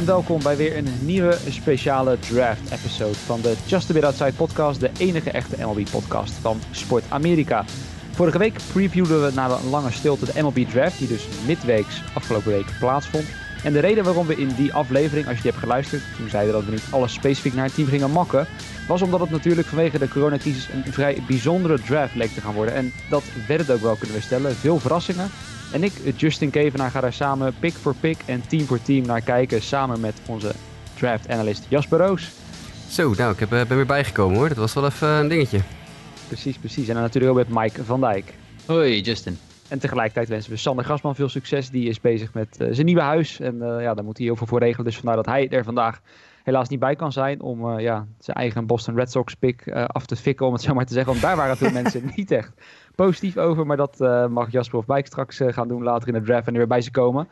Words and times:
En 0.00 0.06
welkom 0.06 0.42
bij 0.42 0.56
weer 0.56 0.76
een 0.76 0.88
nieuwe 1.00 1.38
speciale 1.48 2.18
draft 2.18 2.70
episode 2.70 3.14
van 3.14 3.40
de 3.40 3.56
Just 3.66 3.90
a 3.90 3.92
Bit 3.92 4.04
Outside 4.04 4.32
podcast, 4.32 4.80
de 4.80 4.90
enige 4.98 5.30
echte 5.30 5.56
MLB 5.58 5.90
podcast 5.90 6.32
van 6.32 6.60
Sport 6.70 7.04
Amerika. 7.08 7.64
Vorige 8.10 8.38
week 8.38 8.58
previewden 8.72 9.24
we 9.24 9.32
na 9.34 9.50
een 9.50 9.70
lange 9.70 9.90
stilte 9.90 10.24
de 10.24 10.42
MLB 10.42 10.58
draft, 10.58 10.98
die 10.98 11.08
dus 11.08 11.28
midweeks 11.46 12.02
afgelopen 12.14 12.50
week 12.50 12.66
plaatsvond. 12.78 13.24
En 13.64 13.72
de 13.72 13.78
reden 13.78 14.04
waarom 14.04 14.26
we 14.26 14.36
in 14.36 14.48
die 14.48 14.72
aflevering, 14.72 15.26
als 15.26 15.36
je 15.36 15.42
die 15.42 15.50
hebt 15.50 15.62
geluisterd, 15.62 16.02
toen 16.16 16.28
zeiden 16.28 16.52
dat 16.52 16.64
we 16.64 16.70
niet 16.70 16.86
alles 16.90 17.12
specifiek 17.12 17.54
naar 17.54 17.64
het 17.64 17.74
team 17.74 17.88
gingen 17.88 18.10
makken, 18.10 18.46
was 18.88 19.02
omdat 19.02 19.20
het 19.20 19.30
natuurlijk 19.30 19.68
vanwege 19.68 19.98
de 19.98 20.08
coronacrisis 20.08 20.68
een 20.72 20.92
vrij 20.92 21.22
bijzondere 21.26 21.80
draft 21.80 22.14
leek 22.14 22.30
te 22.30 22.40
gaan 22.40 22.54
worden. 22.54 22.74
En 22.74 22.92
dat 23.08 23.22
werd 23.46 23.60
het 23.60 23.70
ook 23.70 23.82
wel, 23.82 23.96
kunnen 23.96 24.16
we 24.16 24.22
stellen. 24.22 24.56
Veel 24.56 24.78
verrassingen. 24.78 25.30
En 25.72 25.82
ik, 25.82 25.92
Justin 26.16 26.50
Kevenaar, 26.50 26.90
ga 26.90 27.00
daar 27.00 27.12
samen 27.12 27.54
pick 27.60 27.72
voor 27.72 27.94
pick 27.94 28.18
en 28.26 28.42
team 28.48 28.66
voor 28.66 28.82
team 28.82 29.06
naar 29.06 29.20
kijken. 29.20 29.62
Samen 29.62 30.00
met 30.00 30.14
onze 30.26 30.52
draft 30.94 31.28
analyst 31.28 31.66
Jasper 31.68 31.98
Roos. 31.98 32.30
Zo, 32.88 33.14
nou, 33.14 33.32
ik 33.32 33.38
heb, 33.38 33.48
ben 33.48 33.76
weer 33.76 33.86
bijgekomen 33.86 34.36
hoor. 34.36 34.48
Dat 34.48 34.56
was 34.56 34.74
wel 34.74 34.84
even 34.86 35.08
een 35.08 35.28
dingetje. 35.28 35.60
Precies, 36.26 36.58
precies. 36.58 36.88
En 36.88 36.94
dan 36.94 37.02
natuurlijk 37.02 37.32
ook 37.32 37.46
met 37.48 37.62
Mike 37.62 37.84
van 37.84 38.00
Dijk. 38.00 38.34
Hoi, 38.66 39.00
Justin. 39.00 39.38
En 39.68 39.78
tegelijkertijd 39.78 40.28
wensen 40.28 40.50
we 40.50 40.56
Sander 40.56 40.84
Grasman 40.84 41.14
veel 41.14 41.28
succes. 41.28 41.70
Die 41.70 41.88
is 41.88 42.00
bezig 42.00 42.34
met 42.34 42.56
uh, 42.60 42.68
zijn 42.70 42.86
nieuwe 42.86 43.02
huis. 43.02 43.40
En 43.40 43.54
uh, 43.54 43.82
ja, 43.82 43.94
daar 43.94 44.04
moet 44.04 44.16
hij 44.16 44.26
heel 44.26 44.36
veel 44.36 44.46
voor 44.46 44.58
regelen. 44.58 44.84
Dus 44.84 44.96
vandaar 44.96 45.16
dat 45.16 45.26
hij 45.26 45.48
er 45.48 45.64
vandaag 45.64 46.00
helaas 46.42 46.68
niet 46.68 46.80
bij 46.80 46.96
kan 46.96 47.12
zijn. 47.12 47.40
Om 47.40 47.64
uh, 47.64 47.82
ja, 47.82 48.06
zijn 48.18 48.36
eigen 48.36 48.66
Boston 48.66 48.94
Red 48.94 49.10
Sox 49.10 49.34
pick 49.34 49.68
af 49.72 50.06
te 50.06 50.16
fikken, 50.16 50.46
om 50.46 50.52
het 50.52 50.62
zo 50.62 50.74
maar 50.74 50.86
te 50.86 50.92
zeggen. 50.92 51.12
Want 51.12 51.24
daar 51.24 51.36
waren 51.36 51.56
veel 51.56 51.70
mensen 51.82 52.12
niet 52.16 52.30
echt 52.30 52.52
positief 53.04 53.36
over. 53.36 53.66
Maar 53.66 53.76
dat 53.76 53.98
mag 54.30 54.50
Jasper 54.50 54.78
of 54.78 54.86
Bijk 54.86 55.06
straks 55.06 55.40
gaan 55.46 55.68
doen 55.68 55.82
later 55.82 56.08
in 56.08 56.14
de 56.14 56.22
draft 56.22 56.46
en 56.46 56.52
er 56.52 56.58
weer 56.58 56.68
bij 56.68 56.80
ze 56.80 56.90
komen. 56.90 57.28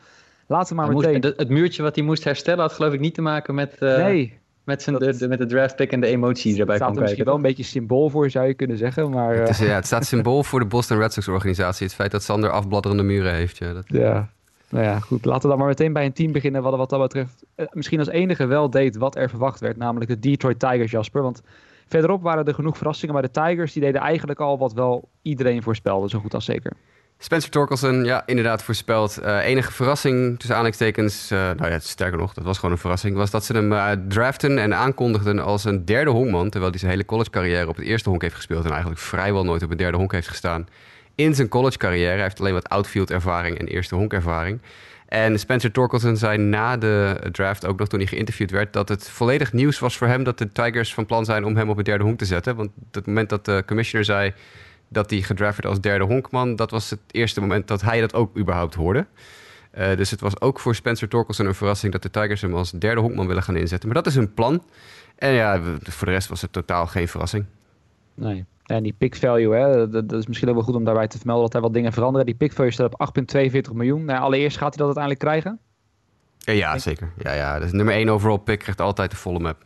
Laten 0.47 0.69
we 0.69 0.75
maar 0.75 0.87
hij 0.87 0.95
meteen... 0.95 1.21
Moest, 1.21 1.39
het 1.39 1.49
muurtje 1.49 1.83
wat 1.83 1.95
hij 1.95 2.05
moest 2.05 2.25
herstellen 2.25 2.61
had 2.61 2.73
geloof 2.73 2.93
ik 2.93 3.01
niet 3.01 3.15
te 3.15 3.23
maken 3.23 3.55
met... 3.55 3.81
nee. 3.81 4.39
Met, 4.65 4.83
zijn, 4.83 4.99
de, 4.99 5.17
de, 5.17 5.29
met 5.29 5.39
de 5.39 5.47
draft 5.47 5.77
pick 5.77 5.93
en 5.93 6.01
de 6.01 6.07
emotie 6.07 6.51
die 6.51 6.61
erbij 6.61 6.77
staat 6.77 6.89
kan 6.89 6.97
er 6.97 7.03
misschien 7.03 7.25
wel 7.25 7.35
een 7.35 7.43
beetje 7.43 7.63
symbool 7.63 8.11
voor, 8.11 8.31
zou 8.31 8.47
je 8.47 8.55
kunnen 8.55 8.77
zeggen. 8.77 9.11
Maar, 9.11 9.35
het, 9.35 9.49
is, 9.49 9.59
ja, 9.59 9.75
het 9.75 9.87
staat 9.87 10.07
symbool 10.07 10.43
voor 10.43 10.61
de 10.61 10.67
Boston 10.67 10.99
Red 10.99 11.13
Sox 11.13 11.29
organisatie. 11.29 11.87
Het 11.87 11.95
feit 11.95 12.11
dat 12.11 12.23
Sander 12.23 12.51
afbladderende 12.51 13.03
muren 13.03 13.35
heeft. 13.35 13.59
Ja, 13.59 13.73
dat... 13.73 13.85
ja. 13.87 14.29
Nou 14.71 14.85
ja, 14.85 14.99
goed. 14.99 15.25
Laten 15.25 15.43
we 15.43 15.49
dan 15.49 15.59
maar 15.59 15.67
meteen 15.67 15.93
bij 15.93 16.05
een 16.05 16.13
team 16.13 16.33
beginnen 16.33 16.63
wat, 16.63 16.77
wat 16.77 16.91
dat 16.91 17.01
betreft 17.01 17.45
eh, 17.55 17.67
misschien 17.73 17.99
als 17.99 18.09
enige 18.09 18.47
wel 18.47 18.71
deed 18.71 18.97
wat 18.97 19.17
er 19.17 19.29
verwacht 19.29 19.61
werd. 19.61 19.77
Namelijk 19.77 20.11
de 20.11 20.19
Detroit 20.19 20.59
Tigers, 20.59 20.91
Jasper. 20.91 21.23
Want 21.23 21.43
verderop 21.89 22.23
waren 22.23 22.45
er 22.45 22.55
genoeg 22.55 22.77
verrassingen. 22.77 23.15
Maar 23.15 23.23
de 23.23 23.31
Tigers 23.31 23.73
die 23.73 23.83
deden 23.83 24.01
eigenlijk 24.01 24.41
al 24.41 24.59
wat 24.59 24.73
wel 24.73 25.09
iedereen 25.23 25.63
voorspelde, 25.63 26.09
zo 26.09 26.19
goed 26.19 26.35
als 26.35 26.45
zeker. 26.45 26.73
Spencer 27.21 27.51
Torkelson, 27.51 28.05
ja, 28.05 28.23
inderdaad 28.27 28.63
voorspeld. 28.63 29.19
Uh, 29.23 29.45
enige 29.45 29.73
verrassing, 29.73 30.31
tussen 30.31 30.51
aanhalingstekens, 30.51 31.33
uh, 31.33 31.39
nou 31.39 31.71
ja, 31.71 31.79
sterker 31.79 32.19
nog, 32.19 32.35
dat 32.35 32.45
was 32.45 32.57
gewoon 32.57 32.73
een 32.73 32.81
verrassing, 32.81 33.17
was 33.17 33.31
dat 33.31 33.45
ze 33.45 33.53
hem 33.53 33.73
uh, 33.73 33.91
draften 34.09 34.59
en 34.59 34.75
aankondigden 34.75 35.39
als 35.39 35.65
een 35.65 35.85
derde 35.85 36.11
honkman. 36.11 36.51
Terwijl 36.51 36.71
hij 36.71 36.81
zijn 36.81 36.91
hele 36.93 37.05
college 37.05 37.31
carrière 37.31 37.69
op 37.69 37.77
het 37.77 37.85
eerste 37.85 38.09
honk 38.09 38.23
heeft 38.23 38.35
gespeeld 38.35 38.65
en 38.65 38.71
eigenlijk 38.71 39.01
vrijwel 39.01 39.45
nooit 39.45 39.63
op 39.63 39.71
een 39.71 39.77
derde 39.77 39.97
honk 39.97 40.13
heeft 40.13 40.29
gestaan. 40.29 40.69
In 41.15 41.35
zijn 41.35 41.49
college 41.49 41.79
carrière. 41.79 42.13
Hij 42.13 42.23
heeft 42.23 42.41
alleen 42.41 42.53
wat 42.53 42.69
outfield 42.69 43.11
ervaring 43.11 43.59
en 43.59 43.67
eerste 43.67 43.95
honk 43.95 44.13
ervaring. 44.13 44.61
En 45.09 45.39
Spencer 45.39 45.73
Torkelson 45.73 46.17
zei 46.17 46.39
na 46.39 46.77
de 46.77 47.29
draft, 47.33 47.67
ook 47.67 47.79
nog 47.79 47.89
toen 47.89 47.99
hij 47.99 48.09
geïnterviewd 48.09 48.51
werd, 48.51 48.73
dat 48.73 48.89
het 48.89 49.09
volledig 49.09 49.53
nieuws 49.53 49.79
was 49.79 49.97
voor 49.97 50.07
hem 50.07 50.25
dat 50.25 50.39
de 50.39 50.53
Tigers 50.53 50.95
van 50.95 51.07
plan 51.07 51.25
zijn 51.25 51.45
om 51.45 51.57
hem 51.57 51.71
op 51.71 51.77
het 51.77 51.87
derde 51.87 52.05
honk 52.05 52.19
te 52.19 52.25
zetten. 52.25 52.57
Want 52.57 52.71
het 52.91 53.07
moment 53.07 53.29
dat 53.29 53.45
de 53.45 53.63
commissioner 53.67 54.07
zei 54.07 54.33
dat 54.89 55.11
hij 55.11 55.23
gedraft 55.23 55.57
werd 55.57 55.67
als 55.67 55.81
derde 55.81 56.05
honkman, 56.05 56.57
dat 56.57 56.71
was 56.71 56.91
het 56.91 57.01
eerste 57.11 57.41
moment 57.41 57.69
dat 57.69 57.81
hij 57.81 58.01
dat 58.01 58.15
ook 58.15 58.39
überhaupt 58.39 58.75
hoorde. 58.75 59.07
Uh, 59.79 59.97
dus 59.97 60.11
het 60.11 60.21
was 60.21 60.41
ook 60.41 60.61
voor 60.61 60.75
Spencer 60.75 61.09
Torkelson 61.09 61.47
een 61.47 61.55
verrassing 61.55 61.93
dat 61.93 62.03
de 62.03 62.11
Tigers 62.11 62.41
hem 62.41 62.55
als 62.55 62.71
derde 62.71 63.01
honkman 63.01 63.27
willen 63.27 63.43
gaan 63.43 63.57
inzetten. 63.57 63.89
Maar 63.89 64.03
dat 64.03 64.07
is 64.07 64.15
hun 64.15 64.35
plan. 64.35 64.63
En 65.17 65.33
ja, 65.33 65.61
voor 65.83 66.07
de 66.07 66.13
rest 66.13 66.29
was 66.29 66.43
het 66.43 66.53
totaal 66.53 66.87
geen 66.87 67.09
verrassing. 67.09 67.45
Nee. 68.15 68.45
En 68.69 68.83
die 68.83 68.95
pick 68.99 69.17
value, 69.17 69.55
hè, 69.55 69.89
dat, 69.89 70.13
is 70.13 70.27
misschien 70.27 70.49
ook 70.49 70.55
wel 70.55 70.65
goed 70.65 70.75
om 70.75 70.85
daarbij 70.85 71.09
te 71.09 71.17
vermelden 71.17 71.45
dat 71.45 71.55
er 71.55 71.61
wat 71.61 71.75
dingen 71.75 71.93
veranderen. 71.93 72.27
Die 72.27 72.35
pick 72.35 72.53
value 72.53 72.71
staat 72.71 72.93
op 72.93 73.11
8,42 73.37 73.73
miljoen. 73.73 74.05
Nou, 74.05 74.21
allereerst 74.21 74.57
gaat 74.57 74.75
hij 74.75 74.87
dat 74.87 74.97
uiteindelijk 74.97 75.25
krijgen? 75.25 75.59
Ja, 76.39 76.53
ja 76.53 76.79
zeker. 76.79 77.13
Ja, 77.19 77.33
ja. 77.33 77.59
Dus 77.59 77.73
nummer 77.73 77.95
1 77.95 78.09
overall 78.09 78.39
pick 78.39 78.59
krijgt 78.59 78.81
altijd 78.81 79.11
de 79.11 79.17
volle 79.17 79.39
map. 79.39 79.65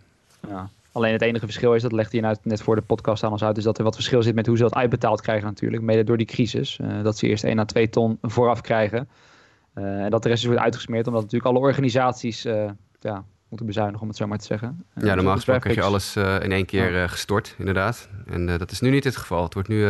Ja. 0.49 0.69
Alleen 0.93 1.13
het 1.13 1.23
enige 1.23 1.45
verschil 1.45 1.75
is, 1.75 1.83
dat 1.83 1.93
legde 1.93 2.17
je 2.17 2.37
net 2.43 2.63
voor 2.63 2.75
de 2.75 2.83
podcast 2.83 3.23
aan 3.23 3.33
ons 3.33 3.45
uit, 3.45 3.57
is 3.57 3.65
dat 3.65 3.79
er 3.79 3.85
wat 3.85 3.95
verschil 3.95 4.23
zit 4.23 4.35
met 4.35 4.47
hoe 4.47 4.57
ze 4.57 4.63
dat 4.63 4.75
uitbetaald 4.75 5.21
krijgen 5.21 5.47
natuurlijk. 5.47 5.83
Mede 5.83 6.05
door 6.05 6.17
die 6.17 6.27
crisis. 6.27 6.79
Uh, 6.79 7.03
dat 7.03 7.19
ze 7.19 7.27
eerst 7.27 7.45
1 7.45 7.59
à 7.59 7.65
2 7.65 7.89
ton 7.89 8.19
vooraf 8.23 8.61
krijgen. 8.61 9.09
Uh, 9.75 10.05
en 10.05 10.11
dat 10.11 10.23
de 10.23 10.29
rest 10.29 10.43
is 10.43 10.49
wordt 10.49 10.63
uitgesmeerd, 10.63 11.07
omdat 11.07 11.23
natuurlijk 11.23 11.51
alle 11.51 11.67
organisaties 11.67 12.47
uh, 12.47 12.71
ja, 13.01 13.25
moeten 13.53 13.67
bezuinigen, 13.67 14.03
om 14.03 14.09
het 14.09 14.17
zo 14.17 14.27
maar 14.27 14.39
te 14.39 14.45
zeggen. 14.45 14.85
ja, 14.95 15.15
normaal 15.15 15.35
gesproken 15.35 15.63
krijg 15.63 15.77
je 15.77 15.83
alles 15.83 16.17
in 16.17 16.53
één 16.53 16.67
keer 16.67 16.93
ja. 16.93 17.07
gestort, 17.07 17.55
inderdaad. 17.59 18.09
En 18.27 18.47
dat 18.47 18.71
is 18.71 18.81
nu 18.81 18.91
niet 18.91 19.05
het 19.05 19.17
geval. 19.17 19.43
Het 19.43 19.55
wordt 19.55 19.69
nu 19.69 19.87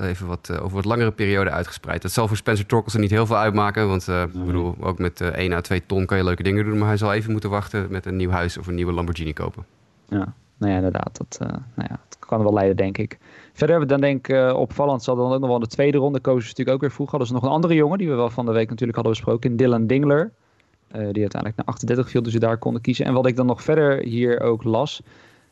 even 0.00 0.26
wat, 0.26 0.60
over 0.60 0.74
wat 0.74 0.84
langere 0.84 1.10
periode 1.10 1.50
uitgespreid. 1.50 2.02
Dat 2.02 2.12
zal 2.12 2.28
voor 2.28 2.36
Spencer 2.36 2.66
Torkelson 2.66 3.00
niet 3.00 3.10
heel 3.10 3.26
veel 3.26 3.36
uitmaken. 3.36 3.88
Want 3.88 4.08
uh, 4.08 4.24
nee. 4.32 4.44
bedoel, 4.44 4.74
ook 4.80 4.98
met 4.98 5.20
uh, 5.20 5.28
1 5.28 5.52
à 5.52 5.60
2 5.60 5.86
ton 5.86 6.06
kan 6.06 6.16
je 6.16 6.24
leuke 6.24 6.42
dingen 6.42 6.64
doen. 6.64 6.78
Maar 6.78 6.88
hij 6.88 6.96
zal 6.96 7.12
even 7.12 7.32
moeten 7.32 7.50
wachten 7.50 7.86
met 7.90 8.06
een 8.06 8.16
nieuw 8.16 8.30
huis 8.30 8.58
of 8.58 8.66
een 8.66 8.74
nieuwe 8.74 8.92
Lamborghini 8.92 9.32
kopen. 9.32 9.64
Ja, 10.08 10.34
nou 10.56 10.72
ja, 10.72 10.76
inderdaad. 10.76 11.16
Dat, 11.16 11.38
uh, 11.42 11.48
nou 11.48 11.88
ja, 11.90 11.98
dat 12.08 12.18
kan 12.18 12.42
wel 12.42 12.52
leiden, 12.52 12.76
denk 12.76 12.98
ik. 12.98 13.18
Verder 13.52 13.76
hebben 13.76 13.96
we 13.96 14.02
dan 14.02 14.10
denk 14.12 14.28
ik 14.28 14.56
opvallend, 14.56 15.02
zal 15.02 15.16
dan 15.16 15.32
ook 15.32 15.38
nog 15.38 15.48
wel 15.48 15.54
in 15.54 15.62
de 15.62 15.68
tweede 15.68 15.98
ronde 15.98 16.20
kozen 16.20 16.42
ze 16.42 16.48
natuurlijk 16.48 16.76
ook 16.76 16.82
weer 16.82 16.92
vroeg. 16.92 17.10
Hadden 17.10 17.28
ze 17.28 17.34
nog 17.34 17.42
een 17.42 17.48
andere 17.48 17.74
jongen 17.74 17.98
die 17.98 18.08
we 18.08 18.14
wel 18.14 18.30
van 18.30 18.46
de 18.46 18.52
week 18.52 18.68
natuurlijk 18.68 18.96
hadden 18.96 19.14
besproken, 19.14 19.56
Dylan 19.56 19.86
Dingler. 19.86 20.32
Uh, 20.96 21.02
die 21.12 21.22
uiteindelijk 21.22 21.56
naar 21.56 21.66
38 21.66 22.10
viel, 22.10 22.22
dus 22.22 22.32
ze 22.32 22.38
daar 22.38 22.58
konden 22.58 22.82
kiezen. 22.82 23.06
En 23.06 23.12
wat 23.12 23.26
ik 23.26 23.36
dan 23.36 23.46
nog 23.46 23.62
verder 23.62 24.02
hier 24.02 24.40
ook 24.40 24.64
las, 24.64 25.00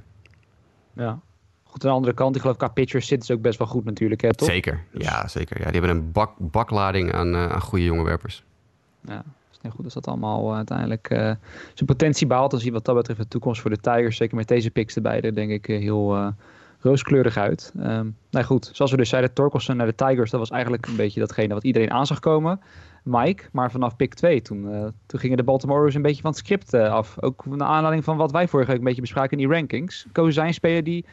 Ja. 0.93 1.19
Goed, 1.63 1.85
aan 1.85 1.91
de 1.91 1.97
andere 1.97 2.15
kant, 2.15 2.35
ik 2.35 2.41
geloof 2.41 2.57
qua 2.57 2.69
pitchers 2.69 3.07
zit 3.07 3.21
dus 3.21 3.31
ook 3.31 3.41
best 3.41 3.59
wel 3.59 3.67
goed 3.67 3.85
natuurlijk, 3.85 4.21
hè, 4.21 4.35
toch? 4.35 4.49
Zeker, 4.49 4.85
dus... 4.91 5.05
ja, 5.05 5.29
zeker. 5.29 5.59
Ja, 5.59 5.71
die 5.71 5.81
hebben 5.81 5.91
een 5.91 6.13
bak, 6.13 6.33
baklading 6.39 7.13
aan, 7.13 7.35
uh, 7.35 7.47
aan 7.47 7.61
goede 7.61 7.85
jonge 7.85 8.03
werpers. 8.03 8.45
Ja, 9.01 9.25
is 9.51 9.59
niet 9.63 9.73
goed 9.73 9.85
als 9.85 9.95
dat 9.95 10.07
allemaal 10.07 10.51
uh, 10.51 10.57
uiteindelijk 10.57 11.11
uh, 11.11 11.19
zijn 11.19 11.87
potentie 11.87 12.27
behaalt. 12.27 12.51
Dan 12.51 12.61
zie 12.61 12.69
je 12.69 12.75
wat 12.75 12.85
dat 12.85 12.97
betreft 12.97 13.21
de 13.21 13.29
toekomst 13.29 13.61
voor 13.61 13.71
de 13.71 13.81
Tigers, 13.81 14.17
zeker 14.17 14.37
met 14.37 14.49
deze 14.49 14.71
picks 14.71 14.95
erbij, 14.95 15.21
er 15.21 15.35
denk 15.35 15.51
ik 15.51 15.67
heel 15.67 16.35
rooskleurig 16.81 17.37
uit. 17.37 17.73
Um, 17.77 18.17
nou 18.31 18.45
goed, 18.45 18.71
zoals 18.73 18.91
we 18.91 18.97
dus 18.97 19.09
zeiden, 19.09 19.33
Torkelson 19.33 19.77
naar 19.77 19.87
de 19.87 19.95
Tigers, 19.95 20.31
dat 20.31 20.41
was 20.41 20.51
eigenlijk 20.51 20.87
een 20.87 20.97
beetje 20.97 21.21
datgene 21.21 21.55
wat 21.55 21.65
iedereen 21.65 21.91
aan 21.91 22.07
zag 22.07 22.21
komen. 22.21 22.61
Mike. 23.03 23.45
Maar 23.53 23.71
vanaf 23.71 23.97
pick 23.97 24.15
2, 24.15 24.43
toen, 24.43 24.75
uh, 24.75 24.87
toen 25.07 25.21
gingen 25.21 25.37
de 25.37 25.43
Baltimore 25.43 25.79
Orioles 25.79 25.97
een 25.97 26.03
beetje 26.03 26.23
van 26.23 26.31
het 26.31 26.41
script 26.41 26.75
uh, 26.75 26.93
af. 26.93 27.23
Ook 27.23 27.47
naar 27.47 27.69
aanleiding 27.69 28.05
van 28.05 28.17
wat 28.17 28.33
wij 28.33 28.49
vorige 28.49 28.71
week 28.71 28.79
een 28.79 28.85
beetje 28.85 29.01
bespraken 29.01 29.39
in 29.39 29.49
die 29.49 29.57
rankings. 29.57 30.07
Kozen 30.13 30.33
zij 30.33 30.47
een 30.47 30.55
speler 30.55 30.85
die 30.85 31.05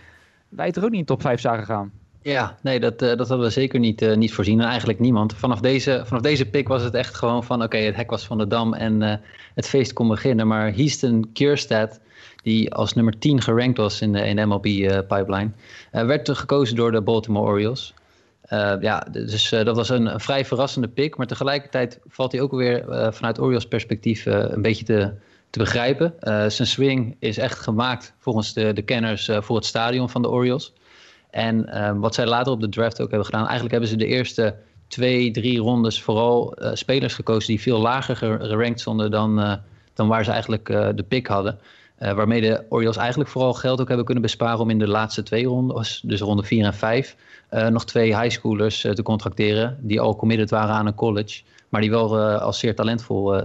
wij 0.49 0.71
toch 0.71 0.83
ook 0.83 0.89
niet 0.89 0.99
in 0.99 1.05
top 1.05 1.21
5 1.21 1.39
zagen 1.39 1.65
gaan. 1.65 1.91
Ja, 2.21 2.57
nee, 2.61 2.79
dat, 2.79 3.01
uh, 3.01 3.09
dat 3.09 3.27
hadden 3.27 3.47
we 3.47 3.49
zeker 3.49 3.79
niet, 3.79 4.01
uh, 4.01 4.15
niet 4.15 4.33
voorzien. 4.33 4.59
En 4.59 4.67
eigenlijk 4.67 4.99
niemand. 4.99 5.33
Vanaf 5.33 5.59
deze, 5.59 6.01
vanaf 6.05 6.21
deze 6.21 6.45
pick 6.45 6.67
was 6.67 6.83
het 6.83 6.93
echt 6.93 7.15
gewoon 7.15 7.43
van... 7.43 7.63
oké, 7.63 7.77
het 7.77 7.95
hek 7.95 8.09
was 8.09 8.25
van 8.25 8.37
de 8.37 8.47
dam 8.47 8.73
en 8.73 9.01
uh, 9.01 9.13
het 9.55 9.67
feest 9.67 9.93
kon 9.93 10.07
beginnen. 10.07 10.47
Maar 10.47 10.75
Houston 10.75 11.29
Kierstad, 11.33 11.99
die 12.43 12.73
als 12.73 12.93
nummer 12.93 13.19
10 13.19 13.41
gerankt 13.41 13.77
was 13.77 14.01
in 14.01 14.11
de, 14.11 14.19
in 14.19 14.47
MLB-pipeline... 14.47 15.51
werd 15.91 16.29
gekozen 16.29 16.75
door 16.75 16.91
de 16.91 17.01
Baltimore 17.01 17.51
Orioles. 17.51 17.93
Ja, 18.79 19.07
dus 19.11 19.49
dat 19.49 19.75
was 19.75 19.89
een, 19.89 20.19
vrij 20.19 20.45
verrassende 20.45 20.87
pick. 20.87 21.17
Maar 21.17 21.27
tegelijkertijd 21.27 21.99
valt 22.07 22.31
hij 22.31 22.41
ook 22.41 22.51
weer 22.51 22.83
vanuit 23.13 23.39
Orioles 23.39 23.67
perspectief 23.67 24.25
een 24.25 24.61
beetje 24.61 24.85
te, 24.85 25.13
te 25.49 25.59
begrijpen. 25.59 26.13
zijn 26.51 26.67
swing 26.67 27.15
is 27.19 27.37
echt 27.37 27.59
gemaakt 27.59 28.13
volgens 28.17 28.53
de, 28.53 28.73
de 28.73 28.81
kenners 28.81 29.29
voor 29.39 29.55
het 29.55 29.65
stadion 29.65 30.09
van 30.09 30.21
de 30.21 30.29
Orioles... 30.29 30.73
En 31.29 31.69
wat 31.99 32.15
zij 32.15 32.25
later 32.25 32.51
op 32.51 32.61
de 32.61 32.69
draft 32.69 33.01
ook 33.01 33.09
hebben 33.09 33.25
gedaan, 33.25 33.41
eigenlijk 33.41 33.71
hebben 33.71 33.89
ze 33.89 33.95
de 33.95 34.05
eerste 34.05 34.55
twee, 34.87 35.31
drie 35.31 35.59
rondes 35.59 36.01
vooral 36.01 36.57
spelers 36.73 37.13
gekozen 37.13 37.47
die 37.47 37.61
veel 37.61 37.79
lager 37.79 38.15
gerankt 38.15 38.79
stonden 38.79 39.11
dan, 39.11 39.59
dan 39.93 40.07
waar 40.07 40.23
ze 40.23 40.31
eigenlijk 40.31 40.65
de 40.95 41.05
pick 41.07 41.27
hadden. 41.27 41.59
Waarmee 41.99 42.41
de 42.41 42.63
Orioles 42.69 42.97
eigenlijk 42.97 43.29
vooral 43.29 43.53
geld 43.53 43.81
ook 43.81 43.87
hebben 43.87 44.05
kunnen 44.05 44.23
besparen 44.23 44.59
om 44.59 44.69
in 44.69 44.79
de 44.79 44.87
laatste 44.87 45.23
twee 45.23 45.45
rondes, 45.45 46.01
dus 46.05 46.21
ronde 46.21 46.43
4 46.43 46.65
en 46.65 46.73
5, 46.73 47.15
nog 47.69 47.85
twee 47.85 48.17
highschoolers 48.17 48.81
te 48.81 49.03
contracteren 49.03 49.77
die 49.81 49.99
al 49.99 50.15
committed 50.15 50.49
waren 50.49 50.75
aan 50.75 50.85
een 50.85 50.95
college. 50.95 51.41
Maar 51.69 51.81
die 51.81 51.89
wel 51.89 52.19
als 52.19 52.59
zeer 52.59 52.75
talentvol 52.75 53.41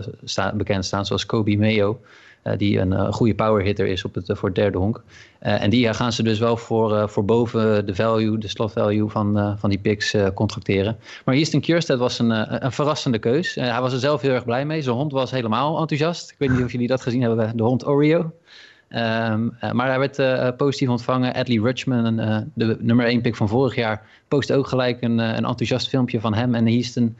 bekend 0.54 0.84
staan, 0.84 1.06
zoals 1.06 1.26
Kobe 1.26 1.56
Mayo. 1.56 2.00
Uh, 2.44 2.52
die 2.56 2.78
een 2.78 2.92
uh, 2.92 3.12
goede 3.12 3.34
power 3.34 3.62
hitter 3.62 3.86
is 3.86 4.04
op 4.04 4.14
het, 4.14 4.28
uh, 4.28 4.36
voor 4.36 4.48
het 4.48 4.58
derde 4.58 4.78
honk. 4.78 5.02
en 5.38 5.70
die 5.70 5.94
gaan 5.94 6.12
ze 6.12 6.22
dus 6.22 6.38
wel 6.38 6.56
voor, 6.56 7.08
voor 7.08 7.24
boven 7.24 7.86
de 7.86 7.94
value, 7.94 8.38
de 8.38 8.48
slot 8.48 8.72
value 8.72 9.08
van, 9.08 9.56
van 9.58 9.70
die 9.70 9.78
picks 9.78 10.16
contracteren. 10.34 10.96
Maar 11.24 11.34
Houston 11.34 11.60
Kierstead 11.60 11.98
was 11.98 12.18
een, 12.18 12.64
een 12.64 12.72
verrassende 12.72 13.18
keus. 13.18 13.54
hij 13.54 13.80
was 13.80 13.92
er 13.92 13.98
zelf 13.98 14.20
heel 14.20 14.30
erg 14.32 14.44
blij 14.44 14.64
mee. 14.66 14.82
Zijn 14.82 14.96
hond 14.96 15.12
was 15.12 15.30
helemaal 15.30 15.80
enthousiast. 15.80 16.30
Ik 16.30 16.36
weet 16.38 16.50
niet 16.50 16.62
of 16.64 16.72
jullie 16.72 16.86
dat 16.86 17.02
gezien 17.02 17.22
hebben, 17.22 17.56
de 17.56 17.62
hond 17.62 17.86
Oreo. 17.86 18.18
Um, 18.18 19.56
maar 19.72 19.88
hij 19.88 19.98
werd 19.98 20.56
positief 20.56 20.88
ontvangen. 20.88 21.34
Adley 21.34 21.58
Rutschman, 21.58 22.16
de 22.54 22.76
nummer 22.80 23.06
1 23.06 23.20
pick 23.20 23.36
van 23.36 23.48
vorig 23.48 23.74
jaar, 23.74 24.06
postte 24.28 24.54
ook 24.54 24.66
gelijk 24.66 25.02
een, 25.02 25.18
een 25.18 25.44
enthousiast 25.44 25.88
filmpje 25.88 26.20
van 26.20 26.34
hem 26.34 26.54
en 26.54 26.66
Houston 26.68 27.16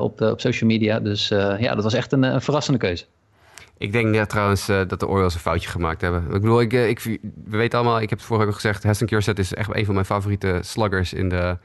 op, 0.00 0.20
op 0.20 0.40
social 0.40 0.70
media. 0.70 1.00
Dus 1.00 1.28
ja, 1.58 1.74
dat 1.74 1.84
was 1.84 1.94
echt 1.94 2.12
een, 2.12 2.22
een 2.22 2.42
verrassende 2.42 2.78
keuze. 2.78 3.04
Ik 3.78 3.92
denk 3.92 4.14
ja, 4.14 4.26
trouwens 4.26 4.68
uh, 4.68 4.80
dat 4.86 5.00
de 5.00 5.08
Orioles 5.08 5.34
een 5.34 5.40
foutje 5.40 5.68
gemaakt 5.68 6.00
hebben. 6.00 6.24
Ik 6.24 6.30
bedoel, 6.30 6.60
ik, 6.60 6.72
ik, 6.72 7.00
we 7.44 7.56
weten 7.56 7.78
allemaal, 7.78 8.00
ik 8.00 8.10
heb 8.10 8.18
het 8.18 8.28
vorige 8.28 8.48
ook 8.48 8.54
gezegd... 8.54 8.82
Heston 8.82 9.06
Kjerset 9.06 9.38
is 9.38 9.54
echt 9.54 9.74
een 9.74 9.84
van 9.84 9.94
mijn 9.94 10.06
favoriete 10.06 10.58
sluggers 10.62 11.12
in 11.12 11.28
de, 11.28 11.58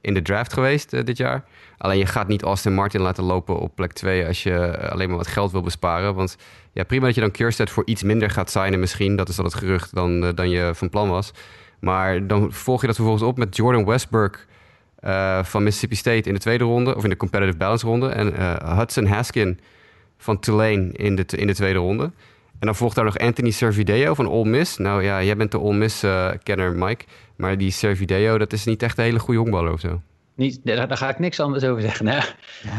in 0.00 0.14
de 0.14 0.22
draft 0.22 0.52
geweest 0.52 0.92
uh, 0.92 1.04
dit 1.04 1.16
jaar. 1.16 1.44
Alleen 1.78 1.98
je 1.98 2.06
gaat 2.06 2.28
niet 2.28 2.42
Austin 2.42 2.74
Martin 2.74 3.00
laten 3.00 3.24
lopen 3.24 3.58
op 3.58 3.74
plek 3.74 3.92
2... 3.92 4.26
als 4.26 4.42
je 4.42 4.88
alleen 4.90 5.08
maar 5.08 5.16
wat 5.16 5.26
geld 5.26 5.52
wil 5.52 5.60
besparen. 5.60 6.14
Want 6.14 6.36
ja, 6.72 6.84
prima 6.84 7.06
dat 7.06 7.14
je 7.14 7.20
dan 7.20 7.30
Kjerset 7.30 7.70
voor 7.70 7.86
iets 7.86 8.02
minder 8.02 8.30
gaat 8.30 8.50
signen 8.50 8.80
misschien. 8.80 9.16
Dat 9.16 9.28
is 9.28 9.36
dan 9.36 9.44
het 9.44 9.54
gerucht 9.54 9.94
dan, 9.94 10.34
dan 10.34 10.50
je 10.50 10.70
van 10.74 10.90
plan 10.90 11.08
was. 11.08 11.32
Maar 11.80 12.26
dan 12.26 12.52
volg 12.52 12.80
je 12.80 12.86
dat 12.86 12.96
vervolgens 12.96 13.26
op 13.26 13.38
met 13.38 13.56
Jordan 13.56 13.84
Westbrook... 13.84 14.46
van 15.42 15.62
Mississippi 15.62 15.96
State 15.96 16.28
in 16.28 16.34
de 16.34 16.40
tweede 16.40 16.64
ronde... 16.64 16.96
of 16.96 17.02
in 17.02 17.10
de 17.10 17.16
competitive 17.16 17.58
balance 17.58 17.86
ronde. 17.86 18.08
En 18.08 18.34
Hudson 18.76 19.06
Haskin 19.06 19.60
van 20.22 20.38
Tulane 20.38 20.92
in 20.92 21.16
de, 21.16 21.24
in 21.36 21.46
de 21.46 21.54
tweede 21.54 21.78
ronde. 21.78 22.04
En 22.58 22.68
dan 22.68 22.76
volgt 22.76 22.94
daar 22.94 23.04
nog 23.04 23.18
Anthony 23.18 23.50
Servideo 23.50 24.14
van 24.14 24.30
Ole 24.30 24.48
Miss. 24.48 24.76
Nou 24.76 25.02
ja, 25.02 25.22
jij 25.22 25.36
bent 25.36 25.50
de 25.50 25.60
Ole 25.60 25.76
Miss-kenner, 25.76 26.74
uh, 26.74 26.86
Mike. 26.86 27.04
Maar 27.36 27.58
die 27.58 27.70
Servideo, 27.70 28.38
dat 28.38 28.52
is 28.52 28.64
niet 28.64 28.82
echt 28.82 28.98
een 28.98 29.04
hele 29.04 29.18
goede 29.18 29.40
honkballer 29.40 29.72
of 29.72 29.80
zo. 29.80 30.00
Niet, 30.34 30.60
daar, 30.64 30.88
daar, 30.88 30.96
ga 30.96 31.08
ik 31.08 31.18
niks 31.18 31.40
anders 31.40 31.64
over 31.64 31.82
zeggen. 31.82 32.04
Nee, 32.04 32.20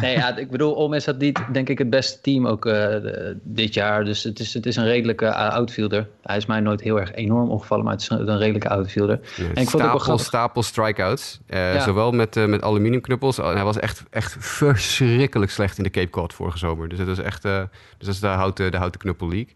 nee 0.02 0.18
ja, 0.18 0.38
ik 0.38 0.50
bedoel, 0.50 0.88
Miss 0.88 1.06
had 1.06 1.18
niet, 1.18 1.40
denk 1.52 1.70
ik, 1.70 1.78
het 1.78 1.90
beste 1.90 2.22
team 2.22 2.48
ook 2.48 2.66
uh, 2.66 2.96
dit 3.44 3.74
jaar. 3.74 4.06
Dus 4.06 4.24
het 4.24 4.40
is, 4.40 4.54
het 4.54 4.66
is 4.66 4.76
een 4.76 4.86
redelijke 4.86 5.26
uh, 5.26 5.50
outfielder. 5.50 6.08
Hij 6.22 6.38
is 6.38 6.46
mij 6.46 6.60
nooit 6.60 6.82
heel 6.82 7.00
erg 7.00 7.14
enorm 7.14 7.50
opgevallen, 7.50 7.84
maar 7.84 7.94
het 7.94 8.02
is 8.02 8.10
een, 8.10 8.30
een 8.30 8.38
redelijke 8.38 8.70
outfielder. 8.70 9.20
Ja, 9.36 9.44
en 9.44 9.62
ik 9.62 9.70
stapel, 9.70 10.00
vond 10.00 10.12
ook 10.12 10.20
stapel 10.20 10.64
strikeouts. 10.64 11.40
Uh, 11.50 11.74
ja. 11.74 11.80
Zowel 11.80 12.12
met, 12.12 12.36
met 12.48 12.62
aluminiumknuppels. 12.62 13.38
Hij 13.38 13.64
was 13.64 13.80
echt, 13.80 14.04
echt 14.10 14.36
verschrikkelijk 14.40 15.52
slecht 15.52 15.78
in 15.78 15.84
de 15.84 15.90
Cape 15.90 16.10
Cod 16.10 16.34
vorige 16.34 16.58
zomer. 16.58 16.90
Dus 16.90 16.98
dat 16.98 17.08
is 17.08 17.20
echt 17.20 17.42
dus 17.42 17.68
dat 17.98 18.14
is 18.14 18.20
de 18.20 18.28
houten, 18.28 18.72
de 18.72 18.78
houten 18.78 19.00
knuppel 19.00 19.28
league. 19.28 19.54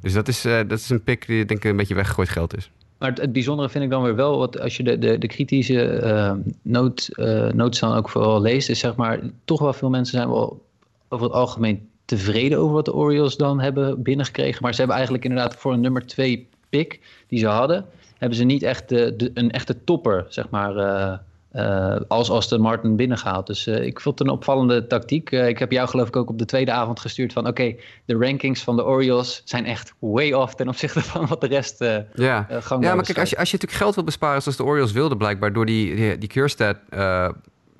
Dus 0.00 0.12
dat 0.12 0.28
is, 0.28 0.42
dat 0.42 0.72
is 0.72 0.90
een 0.90 1.02
pick 1.02 1.26
die 1.26 1.44
denk 1.44 1.64
ik 1.64 1.70
een 1.70 1.76
beetje 1.76 1.94
weggegooid 1.94 2.28
geld 2.28 2.56
is. 2.56 2.70
Maar 2.98 3.12
het, 3.12 3.32
bijzondere 3.32 3.68
vind 3.68 3.84
ik 3.84 3.90
dan 3.90 4.02
weer 4.02 4.16
wel, 4.16 4.38
wat 4.38 4.60
als 4.60 4.76
je 4.76 4.82
de, 4.82 4.98
de, 4.98 5.18
de 5.18 5.26
kritische 5.26 6.02
uh, 6.02 6.32
notes 7.52 7.80
dan 7.80 7.94
ook 7.94 8.08
vooral 8.08 8.40
leest, 8.40 8.68
is 8.68 8.78
zeg 8.78 8.96
maar, 8.96 9.20
toch 9.44 9.60
wel 9.60 9.72
veel 9.72 9.90
mensen 9.90 10.16
zijn 10.16 10.28
wel 10.28 10.62
over 11.08 11.26
het 11.26 11.34
algemeen 11.34 11.88
tevreden 12.04 12.58
over 12.58 12.74
wat 12.74 12.84
de 12.84 12.94
Orioles 12.94 13.36
dan 13.36 13.60
hebben 13.60 14.02
binnengekregen. 14.02 14.62
Maar 14.62 14.72
ze 14.72 14.78
hebben 14.78 14.96
eigenlijk 14.96 15.24
inderdaad 15.24 15.56
voor 15.56 15.72
een 15.72 15.80
nummer 15.80 16.06
2 16.06 16.48
pick 16.68 17.00
die 17.28 17.38
ze 17.38 17.46
hadden, 17.46 17.86
hebben 18.18 18.38
ze 18.38 18.44
niet 18.44 18.62
echt 18.62 18.88
de, 18.88 19.14
de, 19.16 19.30
een 19.34 19.50
echte 19.50 19.84
topper, 19.84 20.26
zeg 20.28 20.50
maar, 20.50 20.76
uh, 20.76 21.18
uh, 21.54 21.96
als 22.08 22.30
Aston 22.30 22.60
Martin 22.60 22.96
binnengehaald. 22.96 23.46
Dus 23.46 23.66
uh, 23.66 23.84
ik 23.84 24.00
vond 24.00 24.18
het 24.18 24.28
een 24.28 24.34
opvallende 24.34 24.86
tactiek. 24.86 25.30
Uh, 25.30 25.48
ik 25.48 25.58
heb 25.58 25.72
jou 25.72 25.88
geloof 25.88 26.08
ik 26.08 26.16
ook 26.16 26.28
op 26.28 26.38
de 26.38 26.44
tweede 26.44 26.72
avond 26.72 27.00
gestuurd 27.00 27.32
van... 27.32 27.46
oké, 27.46 27.74
de 28.04 28.16
rankings 28.16 28.62
van 28.62 28.76
de 28.76 28.84
Orioles 28.84 29.42
zijn 29.44 29.66
echt 29.66 29.94
way 29.98 30.32
off... 30.32 30.54
ten 30.54 30.68
opzichte 30.68 31.02
van 31.12 31.26
wat 31.26 31.40
de 31.40 31.46
rest 31.46 31.84
ja. 32.14 32.46
gang 32.50 32.84
Ja, 32.84 32.94
maar 32.94 33.04
kijk, 33.04 33.18
als 33.18 33.30
je, 33.30 33.36
als 33.36 33.50
je 33.50 33.54
natuurlijk 33.54 33.82
geld 33.82 33.94
wil 33.94 34.04
besparen... 34.04 34.42
zoals 34.42 34.56
de 34.56 34.64
Orioles 34.64 34.92
wilden 34.92 35.18
blijkbaar... 35.18 35.52
door 35.52 35.66
die, 35.66 35.94
die, 35.94 36.18
die 36.18 36.28
Kierstad 36.28 36.76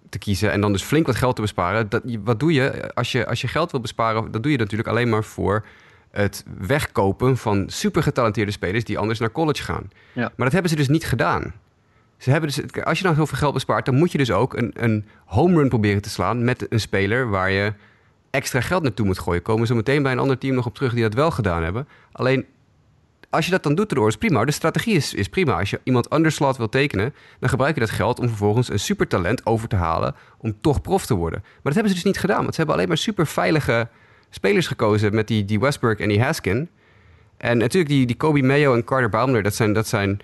te 0.08 0.18
kiezen... 0.18 0.52
en 0.52 0.60
dan 0.60 0.72
dus 0.72 0.82
flink 0.82 1.06
wat 1.06 1.16
geld 1.16 1.34
te 1.36 1.42
besparen... 1.42 1.88
Dat, 1.88 2.02
wat 2.24 2.40
doe 2.40 2.52
je 2.52 2.94
als, 2.94 3.12
je 3.12 3.26
als 3.26 3.40
je 3.40 3.48
geld 3.48 3.70
wil 3.70 3.80
besparen? 3.80 4.30
Dat 4.30 4.42
doe 4.42 4.52
je 4.52 4.58
natuurlijk 4.58 4.88
alleen 4.88 5.08
maar 5.08 5.24
voor 5.24 5.66
het 6.10 6.44
wegkopen... 6.58 7.36
van 7.36 7.64
super 7.66 8.02
getalenteerde 8.02 8.52
spelers... 8.52 8.84
die 8.84 8.98
anders 8.98 9.18
naar 9.18 9.32
college 9.32 9.62
gaan. 9.62 9.90
Ja. 10.12 10.22
Maar 10.22 10.32
dat 10.36 10.52
hebben 10.52 10.70
ze 10.70 10.76
dus 10.76 10.88
niet 10.88 11.06
gedaan... 11.06 11.54
Ze 12.24 12.30
hebben 12.30 12.50
dus, 12.50 12.84
als 12.84 12.98
je 12.98 13.04
dan 13.04 13.14
heel 13.14 13.26
veel 13.26 13.38
geld 13.38 13.52
bespaart, 13.52 13.84
dan 13.84 13.94
moet 13.94 14.12
je 14.12 14.18
dus 14.18 14.30
ook 14.30 14.54
een, 14.56 14.70
een 14.74 15.04
home 15.24 15.58
run 15.58 15.68
proberen 15.68 16.02
te 16.02 16.08
slaan 16.10 16.44
met 16.44 16.72
een 16.72 16.80
speler 16.80 17.30
waar 17.30 17.50
je 17.50 17.72
extra 18.30 18.60
geld 18.60 18.82
naartoe 18.82 19.06
moet 19.06 19.18
gooien. 19.18 19.42
Komen 19.42 19.66
ze 19.66 19.74
meteen 19.74 20.02
bij 20.02 20.12
een 20.12 20.18
ander 20.18 20.38
team 20.38 20.54
nog 20.54 20.66
op 20.66 20.74
terug 20.74 20.92
die 20.92 21.02
dat 21.02 21.14
wel 21.14 21.30
gedaan 21.30 21.62
hebben. 21.62 21.88
Alleen 22.12 22.46
als 23.30 23.44
je 23.44 23.50
dat 23.50 23.62
dan 23.62 23.74
doet 23.74 23.88
erdoor 23.88 24.08
is 24.08 24.16
prima. 24.16 24.44
De 24.44 24.52
strategie 24.52 24.94
is, 24.94 25.14
is 25.14 25.28
prima. 25.28 25.58
Als 25.58 25.70
je 25.70 25.80
iemand 25.82 26.12
underslot 26.12 26.56
wil 26.56 26.68
tekenen, 26.68 27.14
dan 27.38 27.48
gebruik 27.48 27.74
je 27.74 27.80
dat 27.80 27.90
geld 27.90 28.18
om 28.18 28.28
vervolgens 28.28 28.68
een 28.68 28.78
supertalent 28.78 29.46
over 29.46 29.68
te 29.68 29.76
halen 29.76 30.14
om 30.38 30.56
toch 30.60 30.80
prof 30.80 31.06
te 31.06 31.14
worden. 31.14 31.40
Maar 31.42 31.60
dat 31.62 31.74
hebben 31.74 31.90
ze 31.90 31.96
dus 31.96 32.06
niet 32.06 32.18
gedaan, 32.18 32.40
want 32.40 32.50
ze 32.50 32.56
hebben 32.56 32.74
alleen 32.74 32.88
maar 32.88 32.98
super 32.98 33.26
veilige 33.26 33.88
spelers 34.30 34.66
gekozen 34.66 35.14
met 35.14 35.28
die, 35.28 35.44
die 35.44 35.60
Westbrook 35.60 35.98
en 35.98 36.08
die 36.08 36.22
Haskin. 36.22 36.68
En 37.36 37.58
natuurlijk 37.58 37.92
die, 37.92 38.06
die 38.06 38.16
Kobe 38.16 38.42
Mayo 38.42 38.74
en 38.74 38.84
Carter 38.84 39.08
Baumler, 39.08 39.42
dat 39.42 39.54
zijn, 39.54 39.72
dat 39.72 39.86
zijn 39.86 40.20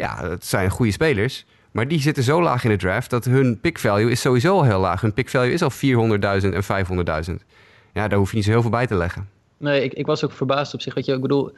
ja, 0.00 0.28
het 0.28 0.44
zijn 0.44 0.70
goede 0.70 0.92
spelers. 0.92 1.44
Maar 1.70 1.88
die 1.88 2.00
zitten 2.00 2.22
zo 2.22 2.42
laag 2.42 2.64
in 2.64 2.70
de 2.70 2.76
draft 2.76 3.10
dat 3.10 3.24
hun 3.24 3.60
pick 3.60 3.78
value 3.78 4.10
is 4.10 4.20
sowieso 4.20 4.54
al 4.54 4.64
heel 4.64 4.80
laag. 4.80 5.00
Hun 5.00 5.12
pick 5.12 5.28
value 5.28 5.52
is 5.52 5.62
al 5.62 5.70
400.000 5.70 5.78
en 6.52 6.64
500.000. 7.30 7.44
Ja, 7.92 8.08
daar 8.08 8.18
hoef 8.18 8.30
je 8.30 8.36
niet 8.36 8.44
zo 8.44 8.50
heel 8.50 8.62
veel 8.62 8.70
bij 8.70 8.86
te 8.86 8.94
leggen. 8.94 9.28
Nee, 9.56 9.84
ik, 9.84 9.92
ik 9.92 10.06
was 10.06 10.24
ook 10.24 10.32
verbaasd 10.32 10.74
op 10.74 10.80
zich. 10.80 10.94
Weet 10.94 11.06
je, 11.06 11.12
ik 11.12 11.20
bedoel, 11.20 11.52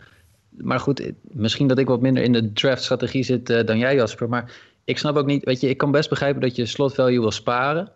maar 0.51 0.81
goed, 0.81 1.13
misschien 1.23 1.67
dat 1.67 1.79
ik 1.79 1.87
wat 1.87 2.01
minder 2.01 2.23
in 2.23 2.33
de 2.33 2.53
draft-strategie 2.53 3.23
zit 3.23 3.51
uh, 3.51 3.65
dan 3.65 3.79
jij, 3.79 3.95
Jasper. 3.95 4.29
Maar 4.29 4.53
ik 4.85 4.99
snap 4.99 5.17
ook 5.17 5.27
niet, 5.27 5.45
weet 5.45 5.61
je, 5.61 5.69
ik 5.69 5.79
kan 5.79 5.91
best 5.91 6.09
begrijpen 6.09 6.41
dat 6.41 6.57
je 6.57 6.67
slot 6.67 6.95
value 6.95 7.21
wil 7.21 7.31
sparen. 7.31 7.91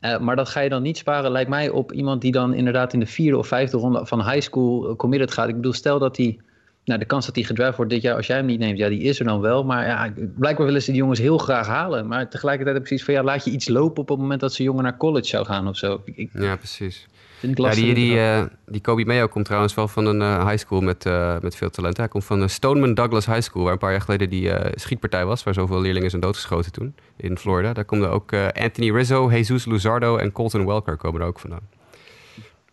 Uh, 0.00 0.18
maar 0.18 0.36
dat 0.36 0.48
ga 0.48 0.60
je 0.60 0.68
dan 0.68 0.82
niet 0.82 0.96
sparen, 0.96 1.30
lijkt 1.30 1.50
mij, 1.50 1.68
op 1.68 1.92
iemand 1.92 2.20
die 2.20 2.32
dan 2.32 2.54
inderdaad 2.54 2.92
in 2.92 3.00
de 3.00 3.06
vierde 3.06 3.38
of 3.38 3.46
vijfde 3.46 3.76
ronde 3.76 4.06
van 4.06 4.30
high 4.30 4.40
school 4.40 4.96
committed 4.96 5.32
gaat. 5.32 5.48
Ik 5.48 5.56
bedoel, 5.56 5.72
stel 5.72 5.98
dat 5.98 6.16
hij 6.16 6.38
nou, 6.86 6.98
de 6.98 7.06
kans 7.06 7.26
dat 7.26 7.34
hij 7.34 7.44
gedraft 7.44 7.76
wordt 7.76 7.92
dit 7.92 8.02
jaar, 8.02 8.16
als 8.16 8.26
jij 8.26 8.36
hem 8.36 8.46
niet 8.46 8.58
neemt, 8.58 8.78
ja, 8.78 8.88
die 8.88 9.02
is 9.02 9.18
er 9.18 9.24
dan 9.24 9.40
wel. 9.40 9.64
Maar 9.64 9.86
ja, 9.86 10.12
blijkbaar 10.36 10.66
willen 10.66 10.82
ze 10.82 10.90
die 10.90 11.00
jongens 11.00 11.18
heel 11.18 11.38
graag 11.38 11.66
halen. 11.66 12.06
Maar 12.06 12.28
tegelijkertijd 12.28 12.76
heb 12.76 12.84
ik 12.84 12.88
precies 12.88 13.04
van, 13.06 13.14
ja, 13.14 13.22
laat 13.22 13.44
je 13.44 13.50
iets 13.50 13.68
lopen 13.68 14.02
op 14.02 14.08
het 14.08 14.18
moment 14.18 14.40
dat 14.40 14.52
ze 14.52 14.62
jongen 14.62 14.82
naar 14.82 14.96
college 14.96 15.26
zou 15.26 15.44
gaan 15.44 15.68
of 15.68 15.76
zo. 15.76 16.02
Ik, 16.04 16.30
ja, 16.32 16.56
precies. 16.56 17.06
Vind 17.38 17.52
ik 17.52 17.58
lastig. 17.58 17.86
Ja, 17.86 17.94
die, 17.94 18.08
die, 18.08 18.16
uh, 18.16 18.44
die 18.66 18.80
Kobe 18.80 19.04
Mayo 19.04 19.26
komt 19.26 19.44
trouwens 19.44 19.74
wel 19.74 19.88
van 19.88 20.06
een 20.06 20.20
uh, 20.20 20.48
high 20.48 20.58
school 20.58 20.80
met, 20.80 21.06
uh, 21.06 21.38
met 21.40 21.56
veel 21.56 21.70
talent. 21.70 21.96
Hij 21.96 22.08
komt 22.08 22.24
van 22.24 22.40
de 22.40 22.48
Stoneman 22.48 22.94
Douglas 22.94 23.26
High 23.26 23.40
School, 23.40 23.62
waar 23.62 23.72
een 23.72 23.78
paar 23.78 23.90
jaar 23.90 24.00
geleden 24.00 24.30
die 24.30 24.50
schietpartij 24.74 25.24
was, 25.24 25.42
waar 25.42 25.54
zoveel 25.54 25.80
leerlingen 25.80 26.10
zijn 26.10 26.22
doodgeschoten 26.22 26.72
toen 26.72 26.94
in 27.16 27.38
Florida. 27.38 27.72
Daar 27.72 27.84
komen 27.84 28.10
ook 28.10 28.32
Anthony 28.34 28.90
Rizzo, 28.90 29.30
Jesus 29.30 29.64
Luzardo 29.64 30.16
en 30.16 30.32
Colton 30.32 30.66
Welker 30.66 30.96
komen 30.96 31.20
er 31.20 31.26
ook 31.26 31.38
vandaan. 31.40 31.68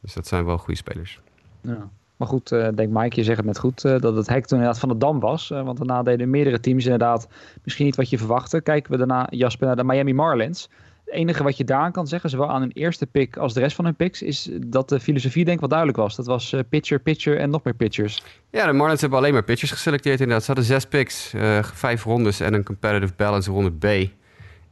Dus 0.02 0.14
dat 0.14 0.28
zijn 0.28 0.46
wel 0.46 0.58
goede 0.58 0.80
spelers. 0.80 1.20
Ja. 1.62 1.90
Maar 2.18 2.28
goed, 2.28 2.52
uh, 2.52 2.68
denk 2.76 2.90
Mike, 2.90 3.16
je 3.16 3.24
zegt 3.24 3.38
het 3.38 3.46
net 3.46 3.60
goed, 3.60 3.84
uh, 3.84 4.00
dat 4.00 4.16
het 4.16 4.28
hek 4.28 4.46
toen 4.46 4.58
inderdaad 4.58 4.80
van 4.80 4.90
de 4.90 4.98
dam 4.98 5.20
was. 5.20 5.52
Uh, 5.52 5.64
want 5.64 5.78
daarna 5.78 6.04
deden 6.04 6.30
meerdere 6.30 6.60
teams 6.60 6.84
inderdaad 6.84 7.28
misschien 7.64 7.86
niet 7.86 7.96
wat 7.96 8.10
je 8.10 8.18
verwachtte. 8.18 8.62
Kijken 8.62 8.92
we 8.92 8.98
daarna, 8.98 9.28
Jasper, 9.30 9.68
naar 9.68 9.76
de 9.76 9.84
Miami 9.84 10.14
Marlins. 10.14 10.70
Het 11.06 11.14
enige 11.14 11.44
wat 11.44 11.58
je 11.58 11.64
daar 11.64 11.92
kan 11.92 12.08
zeggen, 12.08 12.30
zowel 12.30 12.50
aan 12.50 12.62
hun 12.62 12.72
eerste 12.72 13.06
pick 13.06 13.38
als 13.38 13.54
de 13.54 13.60
rest 13.60 13.76
van 13.76 13.86
hun 13.86 13.96
picks, 13.96 14.22
is 14.22 14.50
dat 14.68 14.90
de 14.90 15.00
filosofie 15.00 15.44
denk 15.44 15.54
ik 15.56 15.60
wel 15.60 15.70
duidelijk 15.70 16.00
was. 16.00 16.16
Dat 16.16 16.26
was 16.26 16.56
pitcher, 16.70 17.00
pitcher 17.00 17.40
en 17.40 17.50
nog 17.50 17.64
meer 17.64 17.74
pitchers. 17.74 18.24
Ja, 18.50 18.66
de 18.66 18.74
Marlins 18.74 19.02
hebben 19.02 19.20
alleen 19.20 19.34
maar 19.34 19.44
pitchers 19.44 19.72
geselecteerd 19.72 20.20
inderdaad. 20.20 20.46
Ze 20.46 20.48
hadden 20.48 20.66
zes 20.66 20.86
picks, 20.86 21.34
vijf 21.62 22.04
rondes 22.04 22.40
en 22.40 22.54
een 22.54 22.64
competitive 22.64 23.14
balance 23.18 23.52
ronde 23.52 23.72
B. 23.72 24.12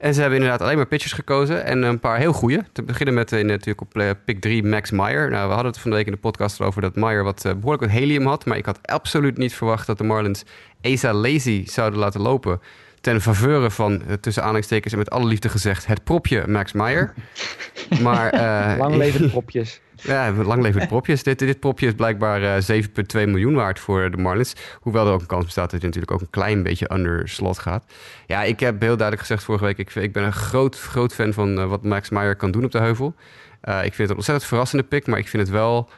En 0.02 0.14
ze 0.14 0.20
hebben 0.22 0.40
inderdaad 0.40 0.62
alleen 0.62 0.78
maar 0.78 0.88
pitchers 0.88 1.14
gekozen 1.14 1.66
en 1.66 1.84
een 1.84 2.00
paar 2.00 2.18
heel 2.18 2.34
goede. 2.34 2.64
Te 2.72 2.84
beginnen 2.84 3.14
met 3.14 3.32
in, 3.32 3.46
natuurlijk 3.46 3.82
op 3.82 4.16
pick 4.26 4.42
3 4.42 4.64
Max 4.64 4.92
Meyer. 4.92 5.30
Nou, 5.30 5.48
we 5.48 5.54
hadden 5.54 5.72
het 5.72 5.82
van 5.82 5.92
de 5.92 5.98
week 5.98 6.06
in 6.06 6.12
de 6.12 6.18
podcast 6.18 6.62
over 6.62 6.82
dat 6.82 6.96
Meyer 6.96 7.24
wat 7.24 7.42
behoorlijk 7.44 7.82
wat 7.82 7.92
helium 7.92 8.26
had. 8.26 8.46
Maar 8.46 8.58
ik 8.58 8.66
had 8.66 8.80
absoluut 8.88 9.38
niet 9.38 9.54
verwacht 9.54 9.88
dat 9.88 9.98
de 9.98 10.04
Marlins 10.04 10.44
Asa 10.82 11.14
Lazy 11.14 11.66
zouden 11.66 12.00
laten 12.00 12.22
lopen 12.22 12.60
ten 13.02 13.22
faveur 13.22 13.72
van, 13.72 14.02
tussen 14.22 14.42
aanhalingstekens 14.42 14.94
en 14.94 15.00
met 15.00 15.10
alle 15.10 15.26
liefde 15.26 15.50
gezegd, 15.50 15.86
het 15.86 16.04
propje 16.04 16.48
Max 16.48 16.72
Meyer. 16.72 17.14
maar, 18.04 18.34
uh, 18.34 18.78
lang 18.78 18.96
leven 18.96 19.22
de 19.26 19.30
propjes. 19.30 19.82
Ja, 20.04 20.32
lang 20.32 20.62
leven 20.62 20.82
de 20.82 20.88
propjes. 20.88 21.24
dit, 21.24 21.40
dit 21.40 21.60
propje 21.60 21.88
is 21.88 21.94
blijkbaar 21.94 22.42
uh, 22.42 22.78
eh, 22.78 22.84
7,2 22.84 22.92
miljoen 23.14 23.54
waard 23.54 23.80
voor 23.80 24.12
de 24.12 24.18
Marlins. 24.18 24.54
Hoewel 24.80 25.08
er 25.08 25.14
ook 25.14 25.22
een 25.22 25.28
kans 25.28 25.46
bestaat 25.46 25.72
dat 25.72 25.80
hij 25.80 25.90
natuurlijk 25.90 26.12
ook 26.12 26.22
een 26.22 26.30
klein 26.30 26.64
beetje 26.64 26.94
under 26.94 27.30
slot 27.30 27.60
gaat. 27.60 27.86
Ja, 28.28 28.44
ik 28.44 28.60
heb 28.60 28.82
heel 28.82 28.98
duidelijk 28.98 29.20
gezegd 29.20 29.44
vorige 29.44 29.66
week... 29.66 29.78
ik, 29.78 29.96
ik 29.96 30.14
ben 30.14 30.24
een 30.24 30.34
groot, 30.34 30.80
groot 30.80 31.14
fan 31.14 31.34
van 31.34 31.60
uh, 31.60 31.66
wat 31.66 31.84
Max 31.84 32.10
Meyer 32.10 32.36
kan 32.36 32.52
doen 32.52 32.64
op 32.64 32.72
de 32.72 32.80
heuvel. 32.80 33.16
Uh, 33.64 33.76
ik 33.76 33.82
vind 33.82 33.98
het 33.98 34.10
een 34.10 34.16
ontzettend 34.16 34.48
verrassende 34.48 34.84
pick... 34.84 35.08
maar 35.08 35.20
ik 35.20 35.28
vind 35.28 35.44
het 35.44 35.52
wel 35.52 35.90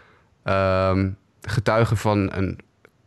um, 0.43 1.17
getuige 1.41 1.95
van 1.95 2.33
een 2.33 2.59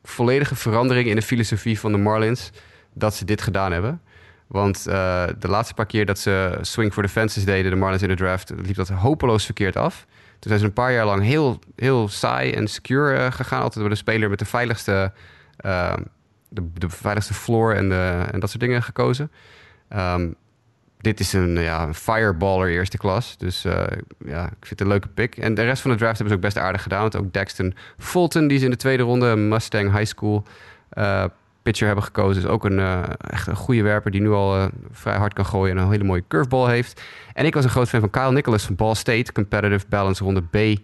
volledige 0.03 0.55
verandering... 0.55 1.09
in 1.09 1.17
de 1.17 1.23
filosofie 1.23 1.81
van 1.81 1.93
de 1.93 1.99
Marlins... 1.99 2.50
dat 2.93 3.15
ze 3.15 3.25
dit 3.25 3.43
gedaan 3.43 3.73
hebben. 3.73 4.00
Want 4.47 4.85
de 4.85 5.49
laatste 5.49 5.75
paar 5.75 5.87
keer 5.87 6.07
dat 6.07 6.19
ze 6.19 6.59
swing 6.61 6.93
for 6.93 7.03
the 7.03 7.09
fences 7.09 7.45
deden... 7.45 7.71
de 7.71 7.76
Marlins 7.76 8.03
in 8.03 8.09
de 8.09 8.15
draft... 8.15 8.53
liep 8.62 8.76
dat 8.76 8.88
hopeloos 8.88 9.45
verkeerd 9.45 9.76
af... 9.76 10.07
Toen 10.38 10.49
zijn 10.50 10.59
ze 10.59 10.64
een 10.64 10.73
paar 10.73 10.93
jaar 10.93 11.07
lang 11.07 11.23
heel, 11.23 11.59
heel 11.76 12.09
saai 12.09 12.52
en 12.52 12.69
secure 12.69 13.16
uh, 13.16 13.31
gegaan. 13.31 13.62
Altijd 13.62 13.81
door 13.81 13.88
de 13.88 13.95
speler 13.95 14.31
met 14.31 14.38
de 14.38 14.45
veiligste, 14.45 15.12
uh, 15.66 15.95
de, 16.49 16.69
de, 16.73 16.88
veiligste 16.88 17.35
floor 17.35 17.75
en, 17.75 17.88
de, 17.88 18.25
en 18.33 18.40
dat 18.40 18.49
soort 18.49 18.62
dingen 18.62 18.83
gekozen. 18.83 19.31
Um, 19.97 20.35
dit 21.00 21.21
is 21.21 21.33
een, 21.33 21.57
ja, 21.57 21.95
fireballer 21.95 22.69
eerste 22.69 22.99
klas. 22.99 23.37
Dus 23.37 23.64
uh, 23.64 23.85
ja, 24.19 24.45
ik 24.45 24.66
vind 24.66 24.71
het 24.71 24.81
een 24.81 24.88
leuke 24.88 25.09
pick. 25.09 25.37
En 25.37 25.55
de 25.55 25.62
rest 25.62 25.83
van 25.83 25.90
de 25.90 25.97
draft 25.97 26.19
hebben 26.19 26.28
ze 26.28 26.35
ook 26.37 26.52
best 26.52 26.64
aardig 26.64 26.83
gedaan. 26.83 27.00
Want 27.00 27.16
ook 27.16 27.33
Dexton 27.33 27.75
Fulton, 27.99 28.47
die 28.47 28.57
is 28.57 28.62
in 28.62 28.71
de 28.71 28.76
tweede 28.76 29.02
ronde, 29.02 29.37
Mustang 29.37 29.93
High 29.93 30.07
School 30.07 30.45
pitcher 31.66 31.87
hebben 31.87 32.04
gekozen. 32.04 32.42
Is 32.42 32.49
ook 32.49 32.64
een, 32.64 32.78
uh, 32.78 33.02
echt 33.18 33.46
een 33.46 33.56
goede 33.56 33.82
werper 33.82 34.11
die 34.11 34.20
nu 34.20 34.30
al 34.30 34.56
uh, 34.56 34.66
vrij 34.90 35.16
hard 35.16 35.32
kan 35.32 35.46
gooien 35.46 35.76
en 35.76 35.82
een 35.82 35.90
hele 35.90 36.04
mooie 36.04 36.25
curveball 36.28 36.70
heeft. 36.70 37.02
En 37.32 37.44
ik 37.44 37.54
was 37.54 37.64
een 37.64 37.70
groot 37.70 37.88
fan 37.88 38.00
van 38.00 38.11
Kyle 38.11 38.32
Nicholas 38.32 38.64
van 38.64 38.75
Ball 38.75 38.94
State. 38.94 39.32
Competitive 39.32 39.85
Balance 39.88 40.25
ronde 40.25 40.42
B 40.42 40.56
uh, 40.56 40.75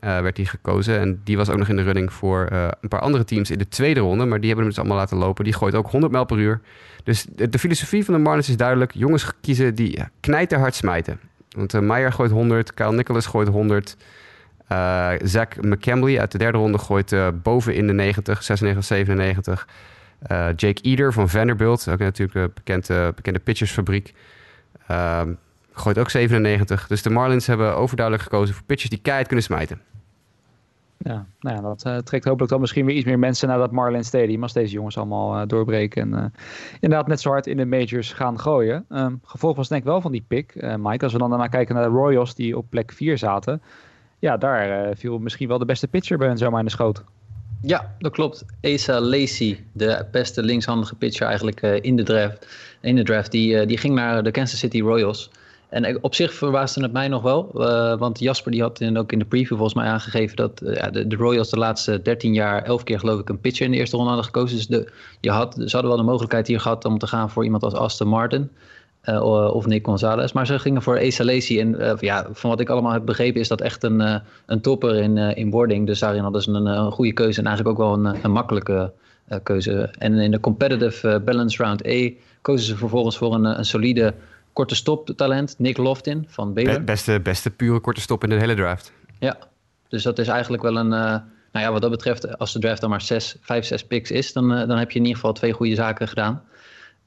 werd 0.00 0.36
hij 0.36 0.46
gekozen. 0.46 1.00
En 1.00 1.20
die 1.24 1.36
was 1.36 1.50
ook 1.50 1.58
nog 1.58 1.68
in 1.68 1.76
de 1.76 1.82
running 1.82 2.12
voor 2.12 2.48
een 2.80 2.88
paar 2.88 3.00
andere 3.00 3.24
teams 3.24 3.50
in 3.50 3.58
de 3.58 3.68
tweede 3.68 4.00
ronde. 4.00 4.24
Maar 4.24 4.40
die 4.40 4.46
hebben 4.46 4.64
hem 4.64 4.74
dus 4.74 4.78
allemaal 4.78 4.96
laten 4.96 5.16
lopen. 5.16 5.44
Die 5.44 5.52
gooit 5.52 5.74
ook 5.74 5.90
100 5.90 6.12
mijl 6.12 6.24
per 6.24 6.38
uur. 6.38 6.60
Dus 7.04 7.26
de, 7.34 7.58
filosofie 7.58 8.04
van 8.04 8.14
de 8.14 8.20
Marlins 8.20 8.48
is 8.48 8.56
duidelijk. 8.56 8.92
Jongens 8.94 9.30
kiezen 9.40 9.74
die 9.74 9.98
knijterhard 10.20 10.74
smijten. 10.74 11.20
Want 11.50 11.80
Meyer 11.80 12.12
gooit 12.12 12.30
100, 12.30 12.74
Kyle 12.74 12.92
Nicholas 12.92 13.26
gooit 13.26 13.48
100... 13.48 13.96
Uh, 14.72 15.10
Zach 15.22 15.48
uit 15.58 16.32
de 16.32 16.38
derde 16.38 16.58
ronde 16.58 16.78
gooit 16.78 17.14
boven 17.42 17.74
in 17.74 17.86
de 17.86 17.92
90, 17.92 18.42
96, 18.42 18.84
97. 18.84 19.66
Uh, 20.30 20.48
Jake 20.56 20.82
Eder 20.82 21.12
van 21.12 21.28
Vanderbilt, 21.28 21.88
ook 21.88 21.98
natuurlijk 21.98 22.38
een 22.38 22.50
bekende, 22.54 23.12
bekende 23.14 23.38
pitchersfabriek. 23.38 24.14
Uh, 24.90 25.22
gooit 25.72 25.98
ook 25.98 26.10
97. 26.10 26.86
Dus 26.86 27.02
de 27.02 27.10
Marlins 27.10 27.46
hebben 27.46 27.76
overduidelijk 27.76 28.24
gekozen 28.24 28.54
voor 28.54 28.64
pitchers 28.64 28.90
die 28.90 28.98
keihard 28.98 29.26
kunnen 29.26 29.44
smijten. 29.44 29.80
Ja, 30.98 31.26
nou 31.40 31.56
ja, 31.56 31.62
dat 31.74 32.06
trekt 32.06 32.24
hopelijk 32.24 32.50
dan 32.50 32.60
misschien 32.60 32.86
weer 32.86 32.96
iets 32.96 33.04
meer 33.04 33.18
mensen 33.18 33.48
naar 33.48 33.58
dat 33.58 33.72
Marlins 33.72 34.06
Stadium 34.06 34.42
als 34.42 34.52
deze 34.52 34.72
jongens 34.72 34.96
allemaal 34.96 35.46
doorbreken 35.46 36.14
en 36.14 36.32
inderdaad 36.80 37.08
net 37.08 37.20
zo 37.20 37.30
hard 37.30 37.46
in 37.46 37.56
de 37.56 37.66
majors 37.66 38.12
gaan 38.12 38.40
gooien. 38.40 38.84
Um, 38.88 39.20
gevolg 39.24 39.56
was 39.56 39.68
denk 39.68 39.82
ik 39.82 39.88
wel 39.88 40.00
van 40.00 40.12
die 40.12 40.24
pick, 40.28 40.54
Mike, 40.78 41.04
als 41.04 41.12
we 41.12 41.18
dan 41.18 41.30
daarna 41.30 41.46
kijken 41.46 41.74
naar 41.74 41.84
de 41.84 41.96
Royals 41.96 42.34
die 42.34 42.56
op 42.56 42.66
plek 42.70 42.92
4 42.92 43.18
zaten. 43.18 43.62
Ja, 44.18 44.36
daar 44.36 44.96
viel 44.96 45.18
misschien 45.18 45.48
wel 45.48 45.58
de 45.58 45.64
beste 45.64 45.88
pitcher 45.88 46.18
bij 46.18 46.28
hen 46.28 46.38
zomaar 46.38 46.58
in 46.58 46.64
de 46.64 46.70
schoot. 46.70 47.04
Ja, 47.62 47.94
dat 47.98 48.12
klopt. 48.12 48.44
Asa 48.62 49.00
Lacey, 49.00 49.64
de 49.72 50.06
beste 50.10 50.42
linkshandige 50.42 50.94
pitcher 50.94 51.26
eigenlijk 51.26 51.62
uh, 51.62 51.82
in 51.82 51.96
de 51.96 52.02
draft, 52.02 52.46
in 52.80 52.96
de 52.96 53.02
draft 53.02 53.30
die, 53.30 53.60
uh, 53.60 53.66
die 53.66 53.78
ging 53.78 53.94
naar 53.94 54.22
de 54.22 54.30
Kansas 54.30 54.58
City 54.58 54.80
Royals. 54.80 55.30
En 55.68 56.02
op 56.02 56.14
zich 56.14 56.34
verbaasde 56.34 56.82
het 56.82 56.92
mij 56.92 57.08
nog 57.08 57.22
wel, 57.22 57.50
uh, 57.54 57.98
want 57.98 58.18
Jasper 58.18 58.52
die 58.52 58.62
had 58.62 58.80
in, 58.80 58.98
ook 58.98 59.12
in 59.12 59.18
de 59.18 59.24
preview 59.24 59.56
volgens 59.56 59.74
mij 59.74 59.86
aangegeven 59.86 60.36
dat 60.36 60.58
de, 60.58 61.06
de, 61.06 61.16
Royals 61.16 61.50
de 61.50 61.58
laatste 61.58 62.02
13 62.02 62.34
jaar 62.34 62.62
11 62.62 62.82
keer 62.82 62.98
geloof 62.98 63.20
ik 63.20 63.28
een 63.28 63.40
pitcher 63.40 63.64
in 63.64 63.72
de 63.72 63.76
eerste 63.76 63.96
ronde 63.96 64.10
hadden 64.10 64.32
gekozen. 64.32 64.56
Dus 64.56 64.66
de, 64.66 64.92
je 65.20 65.30
had, 65.30 65.54
ze 65.54 65.70
hadden 65.70 65.88
wel 65.88 65.96
de 65.96 66.02
mogelijkheid 66.02 66.46
hier 66.46 66.60
gehad 66.60 66.84
om 66.84 66.98
te 66.98 67.06
gaan 67.06 67.30
voor 67.30 67.44
iemand 67.44 67.62
als 67.62 67.74
Aston 67.74 68.08
Martin. 68.08 68.50
Uh, 69.08 69.54
of 69.54 69.66
Nick 69.66 69.86
Gonzalez. 69.86 70.32
Maar 70.32 70.46
ze 70.46 70.58
gingen 70.58 70.82
voor 70.82 70.94
Lacey. 71.18 71.60
En 71.60 71.80
uh, 71.80 71.92
ja, 72.00 72.26
van 72.32 72.50
wat 72.50 72.60
ik 72.60 72.68
allemaal 72.68 72.92
heb 72.92 73.04
begrepen 73.04 73.40
is 73.40 73.48
dat 73.48 73.60
echt 73.60 73.82
een, 73.82 74.00
uh, 74.00 74.16
een 74.46 74.60
topper 74.60 74.96
in, 74.96 75.18
in 75.18 75.50
wording. 75.50 75.86
Dus 75.86 75.98
daarin 75.98 76.22
hadden 76.22 76.42
ze 76.42 76.50
een, 76.50 76.66
een, 76.66 76.92
goede 76.92 77.12
keuze. 77.12 77.40
En 77.40 77.46
eigenlijk 77.46 77.78
ook 77.78 77.86
wel 77.86 78.06
een, 78.06 78.24
een 78.24 78.30
makkelijke 78.30 78.92
keuze. 79.42 79.90
En 79.98 80.14
in 80.14 80.30
de 80.30 80.40
competitive 80.40 81.22
balance 81.24 81.62
round 81.62 81.86
A 81.86 82.10
kozen 82.42 82.66
ze 82.66 82.76
vervolgens 82.76 83.16
voor 83.16 83.34
een, 83.34 83.44
een 83.44 83.64
solide 83.64 84.14
korte 84.52 84.74
stop 84.74 85.08
talent. 85.16 85.54
Nick 85.58 85.76
Loftin 85.76 86.24
van 86.28 86.54
Baylor. 86.54 86.84
Beste, 86.84 87.20
beste 87.20 87.50
pure 87.50 87.80
korte 87.80 88.00
stop 88.00 88.22
in 88.22 88.28
de 88.28 88.36
hele 88.36 88.54
draft. 88.54 88.92
Ja, 89.18 89.36
dus 89.88 90.02
dat 90.02 90.18
is 90.18 90.28
eigenlijk 90.28 90.62
wel 90.62 90.76
een... 90.76 90.88
nou 90.88 91.20
ja, 91.52 91.72
wat 91.72 91.82
dat 91.82 91.90
betreft, 91.90 92.38
als 92.38 92.52
de 92.52 92.58
draft 92.58 92.80
dan 92.80 92.90
maar 92.90 93.00
6, 93.00 93.36
5, 93.40 93.64
6 93.64 93.84
picks 93.84 94.10
is... 94.10 94.32
Dan, 94.32 94.48
dan 94.48 94.78
heb 94.78 94.90
je 94.90 94.98
in 94.98 95.04
ieder 95.04 95.20
geval 95.20 95.32
twee 95.32 95.52
goede 95.52 95.74
zaken 95.74 96.08
gedaan. 96.08 96.42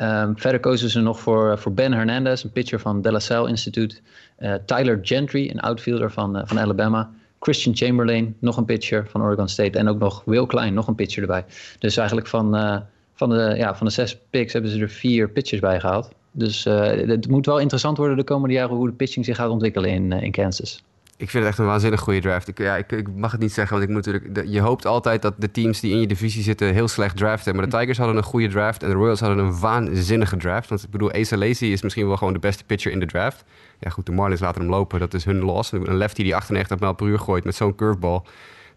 Um, 0.01 0.37
verder 0.37 0.59
kozen 0.59 0.89
ze 0.89 0.99
nog 0.99 1.19
voor, 1.19 1.57
voor 1.57 1.73
Ben 1.73 1.93
Hernandez, 1.93 2.43
een 2.43 2.51
pitcher 2.51 2.79
van 2.79 3.01
De 3.01 3.11
La 3.11 3.19
Salle 3.19 3.49
Institute. 3.49 3.95
Uh, 4.39 4.53
Tyler 4.65 4.99
Gentry, 5.01 5.49
een 5.49 5.59
outfielder 5.59 6.11
van, 6.11 6.37
uh, 6.37 6.41
van 6.45 6.59
Alabama. 6.59 7.11
Christian 7.39 7.75
Chamberlain, 7.75 8.35
nog 8.39 8.57
een 8.57 8.65
pitcher 8.65 9.07
van 9.09 9.21
Oregon 9.21 9.47
State. 9.47 9.77
En 9.77 9.87
ook 9.87 9.99
nog 9.99 10.21
Will 10.25 10.45
Klein, 10.45 10.73
nog 10.73 10.87
een 10.87 10.95
pitcher 10.95 11.21
erbij. 11.21 11.45
Dus 11.79 11.97
eigenlijk 11.97 12.27
van, 12.27 12.55
uh, 12.55 12.77
van, 13.13 13.29
de, 13.29 13.53
ja, 13.57 13.75
van 13.75 13.87
de 13.87 13.93
zes 13.93 14.17
picks 14.29 14.53
hebben 14.53 14.71
ze 14.71 14.79
er 14.79 14.89
vier 14.89 15.29
pitchers 15.29 15.61
bij 15.61 15.79
gehaald. 15.79 16.09
Dus 16.31 16.63
het 16.63 17.27
moet 17.27 17.45
wel 17.45 17.59
interessant 17.59 17.97
worden 17.97 18.17
de 18.17 18.23
komende 18.23 18.53
jaren 18.53 18.75
hoe 18.75 18.87
de 18.87 18.93
pitching 18.93 19.25
zich 19.25 19.35
gaat 19.35 19.49
ontwikkelen 19.49 19.89
in, 19.89 20.11
in 20.11 20.31
Kansas 20.31 20.83
ik 21.19 21.29
vind 21.29 21.43
het 21.43 21.51
echt 21.51 21.57
een 21.57 21.65
waanzinnig 21.65 21.99
goede 21.99 22.19
draft. 22.19 22.47
Ik, 22.47 22.57
ja, 22.57 22.77
ik, 22.77 22.91
ik, 22.91 23.07
mag 23.15 23.31
het 23.31 23.41
niet 23.41 23.53
zeggen, 23.53 23.77
want 23.77 23.89
ik 23.89 23.95
moet 23.95 24.05
natuurlijk. 24.05 24.47
je 24.47 24.59
hoopt 24.61 24.85
altijd 24.85 25.21
dat 25.21 25.33
de 25.37 25.51
teams 25.51 25.79
die 25.79 25.91
in 25.91 25.99
je 25.99 26.07
divisie 26.07 26.43
zitten 26.43 26.73
heel 26.73 26.87
slecht 26.87 27.17
draften. 27.17 27.55
Maar 27.55 27.69
de 27.69 27.77
Tigers 27.77 27.97
hadden 27.97 28.17
een 28.17 28.23
goede 28.23 28.47
draft 28.47 28.83
en 28.83 28.89
de 28.89 28.95
Royals 28.95 29.19
hadden 29.19 29.37
een 29.37 29.59
waanzinnige 29.59 30.37
draft. 30.37 30.69
Want 30.69 30.83
ik 30.83 30.89
bedoel, 30.89 31.11
Asa 31.11 31.37
Lacey 31.37 31.67
is 31.67 31.81
misschien 31.81 32.07
wel 32.07 32.17
gewoon 32.17 32.33
de 32.33 32.39
beste 32.39 32.63
pitcher 32.63 32.91
in 32.91 32.99
de 32.99 33.05
draft. 33.05 33.43
Ja, 33.79 33.89
goed, 33.89 34.05
de 34.05 34.11
Marlins 34.11 34.41
laten 34.41 34.61
hem 34.61 34.69
lopen. 34.69 34.99
Dat 34.99 35.13
is 35.13 35.25
hun 35.25 35.39
loss. 35.39 35.71
Een 35.71 35.97
lefty 35.97 36.23
die 36.23 36.35
98 36.35 36.79
mijl 36.79 36.93
per 36.93 37.07
uur 37.07 37.19
gooit 37.19 37.43
met 37.43 37.55
zo'n 37.55 37.75
curveball, 37.75 38.21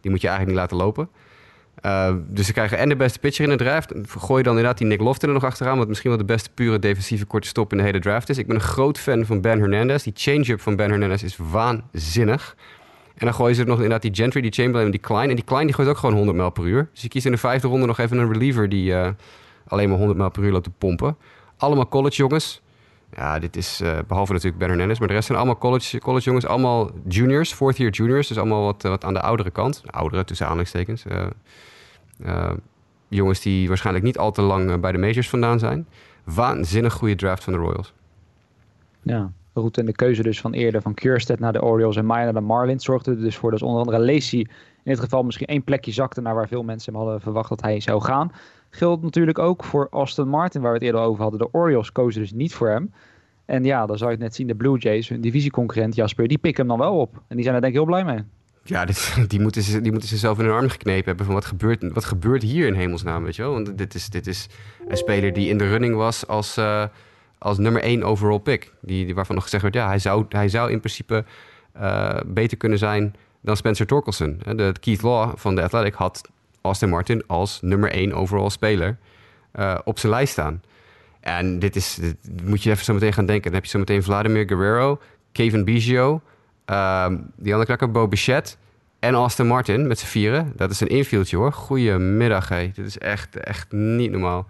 die 0.01 0.11
moet 0.11 0.21
je 0.21 0.29
eigenlijk 0.29 0.59
niet 0.59 0.71
laten 0.71 0.87
lopen. 0.87 1.09
Uh, 1.87 2.15
dus 2.29 2.47
ze 2.47 2.53
krijgen 2.53 2.79
en 2.79 2.89
de 2.89 2.97
beste 2.97 3.19
pitcher 3.19 3.45
in 3.45 3.51
de 3.51 3.65
draft. 3.65 3.93
Gooi 4.09 4.43
dan 4.43 4.53
inderdaad 4.53 4.79
die 4.79 4.87
Nick 4.87 5.01
Lofton 5.01 5.29
er 5.29 5.35
nog 5.35 5.45
achteraan... 5.45 5.79
wat 5.79 5.89
misschien 5.89 6.11
wel 6.11 6.19
de 6.19 6.25
beste 6.25 6.51
pure 6.55 6.79
defensieve 6.79 7.25
korte 7.25 7.49
stop 7.49 7.73
in 7.73 7.79
de 7.79 7.85
hele 7.85 8.01
draft 8.01 8.29
is. 8.29 8.39
Ik 8.39 8.47
ben 8.47 8.57
een 8.57 8.63
groot 8.63 8.99
fan 8.99 9.27
van 9.27 9.41
Ben 9.41 9.59
Hernandez. 9.59 10.03
Die 10.03 10.13
change-up 10.17 10.61
van 10.61 10.77
Ben 10.77 10.91
Hernandez 10.91 11.23
is 11.23 11.37
waanzinnig. 11.37 12.57
En 13.15 13.27
dan 13.27 13.35
gooien 13.35 13.57
ze 13.57 13.65
nog 13.65 13.75
inderdaad 13.75 14.03
die 14.03 14.15
Gentry, 14.15 14.41
die 14.41 14.53
Chamberlain 14.53 14.87
en 14.87 14.91
die 14.91 15.01
Klein. 15.01 15.29
En 15.29 15.35
die 15.35 15.45
Klein 15.45 15.67
die 15.67 15.75
gooit 15.75 15.89
ook 15.89 15.97
gewoon 15.97 16.15
100 16.15 16.37
mijl 16.37 16.51
per 16.51 16.65
uur. 16.65 16.89
Dus 16.93 17.03
je 17.03 17.09
kiest 17.09 17.27
in 17.27 17.33
de 17.33 17.39
vijfde 17.39 17.69
ronde 17.69 17.87
nog 17.87 17.99
even 17.99 18.19
een 18.19 18.33
reliever... 18.33 18.69
die 18.69 18.91
uh, 18.91 19.09
alleen 19.67 19.89
maar 19.89 19.99
100 19.99 20.19
mijl 20.19 20.31
per 20.31 20.43
uur 20.43 20.53
loopt 20.53 20.65
te 20.65 20.71
pompen. 20.71 21.17
Allemaal 21.57 21.89
college 21.89 22.17
jongens. 22.17 22.63
Ja, 23.17 23.39
dit 23.39 23.57
is 23.57 23.81
uh, 23.81 23.99
behalve 24.07 24.33
natuurlijk 24.33 24.59
Ben 24.59 24.69
Hernandez... 24.69 24.99
maar 24.99 25.09
de 25.09 25.15
rest 25.15 25.27
zijn 25.27 25.39
allemaal 25.39 25.59
college, 25.59 25.99
college 25.99 26.25
jongens. 26.25 26.47
Allemaal 26.47 26.91
juniors, 27.09 27.53
fourth 27.53 27.77
year 27.77 27.93
juniors. 27.93 28.29
Dus 28.29 28.39
allemaal 28.39 28.65
wat, 28.65 28.83
wat 28.83 29.05
aan 29.05 29.15
de 29.15 29.21
oudere 29.21 29.51
kant. 29.51 29.83
Oudere, 29.87 30.25
tussen 30.25 30.47
aanhalingstekens. 30.47 31.05
Uh, 32.19 32.51
jongens 33.09 33.41
die 33.41 33.69
waarschijnlijk 33.69 34.05
niet 34.05 34.19
al 34.19 34.33
te 34.33 34.43
lang 34.43 34.71
uh, 34.71 34.79
bij 34.79 34.93
de 34.93 34.99
majors 34.99 35.29
vandaan 35.29 35.59
zijn. 35.59 35.87
Waanzinnig 36.25 36.93
goede 36.93 37.15
draft 37.15 37.45
van 37.45 37.53
de 37.53 37.59
Royals. 37.59 37.95
Ja, 39.03 39.33
goed. 39.55 39.79
En 39.79 39.87
de 39.87 39.93
keuze 39.93 40.23
dus 40.23 40.41
van 40.41 40.53
eerder 40.53 40.83
van 40.83 40.95
Kierstead 40.95 41.39
naar 41.39 41.53
de 41.53 41.63
Orioles 41.63 41.97
en 41.97 42.07
Maya 42.07 42.25
naar 42.25 42.33
de 42.33 42.41
Marlins 42.41 42.85
zorgde 42.85 43.11
er 43.11 43.21
dus 43.21 43.37
voor 43.37 43.51
dat 43.51 43.63
onder 43.63 43.79
andere 43.79 44.13
Lacey 44.13 44.39
in 44.85 44.93
dit 44.93 45.01
geval 45.01 45.23
misschien 45.23 45.47
één 45.47 45.65
plekje 45.65 45.93
zakte 45.93 46.21
naar 46.21 46.35
waar 46.35 46.49
veel 46.49 46.63
mensen 46.63 46.93
hem 46.93 47.03
hadden 47.03 47.21
verwacht 47.21 47.49
dat 47.49 47.63
hij 47.63 47.81
zou 47.81 48.03
gaan. 48.03 48.33
Geldt 48.71 49.03
natuurlijk 49.03 49.39
ook 49.39 49.65
voor 49.65 49.89
Austin 49.91 50.29
Martin, 50.29 50.61
waar 50.61 50.71
we 50.71 50.77
het 50.77 50.87
eerder 50.87 51.01
over 51.01 51.23
hadden. 51.23 51.41
De 51.41 51.53
Orioles 51.53 51.93
kozen 51.93 52.21
dus 52.21 52.33
niet 52.33 52.55
voor 52.55 52.69
hem. 52.69 52.93
En 53.45 53.65
ja, 53.65 53.87
dan 53.87 53.99
zou 53.99 54.11
je 54.11 54.17
het 54.17 54.25
net 54.25 54.35
zien, 54.35 54.47
de 54.47 54.55
Blue 54.55 54.79
Jays, 54.79 55.09
hun 55.09 55.21
divisieconcurrent 55.21 55.95
Jasper, 55.95 56.29
die 56.29 56.39
pikken 56.39 56.69
hem 56.69 56.79
dan 56.79 56.87
wel 56.87 56.99
op. 56.99 57.23
En 57.29 57.37
die 57.37 57.43
zijn 57.43 57.55
er 57.55 57.61
denk 57.61 57.73
ik 57.73 57.79
heel 57.79 57.89
blij 57.89 58.05
mee. 58.05 58.25
Ja, 58.65 58.87
die, 59.29 59.41
moeten 59.41 59.63
ze, 59.63 59.81
die 59.81 59.91
moeten 59.91 60.09
ze 60.09 60.17
zelf 60.17 60.39
in 60.39 60.45
hun 60.45 60.55
arm 60.55 60.69
geknepen 60.69 61.07
hebben. 61.07 61.27
Van 61.27 61.35
wat 61.35 61.45
gebeurt, 61.45 61.93
wat 61.93 62.05
gebeurt 62.05 62.43
hier 62.43 62.67
in 62.67 62.75
hemelsnaam, 62.75 63.25
weet 63.25 63.37
je 63.37 63.43
wel? 63.43 63.53
Want 63.53 63.79
dit 63.79 63.95
is, 63.95 64.09
dit 64.09 64.27
is 64.27 64.49
een 64.89 64.97
speler 64.97 65.33
die 65.33 65.49
in 65.49 65.59
de 65.59 65.69
running 65.69 65.95
was 65.95 66.27
als, 66.27 66.59
uh, 66.59 66.85
als 67.39 67.59
nummer 67.59 67.83
één 67.83 68.03
overall 68.03 68.39
pick. 68.39 68.73
Die, 68.81 69.05
die, 69.05 69.15
waarvan 69.15 69.35
nog 69.35 69.45
gezegd 69.45 69.63
werd, 69.63 69.75
ja, 69.75 69.87
hij 69.87 69.99
zou, 69.99 70.25
hij 70.29 70.49
zou 70.49 70.71
in 70.71 70.79
principe 70.79 71.25
uh, 71.77 72.17
beter 72.27 72.57
kunnen 72.57 72.79
zijn 72.79 73.15
dan 73.41 73.57
Spencer 73.57 73.87
Torkelson. 73.87 74.41
De 74.45 74.75
Keith 74.81 75.03
Law 75.03 75.37
van 75.37 75.55
de 75.55 75.63
Athletic 75.63 75.95
had 75.95 76.21
Austin 76.61 76.89
Martin 76.89 77.27
als 77.27 77.59
nummer 77.63 77.91
één 77.91 78.13
overall 78.13 78.51
speler 78.51 78.97
uh, 79.55 79.79
op 79.85 79.99
zijn 79.99 80.13
lijst 80.13 80.33
staan. 80.33 80.63
En 81.21 81.59
dit 81.59 81.77
is, 81.77 81.95
dit 81.95 82.17
moet 82.45 82.63
je 82.63 82.71
even 82.71 82.85
zo 82.85 82.95
meteen 82.95 83.13
gaan 83.13 83.27
denken. 83.27 83.45
Dan 83.45 83.55
heb 83.55 83.65
je 83.65 83.71
zo 83.71 83.79
meteen 83.79 84.03
Vladimir 84.03 84.47
Guerrero, 84.47 85.01
Kevin 85.33 85.65
Biggio, 85.65 86.23
ehm, 86.65 87.17
die 87.37 87.53
andere 87.53 87.67
klakker, 87.67 87.91
Bo 87.91 88.09
Bichette 88.09 88.55
en 88.99 89.15
Austin 89.15 89.47
Martin 89.47 89.87
met 89.87 89.99
z'n 89.99 90.07
vieren. 90.07 90.53
Dat 90.57 90.71
is 90.71 90.81
een 90.81 90.89
infieldje 90.89 91.37
hoor. 91.37 91.53
Goedemiddag, 91.53 92.49
hé. 92.49 92.71
Dit 92.75 92.87
is 92.87 92.99
echt, 92.99 93.37
echt 93.37 93.73
niet 93.73 94.11
normaal. 94.11 94.47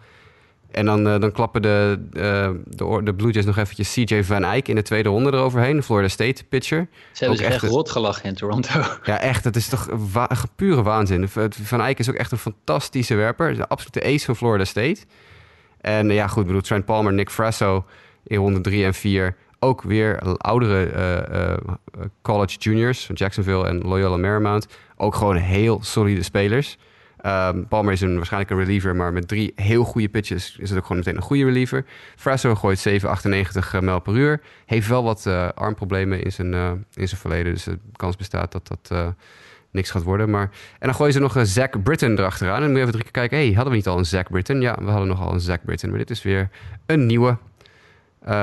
En 0.73 0.85
dan, 0.85 1.09
eh, 1.09 1.21
dan 1.21 1.33
klappen 1.33 1.63
de, 1.63 1.99
uh, 2.13 2.51
de, 2.67 3.01
de 3.05 3.15
Blue 3.15 3.33
Jays 3.33 3.45
nog 3.45 3.57
eventjes 3.57 3.93
CJ 3.93 4.23
Van 4.23 4.45
Eyck 4.45 4.69
in 4.69 4.75
de 4.75 4.83
tweede 4.83 5.09
ronde 5.09 5.33
eroverheen. 5.33 5.83
Florida 5.83 6.09
State 6.09 6.45
pitcher. 6.45 6.89
Ze 7.13 7.25
hebben 7.25 7.45
zich 7.45 7.47
echt 7.47 7.63
rot 7.63 7.91
gelachen 7.91 8.25
in 8.25 8.35
Toronto. 8.35 8.81
Ja, 9.05 9.21
echt. 9.21 9.45
Het 9.45 9.57
is 9.57 9.69
toch 9.69 9.89
wa 10.13 10.29
pure 10.57 10.83
waanzin. 10.83 11.29
Van 11.63 11.81
Eyck 11.81 11.99
is 11.99 12.09
ook 12.09 12.15
echt 12.15 12.33
een 12.33 12.39
fantastische 12.39 13.15
werper. 13.15 13.57
De 13.57 13.69
absolute 13.69 14.05
ace 14.05 14.25
van 14.25 14.37
Florida 14.37 14.65
State. 14.65 15.01
En 15.81 16.11
ja, 16.11 16.27
goed, 16.27 16.47
bedoel, 16.47 16.61
Trent 16.61 16.85
Palmer, 16.85 17.13
Nick 17.13 17.31
Frasso 17.31 17.85
in 18.25 18.37
ronde 18.39 18.61
3 18.61 18.85
en 18.85 18.95
4. 18.95 19.37
Ook 19.65 19.83
weer 19.83 20.19
oudere 20.37 20.93
uh, 21.33 22.05
college 22.23 22.59
juniors 22.59 23.11
Jacksonville 23.15 23.67
en 23.67 23.81
Loyola 23.81 24.17
Marymount. 24.17 24.67
Ook 24.97 25.15
gewoon 25.15 25.37
heel 25.37 25.83
solide 25.83 26.23
spelers. 26.23 26.79
Um, 27.27 27.69
Palmer 27.69 27.93
is 27.93 28.01
een, 28.01 28.17
waarschijnlijk 28.17 28.53
een 28.53 28.59
reliever, 28.59 28.97
maar 28.97 29.13
met 29.13 29.29
drie 29.29 29.53
heel 29.57 29.85
goede 29.85 30.09
pitches 30.09 30.57
is 30.59 30.69
het 30.69 30.79
ook 30.79 30.85
gewoon 30.87 30.99
meteen 30.99 31.17
een 31.17 31.23
goede 31.23 31.45
reliever. 31.45 31.85
Frasso 32.17 32.55
gooit 32.55 32.89
7,98 32.89 33.79
mijl 33.81 34.01
per 34.01 34.15
uur. 34.15 34.41
Heeft 34.67 34.89
wel 34.89 35.03
wat 35.03 35.27
armproblemen 35.55 36.23
in 36.23 36.33
zijn, 36.33 36.55
in 36.95 37.09
zijn 37.09 37.21
verleden, 37.21 37.53
dus 37.53 37.65
de 37.65 37.79
kans 37.97 38.17
bestaat 38.17 38.53
dat 38.53 38.69
dat 38.69 39.15
niks 39.73 39.91
gaat 39.91 40.03
worden. 40.03 40.31
Maar... 40.31 40.51
En 40.79 40.87
dan 40.87 40.95
gooien 40.95 41.13
ze 41.13 41.19
nog 41.19 41.35
een 41.35 41.47
Zach 41.47 41.83
Britton 41.83 42.19
erachteraan. 42.19 42.55
En 42.55 42.61
dan 42.61 42.71
moet 42.71 42.79
je 42.79 42.87
even 42.87 42.93
drie 42.93 43.05
keer 43.05 43.13
kijken, 43.13 43.39
hey, 43.39 43.47
hadden 43.47 43.71
we 43.71 43.77
niet 43.77 43.89
al 43.89 43.99
een 43.99 44.05
Zach 44.05 44.31
Britton? 44.31 44.61
Ja, 44.61 44.77
we 44.81 44.91
hadden 44.91 45.09
nogal 45.09 45.33
een 45.33 45.41
Zach 45.41 45.65
Britton, 45.65 45.91
maar 45.91 45.99
dit 45.99 46.11
is 46.11 46.23
weer 46.23 46.51
een 46.87 47.07
nieuwe 47.07 47.39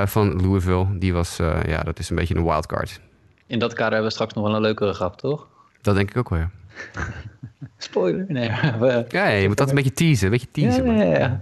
van 0.05 0.41
Louisville. 0.41 0.97
Die 0.97 1.13
was, 1.13 1.37
ja, 1.65 1.81
dat 1.83 1.99
is 1.99 2.09
een 2.09 2.15
beetje 2.15 2.35
een 2.35 2.43
wildcard. 2.43 3.01
In 3.47 3.59
dat 3.59 3.73
kader 3.73 3.91
hebben 3.91 4.07
we 4.07 4.13
straks 4.13 4.33
nog 4.33 4.43
wel 4.45 4.55
een 4.55 4.61
leukere 4.61 4.93
grap, 4.93 5.17
toch? 5.17 5.47
Dat 5.81 5.95
denk 5.95 6.09
ik 6.09 6.17
ook 6.17 6.29
wel, 6.29 6.39
ja. 6.39 6.49
Spoiler. 7.77 8.25
Nee, 8.27 8.51
we, 8.79 9.05
ja, 9.09 9.27
je 9.27 9.47
moet 9.47 9.57
dat 9.57 9.69
een 9.69 9.75
beetje 9.75 9.93
teasen. 9.93 10.25
Een 10.25 10.31
beetje 10.31 10.51
teasen. 10.51 10.95
Ja, 10.95 11.03
ja, 11.03 11.17
ja. 11.17 11.41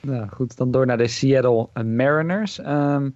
Nou 0.00 0.28
goed, 0.28 0.56
dan 0.56 0.70
door 0.70 0.86
naar 0.86 0.98
de 0.98 1.08
Seattle 1.08 1.68
Mariners. 1.84 2.58
Um, 2.58 3.14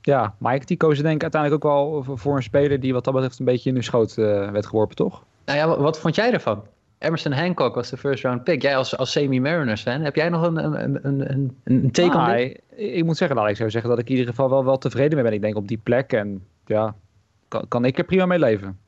ja, 0.00 0.34
Mike, 0.38 0.64
die 0.64 0.76
kozen 0.76 1.04
denk 1.04 1.16
ik 1.16 1.22
uiteindelijk 1.22 1.64
ook 1.64 1.72
wel 1.72 2.16
voor 2.16 2.36
een 2.36 2.42
speler 2.42 2.80
die 2.80 2.92
wat 2.92 3.04
dat 3.04 3.14
betreft 3.14 3.38
een 3.38 3.44
beetje 3.44 3.68
in 3.68 3.74
de 3.74 3.82
schoot 3.82 4.16
uh, 4.16 4.50
werd 4.50 4.66
geworpen, 4.66 4.96
toch? 4.96 5.24
Nou 5.44 5.58
ja, 5.58 5.78
wat 5.80 5.98
vond 5.98 6.14
jij 6.14 6.32
ervan? 6.32 6.62
Emerson 7.04 7.32
Hancock 7.32 7.74
was 7.74 7.90
de 7.90 7.96
first 7.96 8.22
round 8.22 8.44
pick. 8.44 8.62
Jij 8.62 8.76
als, 8.76 8.96
als 8.96 9.12
semi-Mariners 9.12 9.82
fan, 9.82 10.00
heb 10.00 10.14
jij 10.14 10.28
nog 10.28 10.42
een, 10.42 10.64
een, 10.64 11.06
een, 11.06 11.30
een, 11.30 11.56
een 11.64 11.90
take 11.90 12.16
ah, 12.16 12.28
on 12.28 12.34
ik, 12.34 12.60
ik 12.76 13.04
moet 13.04 13.16
zeggen 13.16 13.36
dat 13.36 13.48
ik 13.48 13.56
zou 13.56 13.70
zeggen 13.70 13.90
dat 13.90 13.98
ik 13.98 14.06
in 14.06 14.12
ieder 14.12 14.28
geval 14.28 14.50
wel, 14.50 14.64
wel 14.64 14.78
tevreden 14.78 15.14
mee 15.14 15.22
ben. 15.22 15.32
Ik 15.32 15.42
denk 15.42 15.56
op 15.56 15.68
die 15.68 15.80
plek 15.82 16.12
en 16.12 16.46
ja, 16.66 16.94
kan, 17.48 17.68
kan 17.68 17.84
ik 17.84 17.98
er 17.98 18.04
prima 18.04 18.26
mee 18.26 18.38
leven. 18.38 18.78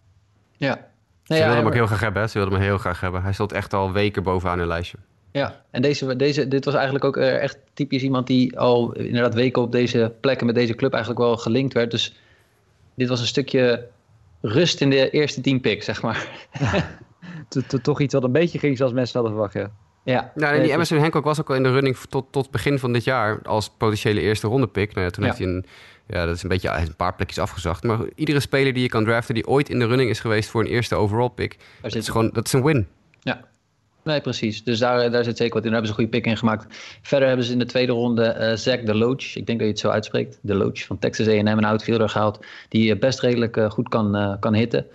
Ja, 0.56 0.88
ze 1.22 1.34
wilden 1.34 1.56
hem 1.56 1.66
ook 1.66 1.74
heel 1.74 1.86
graag 1.86 2.00
hebben. 2.00 2.30
Ze 2.30 2.38
wilden 2.38 2.58
hem 2.58 2.68
heel 2.68 2.78
graag 2.78 3.00
hebben. 3.00 3.22
Hij 3.22 3.32
stond 3.32 3.52
echt 3.52 3.74
al 3.74 3.92
weken 3.92 4.22
bovenaan 4.22 4.58
hun 4.58 4.66
lijstje. 4.66 4.98
Ja, 5.30 5.64
en 5.70 5.82
deze, 5.82 6.16
deze, 6.16 6.48
dit 6.48 6.64
was 6.64 6.74
eigenlijk 6.74 7.04
ook 7.04 7.16
eh, 7.16 7.42
echt 7.42 7.58
typisch 7.74 8.02
iemand 8.02 8.26
die 8.26 8.58
al 8.58 8.92
inderdaad 8.92 9.34
weken 9.34 9.62
op 9.62 9.72
deze 9.72 10.12
plekken 10.20 10.46
met 10.46 10.54
deze 10.54 10.74
club 10.74 10.92
eigenlijk 10.92 11.22
wel 11.22 11.36
gelinkt 11.36 11.74
werd. 11.74 11.90
Dus 11.90 12.16
dit 12.94 13.08
was 13.08 13.20
een 13.20 13.26
stukje 13.26 13.88
rust 14.40 14.80
in 14.80 14.90
de 14.90 15.10
eerste 15.10 15.40
team 15.40 15.60
pick, 15.60 15.82
zeg 15.82 16.02
maar. 16.02 16.28
Toch 17.82 18.00
iets 18.00 18.14
wat 18.14 18.24
een 18.24 18.32
beetje 18.32 18.58
ging 18.58 18.76
zoals 18.76 18.92
mensen 18.92 19.14
hadden 19.14 19.32
verwacht, 19.32 19.54
ja. 19.54 19.70
Ja, 20.04 20.32
nou, 20.34 20.54
en 20.54 20.62
die 20.62 20.72
Emerson 20.72 20.98
Hancock 20.98 21.24
was 21.24 21.40
ook 21.40 21.48
al 21.48 21.54
in 21.54 21.62
de 21.62 21.72
running 21.72 21.96
tot, 21.96 22.26
tot 22.30 22.50
begin 22.50 22.78
van 22.78 22.92
dit 22.92 23.04
jaar 23.04 23.42
als 23.42 23.70
potentiële 23.78 24.20
eerste 24.20 24.46
ronde 24.46 24.66
pick. 24.66 24.94
Nou 24.94 25.06
ja, 25.06 25.12
toen 25.12 25.24
ja. 25.24 25.28
heeft 25.28 25.42
hij 25.42 25.52
een 25.52 25.66
ja, 26.06 26.26
dat 26.26 26.34
is 26.34 26.42
een 26.42 26.48
beetje 26.48 26.70
een 26.70 26.96
paar 26.96 27.14
plekjes 27.14 27.38
afgezacht. 27.38 27.82
Maar 27.82 27.98
iedere 28.14 28.40
speler 28.40 28.72
die 28.72 28.82
je 28.82 28.88
kan 28.88 29.04
draften 29.04 29.34
die 29.34 29.46
ooit 29.46 29.68
in 29.68 29.78
de 29.78 29.86
running 29.86 30.10
is 30.10 30.20
geweest 30.20 30.50
voor 30.50 30.60
een 30.60 30.70
eerste 30.70 30.94
overall 30.94 31.28
pick, 31.28 31.56
dat 31.82 31.94
is, 31.94 32.08
gewoon, 32.08 32.30
dat 32.32 32.46
is 32.46 32.52
een 32.52 32.64
win. 32.64 32.86
Ja, 33.20 33.44
nee, 34.02 34.20
precies. 34.20 34.64
Dus 34.64 34.78
daar, 34.78 35.10
daar 35.10 35.24
zit 35.24 35.36
zeker 35.36 35.54
wat 35.54 35.64
in. 35.64 35.70
Daar 35.70 35.80
hebben 35.80 35.86
ze 35.86 35.88
een 35.88 36.08
goede 36.08 36.10
pick 36.10 36.26
in 36.26 36.36
gemaakt. 36.36 36.66
Verder 37.02 37.28
hebben 37.28 37.46
ze 37.46 37.52
in 37.52 37.58
de 37.58 37.64
tweede 37.64 37.92
ronde 37.92 38.36
uh, 38.38 38.56
Zach 38.56 38.80
DeLoach, 38.80 39.36
ik 39.36 39.46
denk 39.46 39.58
dat 39.58 39.66
je 39.66 39.72
het 39.72 39.78
zo 39.78 39.88
uitspreekt, 39.88 40.38
DeLoach 40.42 40.84
van 40.84 40.98
Texas 40.98 41.28
A&M, 41.28 41.46
een 41.46 41.64
outfielder 41.64 42.08
gehaald, 42.08 42.44
die 42.68 42.98
best 42.98 43.20
redelijk 43.20 43.56
uh, 43.56 43.70
goed 43.70 43.88
kan, 43.88 44.16
uh, 44.16 44.34
kan 44.40 44.54
hitten. 44.54 44.86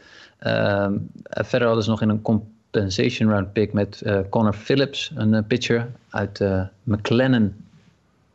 Ehm, 0.42 0.94
verder 1.24 1.68
hadden 1.68 1.84
ze 1.84 1.90
nog 1.90 2.02
in 2.02 2.10
een 2.10 2.22
compensation 2.22 3.30
round 3.30 3.54
pick 3.54 3.74
met 3.74 4.04
Connor 4.30 4.54
Phillips, 4.54 5.12
een 5.16 5.48
pitcher 5.48 5.90
uit 6.10 6.40
McLennan 6.84 7.54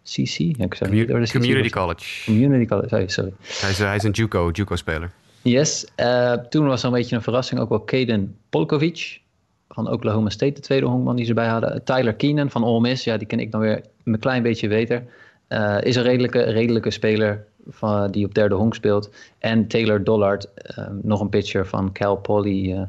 CC? 0.04 0.38
Ja, 0.38 0.64
ik 0.64 1.30
Community 1.30 1.70
College. 1.70 2.24
Community 2.24 2.66
College, 2.66 2.88
sorry. 2.88 3.08
sorry. 3.08 3.32
Hij, 3.60 3.70
is, 3.70 3.78
hij 3.78 3.96
is 3.96 4.02
een 4.02 4.10
Juco, 4.10 4.50
Juco-speler. 4.52 5.10
Yes. 5.42 5.86
Uh, 5.96 6.32
toen 6.32 6.66
was 6.66 6.80
er 6.80 6.86
een 6.86 6.94
beetje 6.94 7.16
een 7.16 7.22
verrassing 7.22 7.60
ook 7.60 7.68
wel 7.68 7.84
Caden 7.84 8.36
Polkovic 8.50 9.20
van 9.68 9.90
Oklahoma 9.90 10.28
State, 10.28 10.52
de 10.52 10.60
tweede 10.60 10.86
honkman 10.86 11.16
die 11.16 11.24
ze 11.24 11.34
bij 11.34 11.46
hadden. 11.46 11.84
Tyler 11.84 12.14
Keenan 12.14 12.50
van 12.50 12.64
Ole 12.64 12.80
Miss, 12.80 13.04
ja, 13.04 13.16
die 13.16 13.26
ken 13.26 13.40
ik 13.40 13.50
dan 13.50 13.60
weer 13.60 13.80
een 14.04 14.18
klein 14.18 14.42
beetje 14.42 14.68
beter. 14.68 15.04
Uh, 15.48 15.76
is 15.80 15.96
een 15.96 16.02
redelijke, 16.02 16.42
redelijke 16.42 16.90
speler 16.90 17.44
van, 17.68 18.10
die 18.10 18.26
op 18.26 18.34
derde 18.34 18.54
honk 18.54 18.74
speelt. 18.74 19.10
En 19.38 19.66
Taylor 19.66 20.04
Dollard, 20.04 20.48
uh, 20.78 20.86
nog 21.02 21.20
een 21.20 21.28
pitcher 21.28 21.66
van 21.66 21.92
Cal 21.92 22.16
Poly. 22.16 22.88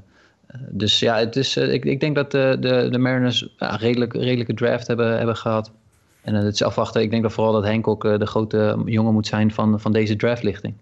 dus 0.70 1.00
ja, 1.00 1.18
het 1.18 1.36
is, 1.36 1.58
ik, 1.58 1.86
ik 1.86 2.00
denk 2.00 2.16
dat 2.16 2.32
de, 2.32 2.58
de, 2.60 2.88
de 2.92 2.98
Mariners 2.98 3.56
redelijk, 3.58 4.14
redelijke 4.14 4.54
draft 4.54 4.88
hebben, 4.88 5.18
hebben 5.18 5.36
gehad. 5.36 5.72
En 6.22 6.34
het 6.34 6.62
is. 6.62 6.92
Ik 6.94 7.10
denk 7.12 7.24
dat 7.24 7.34
vooral 7.34 7.54
dat 7.54 7.64
Henk 7.64 8.02
de 8.02 8.26
grote 8.26 8.82
jongen 8.86 9.14
moet 9.14 9.28
zijn 9.28 9.52
van, 9.52 9.80
van 9.80 9.92
deze 9.92 10.16
draftlichting. 10.16 10.74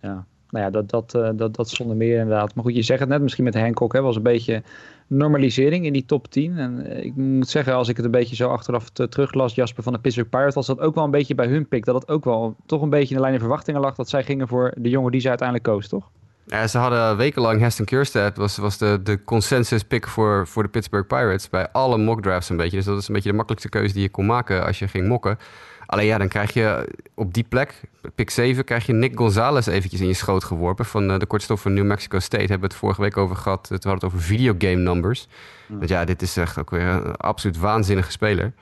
Ja, 0.00 0.24
nou 0.50 0.64
ja, 0.64 0.70
dat, 0.70 0.90
dat, 0.90 1.38
dat, 1.38 1.54
dat 1.54 1.68
zonder 1.68 1.96
meer 1.96 2.18
inderdaad. 2.18 2.54
Maar 2.54 2.64
goed, 2.64 2.74
je 2.74 2.82
zegt 2.82 3.00
het 3.00 3.08
net, 3.08 3.22
misschien 3.22 3.44
met 3.44 3.54
Hancock 3.54 3.92
hè, 3.92 4.00
was 4.00 4.16
een 4.16 4.22
beetje 4.22 4.62
normalisering 5.06 5.84
in 5.84 5.92
die 5.92 6.04
top 6.04 6.30
10. 6.30 6.58
En 6.58 7.04
ik 7.04 7.16
moet 7.16 7.48
zeggen, 7.48 7.74
als 7.74 7.88
ik 7.88 7.96
het 7.96 8.04
een 8.04 8.10
beetje 8.10 8.36
zo 8.36 8.48
achteraf 8.48 8.90
teruglas, 8.90 9.54
Jasper 9.54 9.82
van 9.82 9.92
de 9.92 9.98
Pittsburgh 9.98 10.30
Pirates, 10.30 10.54
was 10.54 10.66
dat 10.66 10.80
ook 10.80 10.94
wel 10.94 11.04
een 11.04 11.10
beetje 11.10 11.34
bij 11.34 11.46
hun 11.46 11.68
pick. 11.68 11.84
Dat 11.84 11.94
het 11.94 12.08
ook 12.08 12.24
wel 12.24 12.56
toch 12.66 12.82
een 12.82 12.90
beetje 12.90 13.08
in 13.08 13.14
de 13.14 13.20
lijn 13.20 13.34
in 13.34 13.40
verwachtingen 13.40 13.80
lag 13.80 13.94
dat 13.94 14.08
zij 14.08 14.24
gingen 14.24 14.48
voor 14.48 14.74
de 14.78 14.88
jongen 14.88 15.12
die 15.12 15.20
ze 15.20 15.28
uiteindelijk 15.28 15.68
koos, 15.68 15.88
toch? 15.88 16.10
Ja, 16.46 16.66
ze 16.66 16.78
hadden 16.78 17.16
wekenlang 17.16 17.60
Heston 17.60 17.84
Kierstead, 17.84 18.36
was, 18.36 18.56
was 18.56 18.78
de, 18.78 19.00
de 19.02 19.24
consensus 19.24 19.82
pick 19.82 20.06
voor, 20.06 20.46
voor 20.46 20.62
de 20.62 20.68
Pittsburgh 20.68 21.06
Pirates 21.06 21.50
bij 21.50 21.68
alle 21.72 21.98
mock 21.98 22.22
drafts 22.22 22.48
een 22.48 22.56
beetje. 22.56 22.76
Dus 22.76 22.84
dat 22.84 22.98
is 22.98 23.08
een 23.08 23.14
beetje 23.14 23.30
de 23.30 23.36
makkelijkste 23.36 23.78
keuze 23.78 23.92
die 23.92 24.02
je 24.02 24.08
kon 24.08 24.26
maken 24.26 24.66
als 24.66 24.78
je 24.78 24.88
ging 24.88 25.08
mokken. 25.08 25.38
Alleen 25.86 26.06
ja, 26.06 26.18
dan 26.18 26.28
krijg 26.28 26.52
je 26.52 26.88
op 27.14 27.34
die 27.34 27.44
plek, 27.48 27.80
pick 28.14 28.30
7, 28.30 28.64
krijg 28.64 28.86
je 28.86 28.92
Nick 28.92 29.16
Gonzalez 29.16 29.66
eventjes 29.66 30.00
in 30.00 30.06
je 30.06 30.14
schoot 30.14 30.44
geworpen. 30.44 30.84
Van 30.84 31.10
uh, 31.10 31.18
de 31.18 31.26
kortstof 31.26 31.60
van 31.60 31.74
New 31.74 31.84
Mexico 31.84 32.18
State 32.18 32.42
hebben 32.42 32.60
we 32.60 32.66
het 32.66 32.74
vorige 32.74 33.00
week 33.00 33.16
over 33.16 33.36
gehad. 33.36 33.68
We 33.68 33.74
hadden 33.74 33.94
het 33.94 34.04
over 34.04 34.20
videogame 34.20 34.82
numbers. 34.82 35.28
Mm. 35.66 35.78
Want 35.78 35.90
ja, 35.90 36.04
dit 36.04 36.22
is 36.22 36.36
echt 36.36 36.58
ook 36.58 36.70
weer 36.70 36.86
een 36.86 37.16
absoluut 37.16 37.58
waanzinnige 37.58 38.10
speler. 38.10 38.52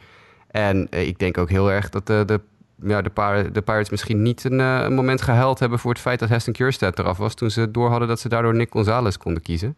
En 0.51 0.87
uh, 0.91 1.07
ik 1.07 1.19
denk 1.19 1.39
ook 1.39 1.51
heel 1.51 1.71
erg 1.71 1.89
dat 1.89 2.11
uh, 2.11 2.21
de 2.25 2.41
ja, 2.83 3.03
de, 3.03 3.11
de 3.53 3.63
Pirates 3.63 3.91
misschien 3.91 4.23
niet 4.23 4.45
een, 4.45 4.59
een, 4.59 4.95
moment 4.95 5.23
gehuild 5.23 5.59
hebben 5.59 5.79
voor 5.79 5.91
het 5.91 6.01
feit 6.01 6.19
dat 6.19 6.29
Heston 6.29 6.53
Kjerstad 6.53 6.99
eraf 6.99 7.19
was. 7.19 7.35
Toen 7.35 7.51
ze 7.51 7.71
door 7.71 7.91
hadden 7.91 8.09
dat 8.09 8.21
ze 8.21 8.29
daardoor 8.29 8.55
Nick 8.55 8.71
Gonzalez 8.71 9.17
konden 9.17 9.43
kiezen. 9.43 9.77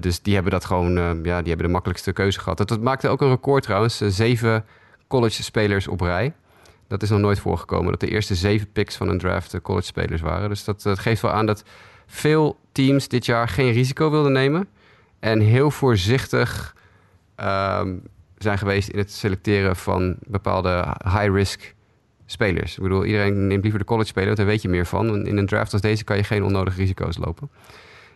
Dus 0.00 0.22
die 0.22 0.34
hebben 0.34 0.52
dat 0.52 0.64
gewoon, 0.64 0.94
ja, 1.22 1.38
die 1.38 1.48
hebben 1.48 1.66
de 1.66 1.72
makkelijkste 1.72 2.12
keuze 2.12 2.40
gehad. 2.40 2.58
Dat, 2.58 2.68
dat 2.68 2.80
maakte 2.80 3.08
ook 3.08 3.20
een 3.20 3.28
record 3.28 3.62
trouwens. 3.62 3.96
zeven 3.96 4.64
college 5.08 5.42
spelers 5.42 5.88
op 5.88 6.00
rij. 6.00 6.32
Dat 6.88 7.02
is 7.02 7.10
nog 7.10 7.20
nooit 7.20 7.40
voorgekomen. 7.40 7.90
Dat 7.90 8.00
de 8.00 8.08
eerste 8.08 8.34
zeven 8.34 8.72
picks 8.72 8.96
van 8.96 9.08
een 9.08 9.18
draft 9.18 9.60
college 9.62 9.86
spelers 9.86 10.20
waren. 10.20 10.48
Dus 10.48 10.64
dat, 10.64 10.88
geeft 10.88 11.22
wel 11.22 11.30
aan 11.30 11.46
dat 11.46 11.64
veel 12.06 12.58
teams 12.72 13.08
dit 13.08 13.26
jaar 13.26 13.48
geen 13.48 13.72
risico 13.72 14.10
wilden 14.10 14.32
nemen. 14.32 14.68
En 15.18 15.40
heel 15.40 15.70
voorzichtig 15.70 16.76
um, 17.36 18.02
zijn 18.38 18.58
geweest 18.58 18.88
in 18.88 18.98
het 18.98 19.12
selecteren 19.12 19.76
van 19.76 20.16
bepaalde 20.20 20.96
high-risk 21.04 21.74
spelers. 22.26 22.76
Ik 22.76 22.82
bedoel, 22.82 23.04
iedereen 23.04 23.46
neemt 23.46 23.62
liever 23.62 23.80
de 23.80 23.86
college 23.86 24.08
speler, 24.08 24.26
want 24.26 24.38
daar 24.38 24.46
weet 24.46 24.62
je 24.62 24.68
meer 24.68 24.86
van. 24.86 25.26
In 25.26 25.36
een 25.36 25.46
draft 25.46 25.72
als 25.72 25.82
deze 25.82 26.04
kan 26.04 26.16
je 26.16 26.24
geen 26.24 26.44
onnodige 26.44 26.80
risico's 26.80 27.16
lopen. 27.16 27.50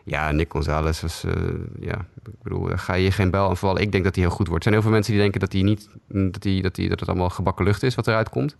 Ja, 0.04 0.30
Nick 0.30 0.52
Gonzalez 0.52 1.00
was, 1.00 1.24
uh, 1.24 1.32
ja, 1.80 2.06
ik 2.24 2.42
bedoel, 2.42 2.68
ga 2.74 2.94
je 2.94 3.10
geen 3.10 3.30
bel 3.30 3.48
aanvallen. 3.48 3.82
Ik 3.82 3.92
denk 3.92 4.04
dat 4.04 4.14
hij 4.14 4.24
heel 4.24 4.34
goed 4.34 4.48
wordt. 4.48 4.64
Er 4.64 4.70
zijn 4.70 4.74
heel 4.74 4.82
veel 4.82 4.92
mensen 4.92 5.12
die 5.12 5.22
denken 5.22 5.40
dat 5.40 5.52
hij 5.52 5.62
niet, 5.62 5.88
dat, 6.32 6.44
hij, 6.44 6.60
dat, 6.60 6.76
hij, 6.76 6.88
dat 6.88 7.00
het 7.00 7.08
allemaal 7.08 7.30
gebakken 7.30 7.64
lucht 7.64 7.82
is 7.82 7.94
wat 7.94 8.06
eruit 8.06 8.28
komt. 8.28 8.56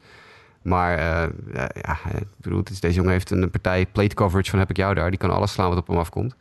Maar 0.62 0.98
uh, 0.98 1.64
ja, 1.74 1.98
ik 2.18 2.26
bedoel, 2.36 2.62
deze 2.80 2.94
jongen 2.94 3.12
heeft 3.12 3.30
een 3.30 3.50
partij 3.50 3.86
plate 3.86 4.14
coverage 4.14 4.50
van 4.50 4.58
heb 4.58 4.70
ik 4.70 4.76
jou 4.76 4.94
daar. 4.94 5.10
Die 5.10 5.18
kan 5.18 5.30
alles 5.30 5.52
slaan 5.52 5.68
wat 5.68 5.78
op 5.78 5.86
hem 5.86 5.96
afkomt. 5.96 6.34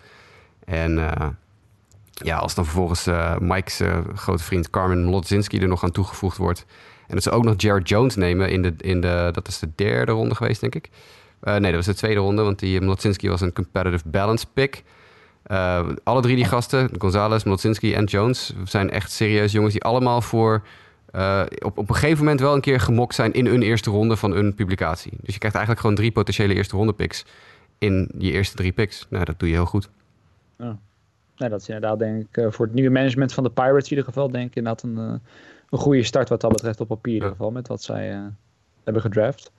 En 0.65 0.97
uh, 0.97 1.11
ja, 2.13 2.37
als 2.37 2.55
dan 2.55 2.65
vervolgens 2.65 3.07
Mike's 3.39 3.81
grote 4.15 4.43
vriend 4.43 4.69
Carmen 4.69 5.03
Lodzinski 5.03 5.59
er 5.59 5.67
nog 5.67 5.83
aan 5.83 5.91
toegevoegd 5.91 6.37
wordt 6.37 6.65
en 7.11 7.17
dat 7.17 7.25
ze 7.25 7.31
ook 7.31 7.43
nog 7.43 7.53
Jared 7.57 7.89
Jones 7.89 8.15
nemen 8.15 8.49
in 8.49 8.61
de, 8.61 8.73
in 8.77 9.01
de 9.01 9.29
dat 9.31 9.47
is 9.47 9.59
de 9.59 9.69
derde 9.75 10.11
ronde 10.11 10.35
geweest, 10.35 10.61
denk 10.61 10.75
ik. 10.75 10.89
Uh, 11.43 11.53
nee, 11.55 11.71
dat 11.71 11.85
was 11.85 11.85
de 11.85 11.93
tweede 11.93 12.19
ronde, 12.19 12.41
want 12.41 12.59
die 12.59 12.81
Mlodzinski 12.81 13.29
was 13.29 13.41
een 13.41 13.53
competitive 13.53 14.03
balance 14.07 14.45
pick. 14.53 14.83
Uh, 15.47 15.89
alle 16.03 16.21
drie 16.21 16.35
die 16.35 16.45
gasten, 16.45 16.89
Gonzalez, 16.97 17.43
Mlodzinski 17.43 17.93
en 17.93 18.03
Jones, 18.03 18.53
zijn 18.63 18.89
echt 18.89 19.11
serieus 19.11 19.51
jongens 19.51 19.73
die 19.73 19.83
allemaal 19.83 20.21
voor 20.21 20.63
op, 21.59 21.77
op 21.77 21.89
een 21.89 21.95
gegeven 21.95 22.17
moment 22.17 22.39
wel 22.39 22.53
een 22.53 22.61
keer 22.61 22.79
gemokt 22.79 23.15
zijn 23.15 23.33
in 23.33 23.45
een 23.45 23.61
eerste 23.61 23.89
ronde 23.89 24.17
van 24.17 24.35
een 24.35 24.55
publicatie. 24.55 25.11
Dus 25.11 25.33
je 25.33 25.39
krijgt 25.39 25.57
eigenlijk 25.57 25.79
gewoon 25.79 25.95
drie 25.95 26.11
potentiële 26.11 26.53
eerste 26.53 26.75
ronde 26.75 26.93
picks 26.93 27.25
in 27.77 28.11
je 28.17 28.31
eerste 28.31 28.55
drie 28.55 28.71
picks. 28.71 29.05
Nou, 29.09 29.25
dat 29.25 29.39
doe 29.39 29.49
je 29.49 29.55
heel 29.55 29.65
goed. 29.65 29.89
Ja. 30.57 30.77
Nou, 31.35 31.51
dat 31.51 31.61
is 31.61 31.67
inderdaad 31.67 31.99
denk 31.99 32.27
ik 32.35 32.53
voor 32.53 32.65
het 32.65 32.75
nieuwe 32.75 32.89
management 32.89 33.33
van 33.33 33.43
de 33.43 33.49
Pirates 33.49 33.83
in 33.83 33.89
ieder 33.89 34.05
geval 34.05 34.31
denk 34.31 34.49
ik 34.49 34.55
inderdaad 34.55 34.83
een, 34.83 34.97
een 35.69 35.79
goede 35.79 36.03
start 36.03 36.29
wat 36.29 36.41
dat 36.41 36.51
betreft 36.51 36.79
op 36.79 36.87
papier 36.87 37.13
in 37.13 37.17
ieder 37.17 37.29
geval 37.29 37.51
met 37.51 37.67
wat 37.67 37.83
zij 37.83 38.31
hebben 38.83 39.01
gedraft. 39.01 39.51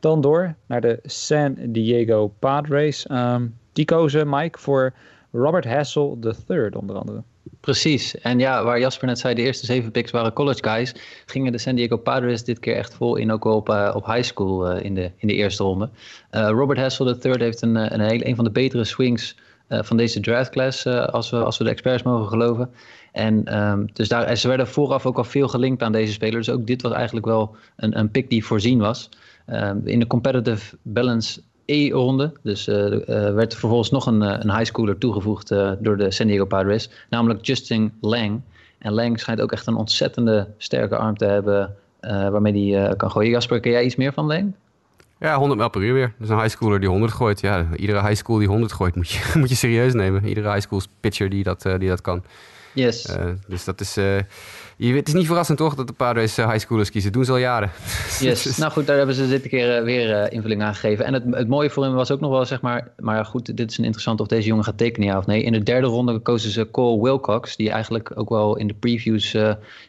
Dan 0.00 0.20
door 0.20 0.54
naar 0.66 0.80
de 0.80 0.98
San 1.02 1.56
Diego 1.58 2.32
Padres. 2.38 3.06
Um, 3.10 3.58
die 3.72 3.84
kozen 3.84 4.28
Mike 4.28 4.58
voor 4.58 4.94
Robert 5.32 5.64
Hassel 5.64 6.18
III 6.48 6.68
onder 6.72 6.96
andere. 6.96 7.22
Precies. 7.60 8.18
En 8.20 8.38
ja, 8.38 8.64
waar 8.64 8.78
Jasper 8.78 9.06
net 9.06 9.18
zei, 9.18 9.34
de 9.34 9.42
eerste 9.42 9.66
zeven 9.66 9.90
picks 9.90 10.10
waren 10.10 10.32
college 10.32 10.62
guys. 10.62 10.94
Gingen 11.26 11.52
de 11.52 11.58
San 11.58 11.74
Diego 11.74 11.96
Padres 11.96 12.44
dit 12.44 12.58
keer 12.58 12.76
echt 12.76 12.94
vol 12.94 13.16
in, 13.16 13.32
ook 13.32 13.44
wel 13.44 13.56
op, 13.56 13.68
uh, 13.68 13.92
op 13.94 14.06
high 14.06 14.22
school 14.22 14.76
uh, 14.76 14.84
in, 14.84 14.94
de, 14.94 15.10
in 15.16 15.28
de 15.28 15.34
eerste 15.34 15.62
ronde. 15.62 15.88
Uh, 16.30 16.48
Robert 16.48 16.78
Hassel 16.78 17.16
III 17.22 17.34
heeft 17.38 17.62
een, 17.62 17.94
een, 17.94 18.00
heel, 18.00 18.26
een 18.26 18.36
van 18.36 18.44
de 18.44 18.50
betere 18.50 18.84
swings 18.84 19.36
van 19.68 19.96
deze 19.96 20.20
draftclass, 20.20 20.86
als, 20.86 21.30
we, 21.30 21.36
als 21.36 21.58
we 21.58 21.64
de 21.64 21.70
experts 21.70 22.02
mogen 22.02 22.28
geloven. 22.28 22.70
En 23.12 23.60
um, 23.60 23.88
dus 23.92 24.08
daar, 24.08 24.36
ze 24.36 24.48
werden 24.48 24.68
vooraf 24.68 25.06
ook 25.06 25.16
al 25.16 25.24
veel 25.24 25.48
gelinkt 25.48 25.82
aan 25.82 25.92
deze 25.92 26.12
speler. 26.12 26.36
Dus 26.36 26.50
ook 26.50 26.66
dit 26.66 26.82
was 26.82 26.92
eigenlijk 26.92 27.26
wel 27.26 27.56
een, 27.76 27.98
een 27.98 28.10
pick 28.10 28.30
die 28.30 28.44
voorzien 28.44 28.78
was. 28.78 29.08
Um, 29.52 29.80
in 29.84 29.98
de 29.98 30.06
competitive 30.06 30.76
balance 30.82 31.40
E-ronde. 31.64 32.32
Dus 32.42 32.68
uh, 32.68 32.92
uh, 32.92 33.00
werd 33.34 33.54
vervolgens 33.54 33.90
nog 33.90 34.06
een, 34.06 34.20
een 34.20 34.50
high 34.50 34.64
schooler 34.64 34.98
toegevoegd 34.98 35.48
door 35.78 35.96
de 35.96 36.10
San 36.10 36.26
Diego 36.26 36.44
Padres. 36.44 36.90
Namelijk 37.10 37.46
Justin 37.46 37.92
Lang. 38.00 38.40
En 38.78 38.92
Lang 38.92 39.20
schijnt 39.20 39.40
ook 39.40 39.52
echt 39.52 39.66
een 39.66 39.74
ontzettende 39.74 40.48
sterke 40.58 40.96
arm 40.96 41.16
te 41.16 41.24
hebben. 41.24 41.76
waarmee 42.00 42.74
hij 42.74 42.96
kan 42.96 43.10
gooien. 43.10 43.30
Jasper, 43.30 43.60
ken 43.60 43.72
jij 43.72 43.84
iets 43.84 43.96
meer 43.96 44.12
van 44.12 44.26
Lang? 44.26 44.52
Ja, 45.20 45.36
100 45.36 45.56
mijl 45.58 45.70
per 45.70 45.82
uur 45.82 45.94
weer. 45.94 46.14
Dus 46.18 46.28
een 46.28 46.38
high 46.38 46.50
schooler 46.50 46.80
die 46.80 46.88
100 46.88 47.12
gooit. 47.12 47.40
Ja, 47.40 47.66
iedere 47.76 48.00
high 48.00 48.14
school 48.14 48.38
die 48.38 48.48
100 48.48 48.72
gooit 48.72 48.94
moet 48.94 49.10
je, 49.10 49.30
moet 49.38 49.48
je 49.48 49.54
serieus 49.54 49.92
nemen. 49.92 50.24
Iedere 50.24 50.48
high 50.48 50.60
school 50.60 50.80
pitcher 51.00 51.28
die 51.28 51.42
dat, 51.42 51.62
die 51.62 51.88
dat 51.88 52.00
kan. 52.00 52.24
Yes. 52.74 53.16
Dus 53.48 53.64
dat 53.64 53.80
is. 53.80 53.98
Je, 54.78 54.94
het 54.94 55.08
is 55.08 55.14
niet 55.14 55.26
verrassend 55.26 55.58
toch 55.58 55.74
dat 55.74 55.86
de 55.86 55.92
Padres 55.92 56.36
high 56.36 56.58
schoolers 56.58 56.90
kiezen. 56.90 57.12
doen 57.12 57.24
ze 57.24 57.30
al 57.30 57.36
jaren. 57.38 57.70
Yes. 58.20 58.56
nou 58.56 58.72
goed, 58.72 58.86
daar 58.86 58.96
hebben 58.96 59.14
ze 59.14 59.28
dit 59.28 59.48
keer 59.48 59.84
weer 59.84 60.32
invulling 60.32 60.62
aan 60.62 60.74
gegeven. 60.74 61.04
En 61.04 61.12
het, 61.12 61.48
mooie 61.48 61.70
voor 61.70 61.84
hem 61.84 61.94
was 61.94 62.10
ook 62.10 62.20
nog 62.20 62.30
wel, 62.30 62.44
zeg 62.44 62.60
maar. 62.60 62.90
Maar 62.98 63.24
goed, 63.24 63.56
dit 63.56 63.70
is 63.70 63.78
een 63.78 63.84
interessant 63.84 64.20
of 64.20 64.26
deze 64.26 64.48
jongen 64.48 64.64
gaat 64.64 64.78
tekenen, 64.78 65.08
ja 65.08 65.18
of 65.18 65.26
nee. 65.26 65.42
In 65.42 65.52
de 65.52 65.62
derde 65.62 65.86
ronde 65.86 66.18
kozen 66.18 66.50
ze 66.50 66.70
Cole 66.70 67.02
Wilcox. 67.02 67.56
Die 67.56 67.70
eigenlijk 67.70 68.12
ook 68.14 68.28
wel 68.28 68.56
in 68.56 68.66
de 68.66 68.74
previews 68.74 69.34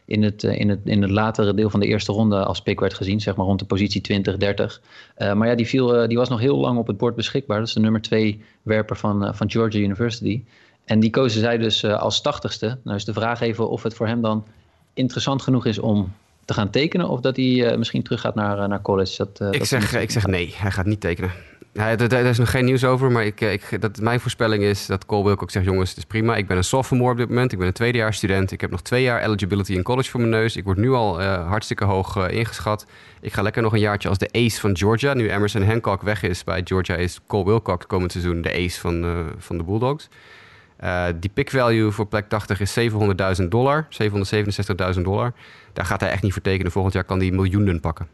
in, 0.04 0.22
het, 0.22 0.42
in, 0.42 0.68
het, 0.68 0.80
in 0.84 1.02
het 1.02 1.10
latere 1.10 1.54
deel 1.54 1.70
van 1.70 1.80
de 1.80 1.86
eerste 1.86 2.12
ronde 2.12 2.44
als 2.44 2.62
pick 2.62 2.80
werd 2.80 2.94
gezien. 2.94 3.20
Zeg 3.20 3.36
maar 3.36 3.46
rond 3.46 3.58
de 3.58 3.66
positie 3.66 4.00
20, 4.00 4.36
30. 4.36 4.80
maar 5.18 5.48
ja, 5.48 5.54
die, 5.54 5.66
viel, 5.66 6.08
die 6.08 6.16
was 6.16 6.28
nog 6.28 6.40
heel 6.40 6.56
lang 6.56 6.78
op 6.78 6.86
het 6.86 6.96
bord 6.96 7.14
beschikbaar. 7.14 7.58
Dat 7.58 7.68
is 7.68 7.74
de 7.74 7.80
nummer 7.80 8.00
twee 8.00 8.42
werper 8.62 8.96
van, 8.96 9.34
van 9.34 9.50
Georgia 9.50 9.80
University. 9.80 10.42
En 10.84 11.00
die 11.00 11.10
kozen 11.10 11.40
zij 11.40 11.58
dus 11.58 11.84
als 11.84 12.20
tachtigste. 12.20 12.78
Nou 12.84 12.96
is 12.96 13.04
de 13.04 13.12
vraag 13.12 13.40
even 13.40 13.70
of 13.70 13.82
het 13.82 13.94
voor 13.94 14.06
hem 14.06 14.20
dan 14.20 14.44
interessant 14.98 15.42
genoeg 15.42 15.66
is 15.66 15.78
om 15.78 16.12
te 16.44 16.54
gaan 16.54 16.70
tekenen... 16.70 17.08
of 17.08 17.20
dat 17.20 17.36
hij 17.36 17.44
uh, 17.44 17.76
misschien 17.76 18.02
terug 18.02 18.20
gaat 18.20 18.34
naar, 18.34 18.58
uh, 18.58 18.64
naar 18.64 18.82
college. 18.82 19.16
Dat, 19.16 19.52
ik, 19.54 19.58
dat 19.58 19.68
zeg, 19.68 19.94
ik 19.94 20.10
zeg 20.10 20.26
nee, 20.26 20.54
hij 20.56 20.70
gaat 20.70 20.86
niet 20.86 21.00
tekenen. 21.00 21.30
Ja, 21.72 21.96
daar 21.96 22.24
is 22.24 22.38
nog 22.38 22.50
geen 22.50 22.64
nieuws 22.64 22.84
over, 22.84 23.10
maar 23.10 23.24
ik, 23.24 23.40
ik, 23.40 23.80
dat, 23.80 24.00
mijn 24.00 24.20
voorspelling 24.20 24.62
is 24.62 24.86
dat 24.86 25.06
Cole 25.06 25.24
Wilk 25.24 25.42
ook 25.42 25.50
zegt... 25.50 25.64
jongens, 25.64 25.88
het 25.88 25.98
is 25.98 26.04
prima, 26.04 26.36
ik 26.36 26.46
ben 26.46 26.56
een 26.56 26.64
sophomore 26.64 27.12
op 27.12 27.16
dit 27.16 27.28
moment. 27.28 27.52
Ik 27.52 27.58
ben 27.58 27.66
een 27.66 27.72
tweedejaars 27.72 28.16
student. 28.16 28.52
Ik 28.52 28.60
heb 28.60 28.70
nog 28.70 28.82
twee 28.82 29.02
jaar 29.02 29.22
eligibility 29.22 29.72
in 29.72 29.82
college 29.82 30.10
voor 30.10 30.20
mijn 30.20 30.32
neus. 30.32 30.56
Ik 30.56 30.64
word 30.64 30.78
nu 30.78 30.92
al 30.92 31.22
hartstikke 31.22 31.84
hoog 31.84 32.28
ingeschat. 32.28 32.86
Ik 33.20 33.32
ga 33.32 33.42
lekker 33.42 33.62
nog 33.62 33.72
een 33.72 33.80
jaartje 33.80 34.08
als 34.08 34.18
de 34.18 34.28
ace 34.32 34.60
van 34.60 34.76
Georgia. 34.76 35.14
Nu 35.14 35.30
Emerson 35.30 35.62
Hancock 35.62 36.02
weg 36.02 36.22
is 36.22 36.44
bij 36.44 36.60
Georgia... 36.64 36.94
is 36.94 37.20
Cole 37.26 37.44
Wilcox 37.44 37.86
komend 37.86 38.12
seizoen 38.12 38.42
de 38.42 38.52
ace 38.52 38.80
van, 38.80 39.24
van 39.38 39.56
de 39.56 39.64
Bulldogs. 39.64 40.08
Uh, 40.84 41.06
die 41.20 41.30
pick 41.34 41.50
value 41.50 41.90
voor 41.90 42.06
plek 42.06 42.28
80 42.28 42.60
is 42.60 42.78
700.000 43.40 43.48
dollar, 43.48 43.86
767.000 44.94 45.00
dollar. 45.02 45.32
Daar 45.72 45.84
gaat 45.84 46.00
hij 46.00 46.10
echt 46.10 46.22
niet 46.22 46.32
voor 46.32 46.42
tekenen. 46.42 46.72
Volgend 46.72 46.94
jaar 46.94 47.04
kan 47.04 47.18
hij 47.18 47.30
miljoenen 47.30 47.80
pakken. 47.80 48.08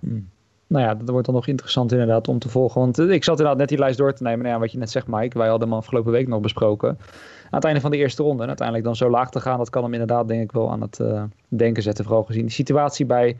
Hmm. 0.00 0.28
Nou 0.66 0.84
ja, 0.84 0.94
dat 0.94 1.08
wordt 1.08 1.26
dan 1.26 1.34
nog 1.34 1.46
interessant 1.46 1.92
inderdaad 1.92 2.28
om 2.28 2.38
te 2.38 2.48
volgen. 2.48 2.80
Want 2.80 2.98
eh, 2.98 3.10
ik 3.10 3.24
zat 3.24 3.36
inderdaad 3.36 3.58
net 3.58 3.68
die 3.68 3.78
lijst 3.78 3.98
door 3.98 4.12
te 4.12 4.22
nemen. 4.22 4.38
Nou 4.38 4.54
ja, 4.54 4.60
wat 4.60 4.72
je 4.72 4.78
net 4.78 4.90
zegt, 4.90 5.06
Mike. 5.06 5.38
Wij 5.38 5.48
hadden 5.48 5.68
hem 5.68 5.76
afgelopen 5.76 6.12
week 6.12 6.28
nog 6.28 6.40
besproken. 6.40 6.88
Aan 6.88 7.60
het 7.60 7.64
einde 7.64 7.80
van 7.80 7.90
de 7.90 7.96
eerste 7.96 8.22
ronde. 8.22 8.42
En 8.42 8.48
uiteindelijk 8.48 8.86
dan 8.86 8.96
zo 8.96 9.10
laag 9.10 9.30
te 9.30 9.40
gaan, 9.40 9.58
dat 9.58 9.70
kan 9.70 9.82
hem 9.82 9.92
inderdaad 9.92 10.28
denk 10.28 10.42
ik 10.42 10.52
wel 10.52 10.70
aan 10.70 10.80
het 10.80 10.98
uh, 10.98 11.22
denken 11.48 11.82
zetten. 11.82 12.04
Vooral 12.04 12.22
gezien 12.22 12.46
de 12.46 12.52
situatie 12.52 13.06
bij 13.06 13.36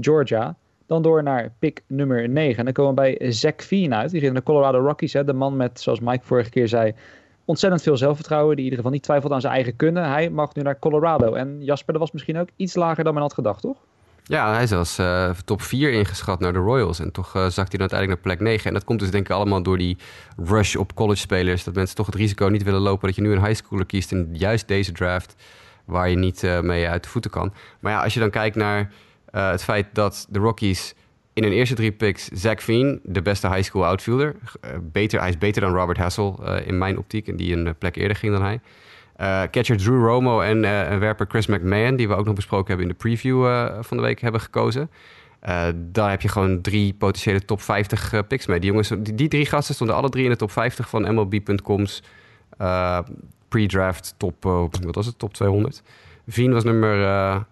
Georgia. 0.00 0.56
Dan 0.86 1.02
door 1.02 1.22
naar 1.22 1.52
pick 1.58 1.82
nummer 1.86 2.28
9. 2.28 2.58
En 2.58 2.64
dan 2.64 2.72
komen 2.72 2.94
we 2.94 3.16
bij 3.16 3.32
Zach 3.32 3.54
Veen 3.56 3.94
uit. 3.94 4.10
Die 4.10 4.20
zit 4.20 4.28
in 4.28 4.34
de 4.34 4.42
Colorado 4.42 4.78
Rockies. 4.78 5.12
Hè. 5.12 5.24
De 5.24 5.32
man 5.32 5.56
met, 5.56 5.80
zoals 5.80 6.00
Mike 6.00 6.24
vorige 6.24 6.50
keer 6.50 6.68
zei, 6.68 6.94
ontzettend 7.44 7.82
veel 7.82 7.96
zelfvertrouwen. 7.96 8.56
Die 8.56 8.64
in 8.64 8.70
ieder 8.70 8.78
geval 8.78 8.92
niet 8.92 9.02
twijfelt 9.02 9.32
aan 9.32 9.40
zijn 9.40 9.52
eigen 9.52 9.76
kunnen. 9.76 10.08
Hij 10.08 10.30
mag 10.30 10.54
nu 10.54 10.62
naar 10.62 10.78
Colorado. 10.78 11.32
En 11.32 11.64
Jasper, 11.64 11.92
dat 11.92 12.02
was 12.02 12.12
misschien 12.12 12.38
ook 12.38 12.48
iets 12.56 12.74
lager 12.74 13.04
dan 13.04 13.12
men 13.12 13.22
had 13.22 13.34
gedacht, 13.34 13.60
toch? 13.60 13.76
Ja, 14.26 14.52
hij 14.52 14.62
is 14.62 14.68
zelfs 14.68 14.98
uh, 14.98 15.30
top 15.44 15.62
4 15.62 15.92
ingeschat 15.92 16.40
naar 16.40 16.52
de 16.52 16.58
Royals. 16.58 16.98
En 16.98 17.12
toch 17.12 17.36
uh, 17.36 17.42
zakt 17.42 17.54
hij 17.56 17.78
dan 17.78 17.80
uiteindelijk 17.80 18.24
naar 18.24 18.36
plek 18.36 18.48
9. 18.48 18.66
En 18.66 18.74
dat 18.74 18.84
komt 18.84 18.98
dus 18.98 19.10
denk 19.10 19.28
ik 19.28 19.34
allemaal 19.34 19.62
door 19.62 19.78
die 19.78 19.96
rush 20.36 20.76
op 20.76 20.94
college 20.94 21.20
spelers. 21.20 21.64
Dat 21.64 21.74
mensen 21.74 21.96
toch 21.96 22.06
het 22.06 22.14
risico 22.14 22.46
niet 22.46 22.62
willen 22.62 22.80
lopen 22.80 23.06
dat 23.06 23.16
je 23.16 23.22
nu 23.22 23.32
een 23.32 23.44
high 23.44 23.64
schooler 23.64 23.86
kiest 23.86 24.12
in 24.12 24.28
juist 24.32 24.68
deze 24.68 24.92
draft. 24.92 25.34
Waar 25.84 26.08
je 26.08 26.16
niet 26.16 26.42
uh, 26.42 26.60
mee 26.60 26.88
uit 26.88 27.02
de 27.02 27.08
voeten 27.08 27.30
kan. 27.30 27.52
Maar 27.80 27.92
ja, 27.92 28.02
als 28.02 28.14
je 28.14 28.20
dan 28.20 28.30
kijkt 28.30 28.56
naar 28.56 28.92
het 29.30 29.64
feit 29.64 29.86
dat 29.92 30.26
de 30.28 30.38
Rockies 30.38 30.94
in 31.34 31.42
hun 31.42 31.52
eerste 31.52 31.74
drie 31.74 31.92
picks 31.92 32.28
Zach 32.32 32.62
Veen, 32.62 33.00
de 33.02 33.22
beste 33.22 33.48
high 33.48 33.62
school 33.62 33.86
outfielder. 33.86 34.34
Uh, 34.64 34.70
beter, 34.82 35.20
hij 35.20 35.28
is 35.28 35.38
beter 35.38 35.60
dan 35.60 35.74
Robert 35.74 35.98
Hassel 35.98 36.40
uh, 36.42 36.66
in 36.66 36.78
mijn 36.78 36.98
optiek. 36.98 37.28
En 37.28 37.36
die 37.36 37.56
een 37.56 37.66
eh, 37.66 37.72
plek 37.78 37.96
eerder 37.96 38.16
ging 38.16 38.32
dan 38.32 38.42
hij. 38.42 38.60
Catcher 39.50 39.76
Drew 39.76 40.06
Romo 40.06 40.40
en 40.40 40.60
werper 41.00 41.26
Chris 41.28 41.46
McMahon, 41.46 41.96
die 41.96 42.08
we 42.08 42.14
ook 42.14 42.24
nog 42.24 42.34
besproken 42.34 42.66
hebben 42.66 42.86
in 42.86 42.92
de 42.92 42.98
preview 42.98 43.42
van 43.80 43.96
de 43.96 44.02
week, 44.02 44.20
hebben 44.20 44.40
gekozen. 44.40 44.90
daar 45.74 46.10
heb 46.10 46.20
je 46.20 46.28
gewoon 46.28 46.60
drie 46.60 46.94
potentiële 46.94 47.44
top 47.44 47.60
50 47.60 48.26
picks 48.26 48.46
mee. 48.46 48.60
Die, 48.60 48.70
jongens, 48.70 48.88
die, 48.88 49.14
die, 49.14 49.28
drie 49.28 49.46
gasten 49.46 49.74
stonden 49.74 49.96
alle 49.96 50.08
drie 50.08 50.24
in 50.24 50.30
de 50.30 50.36
top 50.36 50.50
50 50.50 50.88
van 50.88 51.14
MLB.com's 51.14 52.02
pre-draft 53.48 54.14
top, 54.16 54.42
wat 54.42 54.94
was 54.94 55.06
het, 55.06 55.18
top 55.18 55.34
200. 55.34 55.82
Veen 56.26 56.52
was 56.52 56.64
nummer 56.64 57.46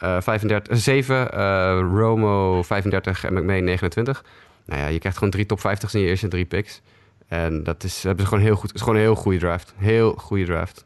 35, 0.00 0.78
7, 0.78 1.28
uh, 1.34 1.98
Romo 2.00 2.62
35 2.62 3.24
en 3.24 3.34
McMahon 3.34 3.64
29. 3.64 4.24
Nou 4.66 4.80
ja, 4.80 4.86
je 4.86 4.98
krijgt 4.98 5.18
gewoon 5.18 5.32
drie 5.32 5.46
top 5.46 5.58
50's 5.58 5.94
in 5.94 6.00
je 6.00 6.06
eerste 6.06 6.28
drie 6.28 6.44
picks. 6.44 6.80
En 7.28 7.62
dat 7.62 7.84
is, 7.84 8.02
hebben 8.02 8.24
ze 8.24 8.28
gewoon 8.28 8.44
heel 8.44 8.54
goed. 8.54 8.74
Is 8.74 8.80
gewoon 8.80 8.94
een 8.94 9.00
heel 9.00 9.14
goede 9.14 9.38
draft. 9.38 9.74
Heel 9.76 10.12
goede 10.12 10.44
draft. 10.44 10.84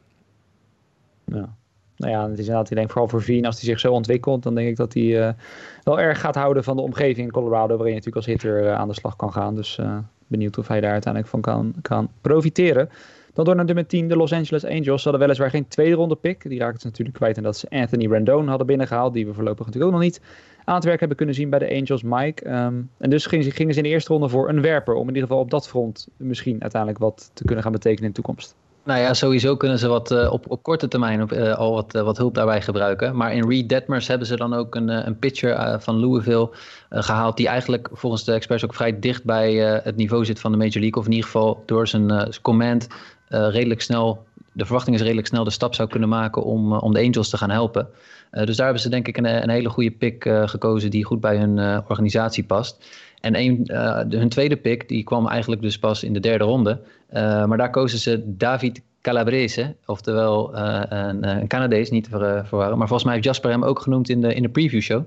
Ja. 1.25 1.55
Nou 1.97 2.13
ja, 2.13 2.23
het 2.23 2.33
is 2.33 2.39
inderdaad, 2.39 2.71
ik 2.71 2.77
denk 2.77 2.91
vooral 2.91 3.09
voor 3.09 3.23
Vien, 3.23 3.47
als 3.47 3.61
hij 3.61 3.65
zich 3.65 3.81
zo 3.81 3.93
ontwikkelt, 3.93 4.43
dan 4.43 4.55
denk 4.55 4.69
ik 4.69 4.77
dat 4.77 4.95
hij 4.95 5.35
wel 5.83 6.01
erg 6.01 6.21
gaat 6.21 6.35
houden 6.35 6.65
van 6.65 6.77
de 6.77 6.83
omgeving 6.83 7.27
in 7.27 7.33
Colorado, 7.33 7.77
waarin 7.77 7.95
je 7.95 7.99
natuurlijk 7.99 8.17
als 8.17 8.27
hitter 8.27 8.73
aan 8.73 8.89
de 8.89 8.95
slag 8.95 9.17
kan 9.17 9.33
gaan. 9.33 9.55
Dus 9.55 9.81
benieuwd 10.27 10.59
of 10.59 10.69
hij 10.69 10.81
daar 10.81 10.93
uiteindelijk 10.93 11.33
van 11.33 11.41
kan, 11.41 11.75
kan 11.83 12.11
profiteren. 12.21 12.91
Dan 13.35 13.45
door 13.45 13.55
naar 13.57 13.65
nummer 13.65 13.87
10, 13.87 14.09
de 14.09 14.17
Los 14.17 14.33
Angeles 14.33 14.65
Angels. 14.65 15.03
Ze 15.03 15.09
hadden 15.09 15.21
weliswaar 15.21 15.51
geen 15.51 15.69
tweede 15.69 15.95
ronde 15.95 16.17
pick. 16.17 16.49
Die 16.49 16.59
raakten 16.59 16.81
ze 16.81 16.87
natuurlijk 16.87 17.17
kwijt 17.17 17.37
en 17.37 17.43
dat 17.43 17.57
ze 17.57 17.71
Anthony 17.71 18.07
Rendon 18.07 18.49
hadden 18.49 18.67
binnengehaald. 18.67 19.15
Die 19.15 19.27
we 19.27 19.35
voorlopig 19.35 19.67
natuurlijk 19.67 19.93
ook 19.93 19.99
nog 20.01 20.09
niet 20.09 20.21
aan 20.65 20.75
het 20.75 20.85
werk 20.85 20.99
hebben 20.99 21.17
kunnen 21.17 21.35
zien 21.35 21.51
bij 21.51 21.59
de 21.59 21.71
Angels, 21.71 22.03
Mike. 22.03 22.51
Um, 22.51 22.91
en 22.99 23.11
dus 23.11 23.27
gingen 23.27 23.45
ze, 23.45 23.51
gingen 23.51 23.73
ze 23.73 23.79
in 23.79 23.85
de 23.85 23.91
eerste 23.91 24.13
ronde 24.13 24.29
voor 24.29 24.49
een 24.49 24.61
werper. 24.61 24.95
Om 24.95 25.09
in 25.09 25.15
ieder 25.15 25.29
geval 25.29 25.43
op 25.43 25.51
dat 25.51 25.69
front 25.69 26.09
misschien 26.17 26.63
uiteindelijk 26.63 27.01
wat 27.03 27.31
te 27.33 27.45
kunnen 27.45 27.63
gaan 27.63 27.73
betekenen 27.73 28.03
in 28.03 28.09
de 28.09 28.15
toekomst. 28.15 28.55
Nou 28.85 29.01
ja, 29.01 29.15
sowieso 29.15 29.57
kunnen 29.57 29.79
ze 29.79 29.89
wat, 29.89 30.11
uh, 30.11 30.33
op, 30.33 30.51
op 30.51 30.63
korte 30.63 30.89
termijn 30.89 31.23
op, 31.23 31.33
uh, 31.33 31.55
al 31.55 31.73
wat, 31.73 31.95
uh, 31.95 32.03
wat 32.03 32.17
hulp 32.17 32.35
daarbij 32.35 32.63
gebruiken. 32.63 33.17
Maar 33.17 33.35
in 33.35 33.49
Reed 33.49 33.69
Detmers 33.69 34.09
hebben 34.09 34.27
ze 34.27 34.37
dan 34.37 34.55
ook 34.55 34.75
een, 34.75 34.89
een 34.89 35.19
pitcher 35.19 35.81
van 35.81 36.01
Louisville 36.01 36.51
gehaald. 36.91 37.37
Die 37.37 37.49
eigenlijk 37.49 37.89
volgens 37.93 38.25
de 38.25 38.33
experts 38.33 38.65
ook 38.65 38.75
vrij 38.75 38.99
dicht 38.99 39.25
bij 39.25 39.55
het 39.55 39.97
niveau 39.97 40.25
zit 40.25 40.41
van 40.41 40.51
de 40.53 40.57
Major 40.57 40.81
League. 40.81 41.01
Of 41.01 41.05
in 41.05 41.13
ieder 41.13 41.27
geval 41.27 41.63
door 41.67 41.89
zijn, 41.89 42.33
command 42.43 42.87
redelijk 43.29 43.81
snel, 43.81 44.25
de 44.53 44.65
verwachting 44.65 44.97
is 44.97 45.03
redelijk 45.03 45.27
snel 45.27 45.45
de 45.45 45.51
stap 45.51 45.75
zou 45.75 45.89
kunnen 45.89 46.09
maken 46.09 46.43
om, 46.43 46.73
uh, 46.73 46.83
om 46.83 46.93
de 46.93 47.01
Angels 47.01 47.29
te 47.29 47.37
gaan 47.37 47.51
helpen. 47.51 47.89
Uh, 48.33 48.45
dus 48.45 48.57
daar 48.57 48.65
hebben 48.65 48.83
ze 48.83 48.89
denk 48.89 49.09
ik 49.09 49.17
een, 49.17 49.43
een 49.43 49.51
hele 49.51 49.69
goede 49.69 49.91
pick 49.91 50.29
gekozen 50.45 50.91
die 50.91 51.05
goed 51.05 51.21
bij 51.21 51.37
hun 51.37 51.83
organisatie 51.89 52.45
past. 52.45 53.03
En 53.21 53.37
een, 53.39 53.71
hun 54.09 54.29
tweede 54.29 54.57
pick 54.57 54.89
die 54.89 55.05
kwam 55.05 55.29
eigenlijk 55.29 55.63
dus 55.63 55.79
pas 55.79 56.03
in 56.03 56.13
de 56.13 56.21
derde 56.21 56.45
ronde. 56.45 56.81
maar 57.13 57.57
daar 57.57 57.71
kozen 57.71 57.99
ze 57.99 58.23
David 58.37 58.83
Calabrese, 59.01 59.75
oftewel 59.87 60.57
een, 60.57 61.29
een 61.29 61.47
Canadees, 61.47 61.91
niet 61.91 62.05
te 62.05 62.43
verwarren. 62.45 62.79
Maar 62.79 62.87
volgens 62.87 63.05
mij 63.05 63.13
heeft 63.13 63.27
Jasper 63.27 63.51
hem 63.51 63.65
ook 63.65 63.81
genoemd 63.81 64.09
in 64.09 64.21
de, 64.21 64.35
in 64.35 64.43
de 64.43 64.49
preview 64.49 64.81
show. 64.81 65.05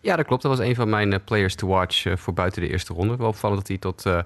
Ja, 0.00 0.16
dat 0.16 0.26
klopt. 0.26 0.42
Dat 0.42 0.56
was 0.56 0.66
een 0.66 0.74
van 0.74 0.88
mijn 0.88 1.24
players 1.24 1.54
to 1.54 1.66
watch 1.66 2.06
voor 2.14 2.34
buiten 2.34 2.62
de 2.62 2.68
eerste 2.68 2.94
ronde. 2.94 3.16
Wel 3.16 3.28
opvallend 3.28 3.58
dat 3.60 3.68
hij 3.68 3.78
tot 3.78 4.24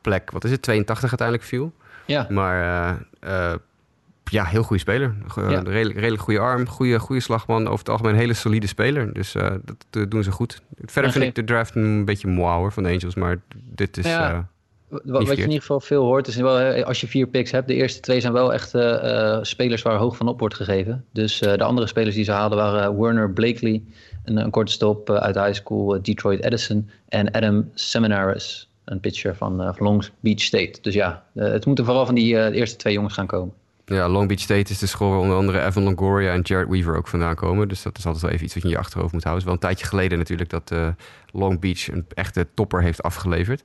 plek, 0.00 0.30
wat 0.30 0.44
is 0.44 0.50
het, 0.50 0.62
82 0.62 1.08
uiteindelijk 1.08 1.48
viel. 1.48 1.72
Ja. 2.06 2.26
Maar 2.30 2.98
uh, 3.24 3.54
ja, 4.24 4.44
heel 4.44 4.62
goede 4.62 4.82
speler. 4.82 5.14
Redelijk, 5.64 5.98
redelijk 5.98 6.22
goede 6.22 6.40
arm, 6.40 6.68
goede, 6.68 6.98
goede 6.98 7.22
slagman. 7.22 7.66
Over 7.66 7.78
het 7.78 7.88
algemeen 7.88 8.12
een 8.12 8.18
hele 8.18 8.34
solide 8.34 8.66
speler. 8.66 9.12
Dus 9.12 9.32
dat 9.90 10.10
doen 10.10 10.22
ze 10.22 10.30
goed. 10.30 10.62
Verder 10.84 11.12
vind 11.12 11.24
ik 11.24 11.34
de 11.34 11.44
draft 11.44 11.74
een 11.74 12.04
beetje 12.04 12.28
moe 12.28 12.70
van 12.70 12.82
de 12.82 12.88
Angels. 12.88 13.14
Maar 13.14 13.40
dit 13.54 13.96
is... 13.96 14.04
Ja. 14.04 14.48
Wat, 15.04 15.26
je 15.26 15.32
in 15.32 15.38
ieder 15.38 15.60
geval 15.60 15.80
veel 15.80 16.04
hoort, 16.04 16.26
is 16.26 16.36
wel, 16.36 16.84
als 16.84 17.00
je 17.00 17.06
vier 17.06 17.26
picks 17.26 17.50
hebt, 17.50 17.68
de 17.68 17.74
eerste 17.74 18.00
twee 18.00 18.20
zijn 18.20 18.32
wel 18.32 18.52
echt 18.52 18.74
uh, 18.74 19.38
spelers 19.42 19.82
waar 19.82 19.96
hoog 19.96 20.16
van 20.16 20.28
op 20.28 20.38
wordt 20.38 20.54
gegeven. 20.54 21.04
Dus 21.12 21.38
de 21.38 21.64
andere 21.64 21.86
spelers 21.86 22.14
die 22.14 22.24
ze 22.24 22.32
haalden 22.32 22.58
waren 22.58 23.00
Werner 23.00 23.30
Blakely, 23.30 23.82
een, 24.24 24.36
een 24.36 24.50
korte 24.50 24.72
stop 24.72 25.10
uit 25.10 25.34
high 25.34 25.52
school, 25.52 26.02
Detroit 26.02 26.44
Edison, 26.44 26.90
en 27.08 27.30
Adam 27.30 27.70
Seminaris, 27.74 28.70
een 28.84 29.00
pitcher 29.00 29.36
van, 29.36 29.56
van 29.56 29.86
Long 29.86 30.08
Beach 30.20 30.40
State. 30.40 30.78
Dus 30.82 30.94
ja, 30.94 31.24
het 31.34 31.66
moeten 31.66 31.84
vooral 31.84 32.06
van 32.06 32.14
die 32.14 32.52
eerste 32.52 32.76
twee 32.76 32.92
jongens 32.92 33.14
gaan 33.14 33.26
komen. 33.26 33.54
Ja, 33.86 34.08
Long 34.08 34.28
Beach 34.28 34.40
State 34.40 34.70
is 34.70 34.78
de 34.78 34.86
school 34.86 35.10
waar 35.10 35.18
onder 35.18 35.36
andere 35.36 35.64
Evan 35.64 35.82
Longoria 35.82 36.32
en 36.32 36.40
Jared 36.40 36.68
Weaver 36.68 36.96
ook 36.96 37.08
vandaan 37.08 37.34
komen. 37.34 37.68
Dus 37.68 37.82
dat 37.82 37.98
is 37.98 38.06
altijd 38.06 38.22
wel 38.22 38.32
even 38.32 38.44
iets 38.44 38.54
wat 38.54 38.62
je 38.62 38.68
in 38.68 38.74
je 38.74 38.80
achterhoofd 38.80 39.12
moet 39.12 39.24
houden. 39.24 39.44
Het 39.44 39.52
is 39.52 39.60
wel 39.60 39.70
een 39.70 39.76
tijdje 39.76 39.96
geleden 39.96 40.18
natuurlijk 40.18 40.50
dat 40.50 40.94
Long 41.32 41.60
Beach 41.60 41.88
een 41.88 42.06
echte 42.14 42.46
topper 42.54 42.82
heeft 42.82 43.02
afgeleverd. 43.02 43.62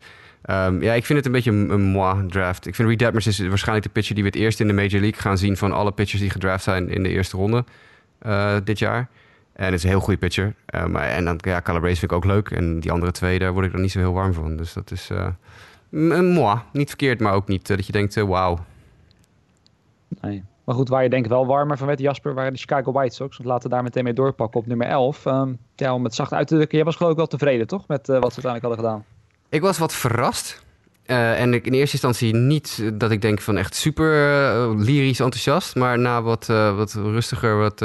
Um, 0.50 0.82
ja, 0.82 0.94
ik 0.94 1.06
vind 1.06 1.18
het 1.18 1.28
een 1.28 1.32
beetje 1.32 1.52
een, 1.52 1.82
moi 1.82 2.28
draft. 2.28 2.68
Ik 2.68 2.76
vind 2.76 3.02
Reed 3.02 3.26
is 3.26 3.40
waarschijnlijk 3.40 3.88
de 3.88 3.92
pitcher 3.94 4.16
die 4.16 4.24
we 4.24 4.30
het 4.30 4.40
eerst 4.40 4.60
in 4.60 4.68
de 4.68 4.74
Major 4.74 5.00
League 5.00 5.22
gaan 5.22 5.38
zien 5.38 5.58
van 5.58 5.72
alle 5.72 5.92
pitchers 5.92 6.22
die 6.22 6.30
gedraft 6.30 6.64
zijn 6.64 6.90
in 6.90 7.04
de 7.04 7.10
eerste 7.10 7.38
ronde 7.38 7.64
dit 8.64 8.80
jaar. 8.80 9.10
En 9.60 9.66
het 9.66 9.74
is 9.74 9.84
een 9.84 9.90
heel 9.90 10.00
goede 10.00 10.20
pitcher. 10.20 10.56
Maar, 10.88 11.08
en 11.08 11.26
dan, 11.26 11.40
ja, 11.42 11.62
Calabrese 11.62 12.00
vind 12.00 12.12
ik 12.12 12.18
ook 12.18 12.26
leuk. 12.26 12.52
En 12.52 12.80
die 12.80 12.92
andere 12.92 13.12
twee, 13.12 13.40
daar 13.40 13.54
word 13.54 13.66
ik 13.66 13.72
dan 13.72 13.82
niet 13.82 13.92
zo 13.92 14.00
heel 14.00 14.14
warm 14.14 14.34
van. 14.34 14.56
Dus 14.56 14.74
dat 14.74 14.92
is 14.92 15.10
uh, 15.12 16.20
moi. 16.20 16.60
Niet 16.74 16.88
verkeerd, 16.88 17.20
maar 17.20 17.34
ook 17.34 17.48
niet 17.48 17.68
dat 17.68 17.86
je 17.86 17.92
denkt, 17.92 18.16
wauw. 18.16 18.60
Nee. 20.22 20.44
Maar 20.64 20.76
goed, 20.76 20.90
waar 20.90 21.04
je 21.04 21.10
denk 21.10 21.28
wel 21.28 21.46
warmer 21.46 21.78
van 21.78 21.88
werd, 21.88 22.00
Jasper, 22.00 22.34
waren 22.34 22.54
de 22.54 22.60
Chicago 22.60 22.92
White 22.92 23.16
Sox. 23.16 23.38
Want 23.38 23.50
laten 23.50 23.70
we 23.70 23.76
daar 23.76 23.84
meteen 23.84 24.04
mee 24.04 24.14
doorpakken 24.14 24.60
op 24.60 24.68
nummer 24.68 24.88
11. 24.88 25.26
Um, 25.26 25.34
ehm, 25.34 25.54
ja, 25.76 25.94
om 25.94 26.04
het 26.04 26.16
zacht 26.16 26.34
uit 26.34 26.48
te 26.48 26.56
drukken, 26.56 26.78
jij 26.78 26.86
was 26.86 26.96
geloof 26.96 27.12
ik 27.12 27.18
wel 27.18 27.28
tevreden, 27.28 27.68
toch? 27.68 27.88
Met 27.88 28.08
wat 28.08 28.34
ze 28.34 28.42
uiteindelijk 28.42 28.64
hadden 28.64 28.80
gedaan. 28.80 29.06
Ik 29.50 29.62
was 29.62 29.78
wat 29.78 29.94
verrast. 29.94 30.64
Uh, 31.06 31.42
en 31.42 31.54
ik 31.54 31.66
in 31.66 31.74
eerste 31.74 31.94
instantie 31.94 32.36
niet 32.36 32.92
dat 32.94 33.12
ik 33.12 33.22
denk 33.22 33.42
van 33.42 33.58
echt 33.58 33.76
super 33.76 34.14
uh, 34.14 34.72
lyrisch 34.76 35.20
enthousiast. 35.20 35.76
Maar 35.76 36.00
na 36.00 36.22
wat, 36.22 36.48
uh, 36.52 36.76
wat 36.76 36.94
rustiger, 36.94 37.58
wat, 37.58 37.82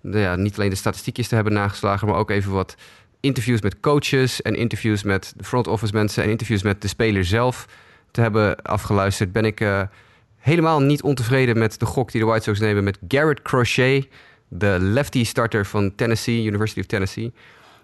ja, 0.00 0.36
niet 0.36 0.56
alleen 0.56 0.70
de 0.70 0.76
statistiekjes 0.76 1.28
te 1.28 1.34
hebben 1.34 1.52
nageslagen, 1.52 2.08
maar 2.08 2.16
ook 2.16 2.30
even 2.30 2.52
wat 2.52 2.74
interviews 3.20 3.60
met 3.60 3.80
coaches 3.80 4.42
en 4.42 4.54
interviews 4.54 5.02
met 5.02 5.32
de 5.36 5.44
front 5.44 5.66
office 5.66 5.92
mensen 5.92 6.22
en 6.22 6.30
interviews 6.30 6.62
met 6.62 6.82
de 6.82 6.88
speler 6.88 7.24
zelf 7.24 7.66
te 8.10 8.20
hebben 8.20 8.62
afgeluisterd, 8.62 9.32
ben 9.32 9.44
ik 9.44 9.88
helemaal 10.36 10.80
niet 10.80 11.02
ontevreden 11.02 11.58
met 11.58 11.80
de 11.80 11.86
gok 11.86 12.12
die 12.12 12.20
de 12.20 12.26
White 12.26 12.42
Sox 12.42 12.60
nemen 12.60 12.84
met 12.84 12.98
Garrett 13.08 13.42
Crochet, 13.42 14.08
de 14.48 14.76
lefty 14.80 15.24
starter 15.24 15.66
van 15.66 15.94
Tennessee, 15.94 16.44
University 16.44 16.80
of 16.80 16.86
Tennessee 16.86 17.32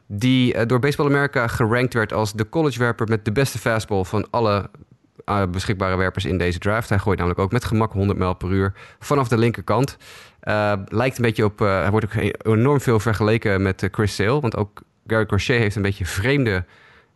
die 0.07 0.55
uh, 0.55 0.62
door 0.66 0.79
Baseball 0.79 1.07
America 1.07 1.46
gerankt 1.46 1.94
werd 1.94 2.12
als 2.12 2.33
de 2.33 2.48
collegewerper 2.48 3.09
met 3.09 3.24
de 3.24 3.33
beste 3.33 3.59
fastball 3.59 4.05
van 4.05 4.26
alle 4.31 4.70
uh, 5.26 5.42
beschikbare 5.50 5.96
werpers 5.96 6.24
in 6.24 6.38
deze 6.38 6.59
draft. 6.59 6.88
Hij 6.88 6.98
gooit 6.98 7.18
namelijk 7.18 7.40
ook 7.40 7.52
met 7.52 7.64
gemak 7.64 7.92
100 7.92 8.18
mijl 8.18 8.35
per 8.35 8.50
uur 8.50 8.72
vanaf 8.98 9.29
de 9.29 9.38
linkerkant. 9.38 9.96
Uh, 10.48 10.72
lijkt 10.88 11.16
een 11.16 11.22
beetje 11.22 11.44
op, 11.44 11.59
hij 11.59 11.90
wordt 11.90 12.06
ook 12.06 12.32
enorm 12.42 12.80
veel 12.80 13.00
vergeleken 13.00 13.62
met 13.62 13.88
Chris 13.90 14.14
Sale, 14.14 14.40
want 14.40 14.56
ook 14.56 14.82
Gary 15.06 15.26
Crochet 15.26 15.59
heeft 15.59 15.76
een 15.76 15.82
beetje 15.82 16.06
vreemde 16.06 16.64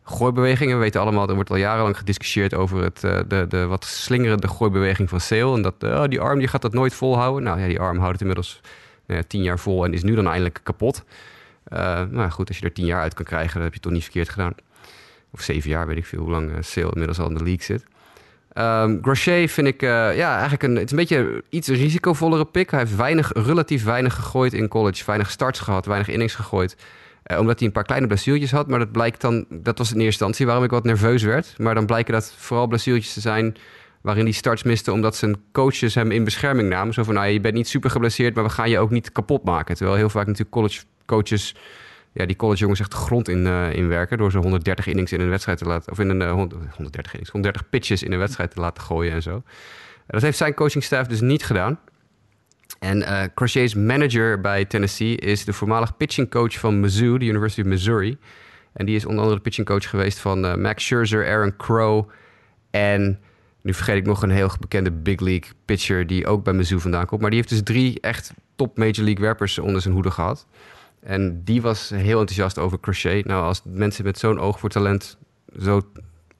gooibewegingen. 0.03 0.75
We 0.75 0.81
weten 0.81 1.01
allemaal, 1.01 1.29
er 1.29 1.35
wordt 1.35 1.49
al 1.49 1.55
jarenlang 1.55 1.97
gediscussieerd 1.97 2.53
over 2.53 2.83
het, 2.83 2.99
de, 2.99 3.45
de 3.49 3.65
wat 3.65 3.85
slingerende 3.85 4.47
gooibeweging 4.47 5.09
van 5.09 5.19
Sale. 5.19 5.55
En 5.55 5.61
dat 5.61 5.83
oh, 5.83 6.03
die 6.03 6.19
arm 6.19 6.39
die 6.39 6.47
gaat 6.47 6.61
dat 6.61 6.73
nooit 6.73 6.93
volhouden. 6.93 7.43
Nou 7.43 7.59
ja, 7.59 7.67
die 7.67 7.79
arm 7.79 7.97
houdt 7.97 8.11
het 8.11 8.21
inmiddels 8.21 8.61
nou 9.05 9.23
tien 9.23 9.43
jaar 9.43 9.59
vol 9.59 9.85
en 9.85 9.93
is 9.93 10.03
nu 10.03 10.15
dan 10.15 10.27
eindelijk 10.27 10.59
kapot. 10.63 11.03
Maar 12.11 12.31
goed, 12.31 12.47
als 12.47 12.57
je 12.57 12.65
er 12.65 12.73
tien 12.73 12.85
jaar 12.85 13.01
uit 13.01 13.13
kan 13.13 13.25
krijgen, 13.25 13.53
dan 13.53 13.61
heb 13.61 13.69
je 13.69 13.77
het 13.77 13.83
toch 13.83 13.93
niet 13.93 14.03
verkeerd 14.03 14.29
gedaan. 14.29 14.53
Of 15.31 15.41
zeven 15.41 15.69
jaar, 15.69 15.87
weet 15.87 15.97
ik 15.97 16.05
veel, 16.05 16.19
hoe 16.19 16.31
lang 16.31 16.51
Sale 16.59 16.91
inmiddels 16.91 17.19
al 17.19 17.29
in 17.29 17.37
de 17.37 17.43
league 17.43 17.63
zit. 17.63 17.85
Um, 18.57 19.15
vind 19.47 19.67
ik 19.67 19.81
uh, 19.81 19.89
ja, 20.15 20.31
eigenlijk 20.31 20.63
een, 20.63 20.75
het 20.75 20.83
is 20.83 20.91
een 20.91 20.97
beetje 20.97 21.43
iets 21.49 21.67
risicovollere 21.67 22.45
pick. 22.45 22.71
Hij 22.71 22.79
heeft 22.79 22.95
weinig, 22.95 23.31
relatief 23.33 23.83
weinig 23.83 24.15
gegooid 24.15 24.53
in 24.53 24.67
college. 24.67 25.03
Weinig 25.05 25.31
starts 25.31 25.59
gehad, 25.59 25.85
weinig 25.85 26.07
innings 26.07 26.35
gegooid. 26.35 26.75
Uh, 27.25 27.39
omdat 27.39 27.57
hij 27.57 27.67
een 27.67 27.73
paar 27.73 27.83
kleine 27.83 28.07
blessuurtjes 28.07 28.51
had. 28.51 28.67
Maar 28.67 28.79
dat 28.79 28.91
blijkt 28.91 29.21
dan, 29.21 29.45
dat 29.49 29.77
was 29.77 29.87
in 29.87 29.95
eerste 29.95 30.05
instantie 30.05 30.45
waarom 30.45 30.63
ik 30.63 30.71
wat 30.71 30.83
nerveus 30.83 31.23
werd. 31.23 31.53
Maar 31.57 31.75
dan 31.75 31.85
blijken 31.85 32.13
dat 32.13 32.33
vooral 32.37 32.67
blessuurtjes 32.67 33.13
te 33.13 33.19
zijn 33.19 33.55
waarin 34.01 34.23
hij 34.23 34.33
starts 34.33 34.63
miste 34.63 34.91
omdat 34.91 35.15
zijn 35.15 35.35
coaches 35.51 35.95
hem 35.95 36.11
in 36.11 36.23
bescherming 36.23 36.69
namen. 36.69 36.93
Zo 36.93 37.03
van, 37.03 37.13
nou, 37.13 37.27
je 37.27 37.39
bent 37.39 37.53
niet 37.53 37.67
super 37.67 37.89
geblesseerd, 37.89 38.35
maar 38.35 38.43
we 38.43 38.49
gaan 38.49 38.69
je 38.69 38.79
ook 38.79 38.89
niet 38.89 39.11
kapot 39.11 39.43
maken. 39.43 39.75
Terwijl 39.75 39.97
heel 39.97 40.09
vaak 40.09 40.25
natuurlijk 40.25 40.51
college 40.51 40.81
coaches 41.05 41.55
ja, 42.11 42.25
die 42.25 42.35
collegejongens 42.35 42.79
echt 42.79 42.91
de 42.91 42.97
grond 42.97 43.29
in, 43.29 43.45
uh, 43.45 43.73
in 43.73 43.87
werken... 43.87 44.17
door 44.17 44.31
ze 44.31 44.37
130 44.37 44.87
innings 44.87 45.11
in 45.11 45.21
een 45.21 45.29
wedstrijd 45.29 45.57
te 45.57 45.65
laten... 45.65 45.91
of 45.91 45.99
in 45.99 46.09
een 46.09 46.21
uh, 46.21 46.31
130 46.31 47.11
innings, 47.11 47.31
130 47.31 47.69
pitches 47.69 48.03
in 48.03 48.11
een 48.11 48.19
wedstrijd 48.19 48.51
te 48.51 48.59
laten 48.59 48.83
gooien 48.83 49.13
en 49.13 49.21
zo. 49.21 49.43
dat 50.07 50.21
heeft 50.21 50.37
zijn 50.37 50.53
coachingstaff 50.53 51.09
dus 51.09 51.21
niet 51.21 51.43
gedaan. 51.43 51.79
En 52.79 52.97
uh, 52.97 53.23
Crochet's 53.35 53.73
manager 53.73 54.41
bij 54.41 54.65
Tennessee 54.65 55.15
is 55.15 55.45
de 55.45 55.53
voormalig 55.53 55.97
pitching 55.97 56.29
coach 56.29 56.59
van 56.59 56.79
Mizzou, 56.79 57.17
de 57.17 57.25
University 57.25 57.61
of 57.61 57.67
Missouri. 57.67 58.17
En 58.73 58.85
die 58.85 58.95
is 58.95 59.05
onder 59.05 59.19
andere 59.19 59.35
de 59.37 59.43
pitching 59.43 59.67
coach 59.67 59.89
geweest 59.89 60.19
van 60.19 60.61
Max 60.61 60.83
Scherzer, 60.83 61.27
Aaron 61.27 61.55
Crow 61.57 62.09
en 62.69 63.19
nu 63.61 63.73
vergeet 63.73 63.97
ik 63.97 64.05
nog 64.05 64.21
een 64.21 64.29
heel 64.29 64.49
bekende 64.59 64.91
big 64.91 65.19
league 65.19 65.51
pitcher 65.65 66.07
die 66.07 66.27
ook 66.27 66.43
bij 66.43 66.53
Mizzou 66.53 66.81
vandaan 66.81 67.05
komt. 67.05 67.21
Maar 67.21 67.29
die 67.29 67.39
heeft 67.39 67.51
dus 67.51 67.63
drie 67.63 67.99
echt 67.99 68.33
top 68.55 68.77
major 68.77 69.03
league 69.03 69.23
werpers 69.23 69.59
onder 69.59 69.81
zijn 69.81 69.93
hoede 69.93 70.11
gehad. 70.11 70.47
En 71.01 71.43
die 71.43 71.61
was 71.61 71.89
heel 71.89 72.19
enthousiast 72.19 72.57
over 72.57 72.79
Crochet. 72.79 73.25
Nou, 73.25 73.43
als 73.43 73.61
mensen 73.65 74.03
met 74.03 74.17
zo'n 74.17 74.39
oog 74.39 74.59
voor 74.59 74.69
talent 74.69 75.17
zo 75.59 75.81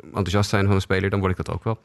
enthousiast 0.03 0.49
zijn 0.49 0.65
van 0.65 0.75
een 0.75 0.81
speler, 0.81 1.09
dan 1.09 1.19
word 1.19 1.31
ik 1.31 1.45
dat 1.45 1.55
ook 1.55 1.63
wel. 1.63 1.79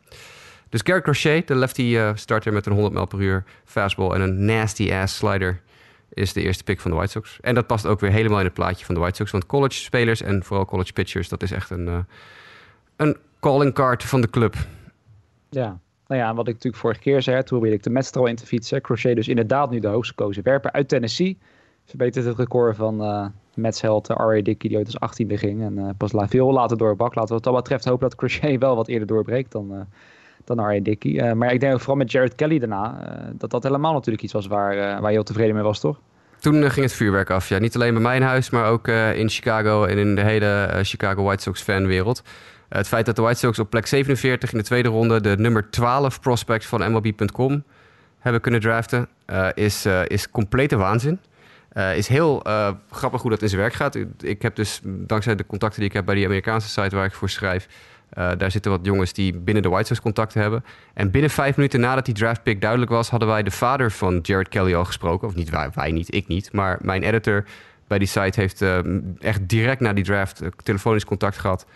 Dus 0.68 0.80
Garrett 0.84 1.04
Crochet, 1.04 1.48
de 1.48 1.54
lefty 1.54 1.82
uh, 1.82 2.10
starter 2.14 2.52
met 2.52 2.66
een 2.66 2.72
100 2.72 2.94
mijl 2.94 3.06
per 3.06 3.20
uur 3.20 3.44
fastball 3.64 4.10
en 4.10 4.20
een 4.20 4.44
nasty 4.44 4.92
ass 4.92 5.16
slider, 5.16 5.60
is 6.08 6.32
de 6.32 6.42
eerste 6.42 6.64
pick 6.64 6.80
van 6.80 6.90
de 6.90 6.96
White 6.96 7.12
Sox. 7.12 7.38
En 7.40 7.54
dat 7.54 7.66
past 7.66 7.86
ook 7.86 8.00
weer 8.00 8.10
helemaal 8.10 8.38
in 8.38 8.44
het 8.44 8.54
plaatje 8.54 8.84
van 8.84 8.94
de 8.94 9.00
White 9.00 9.16
Sox. 9.16 9.30
Want 9.30 9.46
college 9.46 9.74
spelers 9.74 10.22
en 10.22 10.44
vooral 10.44 10.64
college 10.64 10.92
pitchers, 10.92 11.28
dat 11.28 11.42
is 11.42 11.52
echt 11.52 11.70
een, 11.70 11.86
uh, 11.86 11.98
een 12.96 13.16
calling 13.40 13.74
card 13.74 14.04
van 14.04 14.20
de 14.20 14.30
club. 14.30 14.54
Ja, 15.50 15.78
nou 16.06 16.20
ja, 16.20 16.34
wat 16.34 16.48
ik 16.48 16.54
natuurlijk 16.54 16.82
vorige 16.82 17.00
keer 17.00 17.22
zei, 17.22 17.36
toen 17.36 17.46
probeerde 17.46 17.76
ik 17.76 17.82
de 17.82 17.90
Mets 17.90 18.10
in 18.10 18.36
te 18.36 18.46
fietsen. 18.46 18.80
Crochet 18.80 19.16
dus 19.16 19.28
inderdaad 19.28 19.70
nu 19.70 19.78
de 19.78 19.88
hoogste 19.88 20.14
gekozen 20.16 20.42
werper 20.42 20.72
uit 20.72 20.88
Tennessee. 20.88 21.38
Verbetert 21.86 22.24
het 22.24 22.38
record 22.38 22.76
van 22.76 23.02
uh, 23.02 23.26
Mets 23.54 23.80
held 23.80 24.10
uh, 24.10 24.16
R.A. 24.16 24.42
Dickey, 24.42 24.68
die 24.68 24.76
ooit 24.76 24.86
als 24.86 25.00
18 25.00 25.38
ging. 25.38 25.62
En 25.62 25.78
uh, 25.78 25.88
pas 25.96 26.12
veel 26.28 26.52
later 26.52 26.76
doorbak. 26.76 27.14
Laten 27.14 27.28
we 27.28 27.34
wat 27.34 27.44
dat 27.44 27.54
betreft 27.54 27.84
hopen 27.84 28.08
dat 28.08 28.18
Crochet 28.18 28.60
wel 28.66 28.76
wat 28.76 28.88
eerder 28.88 29.06
doorbreekt 29.06 29.52
dan, 29.52 29.74
uh, 29.74 29.80
dan 30.44 30.60
R.A. 30.60 30.80
Dickey. 30.80 31.34
maar 31.34 31.52
ik 31.52 31.60
denk 31.60 31.72
ook 31.72 31.78
vooral 31.78 31.96
met 31.96 32.12
Jared 32.12 32.34
Kelly 32.34 32.58
daarna, 32.58 32.98
dat 33.32 33.50
dat 33.50 33.62
helemaal 33.62 33.92
natuurlijk 33.92 34.24
iets 34.24 34.32
was 34.32 34.46
waar, 34.46 34.76
waar 34.76 35.10
je 35.10 35.16
heel 35.16 35.22
tevreden 35.22 35.54
mee 35.54 35.64
was, 35.64 35.80
toch? 35.80 36.00
Toen 36.38 36.70
ging 36.70 36.86
het 36.86 36.94
vuurwerk 36.94 37.30
af, 37.30 37.48
ja. 37.48 37.58
Niet 37.58 37.74
alleen 37.74 37.92
bij 37.92 38.02
mijn 38.02 38.22
huis, 38.22 38.50
maar 38.50 38.70
ook 38.70 38.88
in 38.88 39.28
Chicago 39.28 39.84
en 39.84 39.98
in 39.98 40.14
de 40.14 40.20
hele 40.20 40.80
Chicago 40.82 41.22
White 41.22 41.42
Sox 41.42 41.62
fanwereld. 41.62 42.22
Het 42.68 42.88
feit 42.88 43.06
dat 43.06 43.16
de 43.16 43.22
White 43.22 43.38
Sox 43.38 43.58
op 43.58 43.70
plek 43.70 43.86
47 43.86 44.52
in 44.52 44.58
de 44.58 44.64
tweede 44.64 44.88
ronde 44.88 45.20
de 45.20 45.36
nummer 45.38 45.70
12 45.70 46.20
prospect 46.20 46.66
van 46.66 46.92
MLB.com 46.92 47.62
hebben 48.18 48.40
kunnen 48.40 48.60
draften, 48.60 49.08
is, 49.54 49.86
is 50.06 50.30
complete 50.30 50.76
waanzin. 50.76 51.20
Uh, 51.76 51.96
is 51.96 52.08
heel 52.08 52.42
grappig 52.90 53.22
hoe 53.22 53.30
dat 53.30 53.42
in 53.42 53.48
zijn 53.48 53.60
werk 53.60 53.74
gaat. 53.74 53.98
Ik 54.20 54.42
heb 54.42 54.56
dus, 54.56 54.80
dankzij 54.84 55.34
de 55.34 55.46
contacten 55.46 55.80
die 55.80 55.88
ik 55.88 55.94
heb 55.94 56.04
bij 56.04 56.14
die 56.14 56.24
Amerikaanse 56.24 56.68
site 56.68 56.96
waar 56.96 57.04
ik 57.04 57.14
voor 57.14 57.30
schrijf, 57.30 57.68
daar 58.10 58.50
zitten 58.50 58.70
wat 58.70 58.80
jongens 58.82 59.12
die 59.12 59.34
binnen 59.34 59.62
de 59.62 59.68
White 59.68 59.86
Sox 59.86 60.00
contacten 60.00 60.40
hebben. 60.40 60.64
En 60.94 61.10
binnen 61.10 61.30
vijf 61.30 61.56
minuten 61.56 61.80
nadat 61.80 62.04
die 62.04 62.14
draft 62.14 62.42
pick 62.42 62.60
duidelijk 62.60 62.90
was, 62.90 63.10
hadden 63.10 63.28
wij 63.28 63.42
de 63.42 63.50
vader 63.50 63.92
van 63.92 64.18
Jared 64.22 64.48
Kelly 64.48 64.74
al 64.74 64.84
gesproken. 64.84 65.28
Of 65.28 65.34
niet 65.34 65.50
wij, 65.50 65.70
wij 65.74 65.90
niet, 65.90 66.14
ik 66.14 66.26
niet. 66.26 66.52
Maar 66.52 66.78
mijn 66.82 67.02
editor 67.02 67.44
bij 67.86 67.98
die 67.98 68.08
site 68.08 68.40
heeft 68.40 68.64
echt 69.20 69.48
direct 69.48 69.80
na 69.80 69.92
die 69.92 70.04
draft 70.04 70.42
telefonisch 70.62 71.04
contact 71.04 71.38
gehad 71.38 71.66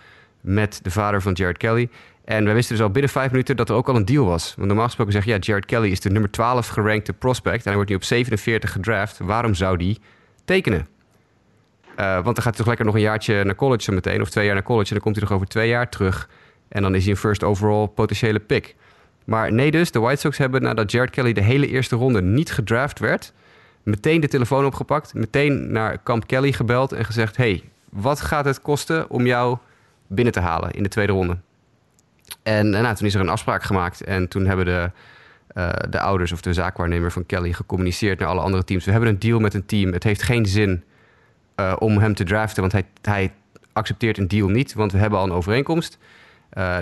met 0.40 0.80
de 0.82 0.90
vader 0.90 1.22
van 1.22 1.32
Jared 1.32 1.56
Kelly. 1.56 1.88
En 2.30 2.44
wij 2.44 2.54
wisten 2.54 2.76
dus 2.76 2.84
al 2.84 2.90
binnen 2.90 3.10
vijf 3.10 3.30
minuten 3.30 3.56
dat 3.56 3.68
er 3.68 3.74
ook 3.74 3.88
al 3.88 3.96
een 3.96 4.04
deal 4.04 4.24
was. 4.24 4.54
Want 4.56 4.66
normaal 4.66 4.86
gesproken 4.86 5.12
zeg 5.12 5.24
je, 5.24 5.30
ja, 5.30 5.36
Jared 5.40 5.66
Kelly 5.66 5.90
is 5.90 6.00
de 6.00 6.10
nummer 6.10 6.30
12 6.30 6.68
gerankte 6.68 7.12
prospect... 7.12 7.56
en 7.56 7.64
hij 7.64 7.74
wordt 7.74 7.90
nu 7.90 7.96
op 7.96 8.04
47 8.04 8.72
gedraft. 8.72 9.18
Waarom 9.18 9.54
zou 9.54 9.76
die 9.76 9.98
tekenen? 10.44 10.88
Uh, 12.00 12.12
want 12.12 12.24
dan 12.24 12.34
gaat 12.34 12.44
hij 12.44 12.52
toch 12.52 12.66
lekker 12.66 12.84
nog 12.84 12.94
een 12.94 13.00
jaartje 13.00 13.44
naar 13.44 13.54
college 13.54 13.82
zo 13.82 13.92
meteen... 13.92 14.20
of 14.20 14.30
twee 14.30 14.44
jaar 14.44 14.54
naar 14.54 14.62
college 14.62 14.88
en 14.88 14.94
dan 14.94 15.02
komt 15.02 15.16
hij 15.16 15.24
nog 15.24 15.34
over 15.34 15.46
twee 15.46 15.68
jaar 15.68 15.88
terug... 15.88 16.28
en 16.68 16.82
dan 16.82 16.94
is 16.94 17.02
hij 17.02 17.10
een 17.12 17.18
first 17.18 17.44
overall 17.44 17.86
potentiële 17.86 18.40
pick. 18.40 18.76
Maar 19.24 19.52
nee 19.52 19.70
dus, 19.70 19.90
de 19.90 20.00
White 20.00 20.20
Sox 20.20 20.38
hebben 20.38 20.62
nadat 20.62 20.90
Jared 20.90 21.10
Kelly 21.10 21.32
de 21.32 21.42
hele 21.42 21.66
eerste 21.66 21.96
ronde 21.96 22.22
niet 22.22 22.52
gedraft 22.52 22.98
werd... 22.98 23.32
meteen 23.82 24.20
de 24.20 24.28
telefoon 24.28 24.64
opgepakt, 24.64 25.14
meteen 25.14 25.72
naar 25.72 26.02
Camp 26.02 26.26
Kelly 26.26 26.52
gebeld 26.52 26.92
en 26.92 27.04
gezegd... 27.04 27.36
hey, 27.36 27.62
wat 27.88 28.20
gaat 28.20 28.44
het 28.44 28.60
kosten 28.60 29.10
om 29.10 29.26
jou 29.26 29.58
binnen 30.06 30.32
te 30.32 30.40
halen 30.40 30.70
in 30.70 30.82
de 30.82 30.88
tweede 30.88 31.12
ronde. 31.12 31.36
En, 32.42 32.70
nou, 32.70 32.94
toen 32.94 33.06
is 33.06 33.14
er 33.14 33.20
een 33.20 33.28
afspraak 33.28 33.62
gemaakt. 33.62 34.04
En 34.04 34.28
toen 34.28 34.46
hebben 34.46 34.64
de, 34.64 34.90
de 35.90 36.00
ouders 36.00 36.32
of 36.32 36.40
de 36.40 36.52
zaakwaarnemer 36.52 37.12
van 37.12 37.26
Kelly 37.26 37.52
gecommuniceerd 37.52 38.18
naar 38.18 38.28
alle 38.28 38.40
andere 38.40 38.64
teams. 38.64 38.84
We 38.84 38.90
hebben 38.90 39.08
een 39.08 39.18
deal 39.18 39.40
met 39.40 39.54
een 39.54 39.66
team. 39.66 39.92
Het 39.92 40.04
heeft 40.04 40.22
geen 40.22 40.46
zin 40.46 40.84
om 41.78 41.98
hem 41.98 42.14
te 42.14 42.24
draften, 42.24 42.60
want 42.60 42.72
hij, 42.72 42.84
hij 43.02 43.32
accepteert 43.72 44.18
een 44.18 44.28
deal 44.28 44.48
niet, 44.48 44.74
want 44.74 44.92
we 44.92 44.98
hebben 44.98 45.18
al 45.18 45.24
een 45.24 45.32
overeenkomst. 45.32 45.98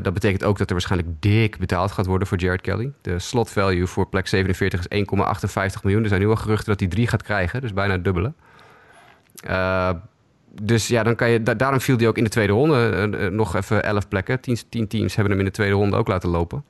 Dat 0.03 0.15
betekent 0.15 0.45
ook 0.45 0.59
dat 0.59 0.67
er 0.67 0.73
waarschijnlijk 0.73 1.13
dik 1.21 1.59
betaald 1.59 1.93
gaat 1.93 2.07
worden 2.07 2.29
voor 2.29 2.39
Jared 2.39 2.61
Kelly. 2.61 2.93
De 3.01 3.19
slot 3.19 3.51
value 3.51 3.87
voor 3.87 4.09
plek 4.09 4.27
47 4.27 4.89
is 4.89 5.05
1,58 5.77 5.83
miljoen. 5.83 6.03
Er 6.03 6.09
zijn 6.09 6.21
nu 6.21 6.29
al 6.29 6.37
geruchten 6.37 6.67
dat 6.67 6.81
hij 6.81 6.89
drie 6.89 7.07
gaat 7.07 7.23
krijgen, 7.23 7.61
dus 7.61 7.73
bijna 7.73 7.93
het 7.93 8.05
dubbele. 8.05 8.33
Dus 10.63 10.89
ja, 10.89 11.03
dan 11.03 11.15
kan 11.15 11.31
je, 11.31 11.43
daarom 11.43 11.81
viel 11.81 11.97
hij 11.97 12.09
ook 12.09 12.19
in 12.19 12.25
de 12.25 12.31
tweede 12.31 12.53
ronde 12.53 13.09
uh, 13.19 13.29
nog 13.29 13.57
even 13.57 13.83
11 13.83 14.09
plekken. 14.09 14.41
10, 14.41 14.59
10 14.69 14.89
teams 14.89 15.15
hebben 15.15 15.33
hem 15.33 15.41
in 15.41 15.47
de 15.47 15.53
tweede 15.53 15.75
ronde 15.75 15.97
ook 15.97 16.09
laten 16.09 16.29
lopen. 16.29 16.65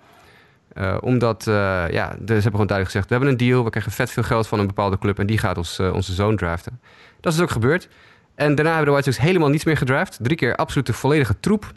omdat, 1.01 1.43
ja, 1.45 2.09
ze 2.11 2.33
hebben 2.33 2.43
gewoon 2.43 2.67
duidelijk 2.67 2.85
gezegd... 2.85 3.09
we 3.09 3.15
hebben 3.15 3.31
een 3.31 3.37
deal, 3.37 3.65
we 3.65 3.71
krijgen 3.71 3.93
vet 3.93 4.11
veel 4.11 4.23
geld 4.23 4.47
van 4.47 4.59
een 4.59 4.67
bepaalde 4.67 4.99
club... 4.99 5.19
en 5.19 5.27
die 5.27 5.39
gaat 5.39 5.57
ons, 5.57 5.81
onze 5.81 6.15
zoon 6.15 6.37
draften. 6.37 6.81
Dat 7.21 7.33
is 7.33 7.41
ook 7.41 7.51
gebeurd. 7.51 7.89
En 8.35 8.55
daarna 8.55 8.71
hebben 8.71 8.87
de 8.87 8.93
White 8.93 9.11
Sox 9.11 9.25
helemaal 9.25 9.49
niets 9.49 9.65
meer 9.65 9.77
gedraft. 9.77 10.19
Drie 10.23 10.37
keer 10.37 10.57
absolute 10.57 10.93
volledige 10.93 11.41
troep. 11.41 11.73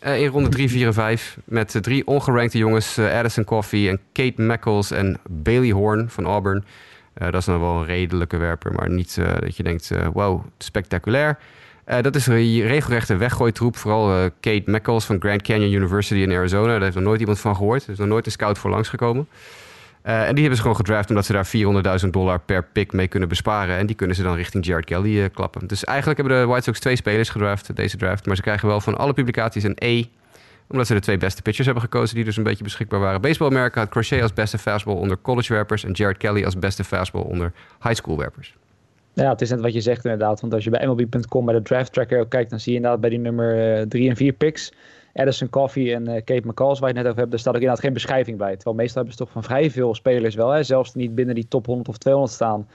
In 0.00 0.26
ronde 0.26 0.48
3, 0.48 0.68
4 0.68 0.86
en 0.86 0.94
5. 0.94 1.38
Met 1.44 1.78
drie 1.80 2.06
ongerankte 2.06 2.58
jongens. 2.58 2.98
Addison 2.98 3.44
Coffey 3.44 3.88
en 3.88 4.00
Kate 4.12 4.42
Mackles 4.42 4.90
en 4.90 5.18
Bailey 5.28 5.70
Horn 5.70 6.08
van 6.08 6.24
Auburn. 6.24 6.64
Dat 7.18 7.34
is 7.34 7.44
dan 7.44 7.60
wel 7.60 7.78
een 7.78 7.84
redelijke 7.84 8.36
werper. 8.36 8.72
Maar 8.72 8.90
niet 8.90 9.20
dat 9.40 9.56
je 9.56 9.62
denkt, 9.62 9.90
wow, 10.12 10.44
spectaculair. 10.58 11.38
dat 12.00 12.14
is 12.14 12.26
een 12.26 12.60
regelrechte 12.66 13.16
weggooitroep. 13.16 13.76
Vooral 13.76 14.30
Kate 14.40 14.70
Mackles 14.70 15.04
van 15.04 15.20
Grand 15.20 15.42
Canyon 15.42 15.72
University 15.72 16.20
in 16.20 16.32
Arizona. 16.32 16.72
Daar 16.72 16.82
heeft 16.82 16.94
nog 16.94 17.04
nooit 17.04 17.20
iemand 17.20 17.40
van 17.40 17.56
gehoord. 17.56 17.84
Er 17.84 17.90
is 17.90 17.98
nog 17.98 18.08
nooit 18.08 18.26
een 18.26 18.32
scout 18.32 18.58
voor 18.58 18.70
langsgekomen. 18.70 19.28
Uh, 20.06 20.12
en 20.12 20.28
die 20.28 20.38
hebben 20.38 20.56
ze 20.56 20.60
gewoon 20.60 20.76
gedraft 20.76 21.08
omdat 21.08 21.26
ze 21.26 21.32
daar 21.32 22.00
400.000 22.04 22.08
dollar 22.10 22.40
per 22.40 22.64
pick 22.72 22.92
mee 22.92 23.08
kunnen 23.08 23.28
besparen. 23.28 23.76
En 23.76 23.86
die 23.86 23.96
kunnen 23.96 24.16
ze 24.16 24.22
dan 24.22 24.34
richting 24.34 24.66
Jared 24.66 24.84
Kelly 24.84 25.30
klappen. 25.30 25.66
Dus 25.66 25.84
eigenlijk 25.84 26.18
hebben 26.18 26.38
de 26.38 26.46
White 26.46 26.64
Sox 26.64 26.80
twee 26.80 26.96
spelers 26.96 27.28
gedraft 27.28 27.76
deze 27.76 27.96
draft. 27.96 28.26
Maar 28.26 28.36
ze 28.36 28.42
krijgen 28.42 28.68
wel 28.68 28.80
van 28.80 28.98
alle 28.98 29.12
publicaties 29.12 29.62
een 29.62 29.76
E. 29.78 30.04
Omdat 30.68 30.86
ze 30.86 30.94
de 30.94 31.00
twee 31.00 31.18
beste 31.18 31.42
pitchers 31.42 31.66
hebben 31.66 31.84
gekozen 31.84 32.14
die 32.14 32.24
dus 32.24 32.36
een 32.36 32.42
beetje 32.42 32.64
beschikbaar 32.64 33.00
waren. 33.00 33.20
Baseball 33.20 33.48
America 33.48 33.80
had 33.80 33.88
Crochet 33.88 34.22
als 34.22 34.32
beste 34.32 34.58
fastball 34.58 34.94
onder 34.94 35.18
college 35.22 35.52
werpers. 35.52 35.84
En 35.84 35.92
Jared 35.92 36.16
Kelly 36.16 36.44
als 36.44 36.58
beste 36.58 36.84
fastball 36.84 37.22
onder 37.22 37.52
high 37.82 37.94
school 37.94 38.16
werpers. 38.16 38.56
Ja, 39.12 39.30
het 39.30 39.40
is 39.40 39.50
net 39.50 39.60
wat 39.60 39.72
je 39.72 39.80
zegt 39.80 40.04
inderdaad. 40.04 40.40
Want 40.40 40.54
als 40.54 40.64
je 40.64 40.70
bij 40.70 40.86
MLB.com 40.86 41.44
bij 41.44 41.54
de 41.54 41.62
draft 41.62 41.92
tracker 41.92 42.28
kijkt, 42.28 42.50
dan 42.50 42.60
zie 42.60 42.72
je 42.72 42.76
inderdaad 42.76 43.00
bij 43.00 43.10
die 43.10 43.18
nummer 43.18 43.88
3 43.88 44.02
uh, 44.04 44.10
en 44.10 44.16
4 44.16 44.32
picks 44.32 44.72
Addison 45.16 45.50
Coffee 45.50 45.94
en 45.94 46.08
uh, 46.08 46.14
Kate 46.14 46.48
McCalls, 46.48 46.78
waar 46.78 46.88
je 46.88 46.94
het 46.94 47.04
net 47.04 47.06
over 47.06 47.18
hebt, 47.18 47.30
daar 47.30 47.40
staat 47.40 47.54
ook 47.54 47.60
inderdaad 47.60 47.84
geen 47.84 47.92
beschrijving 47.92 48.38
bij. 48.38 48.54
Terwijl 48.54 48.76
meestal 48.76 48.96
hebben 49.02 49.12
ze 49.12 49.24
toch 49.24 49.32
van 49.32 49.42
vrij 49.42 49.70
veel 49.70 49.94
spelers 49.94 50.34
wel, 50.34 50.50
hè, 50.50 50.62
zelfs 50.62 50.94
niet 50.94 51.14
binnen 51.14 51.34
die 51.34 51.48
top 51.48 51.66
100 51.66 51.88
of 51.88 51.98
200 51.98 52.34
staan, 52.34 52.68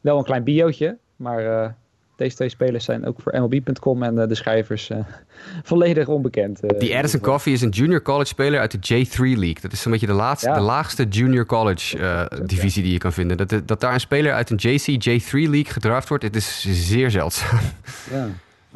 wel 0.00 0.18
een 0.18 0.24
klein 0.24 0.44
biootje. 0.44 0.96
Maar 1.16 1.42
uh, 1.42 1.68
deze 2.16 2.36
twee 2.36 2.48
spelers 2.48 2.84
zijn 2.84 3.06
ook 3.06 3.20
voor 3.20 3.40
MLB.com 3.40 4.02
en 4.02 4.14
uh, 4.14 4.26
de 4.28 4.34
schrijvers 4.34 4.90
volledig 5.62 6.08
onbekend. 6.08 6.60
die 6.78 6.96
Addison 6.96 7.20
Coffee 7.20 7.52
is 7.52 7.60
een 7.60 7.68
junior 7.68 8.02
college 8.02 8.26
speler 8.26 8.60
uit 8.60 8.70
de 8.70 9.04
J3 9.06 9.16
League. 9.18 9.60
Dat 9.60 9.72
is 9.72 9.80
zo'n 9.80 9.92
beetje 9.92 10.06
de, 10.06 10.12
laatste, 10.12 10.48
ja. 10.48 10.54
de 10.54 10.60
laagste 10.60 11.04
junior 11.04 11.46
college 11.46 12.28
divisie 12.44 12.82
die 12.82 12.92
je 12.92 12.98
kan 12.98 13.12
vinden. 13.12 13.36
Dat, 13.36 13.62
dat 13.66 13.80
daar 13.80 13.94
een 13.94 14.00
speler 14.00 14.32
uit 14.32 14.50
een 14.50 14.56
JC 14.56 15.04
J3 15.08 15.30
League 15.30 15.72
gedraft 15.72 16.08
wordt, 16.08 16.24
het 16.24 16.36
is 16.36 16.66
zeer 16.70 17.10
zeldzaam. 17.10 17.58
Ja 18.10 18.28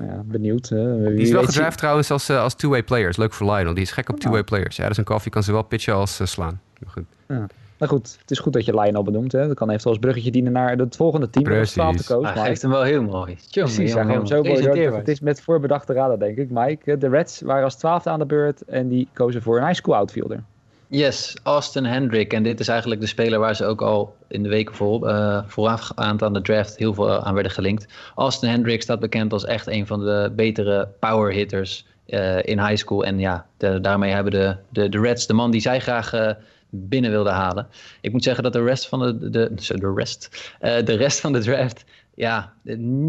ja, 0.07 0.23
benieuwd. 0.25 0.69
die 0.69 1.15
is 1.15 1.31
wel 1.31 1.45
gedraft 1.45 1.79
trouwens 1.79 2.11
als, 2.11 2.31
als 2.31 2.55
two-way 2.55 2.83
players. 2.83 3.17
Leuk 3.17 3.33
voor 3.33 3.53
Lionel. 3.53 3.75
Die 3.75 3.83
is 3.83 3.91
gek 3.91 4.09
op 4.09 4.15
oh. 4.15 4.21
two-way 4.21 4.43
players. 4.43 4.77
Ja, 4.77 4.83
dat 4.83 4.93
is 4.93 4.99
een 4.99 5.05
koffie. 5.05 5.33
Kan 5.33 5.43
ze 5.43 5.53
wel 5.53 5.63
pitchen 5.63 5.95
als 5.95 6.21
uh, 6.21 6.27
slaan. 6.27 6.61
Maar 6.81 6.91
goed. 6.91 7.05
Ja. 7.29 7.47
Nou 7.79 7.91
goed, 7.93 8.17
het 8.21 8.31
is 8.31 8.39
goed 8.39 8.53
dat 8.53 8.65
je 8.65 8.81
Lionel 8.81 9.03
benoemt. 9.03 9.33
Hè. 9.33 9.47
Dat 9.47 9.57
kan 9.57 9.69
eventueel 9.69 9.93
als 9.95 10.03
bruggetje 10.03 10.31
dienen 10.31 10.53
naar 10.53 10.77
het 10.77 10.97
volgende 10.97 11.31
team. 11.31 11.45
Precies. 11.45 12.07
De 12.07 12.15
coach, 12.15 12.35
Hij 12.35 12.45
geeft 12.45 12.63
hem 12.63 12.71
wel 12.71 12.83
heel 12.83 13.03
mooi. 13.03 13.37
Tjonge, 13.51 13.67
Precies, 13.67 13.95
hij 13.95 14.05
hem 14.05 14.27
zo 14.27 14.43
mooi 14.43 14.81
Het 14.81 15.09
is 15.09 15.21
met 15.21 15.41
voorbedachte 15.41 15.93
raden, 15.93 16.19
denk 16.19 16.37
ik. 16.37 16.51
Mike, 16.51 16.99
de 16.99 17.09
Reds 17.09 17.41
waren 17.41 17.65
als 17.65 17.77
twaalfde 17.77 18.11
aan 18.11 18.19
de 18.19 18.27
beurt 18.27 18.65
en 18.65 18.89
die 18.89 19.09
kozen 19.13 19.43
voor 19.43 19.57
een 19.57 19.67
high 19.67 19.79
school 19.79 19.95
outfielder. 19.95 20.43
Yes, 20.91 21.37
Austin 21.43 21.85
Hendrick. 21.85 22.33
En 22.33 22.43
dit 22.43 22.61
is 22.61 22.69
eigenlijk 22.69 23.01
de 23.01 23.07
speler 23.07 23.39
waar 23.39 23.57
ze 23.57 23.65
ook 23.65 23.83
al 23.83 24.15
in 24.29 24.43
de 24.43 24.49
weken 24.49 24.75
voor, 24.75 25.09
uh, 25.09 25.43
voorafgaand 25.47 26.23
aan 26.23 26.33
de 26.33 26.41
draft 26.41 26.77
heel 26.77 26.95
veel 26.95 27.23
aan 27.23 27.35
werden 27.35 27.53
gelinkt. 27.53 27.87
Austin 28.15 28.49
Hendrick 28.49 28.83
staat 28.83 29.01
bekend 29.01 29.33
als 29.33 29.45
echt 29.45 29.67
een 29.67 29.87
van 29.87 30.01
de 30.01 30.33
betere 30.37 30.89
power 30.99 31.33
hitters 31.33 31.87
uh, 32.07 32.43
in 32.43 32.59
high 32.59 32.77
school. 32.77 33.05
En 33.05 33.19
ja, 33.19 33.47
de, 33.57 33.81
daarmee 33.81 34.13
hebben 34.13 34.33
de, 34.33 34.57
de, 34.69 34.89
de 34.89 35.01
Reds 35.01 35.27
de 35.27 35.33
man 35.33 35.51
die 35.51 35.61
zij 35.61 35.81
graag 35.81 36.15
uh, 36.15 36.31
binnen 36.71 37.11
wilden 37.11 37.33
halen. 37.33 37.67
Ik 38.01 38.13
moet 38.13 38.23
zeggen 38.23 38.43
dat 38.43 38.53
de 38.53 38.65
rest 38.65 38.89
van 38.89 39.01
de, 39.01 39.31
de, 39.31 39.55
de, 39.55 39.93
rest, 39.95 40.53
de 40.61 40.95
rest 40.95 41.21
van 41.21 41.33
de 41.33 41.41
draft 41.41 41.85
ja, 42.19 42.53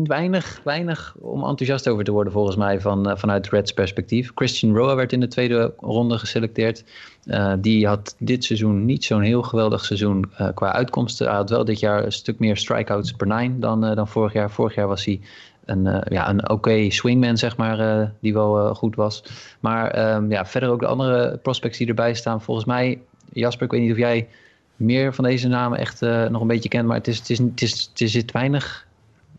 weinig, 0.04 0.62
weinig 0.64 1.16
om 1.20 1.44
enthousiast 1.44 1.88
over 1.88 2.04
te 2.04 2.12
worden 2.12 2.34
volgens 2.34 2.56
mij 2.56 2.82
van, 2.82 3.10
uh, 3.10 3.16
vanuit 3.16 3.50
Reds 3.50 3.72
perspectief. 3.72 4.32
Christian 4.36 4.76
Roa 4.76 4.96
werd 4.96 5.14
in 5.14 5.20
de 5.20 5.28
tweede 5.28 5.74
ronde 5.78 6.18
geselecteerd. 6.18 6.84
Uh, 7.26 7.54
die 7.60 7.88
had 7.88 8.16
dit 8.20 8.44
seizoen 8.44 8.86
niet 8.86 9.04
zo'n 9.04 9.22
heel 9.22 9.42
geweldig 9.42 9.86
seizoen 9.86 10.32
qua 10.54 10.74
uitkomsten. 10.74 11.28
Hij 11.28 11.36
had 11.36 11.50
wel 11.50 11.66
dit 11.66 11.80
jaar 11.80 12.04
een 12.04 12.12
stuk 12.12 12.40
meer 12.40 12.58
strikeouts 12.58 13.12
per 13.12 13.28
nine 13.28 13.60
dan, 13.60 13.82
dan 13.82 14.08
vorig 14.08 14.34
jaar. 14.34 14.52
Vorig 14.52 14.76
jaar 14.76 14.88
was 14.88 15.06
hij 15.06 15.20
een, 15.66 16.04
ja, 16.10 16.30
een 16.30 16.50
oké 16.50 16.90
swingman, 16.90 17.38
zeg 17.38 17.58
maar, 17.58 18.12
die 18.20 18.34
wel 18.34 18.76
goed 18.76 18.96
was. 18.96 19.24
Maar 19.60 20.16
um, 20.16 20.32
ja, 20.32 20.46
verder 20.46 20.70
ook 20.70 20.80
de 20.80 20.88
andere 20.88 21.38
prospects 21.38 21.78
die 21.78 21.88
erbij 21.88 22.14
staan. 22.14 22.42
Volgens 22.42 22.66
mij, 22.66 23.02
Jasper, 23.34 23.66
ik 23.66 23.72
weet 23.72 23.82
niet 23.82 23.92
of 23.92 23.98
jij 23.98 24.28
meer 24.76 25.14
van 25.14 25.24
deze 25.24 25.48
namen 25.48 25.80
echt 25.80 26.02
nog 26.02 26.42
een 26.42 26.48
beetje 26.48 26.70
kent. 26.70 26.88
Maar 26.88 26.98
het 26.98 27.08
is, 27.08 27.18
het 27.18 27.30
is, 27.30 27.38
het 27.38 27.62
is, 27.62 27.72
het 27.72 27.92
is, 27.94 28.02
er 28.02 28.10
zit 28.10 28.32
weinig 28.32 28.88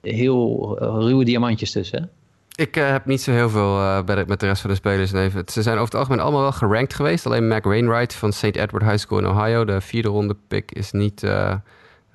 heel 0.03 0.77
uh, 0.83 0.89
ruwe 0.89 1.25
diamantjes 1.25 1.73
tussen. 1.73 2.11
Ik 2.55 2.77
uh, 2.77 2.91
heb 2.91 3.07
niet 3.07 3.23
zo 3.23 3.33
heel 3.33 3.51
veel 3.51 3.79
uh, 3.79 4.03
bij 4.03 4.15
de, 4.15 4.25
met 4.27 4.41
de 4.41 4.47
rest 4.47 4.61
van 4.61 4.71
de 4.71 4.77
spelers. 4.77 5.11
Nee, 5.11 5.31
ze 5.47 5.63
zijn 5.63 5.75
over 5.77 5.85
het 5.85 5.95
algemeen 5.95 6.21
allemaal 6.21 6.41
wel 6.41 6.53
gerankt 6.53 6.95
geweest. 6.95 7.27
Alleen 7.27 7.49
Mac 7.49 7.65
Wainwright 7.65 8.15
van 8.15 8.33
St. 8.33 8.45
Edward 8.45 8.85
High 8.85 8.97
School 8.97 9.19
in 9.19 9.27
Ohio, 9.27 9.65
de 9.65 9.81
vierde 9.81 10.09
ronde 10.09 10.37
pick, 10.49 10.73
is 10.73 10.93
niet 10.93 11.21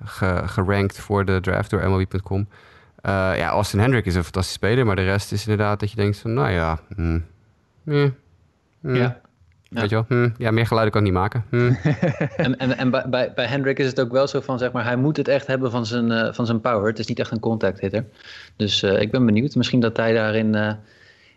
ge, 0.04 0.42
gerankt 0.46 0.98
voor 0.98 1.24
de 1.24 1.40
draft 1.40 1.70
door 1.70 1.90
MLB.com. 1.90 2.48
ja, 3.02 3.48
Austin 3.48 3.80
Hendrick 3.80 4.06
is 4.06 4.14
een 4.14 4.24
fantastische 4.24 4.58
speler, 4.58 4.86
maar 4.86 4.96
de 4.96 5.04
rest 5.04 5.32
is 5.32 5.46
inderdaad 5.46 5.80
dat 5.80 5.90
je 5.90 5.96
denkt 5.96 6.18
van, 6.18 6.34
nou 6.34 6.50
ja, 6.50 6.78
mm, 6.96 7.24
mm, 7.82 8.14
ja. 8.80 9.20
Ja. 9.68 9.80
Weet 9.80 9.90
je 9.90 9.94
wel? 9.94 10.04
Hm, 10.08 10.30
ja, 10.38 10.50
meer 10.50 10.66
geluiden 10.66 10.92
kan 10.92 11.06
ik 11.06 11.12
niet 11.12 11.18
maken. 11.18 11.44
Hm. 11.50 11.72
en 12.44 12.58
en, 12.58 12.76
en 12.76 13.10
bij, 13.10 13.32
bij 13.34 13.46
Hendrik 13.46 13.78
is 13.78 13.86
het 13.86 14.00
ook 14.00 14.12
wel 14.12 14.26
zo 14.26 14.40
van, 14.40 14.58
zeg 14.58 14.72
maar, 14.72 14.84
hij 14.84 14.96
moet 14.96 15.16
het 15.16 15.28
echt 15.28 15.46
hebben 15.46 15.70
van 15.70 15.86
zijn, 15.86 16.10
uh, 16.10 16.32
van 16.32 16.46
zijn 16.46 16.60
power. 16.60 16.88
Het 16.88 16.98
is 16.98 17.06
niet 17.06 17.18
echt 17.18 17.30
een 17.30 17.40
contact 17.40 17.80
hitter. 17.80 18.04
Dus 18.56 18.82
uh, 18.82 19.00
ik 19.00 19.10
ben 19.10 19.26
benieuwd. 19.26 19.54
Misschien 19.54 19.80
dat 19.80 19.96
hij 19.96 20.12
daar 20.12 20.34
in, 20.34 20.56
uh, 20.56 20.72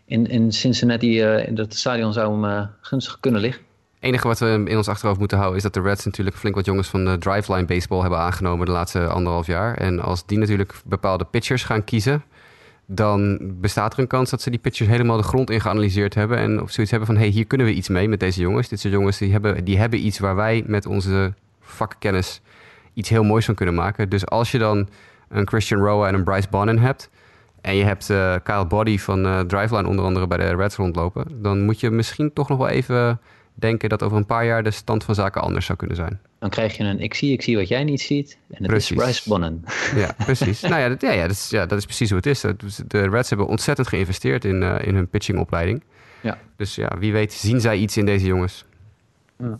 in, 0.04 0.26
in 0.26 0.52
Cincinnati, 0.52 1.20
in 1.22 1.58
het 1.58 1.74
stadion 1.74 2.12
zou 2.12 2.46
hem 2.46 2.68
gunstig 2.80 3.20
kunnen 3.20 3.40
liggen. 3.40 3.62
Het 3.94 4.08
enige 4.08 4.26
wat 4.26 4.38
we 4.38 4.62
in 4.66 4.76
ons 4.76 4.88
achterhoofd 4.88 5.18
moeten 5.18 5.36
houden 5.38 5.56
is 5.56 5.62
dat 5.62 5.74
de 5.74 5.80
Reds 5.80 6.04
natuurlijk 6.04 6.36
flink 6.36 6.54
wat 6.54 6.64
jongens 6.64 6.88
van 6.88 7.04
de 7.04 7.18
driveline 7.18 7.66
baseball 7.66 8.00
hebben 8.00 8.18
aangenomen 8.18 8.66
de 8.66 8.72
laatste 8.72 9.06
anderhalf 9.06 9.46
jaar. 9.46 9.76
En 9.76 10.00
als 10.00 10.26
die 10.26 10.38
natuurlijk 10.38 10.74
bepaalde 10.84 11.24
pitchers 11.24 11.64
gaan 11.64 11.84
kiezen, 11.84 12.22
dan 12.92 13.38
bestaat 13.60 13.92
er 13.92 13.98
een 13.98 14.06
kans 14.06 14.30
dat 14.30 14.42
ze 14.42 14.50
die 14.50 14.58
pitchers 14.58 14.88
helemaal 14.88 15.16
de 15.16 15.22
grond 15.22 15.50
in 15.50 15.60
geanalyseerd 15.60 16.14
hebben. 16.14 16.38
En 16.38 16.62
of 16.62 16.70
zoiets 16.70 16.90
hebben 16.90 17.08
van, 17.08 17.18
hey, 17.18 17.28
hier 17.28 17.46
kunnen 17.46 17.66
we 17.66 17.72
iets 17.72 17.88
mee 17.88 18.08
met 18.08 18.20
deze 18.20 18.40
jongens. 18.40 18.68
Dit 18.68 18.80
zijn 18.80 18.92
jongens 18.92 19.18
die 19.18 19.32
hebben, 19.32 19.64
die 19.64 19.78
hebben 19.78 20.06
iets 20.06 20.18
waar 20.18 20.36
wij 20.36 20.64
met 20.66 20.86
onze 20.86 21.34
vakkennis 21.60 22.40
iets 22.94 23.08
heel 23.08 23.24
moois 23.24 23.44
van 23.44 23.54
kunnen 23.54 23.74
maken. 23.74 24.08
Dus 24.08 24.26
als 24.26 24.50
je 24.50 24.58
dan 24.58 24.88
een 25.28 25.48
Christian 25.48 25.80
Roa 25.80 26.08
en 26.08 26.14
een 26.14 26.24
Bryce 26.24 26.48
Bonnen 26.50 26.78
hebt... 26.78 27.10
en 27.60 27.74
je 27.74 27.84
hebt 27.84 28.10
uh, 28.10 28.34
Kyle 28.42 28.66
Body 28.66 28.98
van 28.98 29.26
uh, 29.26 29.40
Driveline 29.40 29.88
onder 29.88 30.04
andere 30.04 30.26
bij 30.26 30.38
de 30.38 30.56
Reds 30.56 30.76
rondlopen... 30.76 31.42
dan 31.42 31.64
moet 31.64 31.80
je 31.80 31.90
misschien 31.90 32.32
toch 32.32 32.48
nog 32.48 32.58
wel 32.58 32.68
even 32.68 33.20
denken 33.54 33.88
dat 33.88 34.02
over 34.02 34.16
een 34.16 34.26
paar 34.26 34.46
jaar 34.46 34.62
de 34.62 34.70
stand 34.70 35.04
van 35.04 35.14
zaken 35.14 35.42
anders 35.42 35.66
zou 35.66 35.78
kunnen 35.78 35.96
zijn. 35.96 36.20
Dan 36.40 36.50
krijg 36.50 36.76
je 36.76 36.84
een 36.84 37.00
ik 37.00 37.14
zie, 37.14 37.32
ik 37.32 37.42
zie 37.42 37.56
wat 37.56 37.68
jij 37.68 37.84
niet 37.84 38.00
ziet. 38.00 38.38
En 38.50 38.62
het 38.62 38.72
is 38.72 38.90
Bryce 38.90 39.28
Bonnen. 39.28 39.64
Ja, 39.94 40.14
precies. 40.24 40.60
nou 40.60 40.80
ja 40.80 40.88
dat, 40.88 41.00
ja, 41.00 41.10
ja, 41.10 41.22
dat 41.22 41.30
is, 41.30 41.50
ja, 41.50 41.66
dat 41.66 41.78
is 41.78 41.84
precies 41.84 42.08
hoe 42.08 42.18
het 42.18 42.26
is. 42.26 42.40
De 42.86 43.08
Reds 43.08 43.28
hebben 43.28 43.46
ontzettend 43.46 43.88
geïnvesteerd 43.88 44.44
in, 44.44 44.62
uh, 44.62 44.86
in 44.86 44.94
hun 44.94 45.08
pitchingopleiding. 45.08 45.82
Ja. 46.20 46.38
Dus 46.56 46.74
ja, 46.74 46.98
wie 46.98 47.12
weet 47.12 47.32
zien 47.32 47.60
zij 47.60 47.76
iets 47.76 47.96
in 47.96 48.06
deze 48.06 48.26
jongens. 48.26 48.64
Ja. 49.36 49.58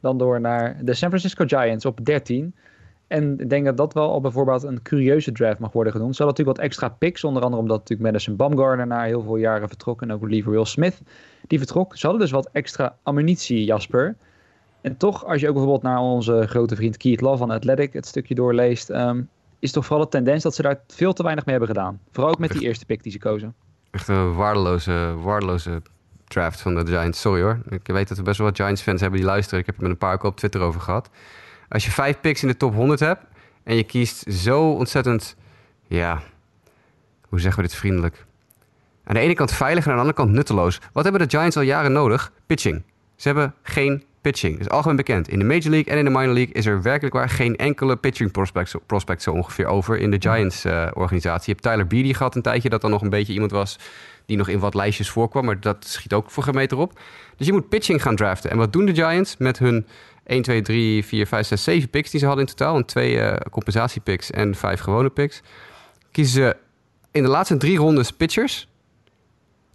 Dan 0.00 0.18
door 0.18 0.40
naar 0.40 0.76
de 0.80 0.94
San 0.94 1.08
Francisco 1.08 1.44
Giants 1.46 1.84
op 1.84 2.04
13. 2.04 2.54
En 3.06 3.40
ik 3.40 3.50
denk 3.50 3.64
dat 3.64 3.76
dat 3.76 3.94
wel 3.94 4.10
al 4.10 4.20
bijvoorbeeld 4.20 4.62
een 4.62 4.82
curieuze 4.82 5.32
draft 5.32 5.58
mag 5.58 5.72
worden 5.72 5.92
genoemd. 5.92 6.16
Ze 6.16 6.22
hadden 6.22 6.44
natuurlijk 6.44 6.56
wat 6.56 6.66
extra 6.66 6.96
picks. 6.98 7.24
Onder 7.24 7.42
andere 7.42 7.62
omdat 7.62 7.78
natuurlijk 7.78 8.10
Madison 8.10 8.36
Bumgarner 8.36 8.86
na 8.86 9.02
heel 9.02 9.22
veel 9.22 9.36
jaren 9.36 9.68
vertrok. 9.68 10.02
En 10.02 10.12
ook 10.12 10.28
Lever 10.28 10.50
Will 10.50 10.64
Smith 10.64 11.00
die 11.46 11.58
vertrok. 11.58 11.96
Ze 11.96 12.06
hadden 12.06 12.24
dus 12.24 12.30
wat 12.30 12.48
extra 12.52 12.96
ammunitie, 13.02 13.64
Jasper. 13.64 14.16
En 14.80 14.96
toch, 14.96 15.24
als 15.24 15.40
je 15.40 15.46
ook 15.48 15.54
bijvoorbeeld 15.54 15.82
naar 15.82 15.98
onze 15.98 16.46
grote 16.46 16.76
vriend 16.76 16.96
Keith 16.96 17.20
Love 17.20 17.36
van 17.36 17.50
Athletic 17.50 17.92
het 17.92 18.06
stukje 18.06 18.34
doorleest, 18.34 18.90
um, 18.90 19.28
is 19.58 19.72
toch 19.72 19.86
vooral 19.86 20.04
de 20.04 20.10
tendens 20.10 20.42
dat 20.42 20.54
ze 20.54 20.62
daar 20.62 20.80
veel 20.86 21.12
te 21.12 21.22
weinig 21.22 21.44
mee 21.44 21.56
hebben 21.56 21.74
gedaan. 21.74 22.00
Vooral 22.12 22.32
ook 22.32 22.38
met 22.38 22.50
die 22.50 22.60
eerste 22.60 22.86
pick 22.86 23.02
die 23.02 23.12
ze 23.12 23.18
kozen. 23.18 23.54
Echt 23.90 24.08
een 24.08 24.34
waardeloze, 24.34 25.14
waardeloze 25.22 25.82
draft 26.24 26.60
van 26.60 26.74
de 26.74 26.86
Giants. 26.86 27.20
Sorry 27.20 27.42
hoor. 27.42 27.60
Ik 27.68 27.86
weet 27.86 28.08
dat 28.08 28.16
we 28.16 28.22
best 28.22 28.38
wel 28.38 28.46
wat 28.46 28.56
Giants-fans 28.56 29.00
hebben 29.00 29.18
die 29.20 29.28
luisteren. 29.28 29.60
Ik 29.60 29.66
heb 29.66 29.74
het 29.74 29.84
met 29.84 29.92
een 29.92 29.98
paar 29.98 30.18
keer 30.18 30.28
op 30.28 30.36
Twitter 30.36 30.60
over 30.60 30.80
gehad. 30.80 31.10
Als 31.68 31.84
je 31.84 31.90
vijf 31.90 32.20
picks 32.20 32.42
in 32.42 32.48
de 32.48 32.56
top 32.56 32.74
100 32.74 33.00
hebt 33.00 33.24
en 33.62 33.76
je 33.76 33.84
kiest 33.84 34.32
zo 34.32 34.70
ontzettend, 34.70 35.36
ja, 35.86 36.22
hoe 37.28 37.40
zeggen 37.40 37.62
we 37.62 37.68
dit 37.68 37.78
vriendelijk? 37.78 38.26
Aan 39.04 39.14
de 39.14 39.20
ene 39.20 39.34
kant 39.34 39.52
veilig 39.52 39.84
en 39.84 39.90
aan 39.90 39.96
de 39.96 40.02
andere 40.02 40.22
kant 40.22 40.30
nutteloos. 40.30 40.80
Wat 40.92 41.04
hebben 41.04 41.28
de 41.28 41.36
Giants 41.36 41.56
al 41.56 41.62
jaren 41.62 41.92
nodig? 41.92 42.32
Pitching. 42.46 42.82
Ze 43.16 43.28
hebben 43.28 43.54
geen 43.62 44.04
pitching. 44.20 44.52
Dat 44.52 44.66
is 44.66 44.68
algemeen 44.68 44.96
bekend. 44.96 45.28
In 45.28 45.38
de 45.38 45.44
Major 45.44 45.70
League 45.70 45.92
en 45.92 45.98
in 45.98 46.04
de 46.04 46.10
Minor 46.10 46.34
League 46.34 46.54
is 46.54 46.66
er 46.66 46.82
werkelijk 46.82 47.14
waar 47.14 47.28
geen 47.28 47.56
enkele 47.56 47.96
pitching 47.96 48.30
prospect, 48.30 48.74
prospect 48.86 49.22
zo 49.22 49.32
ongeveer 49.32 49.66
over 49.66 49.98
in 49.98 50.10
de 50.10 50.16
Giants-organisatie. 50.20 51.44
je 51.46 51.52
hebt 51.52 51.62
Tyler 51.62 51.86
Beatty 51.86 52.14
gehad 52.14 52.34
een 52.34 52.42
tijdje, 52.42 52.68
dat 52.68 52.80
dan 52.80 52.90
nog 52.90 53.02
een 53.02 53.10
beetje 53.10 53.32
iemand 53.32 53.50
was 53.50 53.78
die 54.26 54.36
nog 54.36 54.48
in 54.48 54.58
wat 54.58 54.74
lijstjes 54.74 55.10
voorkwam, 55.10 55.44
maar 55.44 55.60
dat 55.60 55.86
schiet 55.86 56.12
ook 56.12 56.30
voor 56.30 56.42
gemeter 56.42 56.78
op. 56.78 57.00
Dus 57.36 57.46
je 57.46 57.52
moet 57.52 57.68
pitching 57.68 58.02
gaan 58.02 58.16
draften. 58.16 58.50
En 58.50 58.56
wat 58.56 58.72
doen 58.72 58.86
de 58.86 58.94
Giants 58.94 59.36
met 59.36 59.58
hun 59.58 59.86
1, 60.26 60.42
2, 60.42 60.62
3, 60.62 61.04
4, 61.04 61.26
5, 61.26 61.46
6, 61.46 61.64
7 61.64 61.90
picks 61.90 62.10
die 62.10 62.20
ze 62.20 62.26
hadden 62.26 62.46
in 62.46 62.54
totaal? 62.54 62.76
En 62.76 62.84
twee 62.84 63.14
uh, 63.14 63.36
compensatiepicks 63.50 64.30
en 64.30 64.54
vijf 64.54 64.80
gewone 64.80 65.08
picks. 65.08 65.42
Kiezen 66.10 66.34
ze 66.34 66.56
in 67.10 67.22
de 67.22 67.28
laatste 67.28 67.56
drie 67.56 67.78
rondes 67.78 68.10
pitchers 68.10 68.68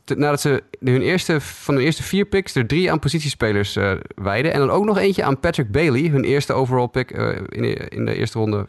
nadat 0.05 0.41
ze 0.41 0.63
hun 0.79 1.01
eerste, 1.01 1.41
van 1.41 1.75
hun 1.75 1.83
eerste 1.83 2.03
vier 2.03 2.25
picks 2.25 2.55
er 2.55 2.67
drie 2.67 2.91
aan 2.91 2.99
positiespelers 2.99 3.77
uh, 3.77 3.91
wijden. 4.15 4.53
En 4.53 4.59
dan 4.59 4.69
ook 4.69 4.85
nog 4.85 4.97
eentje 4.97 5.23
aan 5.23 5.39
Patrick 5.39 5.71
Bailey. 5.71 6.07
Hun 6.07 6.23
eerste 6.23 6.53
overall 6.53 6.87
pick 6.87 7.17
uh, 7.17 7.35
in, 7.49 7.61
de, 7.61 7.73
in, 7.73 8.05
de, 8.05 8.15
eerste 8.15 8.39
ronde 8.39 8.65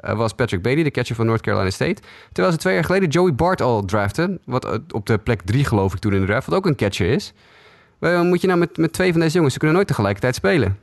uh, 0.00 0.12
was 0.16 0.32
Patrick 0.32 0.62
Bailey, 0.62 0.82
de 0.82 0.90
catcher 0.90 1.16
van 1.16 1.26
North 1.26 1.40
Carolina 1.40 1.70
State. 1.70 2.02
Terwijl 2.32 2.54
ze 2.54 2.60
twee 2.60 2.74
jaar 2.74 2.84
geleden 2.84 3.08
Joey 3.08 3.34
Bart 3.34 3.60
al 3.60 3.84
draften. 3.84 4.38
Wat 4.44 4.80
op 4.92 5.06
de 5.06 5.18
plek 5.18 5.42
drie 5.42 5.64
geloof 5.64 5.92
ik 5.92 5.98
toen 5.98 6.14
in 6.14 6.20
de 6.20 6.26
draft. 6.26 6.46
Wat 6.46 6.56
ook 6.56 6.66
een 6.66 6.76
catcher 6.76 7.10
is. 7.10 7.32
Wat 7.98 8.24
moet 8.24 8.40
je 8.40 8.46
nou 8.46 8.58
met, 8.58 8.76
met 8.76 8.92
twee 8.92 9.12
van 9.12 9.20
deze 9.20 9.34
jongens? 9.34 9.52
Ze 9.52 9.58
kunnen 9.58 9.76
nooit 9.76 9.88
tegelijkertijd 9.88 10.34
spelen. 10.34 10.78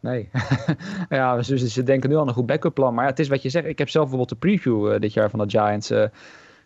Nee. 0.00 0.28
ja, 1.08 1.36
dus 1.36 1.64
ze 1.64 1.82
denken 1.82 2.10
nu 2.10 2.16
al 2.16 2.28
een 2.28 2.34
goed 2.34 2.46
backup 2.46 2.74
plan. 2.74 2.94
Maar 2.94 3.04
ja, 3.04 3.10
het 3.10 3.18
is 3.18 3.28
wat 3.28 3.42
je 3.42 3.48
zegt. 3.48 3.66
Ik 3.66 3.78
heb 3.78 3.88
zelf 3.88 4.08
bijvoorbeeld 4.08 4.40
de 4.40 4.48
preview 4.48 5.00
dit 5.00 5.12
jaar 5.12 5.30
van 5.30 5.38
de 5.38 5.58
Giants 5.58 5.92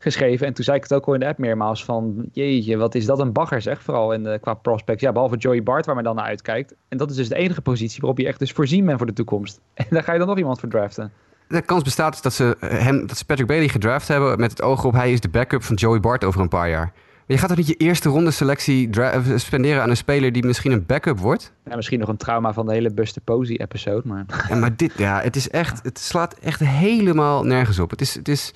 geschreven. 0.02 0.46
En 0.46 0.52
toen 0.52 0.64
zei 0.64 0.76
ik 0.76 0.82
het 0.82 0.94
ook 0.94 1.06
al 1.06 1.14
in 1.14 1.20
de 1.20 1.26
app 1.26 1.38
meermaals 1.38 1.84
van... 1.84 2.28
jeetje, 2.32 2.76
wat 2.76 2.94
is 2.94 3.06
dat 3.06 3.18
een 3.18 3.32
bagger 3.32 3.62
zeg. 3.62 3.82
Vooral 3.82 4.12
in 4.12 4.22
de, 4.22 4.38
qua 4.40 4.54
prospects. 4.54 5.02
Ja, 5.02 5.12
behalve 5.12 5.36
Joey 5.36 5.62
Bart 5.62 5.86
waar 5.86 5.94
men 5.94 6.04
dan 6.04 6.14
naar 6.16 6.24
uitkijkt. 6.24 6.74
En 6.88 6.98
dat 6.98 7.10
is 7.10 7.16
dus 7.16 7.28
de 7.28 7.34
enige 7.34 7.60
positie 7.60 8.00
waarop 8.00 8.18
je 8.18 8.26
echt 8.26 8.38
dus 8.38 8.52
voorzien 8.52 8.84
bent 8.84 8.98
voor 8.98 9.06
de 9.06 9.12
toekomst. 9.12 9.60
En 9.74 9.86
daar 9.90 10.02
ga 10.02 10.12
je 10.12 10.18
dan 10.18 10.28
nog 10.28 10.38
iemand 10.38 10.60
voor 10.60 10.68
draften. 10.68 11.12
De 11.48 11.62
kans 11.62 11.82
bestaat 11.82 12.22
dat 12.22 12.32
ze, 12.32 12.56
hem, 12.60 13.06
dat 13.06 13.18
ze 13.18 13.24
Patrick 13.24 13.46
Bailey 13.46 13.68
gedraft 13.68 14.08
hebben... 14.08 14.40
met 14.40 14.50
het 14.50 14.62
oog 14.62 14.84
op 14.84 14.92
hij 14.92 15.12
is 15.12 15.20
de 15.20 15.28
backup 15.28 15.62
van 15.62 15.76
Joey 15.76 16.00
Bart 16.00 16.24
over 16.24 16.40
een 16.40 16.48
paar 16.48 16.68
jaar. 16.68 16.92
Maar 16.94 17.38
je 17.38 17.38
gaat 17.38 17.48
toch 17.48 17.66
niet 17.66 17.66
je 17.66 17.86
eerste 17.86 18.08
ronde 18.08 18.30
selectie 18.30 18.90
spenderen 19.34 19.82
aan 19.82 19.90
een 19.90 19.96
speler 19.96 20.32
die 20.32 20.44
misschien 20.44 20.72
een 20.72 20.86
backup 20.86 21.18
wordt? 21.18 21.52
Ja, 21.64 21.76
misschien 21.76 21.98
nog 21.98 22.08
een 22.08 22.16
trauma 22.16 22.52
van 22.52 22.66
de 22.66 22.72
hele 22.72 22.90
Buster 22.90 23.22
Posey 23.22 23.60
episode, 23.60 24.08
maar... 24.08 24.24
Ja, 24.48 24.54
maar 24.54 24.76
dit, 24.76 24.92
ja, 24.96 25.20
het 25.20 25.36
is 25.36 25.50
echt, 25.50 25.82
het 25.82 25.98
slaat 25.98 26.34
echt 26.34 26.60
helemaal 26.60 27.44
nergens 27.44 27.78
op. 27.78 27.90
Het 27.90 28.00
is, 28.00 28.14
het 28.14 28.28
is, 28.28 28.52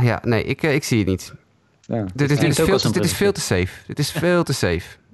ja, 0.00 0.20
nee, 0.22 0.44
ik, 0.44 0.62
eh, 0.62 0.74
ik 0.74 0.84
zie 0.84 0.98
het 0.98 1.06
niet. 1.06 1.34
Ja. 1.80 2.04
Dit, 2.14 2.30
is, 2.30 2.38
dit, 2.38 2.48
is 2.48 2.64
veel, 2.64 2.92
dit 2.92 3.04
is 3.04 3.12
veel 3.12 3.32
te 3.32 3.40
safe. 3.40 3.86
Dit 3.86 3.98
is 3.98 4.10
veel 4.10 4.42
te 4.42 4.52
safe. 4.52 4.96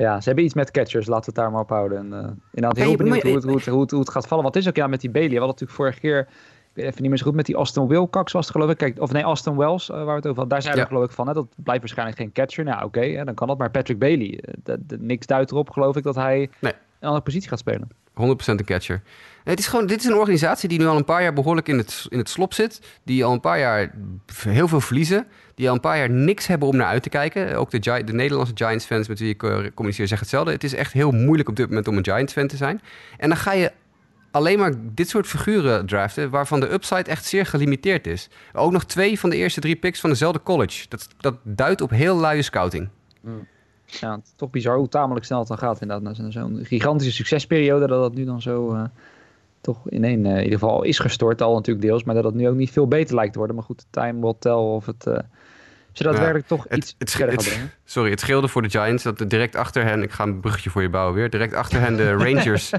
Ja, 0.00 0.20
ze 0.20 0.26
hebben 0.26 0.44
iets 0.44 0.54
met 0.54 0.70
catchers, 0.70 1.06
laten 1.06 1.24
we 1.24 1.26
het 1.26 1.34
daar 1.34 1.50
maar 1.50 1.60
op 1.60 1.68
houden. 1.68 1.98
En, 1.98 2.06
uh, 2.06 2.30
inderdaad, 2.52 2.84
heel 2.84 2.96
benieuwd 2.96 3.22
hoe, 3.22 3.34
het, 3.34 3.44
hoe, 3.44 3.54
het, 3.54 3.66
hoe, 3.66 3.80
het, 3.80 3.90
hoe 3.90 4.00
het 4.00 4.10
gaat 4.10 4.26
vallen. 4.26 4.44
Wat 4.44 4.56
is 4.56 4.68
ook 4.68 4.76
ja 4.76 4.86
met 4.86 5.00
die 5.00 5.10
Bailey? 5.10 5.30
We 5.30 5.38
hadden 5.38 5.56
natuurlijk 5.58 5.78
vorige 5.78 6.00
keer, 6.00 6.20
ik 6.20 6.26
weet 6.72 6.84
even 6.84 7.00
niet 7.00 7.10
meer 7.10 7.18
zo 7.18 7.24
goed, 7.24 7.34
met 7.34 7.46
die 7.46 7.56
Aston 7.56 7.88
Wilcox 7.88 8.32
was 8.32 8.46
het 8.46 8.54
geloof 8.54 8.70
ik. 8.70 8.76
Kijk, 8.76 9.00
of 9.00 9.12
nee, 9.12 9.24
Aston 9.24 9.56
Wells, 9.56 9.90
uh, 9.90 9.96
waar 9.96 10.06
we 10.06 10.12
het 10.12 10.26
over 10.26 10.38
hadden. 10.38 10.48
Daar 10.48 10.62
zijn 10.62 10.76
we 10.76 10.86
geloof 10.86 11.04
ik 11.04 11.10
van, 11.10 11.26
hè, 11.26 11.32
dat 11.32 11.46
blijft 11.56 11.80
waarschijnlijk 11.80 12.18
geen 12.18 12.32
catcher. 12.32 12.64
Nou 12.64 12.84
oké, 12.84 12.98
okay, 12.98 13.24
dan 13.24 13.34
kan 13.34 13.48
dat. 13.48 13.58
Maar 13.58 13.70
Patrick 13.70 13.98
Bailey, 13.98 14.44
de, 14.62 14.78
niks 14.98 15.26
duidt 15.26 15.50
erop 15.50 15.70
geloof 15.70 15.96
ik 15.96 16.02
dat 16.02 16.14
hij 16.14 16.50
nee. 16.60 16.72
een 16.72 17.06
andere 17.06 17.24
positie 17.24 17.48
gaat 17.48 17.58
spelen. 17.58 17.88
100% 18.10 18.14
een 18.46 18.64
catcher. 18.64 19.02
Het 19.44 19.58
is 19.58 19.66
gewoon, 19.66 19.86
dit 19.86 20.00
is 20.00 20.06
een 20.06 20.14
organisatie 20.14 20.68
die 20.68 20.78
nu 20.78 20.86
al 20.86 20.96
een 20.96 21.04
paar 21.04 21.22
jaar 21.22 21.32
behoorlijk 21.32 21.68
in 21.68 21.78
het, 21.78 22.06
in 22.08 22.18
het 22.18 22.28
slop 22.28 22.54
zit. 22.54 22.80
Die 23.04 23.24
al 23.24 23.32
een 23.32 23.40
paar 23.40 23.58
jaar 23.58 23.94
heel 24.44 24.68
veel 24.68 24.80
verliezen. 24.80 25.26
Die 25.54 25.68
al 25.68 25.74
een 25.74 25.80
paar 25.80 25.98
jaar 25.98 26.10
niks 26.10 26.46
hebben 26.46 26.68
om 26.68 26.76
naar 26.76 26.86
uit 26.86 27.02
te 27.02 27.08
kijken. 27.08 27.56
Ook 27.56 27.70
de, 27.70 28.04
de 28.04 28.12
Nederlandse 28.12 28.54
Giants-fans 28.56 29.08
met 29.08 29.18
wie 29.18 29.28
ik 29.28 29.42
uh, 29.42 29.50
communiceer 29.50 30.06
zeggen 30.06 30.18
hetzelfde. 30.18 30.52
Het 30.52 30.64
is 30.64 30.74
echt 30.74 30.92
heel 30.92 31.10
moeilijk 31.10 31.48
op 31.48 31.56
dit 31.56 31.68
moment 31.68 31.88
om 31.88 31.96
een 31.96 32.04
Giants-fan 32.04 32.46
te 32.46 32.56
zijn. 32.56 32.80
En 33.16 33.28
dan 33.28 33.38
ga 33.38 33.52
je 33.52 33.72
alleen 34.30 34.58
maar 34.58 34.72
dit 34.78 35.08
soort 35.08 35.26
figuren 35.26 35.86
draften... 35.86 36.30
waarvan 36.30 36.60
de 36.60 36.72
upside 36.72 37.10
echt 37.10 37.24
zeer 37.24 37.46
gelimiteerd 37.46 38.06
is. 38.06 38.28
Ook 38.52 38.72
nog 38.72 38.84
twee 38.84 39.18
van 39.18 39.30
de 39.30 39.36
eerste 39.36 39.60
drie 39.60 39.76
picks 39.76 40.00
van 40.00 40.10
dezelfde 40.10 40.42
college. 40.42 40.86
Dat, 40.88 41.08
dat 41.16 41.36
duidt 41.42 41.80
op 41.80 41.90
heel 41.90 42.16
luie 42.16 42.42
scouting. 42.42 42.88
Mm. 43.20 43.46
Ja, 43.90 44.20
toch 44.36 44.50
bizar 44.50 44.76
hoe 44.76 44.88
tamelijk 44.88 45.24
snel 45.24 45.38
het 45.38 45.48
dan 45.48 45.58
gaat 45.58 45.80
inderdaad. 45.80 46.18
Na 46.18 46.30
zo'n 46.30 46.58
gigantische 46.62 47.12
succesperiode 47.12 47.86
dat 47.86 48.00
dat 48.00 48.14
nu 48.14 48.24
dan 48.24 48.42
zo... 48.42 48.74
Uh 48.74 48.84
toch 49.62 49.88
in 49.88 50.04
één 50.04 50.24
uh, 50.24 50.30
in 50.30 50.42
ieder 50.42 50.58
geval 50.58 50.82
is 50.82 50.98
gestort 50.98 51.42
al 51.42 51.54
natuurlijk 51.54 51.86
deels, 51.86 52.04
maar 52.04 52.14
dat 52.14 52.24
het 52.24 52.34
nu 52.34 52.48
ook 52.48 52.54
niet 52.54 52.70
veel 52.70 52.88
beter 52.88 53.14
lijkt 53.14 53.32
te 53.32 53.38
worden. 53.38 53.56
Maar 53.56 53.64
goed, 53.64 53.86
time 53.90 54.20
will 54.20 54.34
tell 54.38 54.52
of 54.52 54.86
het 54.86 55.06
daadwerkelijk 55.92 56.48
ja, 56.48 56.56
toch 56.56 56.66
het, 56.68 56.78
iets 56.78 56.94
het, 56.98 57.10
verder 57.10 57.36
brengen. 57.36 57.70
Sorry, 57.84 58.10
het 58.10 58.20
scheelde 58.20 58.48
voor 58.48 58.62
de 58.62 58.70
Giants 58.70 59.02
dat 59.02 59.24
direct 59.30 59.56
achter 59.56 59.84
hen, 59.84 60.02
ik 60.02 60.10
ga 60.10 60.24
een 60.24 60.40
bruggetje 60.40 60.70
voor 60.70 60.82
je 60.82 60.88
bouwen 60.88 61.14
weer, 61.14 61.30
direct 61.30 61.54
achter 61.54 61.80
hen 61.80 61.96
de 61.96 62.12
Rangers 62.24 62.72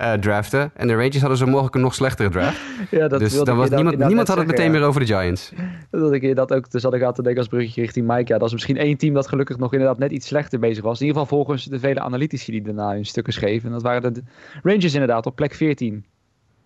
uh, 0.00 0.12
draften. 0.12 0.70
En 0.74 0.86
de 0.86 0.94
Rangers 0.94 1.20
hadden 1.20 1.38
zo 1.38 1.46
mogelijk 1.46 1.74
een 1.74 1.80
nog 1.80 1.94
slechtere 1.94 2.28
draft. 2.28 2.60
ja, 2.90 3.08
dat 3.08 3.20
dus 3.20 3.42
dan 3.42 3.56
was 3.56 3.70
niemand, 3.70 3.98
niemand 3.98 4.28
had 4.28 4.36
het 4.36 4.46
meteen 4.46 4.70
meer 4.70 4.82
over 4.82 5.00
de 5.00 5.06
Giants. 5.06 5.52
Dat 5.90 6.12
ik 6.12 6.36
dat 6.36 6.52
ook, 6.52 6.70
dus 6.70 6.82
had 6.82 6.94
ik 6.94 7.02
aan 7.02 7.12
te 7.12 7.22
denken 7.22 7.40
als 7.40 7.48
bruggetje 7.48 7.80
richting 7.80 8.06
Mike. 8.06 8.32
Ja, 8.32 8.38
dat 8.38 8.46
is 8.46 8.52
misschien 8.52 8.76
één 8.76 8.96
team 8.96 9.14
dat 9.14 9.28
gelukkig 9.28 9.58
nog 9.58 9.72
inderdaad 9.72 9.98
net 9.98 10.10
iets 10.10 10.26
slechter 10.26 10.58
bezig 10.58 10.84
was. 10.84 11.00
In 11.00 11.06
ieder 11.06 11.22
geval 11.22 11.36
volgens 11.38 11.64
de 11.64 11.78
vele 11.78 12.00
analytici 12.00 12.52
die 12.52 12.62
daarna 12.62 12.92
hun 12.92 13.06
stukken 13.06 13.32
schreven. 13.32 13.66
En 13.66 13.72
dat 13.72 13.82
waren 13.82 14.14
de 14.14 14.22
Rangers 14.62 14.92
inderdaad 14.92 15.26
op 15.26 15.36
plek 15.36 15.54
14. 15.54 16.04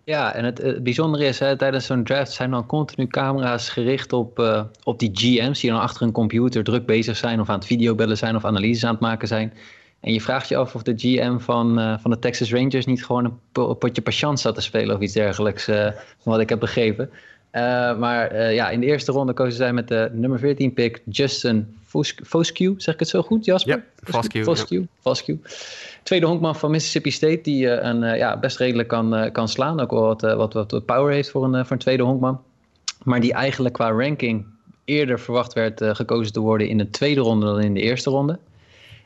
Ja, 0.05 0.33
en 0.33 0.45
het, 0.45 0.83
bijzondere 0.83 1.25
is, 1.25 1.39
hè, 1.39 1.57
tijdens 1.57 1.85
zo'n 1.85 2.03
draft 2.03 2.31
zijn 2.31 2.51
dan 2.51 2.65
continu 2.65 3.07
camera's 3.07 3.69
gericht 3.69 4.13
op, 4.13 4.39
uh, 4.39 4.63
op 4.83 4.99
die 4.99 5.11
GM's 5.13 5.59
die 5.59 5.71
dan 5.71 5.79
achter 5.79 6.01
een 6.01 6.11
computer 6.11 6.63
druk 6.63 6.85
bezig 6.85 7.17
zijn 7.17 7.39
of 7.39 7.49
aan 7.49 7.55
het 7.55 7.65
videobellen 7.65 8.17
zijn 8.17 8.35
of 8.35 8.45
analyses 8.45 8.85
aan 8.85 8.91
het 8.91 8.99
maken 8.99 9.27
zijn. 9.27 9.53
En 9.99 10.13
je 10.13 10.21
vraagt 10.21 10.47
je 10.49 10.55
af 10.55 10.75
of 10.75 10.83
de 10.83 10.93
GM 10.95 11.37
van, 11.37 11.79
uh, 11.79 11.97
van 11.99 12.11
de 12.11 12.19
Texas 12.19 12.51
Rangers 12.51 12.85
niet 12.85 13.05
gewoon 13.05 13.25
een 13.53 13.77
potje 13.77 14.01
patiënt 14.01 14.39
zat 14.39 14.55
te 14.55 14.61
spelen 14.61 14.95
of 14.95 15.01
iets 15.01 15.13
dergelijks, 15.13 15.67
uh, 15.69 15.85
van 16.19 16.31
wat 16.31 16.39
ik 16.39 16.49
heb 16.49 16.59
begrepen. 16.59 17.09
maar 17.99 18.51
ja, 18.53 18.69
in 18.69 18.79
de 18.79 18.85
eerste 18.85 19.11
ronde 19.11 19.33
kozen 19.33 19.53
zij 19.53 19.73
met 19.73 19.87
de 19.87 20.09
nummer 20.13 20.39
14 20.39 20.73
pick 20.73 21.01
Justin 21.05 21.77
Foscue. 22.23 22.73
Zeg 22.77 22.93
ik 22.93 22.99
het 22.99 23.09
zo 23.09 23.21
goed, 23.21 23.45
Jasper? 23.45 23.85
Ja, 24.05 24.21
Foscue. 24.43 24.87
Foscue. 24.99 25.39
Tweede 26.03 26.25
honkman 26.25 26.55
van 26.55 26.71
Mississippi 26.71 27.11
State, 27.11 27.39
die 27.41 27.65
uh, 27.65 27.83
een, 27.83 28.03
uh, 28.03 28.17
ja, 28.17 28.39
best 28.39 28.57
redelijk 28.57 28.87
kan, 28.87 29.15
uh, 29.15 29.31
kan 29.31 29.47
slaan. 29.47 29.79
Ook 29.79 29.91
wel 29.91 30.01
wat, 30.01 30.53
wat, 30.53 30.71
wat 30.71 30.85
power 30.85 31.13
heeft 31.13 31.29
voor 31.29 31.43
een, 31.43 31.65
voor 31.65 31.71
een 31.71 31.81
tweede 31.81 32.03
honkman. 32.03 32.41
Maar 33.03 33.19
die 33.19 33.33
eigenlijk 33.33 33.73
qua 33.73 33.91
ranking 33.91 34.45
eerder 34.85 35.19
verwacht 35.19 35.53
werd 35.53 35.81
gekozen 35.83 36.33
te 36.33 36.39
worden 36.39 36.67
in 36.67 36.77
de 36.77 36.89
tweede 36.89 37.21
ronde 37.21 37.45
dan 37.45 37.61
in 37.61 37.73
de 37.73 37.81
eerste 37.81 38.09
ronde. 38.09 38.39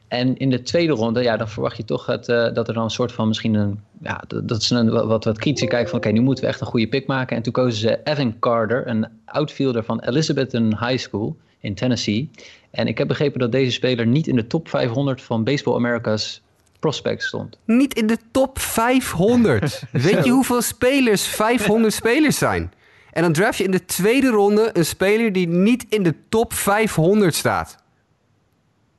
En 0.07 0.37
in 0.37 0.49
de 0.49 0.61
tweede 0.61 0.93
ronde, 0.93 1.21
ja, 1.21 1.37
dan 1.37 1.49
verwacht 1.49 1.77
je 1.77 1.85
toch 1.85 2.05
het, 2.05 2.25
dat 2.25 2.67
er 2.67 2.73
dan 2.73 2.83
een 2.83 2.89
soort 2.89 3.11
van 3.11 3.27
misschien 3.27 3.53
een. 3.53 3.79
Ja, 4.01 4.23
dat 4.43 4.63
ze 4.63 4.75
een 4.75 4.89
wat, 4.89 5.23
wat 5.23 5.37
kritische 5.37 5.67
kijken 5.67 5.89
van: 5.89 5.99
oké, 5.99 6.09
nu 6.09 6.21
moeten 6.21 6.43
we 6.43 6.49
echt 6.49 6.61
een 6.61 6.67
goede 6.67 6.87
pick 6.87 7.07
maken. 7.07 7.37
En 7.37 7.43
toen 7.43 7.53
kozen 7.53 7.79
ze 7.79 7.99
Evan 8.03 8.39
Carter, 8.39 8.87
een 8.87 9.07
outfielder 9.25 9.83
van 9.83 9.99
Elizabethton 9.99 10.77
High 10.77 10.97
School 10.97 11.37
in 11.59 11.75
Tennessee. 11.75 12.29
En 12.71 12.87
ik 12.87 12.97
heb 12.97 13.07
begrepen 13.07 13.39
dat 13.39 13.51
deze 13.51 13.71
speler 13.71 14.07
niet 14.07 14.27
in 14.27 14.35
de 14.35 14.47
top 14.47 14.69
500 14.69 15.21
van 15.21 15.43
Baseball 15.43 15.75
America's 15.75 16.41
prospect 16.79 17.23
stond. 17.23 17.57
Niet 17.65 17.93
in 17.93 18.07
de 18.07 18.17
top 18.31 18.59
500. 18.59 19.83
Weet 19.91 20.25
je 20.25 20.31
hoeveel 20.31 20.61
spelers 20.61 21.27
500 21.27 21.93
spelers 21.93 22.37
zijn? 22.37 22.71
En 23.11 23.21
dan 23.21 23.33
draft 23.33 23.57
je 23.57 23.63
in 23.63 23.71
de 23.71 23.85
tweede 23.85 24.29
ronde 24.29 24.69
een 24.73 24.85
speler 24.85 25.33
die 25.33 25.47
niet 25.47 25.85
in 25.89 26.03
de 26.03 26.15
top 26.29 26.53
500 26.53 27.35
staat. 27.35 27.77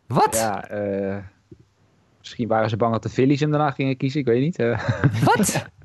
Wat? 0.06 0.36
Ja, 0.36 0.70
uh, 0.72 1.16
misschien 2.18 2.48
waren 2.48 2.70
ze 2.70 2.76
bang 2.76 2.92
dat 2.92 3.02
de 3.02 3.08
Phillies 3.08 3.40
hem 3.40 3.50
daarna 3.50 3.70
gingen 3.70 3.96
kiezen. 3.96 4.20
Ik 4.20 4.26
weet 4.26 4.40
niet. 4.40 4.58
Uh. 4.58 4.80
Wat? 5.24 5.66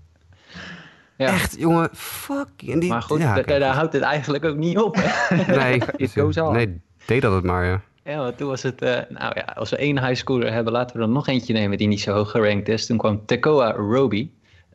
ja. 1.18 1.28
Echt, 1.28 1.60
jongen, 1.60 1.90
fuck. 1.94 2.50
Die, 2.58 2.90
maar 2.90 3.02
goed, 3.02 3.20
ja, 3.20 3.42
daar, 3.42 3.76
houdt 3.76 3.94
het 3.94 4.02
eigenlijk 4.02 4.46
ook 4.46 4.58
niet 4.58 4.78
op. 4.78 4.96
Hè? 5.00 5.36
Nee, 5.58 5.82
nee, 6.52 6.82
deed 7.06 7.22
dat 7.22 7.34
het 7.34 7.44
maar, 7.44 7.66
ja. 7.66 7.82
Ja, 8.04 8.18
want 8.18 8.38
toen 8.38 8.48
was 8.48 8.64
het, 8.64 8.82
uh, 8.82 8.90
nou 9.10 9.32
ja, 9.36 9.54
als 9.56 9.70
we 9.70 9.78
één 9.78 10.06
highschooler 10.06 10.54
hebben, 10.54 10.74
laten 10.74 10.98
we 10.98 11.04
er 11.04 11.10
nog 11.10 11.28
eentje 11.28 11.54
nemen 11.54 11.78
die 11.78 11.88
niet 11.88 12.02
zo 12.02 12.14
hoog 12.14 12.32
gerankt 12.32 12.70
is. 12.70 12.86
Toen 12.86 12.98
kwam 12.98 13.26
Tekoa 13.26 13.72
Roby, 13.72 14.30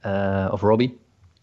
uh, 0.07 0.49
of 0.51 0.61
Robbie, 0.61 0.99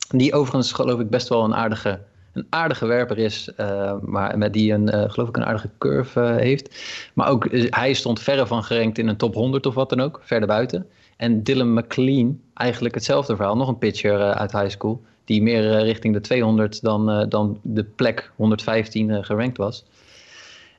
die 0.08 0.34
overigens 0.34 0.72
geloof 0.72 1.00
ik 1.00 1.10
best 1.10 1.30
wel 1.30 1.44
een 1.44 1.56
aardige, 1.56 2.00
een 2.34 2.48
aardige 2.50 2.86
werper 2.86 3.18
is, 3.18 3.52
uh, 3.60 3.94
maar 4.02 4.38
met 4.38 4.54
die 4.54 4.74
een, 4.74 5.12
geloof 5.12 5.30
ik 5.30 5.38
een 5.38 5.46
aardige 5.46 5.70
curve 5.78 6.20
heeft. 6.20 6.76
Maar 7.14 7.30
ook 7.30 7.48
hij 7.70 7.94
stond 7.94 8.22
verre 8.22 8.48
van 8.48 8.64
gerankt 8.64 8.98
in 8.98 9.08
een 9.08 9.18
top 9.18 9.34
100 9.34 9.66
of 9.66 9.74
wat 9.74 9.90
dan 9.90 10.02
ook, 10.02 10.22
verder 10.24 10.48
buiten. 10.48 10.88
En 11.18 11.44
Dylan 11.44 11.74
McLean, 11.74 12.42
eigenlijk 12.56 12.96
hetzelfde 12.96 13.36
verhaal, 13.36 13.58
nog 13.58 13.68
een 13.68 13.78
pitcher 13.78 14.34
uit 14.34 14.52
high 14.52 14.70
school, 14.70 15.02
die 15.26 15.42
meer 15.42 15.84
richting 15.84 16.14
de 16.14 16.22
200 16.22 16.82
dan, 16.82 17.30
dan 17.30 17.60
de 17.62 17.84
plek 17.84 18.32
115 18.36 19.24
gerankt 19.24 19.58
was. 19.58 19.86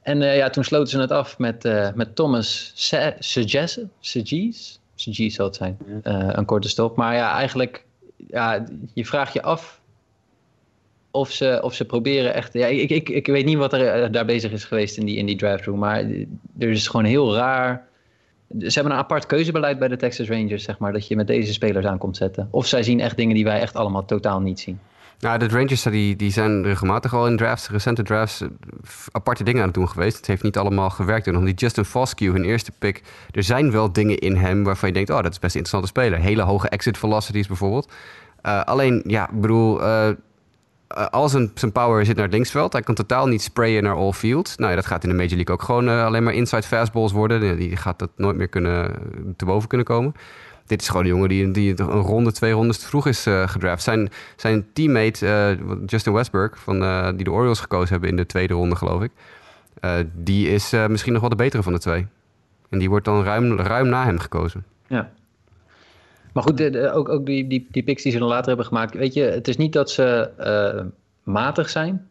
En 0.03 0.21
ja, 0.21 0.51
toen 0.51 0.65
sloten 0.65 0.89
ze 0.89 1.01
het 1.01 1.11
af 1.11 1.39
met, 1.39 1.69
met 1.95 2.15
Thomas 2.15 2.73
Segese, 2.75 3.89
Segese 4.01 5.31
zal 5.31 5.47
het 5.47 5.57
zijn, 5.57 5.79
een 6.03 6.45
korte 6.45 6.69
stop. 6.69 6.97
Maar 6.97 7.15
ja, 7.15 7.33
eigenlijk, 7.33 7.85
ja, 8.17 8.65
je 8.95 9.07
vraagt 9.07 9.33
je 9.33 9.43
af 9.43 9.81
of 11.17 11.31
ze, 11.31 11.61
of 11.63 11.75
ze 11.75 11.85
proberen 11.85 12.35
echt. 12.35 12.53
Ja, 12.53 12.67
ik, 12.67 12.91
ik, 12.91 13.09
ik 13.09 13.27
weet 13.27 13.45
niet 13.45 13.57
wat 13.57 13.73
er 13.73 13.87
eh, 13.87 14.13
daar 14.13 14.25
bezig 14.25 14.53
is 14.53 14.65
geweest 14.65 14.97
in 14.97 15.07
die, 15.07 15.17
in 15.17 15.27
die 15.27 15.37
drive-thru. 15.37 15.75
Maar 15.75 15.99
er 16.59 16.69
is 16.69 16.89
gewoon 16.89 17.07
heel 17.07 17.35
raar. 17.35 17.87
Ze 18.59 18.73
hebben 18.75 18.93
een 18.93 18.99
apart 18.99 19.27
keuzebeleid 19.27 19.79
bij 19.79 19.89
de 19.89 19.97
Texas 19.97 20.29
Rangers, 20.29 20.65
zeg 20.65 20.79
maar. 20.79 20.93
Dat 20.93 21.09
je 21.09 21.17
met 21.17 21.27
deze 21.27 21.53
spelers 21.53 21.87
aan 21.87 21.99
komt 21.99 22.17
zetten. 22.17 22.49
Of 22.51 22.67
zij 22.67 22.83
zien 22.83 23.01
echt 23.01 23.17
dingen 23.17 23.35
die 23.35 23.45
wij 23.45 23.61
echt 23.61 23.75
allemaal 23.75 24.05
totaal 24.05 24.41
niet 24.41 24.61
zien. 24.61 24.79
Nou, 25.21 25.39
de 25.39 25.49
Rangers 25.49 25.83
die, 25.83 26.17
die 26.17 26.33
zijn 26.33 26.63
regelmatig 26.63 27.15
al 27.15 27.27
in 27.27 27.37
drafts, 27.37 27.71
recente 27.71 28.03
drafts, 28.03 28.41
eh, 28.41 28.49
aparte 29.13 29.45
dingen 29.45 29.61
aan 29.61 29.67
het 29.67 29.75
doen 29.75 29.89
geweest. 29.89 30.17
Het 30.17 30.27
heeft 30.27 30.43
niet 30.43 30.57
allemaal 30.57 30.91
gewerkt. 30.91 31.27
En 31.27 31.33
dan 31.33 31.45
die 31.45 31.55
Justin 31.55 31.85
Foscue, 31.85 32.31
hun 32.31 32.45
eerste 32.45 32.73
pick. 32.79 33.03
Er 33.31 33.43
zijn 33.43 33.71
wel 33.71 33.93
dingen 33.93 34.19
in 34.19 34.37
hem 34.37 34.65
waarvan 34.65 34.89
je 34.89 34.95
denkt, 34.95 35.11
oh, 35.11 35.23
dat 35.23 35.33
is 35.33 35.39
best 35.39 35.55
een 35.55 35.61
interessante 35.61 36.01
speler. 36.01 36.19
Hele 36.19 36.43
hoge 36.43 36.69
exit 36.69 36.99
velocities 36.99 37.47
bijvoorbeeld. 37.47 37.93
Uh, 38.47 38.63
alleen, 38.63 39.03
ja, 39.07 39.29
ik 39.29 39.41
bedoel, 39.41 39.81
uh, 40.95 41.07
al 41.07 41.29
zijn, 41.29 41.73
power 41.73 42.05
zit 42.05 42.15
naar 42.15 42.25
het 42.25 42.35
linksveld. 42.35 42.73
Hij 42.73 42.83
kan 42.83 42.95
totaal 42.95 43.27
niet 43.27 43.43
sprayen 43.43 43.83
naar 43.83 43.95
all 43.95 44.13
field. 44.13 44.59
Nou 44.59 44.75
dat 44.75 44.87
gaat 44.87 45.03
in 45.03 45.09
de 45.09 45.15
Major 45.15 45.35
League 45.35 45.55
ook 45.55 45.63
gewoon 45.63 45.89
uh, 45.89 46.05
alleen 46.05 46.23
maar 46.23 46.35
inside 46.35 46.63
fastballs 46.63 47.13
worden. 47.13 47.57
Die 47.57 47.77
gaat 47.77 47.99
dat 47.99 48.11
nooit 48.17 48.37
meer 48.37 48.49
kunnen, 48.49 48.95
te 49.37 49.45
boven 49.45 49.69
kunnen 49.69 49.87
komen. 49.87 50.15
Dit 50.67 50.81
is 50.81 50.89
gewoon 50.89 51.03
een 51.03 51.09
jongen 51.09 51.29
die, 51.29 51.51
die 51.51 51.81
een 51.81 51.87
ronde, 51.87 52.33
twee 52.33 52.53
rondes 52.53 52.79
te 52.79 52.87
vroeg 52.87 53.07
is 53.07 53.27
uh, 53.27 53.49
gedraft. 53.49 53.83
Zijn, 53.83 54.11
zijn 54.37 54.67
teammate 54.73 55.59
Justin 55.87 56.13
Westberg, 56.13 56.59
van, 56.59 56.81
die 57.17 57.25
de 57.25 57.33
Orioles 57.33 57.61
gekozen 57.61 57.89
hebben 57.89 58.09
in 58.09 58.17
de 58.17 58.27
tweede 58.27 58.55
ronde, 58.55 58.77
geloof 58.77 59.03
ik. 59.03 59.11
die 60.13 60.49
is 60.49 60.71
misschien 60.89 61.13
nog 61.13 61.21
wel 61.21 61.31
de 61.31 61.37
betere 61.37 61.63
van 61.63 61.73
de 61.73 61.79
twee. 61.79 62.07
En 62.71 62.79
die 62.79 62.89
wordt 62.89 63.05
dan 63.05 63.25
ruim, 63.25 63.57
ruim 63.57 63.89
na 63.89 64.05
hem 64.05 64.19
gekozen. 64.19 64.65
Ja, 64.87 65.11
maar 66.37 66.45
goed, 66.45 66.77
ook, 66.77 67.09
ook 67.09 67.27
die, 67.27 67.47
die, 67.47 67.67
die 67.71 67.83
picks 67.83 68.03
die 68.03 68.13
ze 68.13 68.19
dan 68.19 68.29
later 68.29 68.47
hebben 68.47 68.67
gemaakt. 68.67 68.95
Weet 68.95 69.15
je, 69.15 69.23
het 69.23 69.49
is 69.49 69.57
niet 69.57 69.73
dat 69.73 69.91
ze 69.91 70.31
uh, 70.41 70.85
matig 71.23 71.69
zijn. 71.69 72.09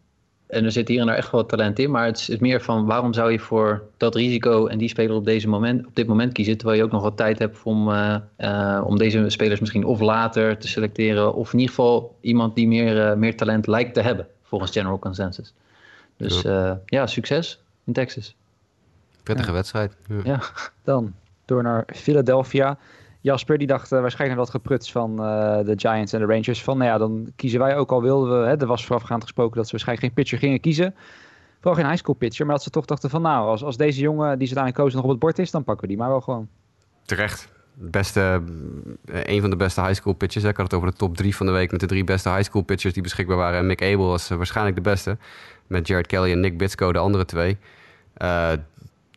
En 0.47 0.65
er 0.65 0.71
zit 0.71 0.87
hier 0.87 0.99
en 0.99 1.05
daar 1.05 1.15
echt 1.15 1.31
wel 1.31 1.45
talent 1.45 1.79
in. 1.79 1.91
Maar 1.91 2.05
het 2.05 2.29
is 2.29 2.39
meer 2.39 2.61
van 2.61 2.85
waarom 2.85 3.13
zou 3.13 3.31
je 3.31 3.39
voor 3.39 3.83
dat 3.97 4.15
risico 4.15 4.67
en 4.67 4.77
die 4.77 4.89
speler 4.89 5.15
op, 5.15 5.25
deze 5.25 5.47
moment, 5.47 5.85
op 5.85 5.95
dit 5.95 6.07
moment 6.07 6.33
kiezen. 6.33 6.57
Terwijl 6.57 6.77
je 6.77 6.85
ook 6.85 6.91
nog 6.91 7.01
wat 7.01 7.17
tijd 7.17 7.39
hebt 7.39 7.63
om, 7.63 7.89
uh, 7.89 8.15
uh, 8.37 8.81
om 8.85 8.97
deze 8.97 9.29
spelers 9.29 9.59
misschien 9.59 9.85
of 9.85 9.99
later 9.99 10.57
te 10.57 10.67
selecteren. 10.67 11.33
Of 11.33 11.53
in 11.53 11.59
ieder 11.59 11.75
geval 11.75 12.15
iemand 12.21 12.55
die 12.55 12.67
meer, 12.67 13.17
meer 13.17 13.37
talent 13.37 13.67
lijkt 13.67 13.93
te 13.93 14.01
hebben. 14.01 14.27
Volgens 14.43 14.71
General 14.71 14.99
Consensus. 14.99 15.53
Dus 16.17 16.41
ja, 16.41 16.81
ja 16.85 17.07
succes 17.07 17.59
in 17.83 17.93
Texas. 17.93 18.35
Prettige 19.23 19.51
wedstrijd. 19.51 19.95
Ja. 20.07 20.21
ja. 20.23 20.39
Dan 20.83 21.13
door 21.45 21.63
naar 21.63 21.83
Philadelphia. 21.87 22.77
Jasper 23.25 23.57
die 23.57 23.67
dacht 23.67 23.91
uh, 23.91 24.01
waarschijnlijk 24.01 24.39
wat 24.39 24.49
gepruts 24.49 24.91
van 24.91 25.11
uh, 25.11 25.59
de 25.63 25.73
Giants 25.75 26.13
en 26.13 26.19
de 26.19 26.25
Rangers. 26.25 26.63
Van 26.63 26.77
nou 26.77 26.89
ja, 26.89 26.97
dan 26.97 27.31
kiezen 27.35 27.59
wij 27.59 27.77
ook 27.77 27.91
al 27.91 28.01
wilden 28.01 28.39
we. 28.39 28.47
Hè, 28.47 28.57
er 28.57 28.67
was 28.67 28.85
voorafgaand 28.85 29.23
gesproken 29.23 29.55
dat 29.55 29.65
ze 29.65 29.71
waarschijnlijk 29.71 30.07
geen 30.07 30.15
pitcher 30.15 30.39
gingen 30.39 30.59
kiezen. 30.59 30.95
Vooral 31.55 31.75
geen 31.75 31.85
high 31.85 31.97
school 31.97 32.15
pitcher. 32.15 32.45
Maar 32.45 32.55
dat 32.55 32.63
ze 32.63 32.69
toch 32.69 32.85
dachten 32.85 33.09
van 33.09 33.21
nou, 33.21 33.47
als, 33.47 33.63
als 33.63 33.77
deze 33.77 34.01
jongen 34.01 34.39
die 34.39 34.47
ze 34.47 34.53
daarin 34.53 34.73
kozen 34.73 34.95
nog 34.95 35.03
op 35.03 35.09
het 35.09 35.19
bord 35.19 35.39
is, 35.39 35.51
dan 35.51 35.63
pakken 35.63 35.83
we 35.83 35.87
die 35.87 35.97
maar 35.97 36.09
wel 36.09 36.21
gewoon. 36.21 36.47
Terecht. 37.05 37.49
Beste, 37.73 38.41
eh, 39.05 39.19
een 39.23 39.41
van 39.41 39.49
de 39.49 39.55
beste 39.55 39.81
high 39.81 39.93
school 39.93 40.13
pitchers. 40.13 40.43
Ik 40.43 40.57
had 40.57 40.65
het 40.65 40.73
over 40.73 40.89
de 40.89 40.97
top 40.97 41.17
drie 41.17 41.35
van 41.35 41.45
de 41.45 41.51
week 41.51 41.71
met 41.71 41.79
de 41.79 41.85
drie 41.85 42.03
beste 42.03 42.29
high 42.29 42.43
school 42.43 42.61
pitchers 42.61 42.93
die 42.93 43.03
beschikbaar 43.03 43.37
waren. 43.37 43.59
En 43.59 43.65
Mick 43.65 43.81
Abel 43.81 44.07
was 44.07 44.29
waarschijnlijk 44.29 44.75
de 44.75 44.81
beste. 44.81 45.17
Met 45.67 45.87
Jared 45.87 46.07
Kelly 46.07 46.31
en 46.31 46.39
Nick 46.39 46.57
Bitsko 46.57 46.91
de 46.91 46.99
andere 46.99 47.25
twee. 47.25 47.57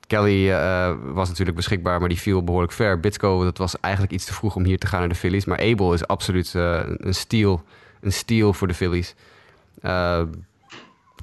Kelly 0.09 0.50
uh, 0.50 0.94
was 1.04 1.28
natuurlijk 1.28 1.56
beschikbaar, 1.56 2.00
maar 2.00 2.09
die 2.09 2.20
viel 2.20 2.44
behoorlijk 2.44 2.72
ver. 2.72 3.00
Bitco, 3.00 3.44
dat 3.44 3.59
was 3.59 3.80
eigenlijk 3.80 4.12
iets 4.12 4.24
te 4.24 4.34
vroeg 4.34 4.54
om 4.56 4.64
hier 4.64 4.78
te 4.78 4.86
gaan 4.86 5.00
naar 5.00 5.09
de 5.09 5.14
Phillies. 5.14 5.44
Maar 5.44 5.61
Abel 5.61 5.92
is 5.92 6.06
absoluut 6.06 6.52
uh, 6.56 6.80
een 6.84 7.14
steal. 7.14 7.62
Een 8.00 8.12
steal 8.12 8.52
voor 8.52 8.66
de 8.66 8.74
Phillies. 8.74 9.14
Uh, 9.82 10.22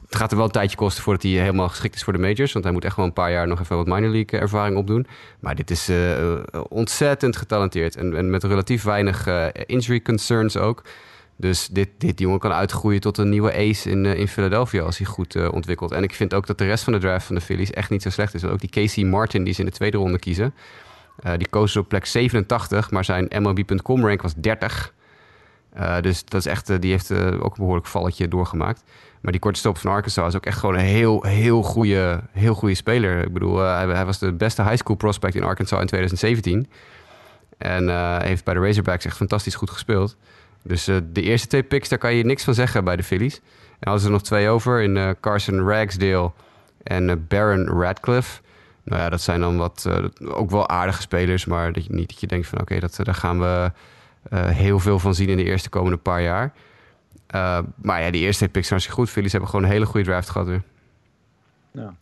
het 0.06 0.16
gaat 0.16 0.32
er 0.32 0.38
wel 0.38 0.46
een 0.46 0.52
tijdje 0.52 0.78
kosten 0.78 1.04
voordat 1.04 1.24
hij 1.24 1.32
helemaal 1.32 1.70
geschikt 1.70 1.96
is 1.96 2.04
voor 2.04 2.14
de 2.14 2.20
majors. 2.20 2.54
Want 2.54 2.66
hij 2.66 2.74
moet 2.74 2.86
echt 2.86 2.96
wel 2.96 3.06
een 3.06 3.14
paar 3.14 3.32
jaar 3.32 3.48
nog 3.48 3.60
even 3.60 3.76
wat 3.76 3.86
minor 3.86 4.10
league 4.10 4.40
ervaring 4.40 4.78
opdoen. 4.78 5.08
Maar 5.40 5.56
dit 5.56 5.70
is 5.72 5.92
ontzettend 6.70 7.36
getalenteerd. 7.36 7.96
En, 7.96 8.18
en 8.18 8.30
met 8.30 8.44
relatief 8.44 8.84
weinig 8.84 9.28
injury 9.66 10.02
concerns 10.02 10.58
ook. 10.58 10.84
Dus 11.38 11.68
dit, 11.68 11.90
dit 11.98 12.20
jongen 12.20 12.40
kan 12.40 12.52
uitgroeien 12.52 13.02
tot 13.02 13.18
een 13.18 13.30
nieuwe 13.30 13.54
ace 13.54 13.90
in, 13.90 14.04
uh, 14.04 14.20
in 14.20 14.28
Philadelphia 14.28 14.84
als 14.84 14.98
hij 14.98 15.08
goed 15.08 15.36
uh, 15.36 15.52
ontwikkelt. 15.52 15.92
En 15.92 16.04
ik 16.04 16.14
vind 16.14 16.34
ook 16.34 16.48
dat 16.48 16.58
de 16.58 16.66
rest 16.66 16.84
van 16.84 16.94
de 16.94 17.00
draft 17.00 17.26
van 17.26 17.36
de 17.36 17.42
Phillies 17.42 17.72
echt 17.72 17.90
niet 17.90 18.02
zo 18.02 18.10
slecht 18.10 18.34
is. 18.34 18.44
Ook 18.44 18.60
die 18.60 18.70
Casey 18.70 19.04
Martin 19.04 19.44
die 19.44 19.54
ze 19.54 19.60
in 19.60 19.66
de 19.66 19.72
tweede 19.72 19.98
ronde 19.98 20.20
kiezen. 20.20 20.54
Uh, 21.26 21.32
die 21.38 21.48
koos 21.48 21.76
op 21.76 21.88
plek 21.88 22.06
87, 22.06 22.92
maar 22.92 23.06
zijn 23.06 23.28
MLB.com 23.42 24.06
rank 24.06 24.22
was 24.22 24.34
30. 24.36 24.94
dus 26.02 26.26
dat 26.26 26.40
is 26.40 26.46
echt, 26.46 26.82
die 26.82 26.92
heeft 26.92 27.12
ook 27.14 27.52
een 27.52 27.58
behoorlijk 27.58 27.88
valletje 27.88 28.28
doorgemaakt. 28.28 28.84
Maar 29.22 29.32
die 29.32 29.42
korte 29.42 29.60
stop 29.60 29.78
van 29.78 29.92
Arkansas 29.92 30.28
is 30.28 30.36
ook 30.36 30.46
echt 30.46 30.58
gewoon 30.58 30.76
een 30.76 30.82
heel, 30.82 31.24
heel 31.24 31.62
goede, 31.62 32.22
heel 32.32 32.54
goede 32.54 32.76
speler. 32.76 33.24
Ik 33.24 33.34
bedoel, 33.34 33.58
hij, 33.58 33.88
hij, 33.88 34.06
was 34.06 34.20
de 34.20 34.34
beste 34.34 34.62
high 34.62 34.76
school 34.76 34.96
prospect 34.96 35.36
in 35.36 35.44
Arkansas 35.44 35.80
in 35.82 35.88
2017. 35.88 36.70
En 37.58 38.20
heeft 38.22 38.44
bij 38.44 38.54
de 38.54 38.60
Razorbacks 38.60 39.06
echt 39.06 39.18
fantastisch 39.18 39.56
goed 39.56 39.70
gespeeld. 39.70 40.18
Dus 40.68 40.88
uh, 40.88 40.98
de 41.12 41.22
eerste 41.22 41.48
twee 41.48 41.64
picks, 41.64 41.90
daar 41.90 42.00
kan 42.00 42.16
je 42.16 42.26
niks 42.26 42.44
van 42.44 42.54
zeggen 42.54 42.84
bij 42.84 42.96
de 42.96 43.04
Phillies. 43.04 43.42
En 43.80 44.00
ze 44.00 44.06
er 44.06 44.12
nog 44.12 44.24
twee 44.24 44.50
over 44.50 44.82
in 44.82 44.96
uh, 44.96 45.10
Carson 45.22 45.68
Ragsdale 45.68 46.32
en 46.84 47.10
uh, 47.10 47.16
Baron 47.28 47.68
Radcliffe. 47.68 48.42
Nou 48.84 49.02
ja, 49.02 49.10
dat 49.10 49.22
zijn 49.22 49.40
dan 49.40 49.58
wat, 49.58 49.90
ook 50.24 50.50
wel 50.50 50.70
aardige 50.70 51.02
spelers, 51.02 51.46
maar 51.46 51.74
dat 51.74 51.86
je 51.86 51.94
niet 51.94 52.10
dat 52.10 52.20
je 52.20 52.28
denkt 52.28 52.48
van 52.48 52.60
oké, 52.60 52.76
okay, 52.76 52.90
daar 53.04 53.16
gaan 53.16 53.40
we 53.40 53.72
heel 54.30 54.80
veel 54.80 55.00
van 55.00 55.16
zien 55.16 55.30
in 55.30 55.38
de 55.38 55.44
eerste 55.44 55.70
komende 55.70 55.98
paar 55.98 56.22
jaar. 56.22 56.54
maar 57.76 58.02
ja, 58.02 58.12
die 58.12 58.22
eerste 58.22 58.38
twee 58.38 58.50
picks 58.50 58.68
zijn 58.68 58.80
hartstikke 58.80 59.02
goed. 59.02 59.10
Phillies 59.10 59.32
hebben 59.32 59.50
gewoon 59.50 59.66
een 59.66 59.72
hele 59.72 59.86
goede 59.86 60.06
draft 60.06 60.30
gehad 60.30 60.48
weer. 60.48 60.62
Ja. 61.72 61.94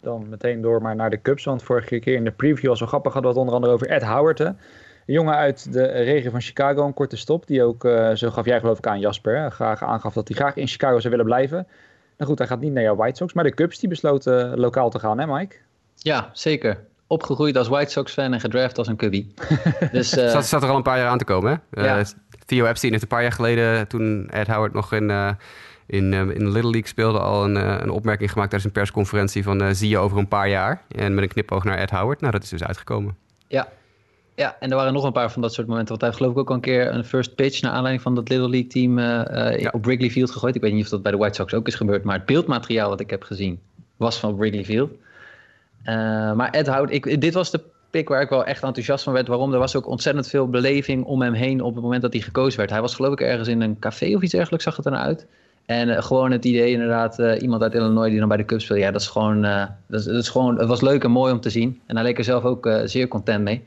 Dan 0.00 0.28
meteen 0.28 0.60
door 0.60 0.82
maar 0.82 0.96
naar 0.96 1.10
de 1.10 1.22
Cubs, 1.22 1.44
want 1.44 1.62
vorige 1.62 1.98
keer 1.98 2.14
in 2.14 2.24
de 2.24 2.30
preview 2.30 2.68
was 2.68 2.78
wel 2.78 2.88
grappig. 2.88 3.12
Hadden 3.12 3.32
we 3.32 3.38
het 3.38 3.46
onder 3.46 3.54
andere 3.54 3.74
over 3.74 3.88
Ed 3.88 4.02
Howard. 4.02 4.52
Een 5.06 5.14
jongen 5.14 5.34
uit 5.34 5.72
de 5.72 5.86
regio 5.86 6.30
van 6.30 6.40
Chicago, 6.40 6.86
een 6.86 6.94
korte 6.94 7.16
stop. 7.16 7.46
Die 7.46 7.62
ook, 7.62 7.84
uh, 7.84 8.14
zo 8.14 8.30
gaf 8.30 8.44
jij 8.44 8.60
geloof 8.60 8.78
ik 8.78 8.86
aan 8.86 9.00
Jasper, 9.00 9.50
graag 9.50 9.82
aangaf 9.82 10.14
dat 10.14 10.28
hij 10.28 10.36
graag 10.36 10.56
in 10.56 10.66
Chicago 10.66 10.98
zou 10.98 11.10
willen 11.10 11.24
blijven. 11.24 11.66
Nou 12.16 12.30
goed, 12.30 12.38
hij 12.38 12.46
gaat 12.46 12.60
niet 12.60 12.72
naar 12.72 12.82
jouw 12.82 12.96
White 12.96 13.16
Sox, 13.16 13.32
maar 13.32 13.44
de 13.44 13.54
Cubs 13.54 13.78
die 13.78 13.88
besloten 13.88 14.58
lokaal 14.58 14.90
te 14.90 14.98
gaan, 14.98 15.18
hè 15.18 15.26
Mike? 15.26 15.56
Ja, 15.94 16.30
zeker. 16.32 16.84
Opgegroeid 17.06 17.56
als 17.56 17.68
White 17.68 17.90
Sox-fan 17.90 18.32
en 18.32 18.40
gedraft 18.40 18.78
als 18.78 18.88
een 18.88 18.96
cubby. 18.96 19.26
dus, 19.92 20.16
uh... 20.16 20.28
zat, 20.28 20.46
zat, 20.46 20.62
er 20.62 20.68
al 20.68 20.76
een 20.76 20.82
paar 20.82 20.98
jaar 20.98 21.08
aan 21.08 21.18
te 21.18 21.24
komen, 21.24 21.62
hè? 21.70 21.84
Ja. 21.84 21.98
Uh, 21.98 22.04
Theo 22.46 22.66
Epstein 22.66 22.92
heeft 22.92 23.02
een 23.02 23.08
paar 23.08 23.22
jaar 23.22 23.32
geleden, 23.32 23.88
toen 23.88 24.28
Ed 24.30 24.46
Howard 24.46 24.72
nog 24.72 24.92
in, 24.92 25.10
in, 25.86 26.12
in 26.12 26.44
de 26.44 26.50
Little 26.50 26.70
League 26.70 26.86
speelde, 26.86 27.18
al 27.18 27.44
een, 27.44 27.54
een 27.82 27.90
opmerking 27.90 28.30
gemaakt 28.30 28.50
tijdens 28.50 28.64
een 28.64 28.80
persconferentie 28.80 29.42
van 29.42 29.74
zie 29.74 29.88
je 29.88 29.98
over 29.98 30.18
een 30.18 30.28
paar 30.28 30.48
jaar. 30.48 30.82
En 30.88 31.14
met 31.14 31.24
een 31.24 31.30
knipoog 31.30 31.64
naar 31.64 31.78
Ed 31.78 31.90
Howard. 31.90 32.20
Nou, 32.20 32.32
dat 32.32 32.42
is 32.42 32.48
dus 32.48 32.64
uitgekomen. 32.64 33.16
Ja, 33.46 33.68
ja, 34.34 34.56
en 34.60 34.70
er 34.70 34.76
waren 34.76 34.92
nog 34.92 35.04
een 35.04 35.12
paar 35.12 35.32
van 35.32 35.42
dat 35.42 35.52
soort 35.52 35.66
momenten. 35.66 35.88
Want 35.88 36.00
hij 36.00 36.10
heeft 36.10 36.22
geloof 36.22 36.36
ik 36.36 36.40
ook 36.40 36.48
al 36.48 36.54
een 36.54 36.60
keer 36.60 36.94
een 36.94 37.04
first 37.04 37.34
pitch... 37.34 37.60
naar 37.60 37.72
aanleiding 37.72 38.02
van 38.02 38.14
dat 38.14 38.28
Little 38.28 38.48
League 38.48 38.68
team 38.68 38.98
uh, 38.98 39.68
op 39.72 39.84
Wrigley 39.84 40.10
Field 40.10 40.30
gegooid. 40.30 40.54
Ik 40.54 40.60
weet 40.60 40.72
niet 40.72 40.84
of 40.84 40.88
dat 40.88 41.02
bij 41.02 41.12
de 41.12 41.18
White 41.18 41.34
Sox 41.34 41.54
ook 41.54 41.66
is 41.66 41.74
gebeurd... 41.74 42.04
maar 42.04 42.16
het 42.16 42.26
beeldmateriaal 42.26 42.88
wat 42.88 43.00
ik 43.00 43.10
heb 43.10 43.22
gezien 43.22 43.60
was 43.96 44.18
van 44.18 44.36
Wrigley 44.36 44.64
Field. 44.64 44.90
Uh, 44.90 46.32
maar 46.32 46.50
Ed 46.50 46.66
Hout, 46.66 46.90
ik, 46.90 47.20
dit 47.20 47.34
was 47.34 47.50
de 47.50 47.60
pick 47.90 48.08
waar 48.08 48.22
ik 48.22 48.28
wel 48.28 48.44
echt 48.44 48.62
enthousiast 48.62 49.04
van 49.04 49.12
werd. 49.12 49.28
Waarom? 49.28 49.52
Er 49.52 49.58
was 49.58 49.76
ook 49.76 49.86
ontzettend 49.86 50.28
veel 50.28 50.48
beleving 50.48 51.04
om 51.04 51.22
hem 51.22 51.32
heen... 51.32 51.60
op 51.60 51.74
het 51.74 51.82
moment 51.82 52.02
dat 52.02 52.12
hij 52.12 52.22
gekozen 52.22 52.58
werd. 52.58 52.70
Hij 52.70 52.80
was 52.80 52.94
geloof 52.94 53.12
ik 53.12 53.20
ergens 53.20 53.48
in 53.48 53.60
een 53.60 53.78
café 53.78 54.14
of 54.14 54.22
iets 54.22 54.32
dergelijks, 54.32 54.64
zag 54.64 54.76
het 54.76 54.86
ernaar 54.86 55.04
uit... 55.04 55.26
En 55.66 55.88
uh, 55.88 56.02
gewoon 56.02 56.30
het 56.30 56.44
idee 56.44 56.70
inderdaad, 56.70 57.18
uh, 57.18 57.42
iemand 57.42 57.62
uit 57.62 57.74
Illinois 57.74 58.10
die 58.10 58.18
dan 58.18 58.28
bij 58.28 58.36
de 58.36 58.44
Cubs 58.44 58.64
speelt. 58.64 58.78
Ja, 58.78 58.90
dat 58.90 59.00
is 59.00 59.06
gewoon, 59.06 59.44
uh, 59.44 59.64
dat 59.86 60.00
is, 60.00 60.06
dat 60.06 60.22
is, 60.22 60.28
gewoon, 60.28 60.58
het 60.58 60.68
was 60.68 60.80
leuk 60.80 61.04
en 61.04 61.10
mooi 61.10 61.32
om 61.32 61.40
te 61.40 61.50
zien. 61.50 61.80
En 61.86 61.96
hij 61.96 62.04
leek 62.04 62.18
er 62.18 62.24
zelf 62.24 62.44
ook 62.44 62.68
zeer 62.84 63.08
content 63.08 63.44
mee. 63.44 63.64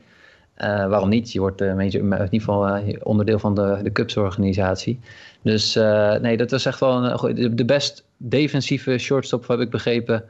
Uh, 0.62 0.88
waarom 0.88 1.08
niet? 1.08 1.32
Je 1.32 1.40
wordt 1.40 1.60
uh, 1.60 1.68
in 1.68 1.80
ieder 1.80 2.28
geval 2.30 2.76
uh, 2.76 2.96
onderdeel 3.02 3.38
van 3.38 3.54
de, 3.54 3.78
de 3.82 3.92
Cubs-organisatie. 3.92 5.00
Dus 5.42 5.74
nee, 6.20 6.36
dat 6.36 6.50
was 6.50 6.66
echt 6.66 6.80
wel 6.80 7.04
een, 7.04 7.56
de 7.56 7.64
best 7.64 8.04
defensieve 8.16 8.98
shortstop, 8.98 9.48
heb 9.48 9.60
ik 9.60 9.70
begrepen, 9.70 10.24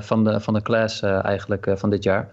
van, 0.00 0.24
de, 0.24 0.40
van 0.40 0.54
de 0.54 0.62
class 0.62 1.02
eigenlijk 1.02 1.72
van 1.74 1.90
dit 1.90 2.02
jaar. 2.02 2.28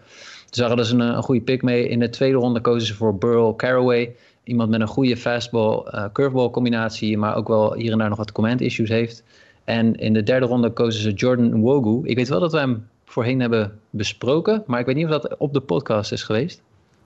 Ze 0.49 0.59
zagen 0.59 0.77
dus 0.77 0.91
een, 0.91 0.99
een 0.99 1.23
goede 1.23 1.41
pick 1.41 1.61
mee. 1.61 1.87
In 1.87 1.99
de 1.99 2.09
tweede 2.09 2.37
ronde 2.37 2.61
kozen 2.61 2.87
ze 2.87 2.93
voor 2.93 3.17
Burl 3.17 3.55
Caraway. 3.55 4.15
Iemand 4.43 4.69
met 4.69 4.81
een 4.81 4.87
goede 4.87 5.17
fastball-curveball 5.17 6.49
combinatie, 6.49 7.17
maar 7.17 7.35
ook 7.35 7.47
wel 7.47 7.73
hier 7.73 7.91
en 7.91 7.97
daar 7.97 8.09
nog 8.09 8.17
wat 8.17 8.31
command 8.31 8.61
issues 8.61 8.89
heeft. 8.89 9.23
En 9.63 9.95
in 9.95 10.13
de 10.13 10.23
derde 10.23 10.45
ronde 10.45 10.69
kozen 10.69 11.01
ze 11.01 11.11
Jordan 11.11 11.61
Wogu. 11.61 12.07
Ik 12.07 12.15
weet 12.15 12.29
wel 12.29 12.39
dat 12.39 12.51
we 12.51 12.59
hem 12.59 12.87
voorheen 13.05 13.39
hebben 13.39 13.79
besproken, 13.89 14.63
maar 14.67 14.79
ik 14.79 14.85
weet 14.85 14.95
niet 14.95 15.05
of 15.05 15.11
dat 15.11 15.37
op 15.37 15.53
de 15.53 15.59
podcast 15.59 16.11
is 16.11 16.23
geweest. 16.23 16.61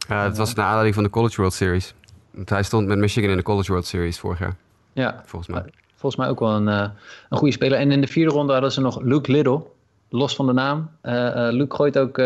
Ja, 0.08 0.24
het 0.24 0.38
was 0.38 0.54
naar 0.54 0.66
aanleiding 0.66 0.96
van 0.96 1.04
de 1.04 1.10
College 1.10 1.36
World 1.36 1.54
Series. 1.54 1.94
Want 2.32 2.50
hij 2.50 2.64
stond 2.64 2.88
met 2.88 2.98
Michigan 2.98 3.30
in 3.30 3.38
de 3.38 3.44
College 3.44 3.72
World 3.72 3.86
Series 3.86 4.20
vorig 4.20 4.40
jaar. 4.40 4.56
Ja, 4.94 5.22
volgens 5.26 5.52
mij. 5.52 5.64
Volgens 5.96 6.22
mij 6.22 6.30
ook 6.30 6.40
wel 6.40 6.52
een, 6.52 6.68
uh, 6.68 6.90
een 7.30 7.38
goede 7.38 7.54
speler. 7.54 7.80
En 7.80 7.92
in 7.92 8.02
de 8.02 8.08
vierde 8.08 8.34
ronde 8.34 8.54
hadden 8.54 8.72
ze 8.72 8.82
nog 8.82 9.02
Luke 9.02 9.32
Little. 9.32 9.62
los 10.10 10.36
van 10.36 10.46
de 10.46 10.54
naam. 10.54 10.90
Uh, 11.04 11.14
Luke 11.52 11.76
gooit 11.76 11.98
ook 11.98 12.18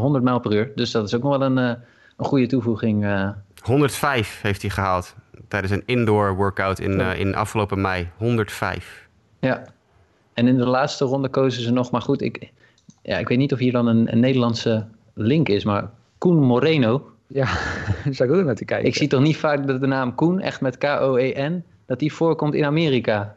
100 0.00 0.24
mijl 0.24 0.38
per 0.38 0.52
uur. 0.52 0.72
Dus 0.74 0.90
dat 0.90 1.06
is 1.06 1.14
ook 1.14 1.22
nog 1.22 1.38
wel 1.38 1.46
een, 1.46 1.56
een 1.56 2.24
goede 2.24 2.46
toevoeging. 2.46 3.06
105 3.62 4.40
heeft 4.42 4.62
hij 4.62 4.70
gehaald 4.70 5.14
tijdens 5.48 5.72
een 5.72 5.82
indoor 5.86 6.36
workout 6.36 6.78
in, 6.78 7.00
in 7.00 7.34
afgelopen 7.34 7.80
mei. 7.80 8.08
105. 8.16 9.08
Ja, 9.40 9.64
en 10.34 10.46
in 10.46 10.56
de 10.56 10.66
laatste 10.66 11.04
ronde 11.04 11.28
kozen 11.28 11.62
ze 11.62 11.72
nog. 11.72 11.90
Maar 11.90 12.02
goed, 12.02 12.22
ik, 12.22 12.50
ja, 13.02 13.18
ik 13.18 13.28
weet 13.28 13.38
niet 13.38 13.52
of 13.52 13.58
hier 13.58 13.72
dan 13.72 13.86
een, 13.86 14.12
een 14.12 14.20
Nederlandse 14.20 14.86
link 15.14 15.48
is. 15.48 15.64
Maar 15.64 15.90
Koen 16.18 16.42
Moreno. 16.42 17.15
Ja, 17.26 17.44
daar 18.04 18.14
zou 18.14 18.30
ik 18.30 18.36
ook 18.36 18.44
naar 18.44 18.54
te 18.54 18.64
kijken. 18.64 18.88
Ik 18.88 18.96
zie 18.96 19.08
toch 19.08 19.20
niet 19.20 19.36
vaak 19.36 19.66
dat 19.66 19.80
de 19.80 19.86
naam 19.86 20.14
Koen, 20.14 20.40
echt 20.40 20.60
met 20.60 20.78
K-O-E-N, 20.78 21.64
dat 21.86 21.98
die 21.98 22.12
voorkomt 22.12 22.54
in 22.54 22.64
Amerika. 22.64 23.36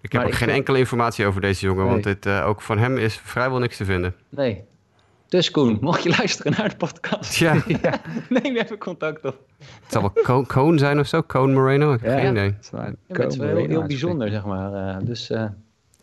Ik 0.00 0.12
heb 0.12 0.24
ook 0.24 0.34
geen 0.34 0.48
enkele 0.48 0.78
informatie 0.78 1.26
over 1.26 1.40
deze 1.40 1.66
jongen, 1.66 1.86
want 1.86 2.04
dit, 2.04 2.26
uh, 2.26 2.46
ook 2.46 2.62
van 2.62 2.78
hem 2.78 2.98
is 2.98 3.16
vrijwel 3.16 3.58
niks 3.58 3.76
te 3.76 3.84
vinden. 3.84 4.14
Nee. 4.28 4.64
Dus 5.28 5.50
Koen, 5.50 5.78
mocht 5.80 6.02
je 6.02 6.08
luisteren 6.08 6.52
naar 6.58 6.68
de 6.68 6.76
podcast, 6.76 7.34
ja. 7.34 7.62
ja. 7.82 8.00
neem 8.28 8.56
even 8.56 8.78
contact 8.78 9.24
op. 9.24 9.38
Het 9.58 9.92
zal 9.92 10.12
wel 10.24 10.46
Coon 10.46 10.78
zijn 10.78 10.98
of 10.98 11.06
zo, 11.06 11.22
Coon 11.22 11.52
Moreno, 11.52 11.92
ik 11.92 12.00
heb 12.00 12.10
ja, 12.10 12.18
geen 12.18 12.30
idee. 12.30 12.54
Het 13.08 13.32
is, 13.32 13.36
wel 13.36 13.56
heel, 13.56 13.66
heel 13.66 13.82
bijzonder, 13.86 14.30
zeg 14.30 14.44
maar. 14.44 14.72
Uh, 14.72 15.06
dus... 15.06 15.30
Uh, 15.30 15.44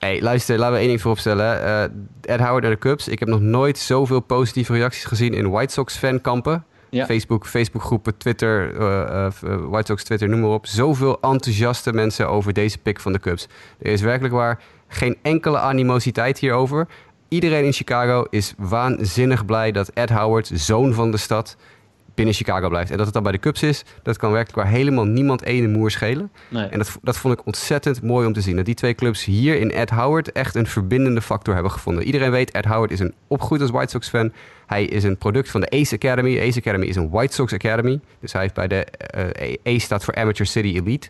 Hey, 0.02 0.22
luister, 0.22 0.58
laten 0.58 0.74
we 0.74 0.80
één 0.80 0.88
ding 0.88 1.02
vooropstellen. 1.02 1.62
Uh, 1.64 2.34
Ed 2.34 2.40
Howard 2.40 2.64
en 2.64 2.70
de 2.70 2.78
Cubs. 2.78 3.08
Ik 3.08 3.20
heb 3.20 3.28
nog 3.28 3.40
nooit 3.40 3.78
zoveel 3.78 4.20
positieve 4.20 4.74
reacties 4.74 5.04
gezien 5.04 5.34
in 5.34 5.50
White 5.50 5.74
Sox 5.74 5.98
fankampen. 5.98 6.66
Ja. 6.90 7.06
Facebook, 7.06 7.48
Facebookgroepen, 7.48 8.18
Twitter, 8.18 8.74
uh, 8.74 9.28
uh, 9.44 9.58
White 9.70 9.86
Sox 9.86 10.04
Twitter, 10.04 10.30
noem 10.30 10.40
maar 10.40 10.50
op. 10.50 10.66
Zoveel 10.66 11.20
enthousiaste 11.20 11.94
mensen 11.94 12.30
over 12.30 12.54
deze 12.54 12.78
pick 12.78 13.00
van 13.00 13.12
de 13.12 13.20
Cubs. 13.20 13.48
Er 13.80 13.92
is 13.92 14.02
werkelijk 14.02 14.34
waar 14.34 14.60
geen 14.88 15.18
enkele 15.22 15.60
animositeit 15.60 16.40
hierover. 16.40 16.88
Iedereen 17.28 17.66
in 17.66 17.74
Chicago 17.74 18.26
is 18.30 18.54
waanzinnig 18.58 19.46
blij 19.46 19.72
dat 19.72 19.90
Ed 19.90 20.10
Howard, 20.10 20.52
zoon 20.54 20.94
van 20.94 21.12
de 21.12 21.18
stad, 21.18 21.58
binnen 22.22 22.40
Chicago 22.46 22.70
blijft. 22.70 22.92
En 22.92 22.98
dat 22.98 23.06
het 23.06 23.14
dan 23.14 23.24
bij 23.24 23.32
de 23.32 23.40
Cubs 23.40 23.64
is, 23.64 23.84
dat 24.04 24.18
kan 24.18 24.32
werkelijk 24.32 24.64
waar 24.64 24.74
helemaal 24.74 25.06
niemand 25.06 25.44
ene 25.44 25.68
moer 25.68 25.92
schelen. 25.92 26.32
Nee. 26.50 26.66
En 26.66 26.78
dat, 26.78 26.98
dat 27.02 27.18
vond 27.18 27.34
ik 27.40 27.46
ontzettend 27.46 28.02
mooi 28.02 28.28
om 28.28 28.34
te 28.34 28.42
zien. 28.42 28.56
Dat 28.56 28.66
die 28.66 28.76
twee 28.76 28.96
clubs 28.96 29.26
hier 29.26 29.60
in 29.60 29.72
Ed 29.72 29.90
Howard 29.90 30.32
echt 30.32 30.56
een 30.56 30.68
verbindende 30.68 31.22
factor 31.22 31.54
hebben 31.54 31.72
gevonden. 31.72 32.04
Iedereen 32.04 32.32
weet, 32.32 32.52
Ed 32.52 32.66
Howard 32.66 32.92
is 32.92 33.00
een 33.00 33.14
opgegroeid 33.28 33.62
als 33.62 33.72
White 33.72 33.90
Sox 33.92 34.10
fan. 34.10 34.32
Hij 34.66 34.86
is 34.86 35.04
een 35.04 35.18
product 35.18 35.50
van 35.50 35.62
de 35.62 35.70
Ace 35.70 35.96
Academy. 35.96 36.40
Ace 36.40 36.60
Academy 36.60 36.86
is 36.86 36.96
een 36.96 37.10
White 37.10 37.34
Sox 37.34 37.54
Academy. 37.54 38.00
Dus 38.20 38.32
hij 38.32 38.42
heeft 38.42 38.54
bij 38.54 38.68
de 38.68 38.88
uh, 39.18 39.76
Ace 39.76 39.86
staat 39.86 40.04
voor 40.04 40.16
Amateur 40.16 40.46
City 40.46 40.68
Elite. 40.68 41.10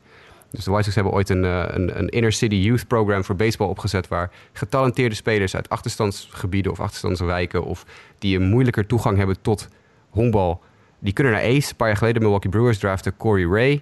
Dus 0.51 0.63
de 0.63 0.71
White 0.71 0.83
Sox 0.83 0.95
hebben 0.95 1.13
ooit 1.13 1.29
een, 1.29 1.43
uh, 1.43 1.63
een, 1.67 1.99
een 1.99 2.09
Inner 2.09 2.31
City 2.31 2.55
Youth 2.55 2.87
Program 2.87 3.23
voor 3.23 3.35
baseball 3.35 3.67
opgezet... 3.67 4.07
waar 4.07 4.31
getalenteerde 4.53 5.15
spelers 5.15 5.55
uit 5.55 5.69
achterstandsgebieden 5.69 6.71
of 6.71 6.79
achterstandswijken... 6.79 7.63
of 7.63 7.85
die 8.19 8.37
een 8.37 8.49
moeilijker 8.49 8.85
toegang 8.85 9.17
hebben 9.17 9.41
tot 9.41 9.67
honkbal 10.09 10.61
die 11.01 11.13
kunnen 11.13 11.33
naar 11.33 11.41
Ace. 11.41 11.69
Een 11.69 11.75
paar 11.75 11.87
jaar 11.87 11.97
geleden 11.97 12.21
Milwaukee 12.21 12.51
Brewers 12.51 12.77
draften 12.77 13.17
Corey 13.17 13.45
Ray. 13.45 13.81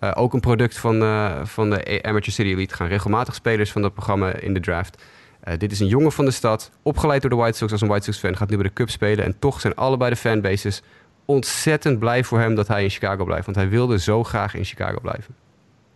Uh, 0.00 0.10
ook 0.14 0.32
een 0.32 0.40
product 0.40 0.78
van, 0.78 1.02
uh, 1.02 1.44
van 1.44 1.70
de 1.70 2.02
Amateur 2.02 2.32
City 2.32 2.48
Elite. 2.48 2.74
Gaan 2.74 2.86
regelmatig 2.86 3.34
spelers 3.34 3.72
van 3.72 3.82
dat 3.82 3.92
programma 3.92 4.32
in 4.32 4.54
de 4.54 4.60
draft. 4.60 5.02
Uh, 5.44 5.54
dit 5.58 5.72
is 5.72 5.80
een 5.80 5.86
jongen 5.86 6.12
van 6.12 6.24
de 6.24 6.30
stad, 6.30 6.70
opgeleid 6.82 7.20
door 7.20 7.30
de 7.30 7.36
White 7.36 7.56
Sox 7.56 7.72
als 7.72 7.80
een 7.80 7.88
White 7.88 8.04
Sox 8.04 8.18
fan. 8.18 8.36
Gaat 8.36 8.50
nu 8.50 8.56
bij 8.56 8.66
de 8.66 8.72
Cubs 8.72 8.92
spelen. 8.92 9.24
En 9.24 9.38
toch 9.38 9.60
zijn 9.60 9.74
allebei 9.74 10.10
de 10.10 10.16
fanbases 10.16 10.82
ontzettend 11.24 11.98
blij 11.98 12.24
voor 12.24 12.38
hem 12.38 12.54
dat 12.54 12.68
hij 12.68 12.82
in 12.82 12.90
Chicago 12.90 13.24
blijft. 13.24 13.44
Want 13.44 13.56
hij 13.56 13.68
wilde 13.68 13.98
zo 13.98 14.24
graag 14.24 14.54
in 14.54 14.64
Chicago 14.64 15.00
blijven. 15.00 15.34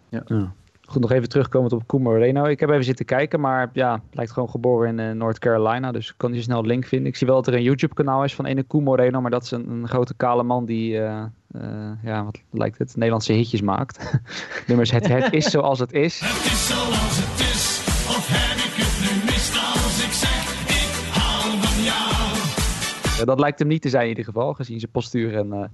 Ja. 0.09 0.23
ja. 0.27 0.53
Goed, 0.87 1.01
nog 1.01 1.13
even 1.13 1.29
terugkomen 1.29 1.73
op 1.73 1.87
Koen 1.87 2.03
Moreno. 2.03 2.45
Ik 2.45 2.61
heb 2.61 2.71
even 2.71 2.85
zitten 2.85 3.05
kijken, 3.05 3.41
maar 3.41 3.71
ja, 3.73 4.01
lijkt 4.11 4.33
gewoon 4.33 4.49
geboren 4.49 4.99
in 4.99 5.09
uh, 5.09 5.15
North 5.15 5.39
Carolina. 5.39 5.93
Dus 5.93 6.09
ik 6.09 6.15
kan 6.17 6.31
niet 6.31 6.39
zo 6.39 6.45
snel 6.45 6.59
een 6.59 6.67
link 6.67 6.85
vinden. 6.85 7.09
Ik 7.09 7.17
zie 7.17 7.27
wel 7.27 7.37
dat 7.37 7.47
er 7.47 7.55
een 7.55 7.63
YouTube-kanaal 7.63 8.25
is 8.25 8.35
van 8.35 8.47
ene 8.47 8.63
Koen 8.63 8.83
Moreno. 8.83 9.21
Maar 9.21 9.31
dat 9.31 9.43
is 9.43 9.51
een, 9.51 9.71
een 9.71 9.89
grote 9.89 10.15
kale 10.15 10.43
man 10.43 10.65
die, 10.65 10.95
uh, 10.95 11.25
uh, 11.57 11.91
ja, 12.03 12.25
wat 12.25 12.43
lijkt 12.51 12.79
het, 12.79 12.97
Nederlandse 12.97 13.33
hitjes 13.33 13.63
maakt. 13.63 14.21
Nummers, 14.67 14.91
het, 14.91 15.09
het 15.09 15.33
is 15.33 15.45
zoals 15.45 15.79
het 15.79 15.93
is. 15.93 16.21
Het 16.21 16.53
is 16.53 16.67
zoals 16.67 17.17
het 17.17 17.41
is, 17.41 17.83
of 18.17 18.27
heb 18.29 18.57
ik 18.57 18.85
het 18.85 18.97
nu 19.05 19.25
mis 19.25 19.51
als 19.53 20.05
ik 20.05 20.13
zeg, 20.13 20.45
ik 20.69 21.13
hou 21.21 21.61
van 21.61 21.83
jou. 21.85 23.27
dat 23.27 23.41
lijkt 23.41 23.59
hem 23.59 23.69
niet 23.69 23.83
te 23.83 23.89
zijn 23.89 24.03
in 24.03 24.09
ieder 24.09 24.25
geval, 24.25 24.55
gezien 24.55 24.79
zijn 24.79 24.91
postuur 24.93 25.37
en 25.37 25.71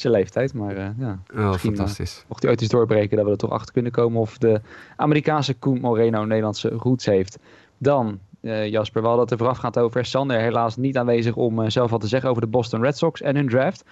zijn 0.00 0.12
leeftijd. 0.12 0.54
Maar 0.54 0.76
uh, 0.76 0.88
ja, 0.98 1.18
oh, 1.34 1.54
fantastisch. 1.54 2.24
mocht 2.28 2.42
hij 2.42 2.50
ooit 2.50 2.60
eens 2.60 2.70
doorbreken, 2.70 3.16
dat 3.16 3.26
we 3.26 3.32
er 3.32 3.38
toch 3.38 3.50
achter 3.50 3.72
kunnen 3.72 3.92
komen 3.92 4.20
of 4.20 4.38
de 4.38 4.60
Amerikaanse 4.96 5.54
Koen 5.54 5.80
Moreno 5.80 6.24
Nederlandse 6.24 6.68
roots 6.68 7.06
heeft. 7.06 7.38
Dan, 7.78 8.18
uh, 8.40 8.66
Jasper, 8.66 9.00
we 9.00 9.06
hadden 9.06 9.24
het 9.24 9.32
er 9.32 9.38
voorafgaand 9.38 9.78
over. 9.78 10.04
Sander 10.04 10.40
helaas 10.40 10.76
niet 10.76 10.96
aanwezig 10.96 11.36
om 11.36 11.70
zelf 11.70 11.90
wat 11.90 12.00
te 12.00 12.08
zeggen 12.08 12.30
over 12.30 12.42
de 12.42 12.48
Boston 12.48 12.82
Red 12.82 12.96
Sox 12.96 13.20
en 13.20 13.36
hun 13.36 13.48
draft. 13.48 13.84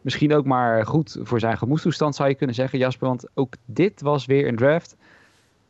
Misschien 0.00 0.34
ook 0.34 0.44
maar 0.44 0.86
goed 0.86 1.18
voor 1.22 1.40
zijn 1.40 1.58
gemoedstoestand 1.58 2.14
zou 2.14 2.28
je 2.28 2.34
kunnen 2.34 2.54
zeggen, 2.54 2.78
Jasper. 2.78 3.08
Want 3.08 3.26
ook 3.34 3.54
dit 3.64 4.00
was 4.00 4.26
weer 4.26 4.48
een 4.48 4.56
draft. 4.56 4.96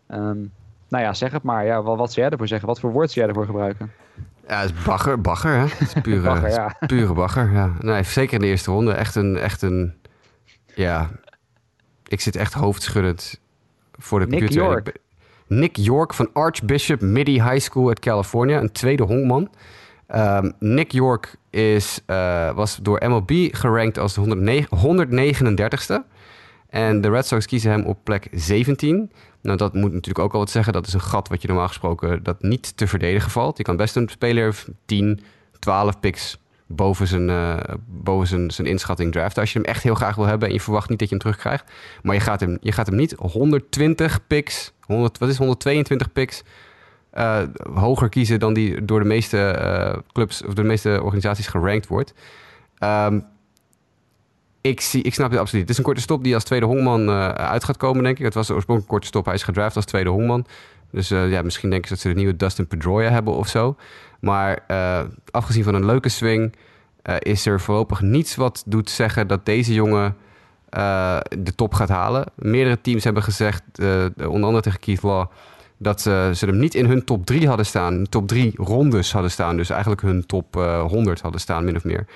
Um, 0.09 0.53
nou 0.93 1.05
ja, 1.05 1.15
zeg 1.15 1.33
het 1.33 1.43
maar. 1.43 1.65
Ja, 1.65 1.83
wat, 1.83 1.99
wat 1.99 2.13
zou 2.13 2.21
jij 2.21 2.31
ervoor 2.31 2.49
zeggen? 2.49 2.69
Wat 2.69 2.81
voor 2.81 2.93
woord 2.93 3.11
zou 3.11 3.21
jij 3.21 3.29
ervoor 3.29 3.47
gebruiken? 3.47 3.93
Ja, 4.49 4.61
het 4.61 4.71
is 4.71 4.83
bagger, 4.85 5.21
bagger, 5.21 5.53
hè? 5.53 5.61
Het 5.61 5.81
is 5.81 5.93
pure 6.03 6.21
bagger, 6.21 6.51
ja. 6.51 6.77
pure 6.87 7.13
bagger, 7.13 7.53
ja. 7.53 7.73
Nee, 7.81 8.03
zeker 8.03 8.35
in 8.35 8.41
de 8.41 8.47
eerste 8.47 8.71
ronde. 8.71 8.93
Echt 8.93 9.15
een, 9.15 9.37
echt 9.37 9.63
een, 9.63 9.95
ja... 10.75 11.11
Ik 12.09 12.21
zit 12.21 12.37
echt 12.37 12.53
hoofdschuddend 12.53 13.41
voor 13.93 14.21
de 14.21 14.27
Nick 14.27 14.39
computer. 14.39 14.65
York. 14.65 14.97
Nick 15.47 15.77
York 15.77 16.15
van 16.15 16.29
Archbishop 16.33 17.01
Midi 17.01 17.43
High 17.43 17.59
School 17.59 17.89
uit 17.89 18.01
California. 18.01 18.61
Een 18.61 18.73
tweede 18.73 19.03
honkman. 19.03 19.51
Um, 20.15 20.53
Nick 20.59 20.93
York 20.93 21.37
is, 21.51 22.01
uh, 22.07 22.51
was 22.55 22.77
door 22.83 23.03
MLB 23.09 23.49
gerankt 23.51 23.99
als 23.99 24.15
de 24.15 24.21
139ste. 24.21 26.11
En 26.69 27.01
de 27.01 27.11
Red 27.11 27.27
Sox 27.27 27.47
kiezen 27.47 27.71
hem 27.71 27.85
op 27.85 27.99
plek 28.05 28.29
17. 28.31 29.13
Nou, 29.43 29.57
dat 29.57 29.75
moet 29.75 29.93
natuurlijk 29.93 30.25
ook 30.25 30.33
al 30.33 30.39
wat 30.39 30.51
zeggen. 30.51 30.73
Dat 30.73 30.87
is 30.87 30.93
een 30.93 31.01
gat 31.01 31.29
wat 31.29 31.43
je 31.43 31.49
normaal 31.49 31.69
gesproken 31.69 32.23
dat 32.23 32.43
niet 32.43 32.77
te 32.77 32.87
verdedigen 32.87 33.31
valt. 33.31 33.57
Je 33.57 33.63
kan 33.63 33.77
best 33.77 33.97
een 33.97 34.09
speler 34.09 34.65
10, 34.85 35.21
12 35.59 36.01
picks 36.01 36.41
boven 36.67 37.07
zijn, 37.07 37.29
uh, 37.29 37.57
boven 37.87 38.27
zijn, 38.27 38.51
zijn 38.51 38.67
inschatting 38.67 39.13
draften. 39.13 39.43
Als 39.43 39.53
je 39.53 39.59
hem 39.59 39.69
echt 39.69 39.83
heel 39.83 39.95
graag 39.95 40.15
wil 40.15 40.27
hebben 40.27 40.49
en 40.49 40.55
je 40.55 40.61
verwacht 40.61 40.89
niet 40.89 40.99
dat 40.99 41.09
je 41.09 41.15
hem 41.15 41.25
terugkrijgt. 41.25 41.73
Maar 42.03 42.15
je 42.15 42.21
gaat 42.21 42.41
hem, 42.41 42.59
je 42.61 42.73
gaat 42.73 42.87
hem 42.87 42.97
niet 42.97 43.15
120 43.19 44.27
picks, 44.27 44.73
100, 44.81 45.19
wat 45.19 45.29
is 45.29 45.37
122 45.37 46.13
picks, 46.13 46.43
uh, 47.15 47.43
hoger 47.75 48.09
kiezen 48.09 48.39
dan 48.39 48.55
die 48.55 48.85
door 48.85 49.01
de 49.01 49.07
meeste 49.07 49.59
uh, 49.63 49.99
clubs 50.13 50.43
of 50.43 50.55
door 50.55 50.65
de 50.65 50.71
meeste 50.71 51.01
organisaties 51.03 51.47
gerankt 51.47 51.87
wordt. 51.87 52.15
Um, 52.79 53.25
ik, 54.63 54.81
zie, 54.81 55.03
ik 55.03 55.15
snap 55.15 55.31
het 55.31 55.41
absoluut. 55.41 55.63
Het 55.63 55.71
is 55.71 55.79
een 55.79 55.85
korte 55.85 56.01
stop 56.01 56.25
die 56.25 56.35
als 56.35 56.45
tweede 56.45 56.67
hongman 56.67 57.09
uh, 57.09 57.29
uit 57.29 57.65
gaat 57.65 57.77
komen, 57.77 58.03
denk 58.03 58.19
ik. 58.19 58.25
Het 58.25 58.35
was 58.35 58.51
oorspronkelijk 58.51 58.83
een 58.83 58.99
korte 58.99 59.07
stop. 59.07 59.25
Hij 59.25 59.35
is 59.35 59.43
gedraft 59.43 59.77
als 59.77 59.85
tweede 59.85 60.11
hongman. 60.11 60.47
Dus 60.91 61.11
uh, 61.11 61.31
ja, 61.31 61.43
misschien 61.43 61.71
denken 61.71 61.89
ze 61.89 61.95
dat 61.95 62.03
ze 62.03 62.09
de 62.09 62.15
nieuwe 62.15 62.37
Dustin 62.37 62.67
Pedroia 62.67 63.11
hebben 63.11 63.35
of 63.35 63.49
zo. 63.49 63.77
Maar 64.21 64.65
uh, 64.71 65.01
afgezien 65.31 65.65
van 65.65 65.75
een 65.75 65.87
leuke 65.87 66.09
swing... 66.09 66.55
is 67.19 67.47
er 67.47 67.61
voorlopig 67.61 68.01
niets 68.01 68.35
wat 68.35 68.63
doet 68.67 68.91
zeggen 68.91 69.27
dat 69.27 69.47
deze 69.47 69.75
jongen 69.75 70.17
de 71.39 71.53
top 71.57 71.75
gaat 71.75 71.89
halen. 71.89 72.25
Meerdere 72.35 72.81
teams 72.81 73.05
hebben 73.05 73.23
gezegd, 73.23 73.63
onder 74.17 74.45
andere 74.45 74.61
tegen 74.61 74.81
Keith 74.81 75.03
Law... 75.03 75.27
dat 75.77 76.01
ze 76.01 76.37
hem 76.39 76.59
niet 76.59 76.75
in 76.75 76.87
hun 76.87 77.05
top 77.05 77.27
3 77.27 77.49
hadden 77.49 77.67
staan. 77.67 78.07
Top 78.09 78.29
3 78.29 78.53
rondes 78.57 79.13
hadden 79.13 79.31
staan. 79.31 79.57
Dus 79.57 79.71
eigenlijk 79.71 80.03
hun 80.03 80.27
top 80.27 80.55
100 80.89 81.21
hadden 81.21 81.41
staan, 81.41 81.65
min 81.65 81.77
of 81.77 81.85
meer. 81.85 82.07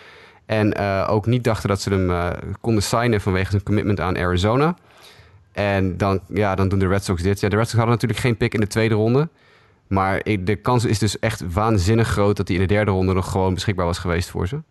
En 0.47 0.81
uh, 0.81 1.07
ook 1.11 1.27
niet 1.27 1.45
dachten 1.45 1.69
dat 1.69 1.81
ze 1.81 1.91
hem 1.91 2.11
uh, 2.11 2.31
konden 2.61 2.83
signen 2.83 3.21
vanwege 3.21 3.51
zijn 3.51 3.63
commitment 3.63 4.01
aan 4.01 4.17
Arizona. 4.17 4.77
En 5.53 5.97
dan, 5.97 6.21
ja, 6.29 6.55
dan 6.55 6.69
doen 6.69 6.79
de 6.79 6.89
Red 6.89 7.05
Sox 7.05 7.23
dit. 7.23 7.41
Ja, 7.41 7.49
de 7.49 7.57
Red 7.57 7.65
Sox 7.65 7.77
hadden 7.77 7.95
natuurlijk 7.95 8.21
geen 8.21 8.37
pick 8.37 8.55
in 8.55 8.61
de 8.61 8.67
tweede 8.67 8.95
ronde. 8.95 9.29
Maar 9.87 10.23
de 10.23 10.57
kans 10.57 10.85
is 10.85 10.99
dus 10.99 11.19
echt 11.19 11.53
waanzinnig 11.53 12.09
groot 12.09 12.37
dat 12.37 12.49
hij 12.49 12.57
in 12.57 12.63
de 12.63 12.75
derde 12.75 12.91
ronde 12.91 13.13
nog 13.13 13.31
gewoon 13.31 13.55
beschikbaar 13.55 13.87
was 13.87 13.99
geweest 13.99 14.31
voor 14.31 14.49
ze. 14.49 14.63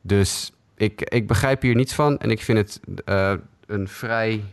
Dus 0.00 0.52
ik, 0.76 1.00
ik 1.00 1.26
begrijp 1.26 1.62
hier 1.62 1.74
niets 1.74 1.94
van. 1.94 2.18
En 2.18 2.30
ik 2.30 2.42
vind 2.42 2.58
het 2.58 2.80
uh, 3.06 3.32
een 3.66 3.88
vrij 3.88 4.44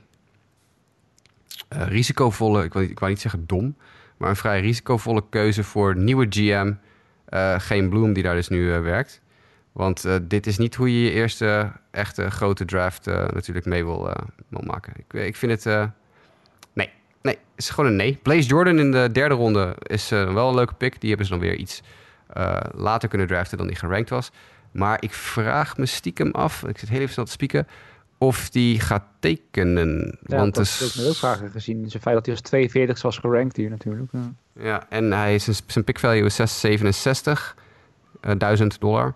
risicovolle, 1.69 2.63
ik 2.63 2.73
wil, 2.73 2.81
ik 2.81 3.07
niet 3.07 3.21
zeggen 3.21 3.43
dom, 3.47 3.75
maar 4.17 4.29
een 4.29 4.35
vrij 4.35 4.61
risicovolle 4.61 5.23
keuze 5.29 5.63
voor 5.63 5.95
nieuwe 5.95 6.25
GM. 6.29 6.73
geen 7.57 7.89
Bloom 7.89 8.13
die 8.13 8.23
daar 8.23 8.35
dus 8.35 8.47
nu 8.47 8.79
werkt. 8.81 9.21
Want 9.73 10.05
uh, 10.05 10.15
dit 10.21 10.47
is 10.47 10.57
niet 10.57 10.75
hoe 10.75 10.93
je 10.93 11.03
je 11.03 11.11
eerste 11.11 11.71
echte 11.91 12.29
grote 12.31 12.65
draft 12.65 13.07
uh, 13.07 13.27
natuurlijk 13.27 13.65
mee 13.65 13.83
wil, 13.85 14.07
uh, 14.07 14.15
wil 14.47 14.61
maken. 14.65 14.93
Ik, 14.97 15.13
ik 15.13 15.35
vind 15.35 15.63
het... 15.63 15.89
nee, 16.73 16.89
nee, 17.21 17.33
het 17.33 17.39
is 17.55 17.69
gewoon 17.69 17.89
een 17.89 17.95
nee. 17.95 18.19
Blaze 18.23 18.47
Jordan 18.47 18.79
in 18.79 18.91
de 18.91 19.09
derde 19.11 19.35
ronde 19.35 19.75
is 19.81 20.09
wel 20.09 20.49
een 20.49 20.55
leuke 20.55 20.73
pick. 20.73 20.99
Die 21.01 21.09
hebben 21.09 21.27
ze 21.27 21.33
dan 21.33 21.41
weer 21.41 21.55
iets 21.55 21.81
later 22.75 23.09
kunnen 23.09 23.27
draften 23.27 23.57
dan 23.57 23.67
die 23.67 23.75
gerankt 23.75 24.09
was. 24.09 24.31
Maar 24.71 24.97
ik 25.01 25.13
vraag 25.13 25.77
me 25.77 25.85
stiekem 25.85 26.31
af, 26.31 26.63
ik 26.63 26.77
zit 26.77 26.89
heel 26.89 26.99
even 26.99 27.13
snel 27.13 27.25
te 27.25 27.31
spieken... 27.31 27.67
of 28.17 28.49
die 28.49 28.79
gaat 28.79 29.03
tekenen. 29.19 30.17
Ja, 30.25 30.37
want 30.37 30.55
dat 30.55 30.63
is- 30.63 30.79
heb 30.79 30.89
ik 30.89 30.95
me 30.95 31.07
ook 31.07 31.15
vragen 31.15 31.51
gezien. 31.51 31.89
Zijn 31.89 32.03
feit 32.03 32.15
dat 32.15 32.25
hij 32.25 32.35
als 32.35 32.43
42 32.43 33.01
was 33.01 33.17
gerankt 33.17 33.55
hier 33.55 33.69
natuurlijk. 33.69 34.11
Ja. 34.11 34.33
Ja, 34.59 34.85
en 34.89 35.11
hij 35.11 35.35
is, 35.35 35.61
zijn 35.67 35.83
pick 35.83 35.99
value 35.99 36.25
is 36.25 36.35
667 36.35 37.55
eh, 38.21 38.31
duizend 38.37 38.79
dollar. 38.79 39.13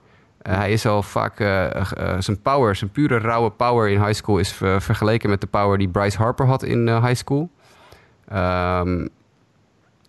Eh, 0.47 0.55
hij 0.55 0.71
is 0.71 0.85
al 0.85 1.03
vaak, 1.03 1.39
eh, 1.39 1.75
eh, 1.75 2.15
zijn 2.19 2.41
power, 2.41 2.75
zijn 2.75 2.89
pure 2.89 3.17
rauwe 3.17 3.49
power 3.49 3.89
in 3.89 4.03
high 4.03 4.13
school 4.13 4.37
is 4.37 4.51
ver- 4.51 4.81
vergeleken 4.81 5.29
met 5.29 5.41
de 5.41 5.47
power 5.47 5.77
die 5.77 5.89
Bryce 5.89 6.17
Harper 6.17 6.45
had 6.45 6.63
in 6.63 6.87
high 6.87 7.15
school. 7.15 7.49
Ehm, 8.27 9.07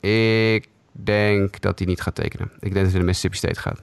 ik 0.00 0.68
denk 0.92 1.60
dat 1.60 1.78
hij 1.78 1.88
niet 1.88 2.00
gaat 2.00 2.14
tekenen. 2.14 2.50
Ik 2.54 2.60
denk 2.60 2.74
dat 2.74 2.84
hij 2.84 2.94
naar 2.94 3.04
Mississippi 3.04 3.36
State 3.36 3.60
gaat. 3.60 3.82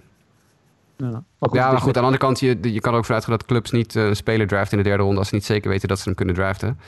Ja, 0.97 1.09
maar 1.09 1.49
ja, 1.51 1.63
maar 1.63 1.71
dus 1.71 1.79
goed, 1.79 1.87
aan 1.87 1.93
de 1.93 1.99
andere 1.99 2.17
kant, 2.17 2.39
je, 2.39 2.57
je 2.61 2.79
kan 2.79 2.91
er 2.91 2.97
ook 2.97 3.05
vanuit 3.05 3.23
gaan 3.23 3.37
dat 3.37 3.45
clubs 3.45 3.71
niet 3.71 3.95
een 3.95 4.15
speler 4.15 4.47
draften 4.47 4.77
in 4.77 4.83
de 4.83 4.89
derde 4.89 5.03
ronde 5.03 5.19
als 5.19 5.27
ze 5.27 5.35
niet 5.35 5.45
zeker 5.45 5.69
weten 5.69 5.87
dat 5.87 5.97
ze 5.97 6.03
hem 6.03 6.15
kunnen 6.15 6.35
draften. 6.35 6.79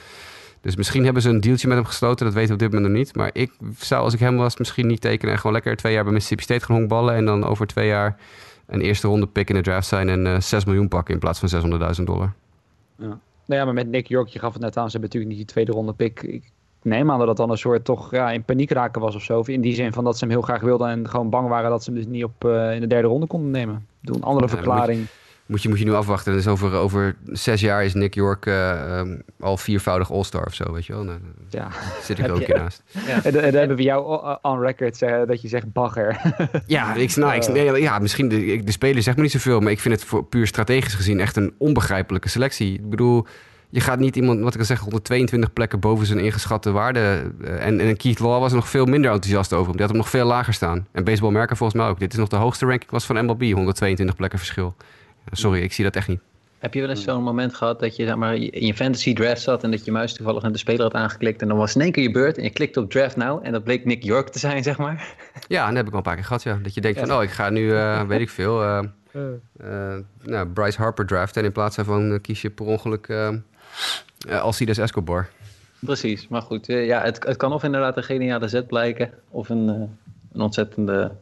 Dus 0.60 0.76
misschien 0.76 1.04
hebben 1.04 1.22
ze 1.22 1.28
een 1.28 1.40
dealtje 1.40 1.68
met 1.68 1.76
hem 1.76 1.86
gesloten, 1.86 2.24
dat 2.24 2.34
weten 2.34 2.48
we 2.48 2.54
op 2.54 2.60
dit 2.60 2.72
moment 2.72 2.90
nog 2.90 2.98
niet. 2.98 3.16
Maar 3.16 3.30
ik 3.32 3.52
zou, 3.78 4.02
als 4.02 4.14
ik 4.14 4.20
hem 4.20 4.36
was, 4.36 4.56
misschien 4.56 4.86
niet 4.86 5.00
tekenen 5.00 5.32
en 5.32 5.38
gewoon 5.38 5.52
lekker 5.52 5.76
twee 5.76 5.92
jaar 5.92 6.04
bij 6.04 6.12
Mississippi 6.12 6.44
State 6.44 6.64
gaan 6.64 6.76
honkballen. 6.76 7.14
En 7.14 7.24
dan 7.24 7.44
over 7.44 7.66
twee 7.66 7.86
jaar 7.86 8.16
een 8.68 8.80
eerste 8.80 9.06
ronde 9.08 9.26
pick 9.26 9.48
in 9.48 9.54
de 9.54 9.62
draft 9.62 9.86
zijn 9.86 10.08
en 10.08 10.26
eh 10.26 10.40
6 10.40 10.64
miljoen 10.64 10.88
pakken 10.88 11.14
in 11.14 11.20
plaats 11.20 11.38
van 11.38 11.70
600.000 11.98 12.02
dollar. 12.04 12.32
Nou 12.96 13.60
ja, 13.60 13.64
maar 13.64 13.74
met 13.74 13.88
Nick 13.88 14.06
York, 14.06 14.28
je 14.28 14.38
gaf 14.38 14.52
het 14.52 14.62
net 14.62 14.76
aan, 14.76 14.90
ze 14.90 14.98
hebben 14.98 15.00
natuurlijk 15.10 15.30
niet 15.30 15.46
die 15.46 15.54
tweede 15.54 15.72
ronde 15.72 15.92
pick. 15.92 16.22
Ik 16.22 16.50
neem 16.82 17.10
aan 17.10 17.18
dat 17.18 17.26
dat 17.26 17.36
dan 17.36 17.50
een 17.50 17.58
soort 17.58 17.84
toch 17.84 18.10
ja, 18.10 18.30
in 18.30 18.44
paniek 18.44 18.70
raken 18.70 19.00
was 19.00 19.14
of 19.14 19.22
zo. 19.22 19.38
Of 19.38 19.48
in 19.48 19.60
die 19.60 19.74
zin 19.74 19.92
van 19.92 20.04
dat 20.04 20.18
ze 20.18 20.24
hem 20.24 20.32
heel 20.32 20.42
graag 20.42 20.60
wilden 20.60 20.88
en 20.88 21.08
gewoon 21.08 21.30
bang 21.30 21.48
waren 21.48 21.70
dat 21.70 21.84
ze 21.84 21.90
hem 21.90 21.98
dus 21.98 22.08
niet 22.08 22.24
op, 22.24 22.44
eh, 22.44 22.74
in 22.74 22.80
de 22.80 22.86
derde 22.86 23.08
ronde 23.08 23.26
konden 23.26 23.50
nemen. 23.50 23.86
Doe 24.00 24.16
een 24.16 24.22
andere 24.22 24.46
Ja, 24.46 24.52
verklaring. 24.52 25.06
Moet 25.48 25.62
je, 25.62 25.68
moet 25.68 25.78
je 25.78 25.84
nu 25.84 25.92
afwachten. 25.92 26.32
Dus 26.32 26.46
over, 26.46 26.72
over 26.72 27.16
zes 27.26 27.60
jaar 27.60 27.84
is 27.84 27.94
Nick 27.94 28.14
York 28.14 28.46
eh, 28.46 28.98
ehm, 28.98 29.16
al 29.40 29.56
viervoudig 29.56 30.12
All-Star 30.12 30.46
of 30.46 30.54
zo, 30.54 30.72
weet 30.72 30.86
je 30.86 30.92
wel. 30.92 31.02
Nou, 31.04 31.18
Ja. 31.48 31.68
zit 32.02 32.18
ik 32.18 32.28
ook 32.28 32.34
je- 32.36 32.40
een 32.40 32.46
keer 32.46 32.56
naast. 32.62 32.82
En, 33.24 33.32
dan- 33.32 33.42
en 33.42 33.50
dan 33.50 33.58
hebben 33.58 33.76
we 33.76 33.82
jou 33.82 34.36
on 34.42 34.60
record 34.60 34.98
dat 35.28 35.42
je 35.42 35.48
zegt 35.48 35.72
bagger. 35.72 36.20
Ja, 36.66 36.94
ik, 36.94 37.16
nou, 37.16 37.34
ik, 37.34 37.48
nee, 37.48 37.80
ja 37.80 37.98
misschien 37.98 38.28
de, 38.28 38.60
de 38.64 38.72
speler 38.72 39.02
zegt 39.02 39.16
me 39.16 39.22
niet 39.22 39.32
zoveel, 39.32 39.60
maar 39.60 39.72
ik 39.72 39.80
vind 39.80 39.94
het 39.94 40.04
voor, 40.04 40.24
puur 40.24 40.46
strategisch 40.46 40.94
gezien 40.94 41.20
echt 41.20 41.36
een 41.36 41.54
onbegrijpelijke 41.58 42.28
selectie. 42.28 42.74
Ik 42.74 42.90
bedoel, 42.90 43.26
je 43.70 43.80
gaat 43.80 43.98
niet 43.98 44.16
iemand, 44.16 44.40
wat 44.40 44.54
ik 44.54 44.60
al 44.60 44.66
zeg, 44.66 44.80
122 44.80 45.52
plekken 45.52 45.80
boven 45.80 46.06
zijn 46.06 46.18
ingeschatte 46.18 46.70
waarde. 46.70 47.32
eh, 47.44 47.66
En, 47.66 47.80
en 47.80 47.96
Keith 47.96 48.18
Law 48.18 48.40
was 48.40 48.50
er 48.50 48.56
nog 48.56 48.68
veel 48.68 48.84
minder 48.84 49.10
enthousiast 49.10 49.52
over. 49.52 49.72
Die 49.72 49.80
had 49.80 49.88
hem 49.90 49.98
nog 49.98 50.08
veel 50.10 50.26
lager 50.26 50.54
staan. 50.54 50.86
En 50.92 51.04
Baseball 51.04 51.30
Merken 51.32 51.56
volgens 51.56 51.80
mij 51.80 51.88
ook. 51.88 51.98
Dit 51.98 52.12
is 52.12 52.18
nog 52.18 52.28
de 52.28 52.36
hoogste 52.36 52.66
ranking 52.66 52.90
was 52.90 53.04
van 53.04 53.24
MLB, 53.24 53.42
122 53.52 54.16
plekken 54.16 54.38
verschil. 54.38 54.74
Sorry, 55.30 55.62
ik 55.62 55.72
zie 55.72 55.84
dat 55.84 55.96
echt 55.96 56.08
niet. 56.08 56.20
Heb 56.58 56.74
je 56.74 56.80
wel 56.80 56.90
eens 56.90 57.02
zo'n 57.02 57.22
moment 57.22 57.54
gehad 57.54 57.80
dat 57.80 57.96
je 57.96 58.04
zeg 58.04 58.16
maar, 58.16 58.34
in 58.34 58.66
je 58.66 58.74
fantasy 58.74 59.14
draft 59.14 59.40
zat 59.40 59.64
en 59.64 59.70
dat 59.70 59.84
je 59.84 59.92
muis 59.92 60.12
toevallig 60.12 60.42
naar 60.42 60.52
de 60.52 60.58
speler 60.58 60.82
had 60.82 60.94
aangeklikt 60.94 61.42
en 61.42 61.48
dan 61.48 61.56
was 61.56 61.74
in 61.74 61.80
één 61.80 61.92
keer 61.92 62.02
je 62.02 62.10
beurt 62.10 62.36
en 62.36 62.42
je 62.42 62.50
klikte 62.50 62.80
op 62.80 62.90
draft 62.90 63.16
now 63.16 63.40
en 63.42 63.52
dat 63.52 63.64
bleek 63.64 63.84
Nick 63.84 64.02
York 64.02 64.28
te 64.28 64.38
zijn, 64.38 64.62
zeg 64.62 64.78
maar? 64.78 65.14
Ja, 65.48 65.66
dat 65.66 65.76
heb 65.76 65.84
ik 65.84 65.90
wel 65.90 65.98
een 65.98 66.02
paar 66.02 66.14
keer 66.14 66.24
gehad, 66.24 66.42
ja. 66.42 66.58
Dat 66.62 66.74
je 66.74 66.80
denkt 66.80 66.98
van, 66.98 67.12
oh, 67.12 67.22
ik 67.22 67.30
ga 67.30 67.50
nu, 67.50 67.72
eh, 67.72 68.02
weet 68.08 68.20
ik 68.20 68.30
veel, 68.30 68.62
eh, 68.62 68.84
eh, 69.12 69.96
nou, 70.22 70.48
Bryce 70.48 70.78
Harper 70.78 71.06
draften. 71.06 71.40
En 71.40 71.46
in 71.46 71.52
plaats 71.52 71.76
daarvan 71.76 72.20
kies 72.20 72.42
je 72.42 72.50
per 72.50 72.66
ongeluk 72.66 73.08
eh 73.08 73.28
eh, 74.26 74.40
Alcides 74.40 74.78
Escobar. 74.78 75.28
Precies, 75.80 76.28
maar 76.28 76.42
goed, 76.42 76.66
ja, 76.66 77.02
het, 77.02 77.24
het 77.24 77.36
kan 77.36 77.52
of 77.52 77.62
inderdaad 77.62 77.96
een 77.96 78.02
geniale 78.02 78.48
zet 78.48 78.66
blijken 78.66 79.10
of 79.30 79.48
een, 79.48 79.68
eh, 79.68 79.74
een 80.32 80.40
ontzettende 80.40 81.12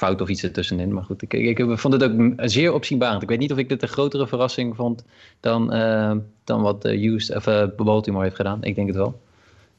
fout 0.00 0.20
of 0.20 0.28
iets 0.28 0.42
ertussenin. 0.42 0.92
Maar 0.92 1.04
goed, 1.04 1.22
ik, 1.22 1.32
ik, 1.32 1.58
ik 1.58 1.78
vond 1.78 1.94
het 1.94 2.02
ook 2.02 2.32
zeer 2.36 2.72
opzienbarend. 2.72 3.22
Ik 3.22 3.28
weet 3.28 3.38
niet 3.38 3.52
of 3.52 3.58
ik 3.58 3.68
dit 3.68 3.82
een 3.82 3.88
grotere 3.88 4.26
verrassing 4.26 4.76
vond 4.76 5.04
dan, 5.40 5.72
eh, 5.72 6.16
dan 6.44 6.62
wat 6.62 6.84
eh, 6.84 7.06
Houston, 7.06 7.36
of, 7.36 7.46
eh, 7.46 7.66
Baltimore 7.76 8.24
heeft 8.24 8.36
gedaan. 8.36 8.62
Ik 8.62 8.74
denk 8.74 8.86
het 8.86 8.96
wel. 8.96 9.20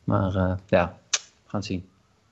Maar 0.04 0.36
eh, 0.36 0.54
ja, 0.68 0.98
we 1.10 1.20
gaan 1.48 1.60
het 1.60 1.66
zien. 1.66 1.86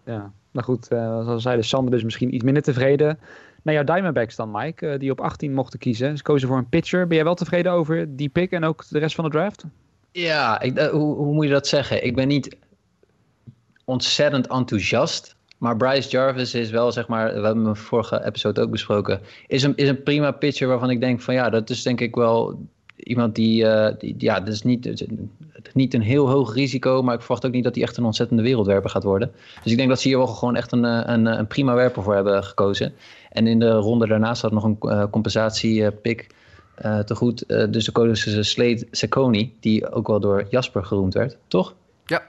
Ja, 0.06 0.32
nou 0.52 0.66
goed, 0.66 0.88
eh 0.88 1.24
zoals 1.24 1.44
zeiden 1.44 1.66
Sander 1.66 1.92
dus 1.92 2.04
misschien 2.04 2.36
iets 2.36 2.44
minder 2.44 2.64
tevreden. 2.64 3.20
Nou, 3.62 3.78
jouw 3.78 3.96
Diamondbacks 3.96 4.36
dan, 4.36 4.52
Mike, 4.52 4.88
eh, 4.88 5.00
die 5.00 5.12
op 5.12 5.22
18 5.22 5.54
mochten 5.54 5.80
kiezen. 5.80 6.18
Ze 6.18 6.24
kozen 6.24 6.48
voor 6.48 6.58
een 6.58 6.70
pitcher. 6.70 7.08
Ben 7.08 7.16
jij 7.16 7.26
wel 7.26 7.36
tevreden 7.36 7.72
over 7.72 8.16
die 8.16 8.30
pick 8.30 8.52
en 8.52 8.64
ook 8.64 8.88
de 8.90 9.00
rest 9.00 9.16
van 9.16 9.24
de 9.24 9.30
draft? 9.30 9.64
Ja, 10.12 10.62
ik, 10.62 10.78
eh, 10.78 10.88
hoe, 10.88 11.16
hoe 11.16 11.34
moet 11.34 11.46
je 11.46 11.52
dat 11.52 11.68
zeggen? 11.68 12.06
Ik 12.06 12.16
ben 12.16 12.28
niet 12.28 12.58
ontzettend 13.86 14.48
enthousiast. 14.48 15.36
Maar 15.60 15.78
Bryce 15.78 16.10
Jarvis 16.10 16.54
is 16.54 16.70
wel, 16.70 16.92
zeg 16.92 17.08
maar, 17.08 17.26
we 17.34 17.46
hebben 17.46 17.66
hem 17.66 17.76
vorige 17.76 18.26
episode 18.26 18.62
ook 18.62 18.72
besproken, 18.72 19.20
is 19.48 19.64
een, 19.64 19.76
is 19.76 19.90
een 19.90 20.04
prima 20.04 20.32
pitcher 20.32 20.68
waarvan 20.68 20.90
ik 20.90 21.00
denk 21.00 21.22
van 21.22 21.34
ja, 21.34 21.50
dat 21.50 21.70
is 21.70 21.84
denk 21.84 22.02
ik 22.02 22.16
wel 22.16 22.60
iemand 23.04 23.36
die, 23.36 23.68
eh, 23.68 23.96
die 24.00 24.16
ja, 24.18 24.40
dat 24.40 24.54
is 24.54 24.62
niet, 24.62 25.04
niet 25.74 25.94
een 25.94 26.02
heel 26.02 26.30
hoog 26.30 26.54
risico, 26.54 27.04
maar 27.04 27.14
ik 27.14 27.20
verwacht 27.20 27.46
ook 27.46 27.52
niet 27.52 27.64
dat 27.64 27.76
hij 27.76 27.84
echt 27.84 27.98
een 27.98 28.04
ontzettende 28.04 28.44
wereldwerper 28.44 28.90
gaat 28.90 29.04
worden. 29.04 29.32
Dus 29.64 29.72
ik 29.72 29.78
denk 29.78 29.90
dat 29.90 30.02
ze 30.02 30.08
hier 30.08 30.18
wel 30.18 30.28
gewoon 30.28 30.56
echt 30.56 30.72
een, 30.72 30.86
eh, 30.86 31.02
een, 31.06 31.26
een 31.26 31.48
prima 31.48 31.74
werper 31.74 32.04
voor 32.04 32.16
hebben 32.16 32.44
gekozen. 32.44 32.94
En 33.32 33.48
in 33.48 33.60
de 33.60 33.72
ronde 33.72 34.08
daarnaast 34.08 34.42
had 34.42 34.52
nog 34.52 34.64
een 34.64 34.78
eh, 34.80 35.04
compensatie-pick 35.12 36.28
te 37.06 37.16
goed. 37.16 37.48
Dus 37.48 37.86
de 37.86 37.92
kozen 37.92 38.32
ze 38.32 38.44
Slade 38.44 38.88
die 39.60 39.92
ook 39.92 40.08
wel 40.08 40.20
door 40.20 40.46
Jasper 40.50 40.86
geroemd 40.86 41.14
werd, 41.14 41.38
toch? 41.48 41.74
Ja. 42.06 42.24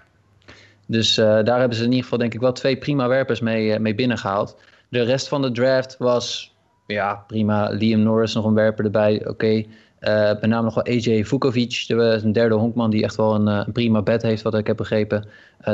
Dus 0.90 1.18
eh, 1.18 1.26
daar 1.44 1.58
hebben 1.58 1.76
ze 1.76 1.82
in 1.84 1.88
ieder 1.88 2.02
geval 2.02 2.18
denk 2.18 2.34
ik 2.34 2.40
wel 2.40 2.52
twee 2.52 2.76
prima 2.76 3.08
werpers 3.08 3.40
mee, 3.40 3.72
eh, 3.72 3.80
mee 3.80 3.94
binnengehaald. 3.94 4.56
De 4.88 5.02
rest 5.02 5.28
van 5.28 5.42
de 5.42 5.50
draft 5.50 5.96
was 5.98 6.54
ja, 6.86 7.24
prima. 7.26 7.68
Liam 7.68 8.02
Norris 8.02 8.34
nog 8.34 8.44
een 8.44 8.54
werper 8.54 8.84
erbij, 8.84 9.26
oké. 9.26 9.64
Eh 9.98 10.28
met 10.28 10.46
name 10.46 10.62
nog 10.62 10.74
wel 10.74 10.84
AJ 10.84 11.24
Vukovic, 11.24 11.84
de, 11.86 11.94
een 11.94 12.32
derde 12.32 12.54
honkman 12.54 12.90
die 12.90 13.02
echt 13.02 13.16
wel 13.16 13.34
een, 13.34 13.72
prima 13.72 14.02
bed 14.02 14.22
heeft, 14.22 14.42
wat 14.42 14.54
ik 14.54 14.66
heb 14.66 14.76
begrepen. 14.76 15.24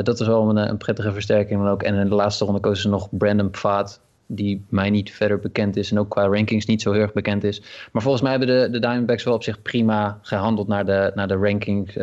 Dat 0.02 0.20
is 0.20 0.26
wel 0.26 0.48
een, 0.48 0.56
een 0.56 0.76
prettige 0.76 1.12
versterking 1.12 1.60
dan 1.60 1.68
ook. 1.70 1.82
En 1.82 1.94
in 1.94 2.08
de 2.08 2.14
laatste 2.14 2.44
ronde 2.44 2.60
kozen 2.60 2.82
ze 2.82 2.88
nog 2.88 3.08
Brandon 3.10 3.50
Pfaat, 3.50 4.00
die 4.26 4.64
mij 4.68 4.90
niet 4.90 5.12
verder 5.12 5.38
bekend 5.38 5.76
is 5.76 5.90
en 5.90 5.98
ook 5.98 6.08
qua 6.08 6.26
rankings 6.26 6.66
niet 6.66 6.82
zo 6.82 6.92
heel 6.92 7.00
erg 7.00 7.12
bekend 7.12 7.44
is. 7.44 7.62
Maar 7.92 8.02
volgens 8.02 8.22
mij 8.22 8.30
hebben 8.30 8.48
de, 8.48 8.70
de 8.70 8.78
Diamondbacks 8.78 9.24
wel 9.24 9.34
op 9.34 9.42
zich 9.42 9.62
prima 9.62 10.18
gehandeld 10.22 10.68
naar 10.68 10.84
de, 10.84 11.12
naar 11.14 11.28
de, 11.28 11.36
ranking, 11.36 11.94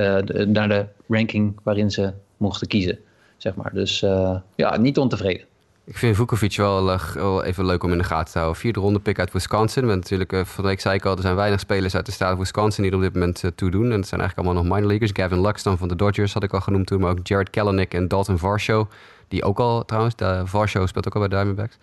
naar 0.47 0.69
de 0.69 0.85
ranking 1.07 1.59
waarin 1.63 1.91
ze 1.91 2.13
mochten 2.43 2.67
kiezen. 2.67 2.99
Zeg 3.37 3.55
maar. 3.55 3.73
Dus 3.73 4.01
eh, 4.01 4.35
ja, 4.55 4.77
niet 4.77 4.97
ontevreden. 4.97 5.45
Ik 5.85 5.97
vind 5.97 6.15
Vukovic 6.15 6.55
wel, 6.55 6.91
eh, 6.91 7.13
wel 7.13 7.43
even 7.43 7.65
leuk 7.65 7.83
om 7.83 7.91
in 7.91 7.97
de 7.97 8.03
gaten 8.03 8.31
te 8.31 8.37
houden. 8.37 8.61
Vierde 8.61 8.79
ronde 8.79 8.99
pick 8.99 9.19
uit 9.19 9.31
Wisconsin. 9.31 9.85
Want 9.85 9.99
natuurlijk, 9.99 10.33
eh, 10.33 10.45
van 10.45 10.63
de 10.63 10.69
week 10.69 10.79
zei 10.79 10.95
ik 10.95 11.05
al, 11.05 11.15
er 11.15 11.21
zijn 11.21 11.35
weinig 11.35 11.59
spelers 11.59 11.95
uit 11.95 12.05
de 12.05 12.11
staat 12.11 12.37
Wisconsin 12.37 12.83
die 12.83 12.91
er 12.91 12.97
op 12.97 13.03
dit 13.03 13.13
moment 13.13 13.43
eh, 13.43 13.51
toe 13.55 13.71
doen. 13.71 13.91
En 13.91 13.97
dat 13.99 14.07
zijn 14.07 14.21
eigenlijk 14.21 14.37
allemaal 14.37 14.63
nog 14.63 14.73
minor 14.73 14.87
leaguers. 14.87 15.11
Gavin 15.13 15.41
Luxton 15.41 15.77
van 15.77 15.87
de 15.87 15.95
Dodgers 15.95 16.33
had 16.33 16.43
ik 16.43 16.53
al 16.53 16.61
genoemd 16.61 16.87
toen. 16.87 16.99
Maar 16.99 17.11
ook 17.11 17.27
Jared 17.27 17.49
Kelenic 17.49 17.93
en 17.93 18.07
Dalton 18.07 18.37
Varsho. 18.37 18.87
Die 19.27 19.43
ook 19.43 19.59
al, 19.59 19.85
trouwens, 19.85 20.15
de 20.15 20.41
Varsho 20.45 20.85
speelt 20.85 21.07
ook 21.07 21.13
al 21.13 21.19
bij 21.19 21.29
Diamondbacks. 21.29 21.77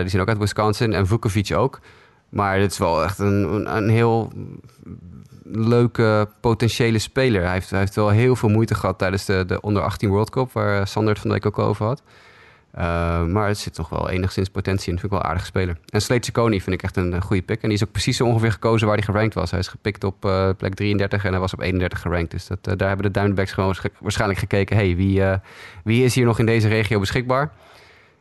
Die 0.00 0.08
zijn 0.08 0.22
ook 0.22 0.28
uit 0.28 0.38
Wisconsin. 0.38 0.92
En 0.92 1.06
Vukovic 1.06 1.54
ook. 1.54 1.80
Maar 2.28 2.58
dit 2.58 2.70
is 2.70 2.78
wel 2.78 3.02
echt 3.02 3.18
een, 3.18 3.76
een 3.76 3.88
heel 3.88 4.32
leuke 5.52 6.28
potentiële 6.40 6.98
speler. 6.98 7.42
Hij 7.42 7.52
heeft, 7.52 7.70
hij 7.70 7.78
heeft 7.78 7.94
wel 7.94 8.08
heel 8.08 8.36
veel 8.36 8.48
moeite 8.48 8.74
gehad 8.74 8.98
tijdens 8.98 9.24
de, 9.24 9.44
de 9.46 9.60
onder 9.60 9.82
18 9.82 10.08
World 10.08 10.30
Cup. 10.30 10.52
Waar 10.52 10.80
eh, 10.80 10.86
Sander 10.86 11.12
het 11.12 11.22
van 11.22 11.30
de 11.30 11.46
ook 11.46 11.58
over 11.58 11.86
had. 11.86 12.02
Uh, 12.78 13.24
maar 13.24 13.48
het 13.48 13.58
zit 13.58 13.74
toch 13.74 13.88
wel 13.88 14.10
enigszins 14.10 14.48
potentie 14.48 14.92
in. 14.92 14.98
Vind 14.98 15.04
ik 15.04 15.10
wel 15.10 15.20
een 15.20 15.26
aardige 15.26 15.46
speler. 15.46 15.78
En 15.88 16.02
Slade 16.02 16.24
Ciccone 16.24 16.60
vind 16.60 16.76
ik 16.76 16.82
echt 16.82 16.96
een, 16.96 17.22
goede 17.22 17.42
pick. 17.42 17.62
En 17.62 17.68
die 17.68 17.78
is 17.78 17.84
ook 17.84 17.92
precies 17.92 18.16
zo 18.16 18.24
ongeveer 18.24 18.52
gekozen 18.52 18.86
waar 18.86 18.96
hij 18.96 19.04
gerankt 19.04 19.34
was. 19.34 19.50
Hij 19.50 19.60
is 19.60 19.68
gepikt 19.68 20.04
op 20.04 20.24
uh, 20.24 20.50
plek 20.56 20.74
33 20.74 21.24
en 21.24 21.30
hij 21.30 21.40
was 21.40 21.52
op 21.52 21.60
31 21.60 22.00
gerankt. 22.00 22.30
Dus 22.30 22.46
dat, 22.46 22.64
daar 22.78 22.88
hebben 22.88 23.06
de 23.06 23.12
Diamondbacks 23.12 23.52
gewoon 23.52 23.76
waarschijnlijk 24.00 24.40
gekeken... 24.40 24.76
hey, 24.76 24.96
wie, 24.96 25.22
wie 25.84 26.04
is 26.04 26.14
hier 26.14 26.24
nog 26.24 26.38
in 26.38 26.46
deze 26.46 26.68
regio 26.68 27.00
beschikbaar? 27.00 27.52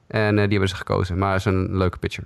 En 0.08 0.36
die 0.36 0.48
hebben 0.48 0.70
ze 0.70 0.76
gekozen. 0.76 1.18
Maar 1.18 1.36
is 1.36 1.46
een 1.46 1.78
leuke 1.78 1.98
pitcher. 1.98 2.24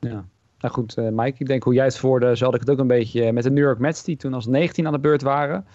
Ja. 0.00 0.24
Nou 0.64 0.76
goed, 0.76 0.96
Mike, 0.96 1.36
ik 1.38 1.46
denk 1.46 1.62
hoe 1.62 1.74
jij 1.74 1.84
het 1.84 1.98
voorde... 1.98 2.36
zo 2.36 2.44
had 2.44 2.54
ik 2.54 2.60
het 2.60 2.70
ook 2.70 2.78
een 2.78 2.86
beetje 2.86 3.32
met 3.32 3.42
de 3.42 3.50
New 3.50 3.64
York 3.64 3.78
Mets... 3.78 4.04
die 4.04 4.16
toen 4.16 4.34
als 4.34 4.46
19 4.46 4.86
aan 4.86 4.92
de 4.92 4.98
beurt 4.98 5.22
waren... 5.22 5.66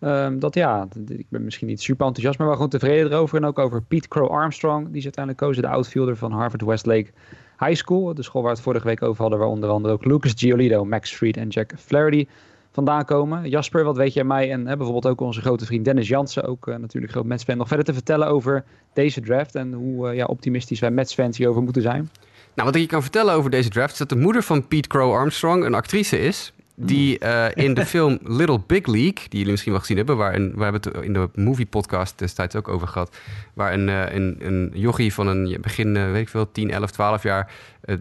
Um, 0.00 0.38
dat 0.38 0.54
ja, 0.54 0.88
ik 1.08 1.26
ben 1.28 1.44
misschien 1.44 1.66
niet 1.66 1.82
super 1.82 2.06
enthousiast, 2.06 2.38
maar 2.38 2.46
wel 2.46 2.56
gewoon 2.56 2.70
tevreden 2.70 3.12
erover. 3.12 3.36
En 3.36 3.44
ook 3.44 3.58
over 3.58 3.82
Pete 3.82 4.08
Crow 4.08 4.30
Armstrong, 4.30 4.86
die 4.86 4.96
is 4.96 5.04
uiteindelijk 5.04 5.44
kozen, 5.44 5.62
de 5.62 5.68
outfielder 5.68 6.16
van 6.16 6.32
Harvard 6.32 6.62
Westlake 6.62 7.10
High 7.58 7.74
School. 7.74 8.14
De 8.14 8.22
school 8.22 8.42
waar 8.42 8.50
we 8.50 8.56
het 8.56 8.66
vorige 8.66 8.86
week 8.86 9.02
over 9.02 9.20
hadden, 9.20 9.38
waar 9.38 9.48
onder 9.48 9.70
andere 9.70 9.94
ook 9.94 10.04
Lucas 10.04 10.32
Giolito, 10.36 10.84
Max 10.84 11.14
Fried 11.14 11.36
en 11.36 11.48
Jack 11.48 11.72
Flaherty 11.78 12.26
vandaan 12.70 13.04
komen. 13.04 13.48
Jasper, 13.48 13.84
wat 13.84 13.96
weet 13.96 14.12
jij 14.12 14.24
mij 14.24 14.50
en 14.50 14.66
hè, 14.66 14.76
bijvoorbeeld 14.76 15.06
ook 15.06 15.20
onze 15.20 15.40
grote 15.40 15.66
vriend 15.66 15.84
Dennis 15.84 16.08
Jansen, 16.08 16.44
ook 16.44 16.66
uh, 16.66 16.76
natuurlijk 16.76 17.12
groot 17.12 17.24
Mets-fan, 17.24 17.56
nog 17.56 17.68
verder 17.68 17.86
te 17.86 17.92
vertellen 17.92 18.28
over 18.28 18.64
deze 18.92 19.20
draft 19.20 19.54
en 19.54 19.72
hoe 19.72 20.08
uh, 20.08 20.16
ja, 20.16 20.24
optimistisch 20.24 20.80
wij 20.80 20.90
Mets-fans 20.90 21.36
hierover 21.36 21.62
moeten 21.62 21.82
zijn? 21.82 22.10
Nou, 22.54 22.68
wat 22.68 22.74
ik 22.74 22.80
je 22.80 22.88
kan 22.88 23.02
vertellen 23.02 23.34
over 23.34 23.50
deze 23.50 23.68
draft 23.68 23.92
is 23.92 23.98
dat 23.98 24.08
de 24.08 24.16
moeder 24.16 24.42
van 24.42 24.68
Pete 24.68 24.88
Crow 24.88 25.12
Armstrong 25.12 25.64
een 25.64 25.74
actrice 25.74 26.20
is. 26.20 26.52
die 26.76 27.24
uh, 27.24 27.46
in 27.54 27.74
de 27.74 27.86
film 27.94 28.18
Little 28.22 28.60
Big 28.66 28.86
League, 28.86 29.14
die 29.14 29.38
jullie 29.38 29.50
misschien 29.50 29.72
wel 29.72 29.80
gezien 29.80 29.96
hebben, 29.96 30.16
waar 30.16 30.34
een, 30.34 30.52
we 30.56 30.62
hebben 30.62 30.80
het 30.82 31.04
in 31.04 31.12
de 31.12 31.28
movie 31.34 31.66
podcast 31.66 32.18
destijds 32.18 32.56
ook 32.56 32.68
over 32.68 32.88
gehad, 32.88 33.16
waar 33.54 33.72
een, 33.72 33.88
uh, 33.88 34.12
een, 34.12 34.36
een 34.40 34.70
jochie 34.74 35.14
van 35.14 35.26
een 35.26 35.58
begin, 35.60 35.94
uh, 35.94 36.10
weet 36.10 36.22
ik 36.22 36.28
veel, 36.28 36.52
10, 36.52 36.70
11, 36.70 36.90
12 36.90 37.22
jaar 37.22 37.52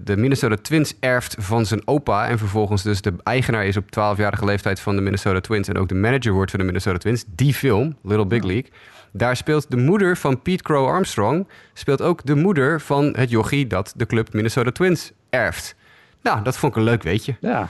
de 0.03 0.17
Minnesota 0.17 0.55
Twins 0.61 0.93
erft 0.99 1.35
van 1.39 1.65
zijn 1.65 1.87
opa 1.87 2.27
en 2.27 2.37
vervolgens 2.37 2.83
dus 2.83 3.01
de 3.01 3.13
eigenaar 3.23 3.65
is 3.65 3.77
op 3.77 3.85
12-jarige 3.85 4.45
leeftijd 4.45 4.79
van 4.79 4.95
de 4.95 5.01
Minnesota 5.01 5.39
Twins 5.39 5.67
en 5.67 5.77
ook 5.77 5.87
de 5.87 5.95
manager 5.95 6.33
wordt 6.33 6.51
van 6.51 6.59
de 6.59 6.65
Minnesota 6.65 6.97
Twins. 6.97 7.23
Die 7.27 7.53
film, 7.53 7.95
Little 8.01 8.25
Big 8.25 8.43
League, 8.43 8.71
daar 9.13 9.35
speelt 9.35 9.71
de 9.71 9.77
moeder 9.77 10.17
van 10.17 10.41
Pete 10.41 10.63
Crow 10.63 10.87
Armstrong, 10.87 11.47
speelt 11.73 12.01
ook 12.01 12.25
de 12.25 12.35
moeder 12.35 12.81
van 12.81 13.13
het 13.17 13.29
jochie 13.29 13.67
dat 13.67 13.93
de 13.95 14.05
club 14.05 14.33
Minnesota 14.33 14.71
Twins 14.71 15.11
erft. 15.29 15.75
Nou, 16.21 16.43
dat 16.43 16.57
vond 16.57 16.71
ik 16.71 16.77
een 16.77 16.85
leuk 16.85 17.03
weetje. 17.03 17.35
Ja. 17.39 17.69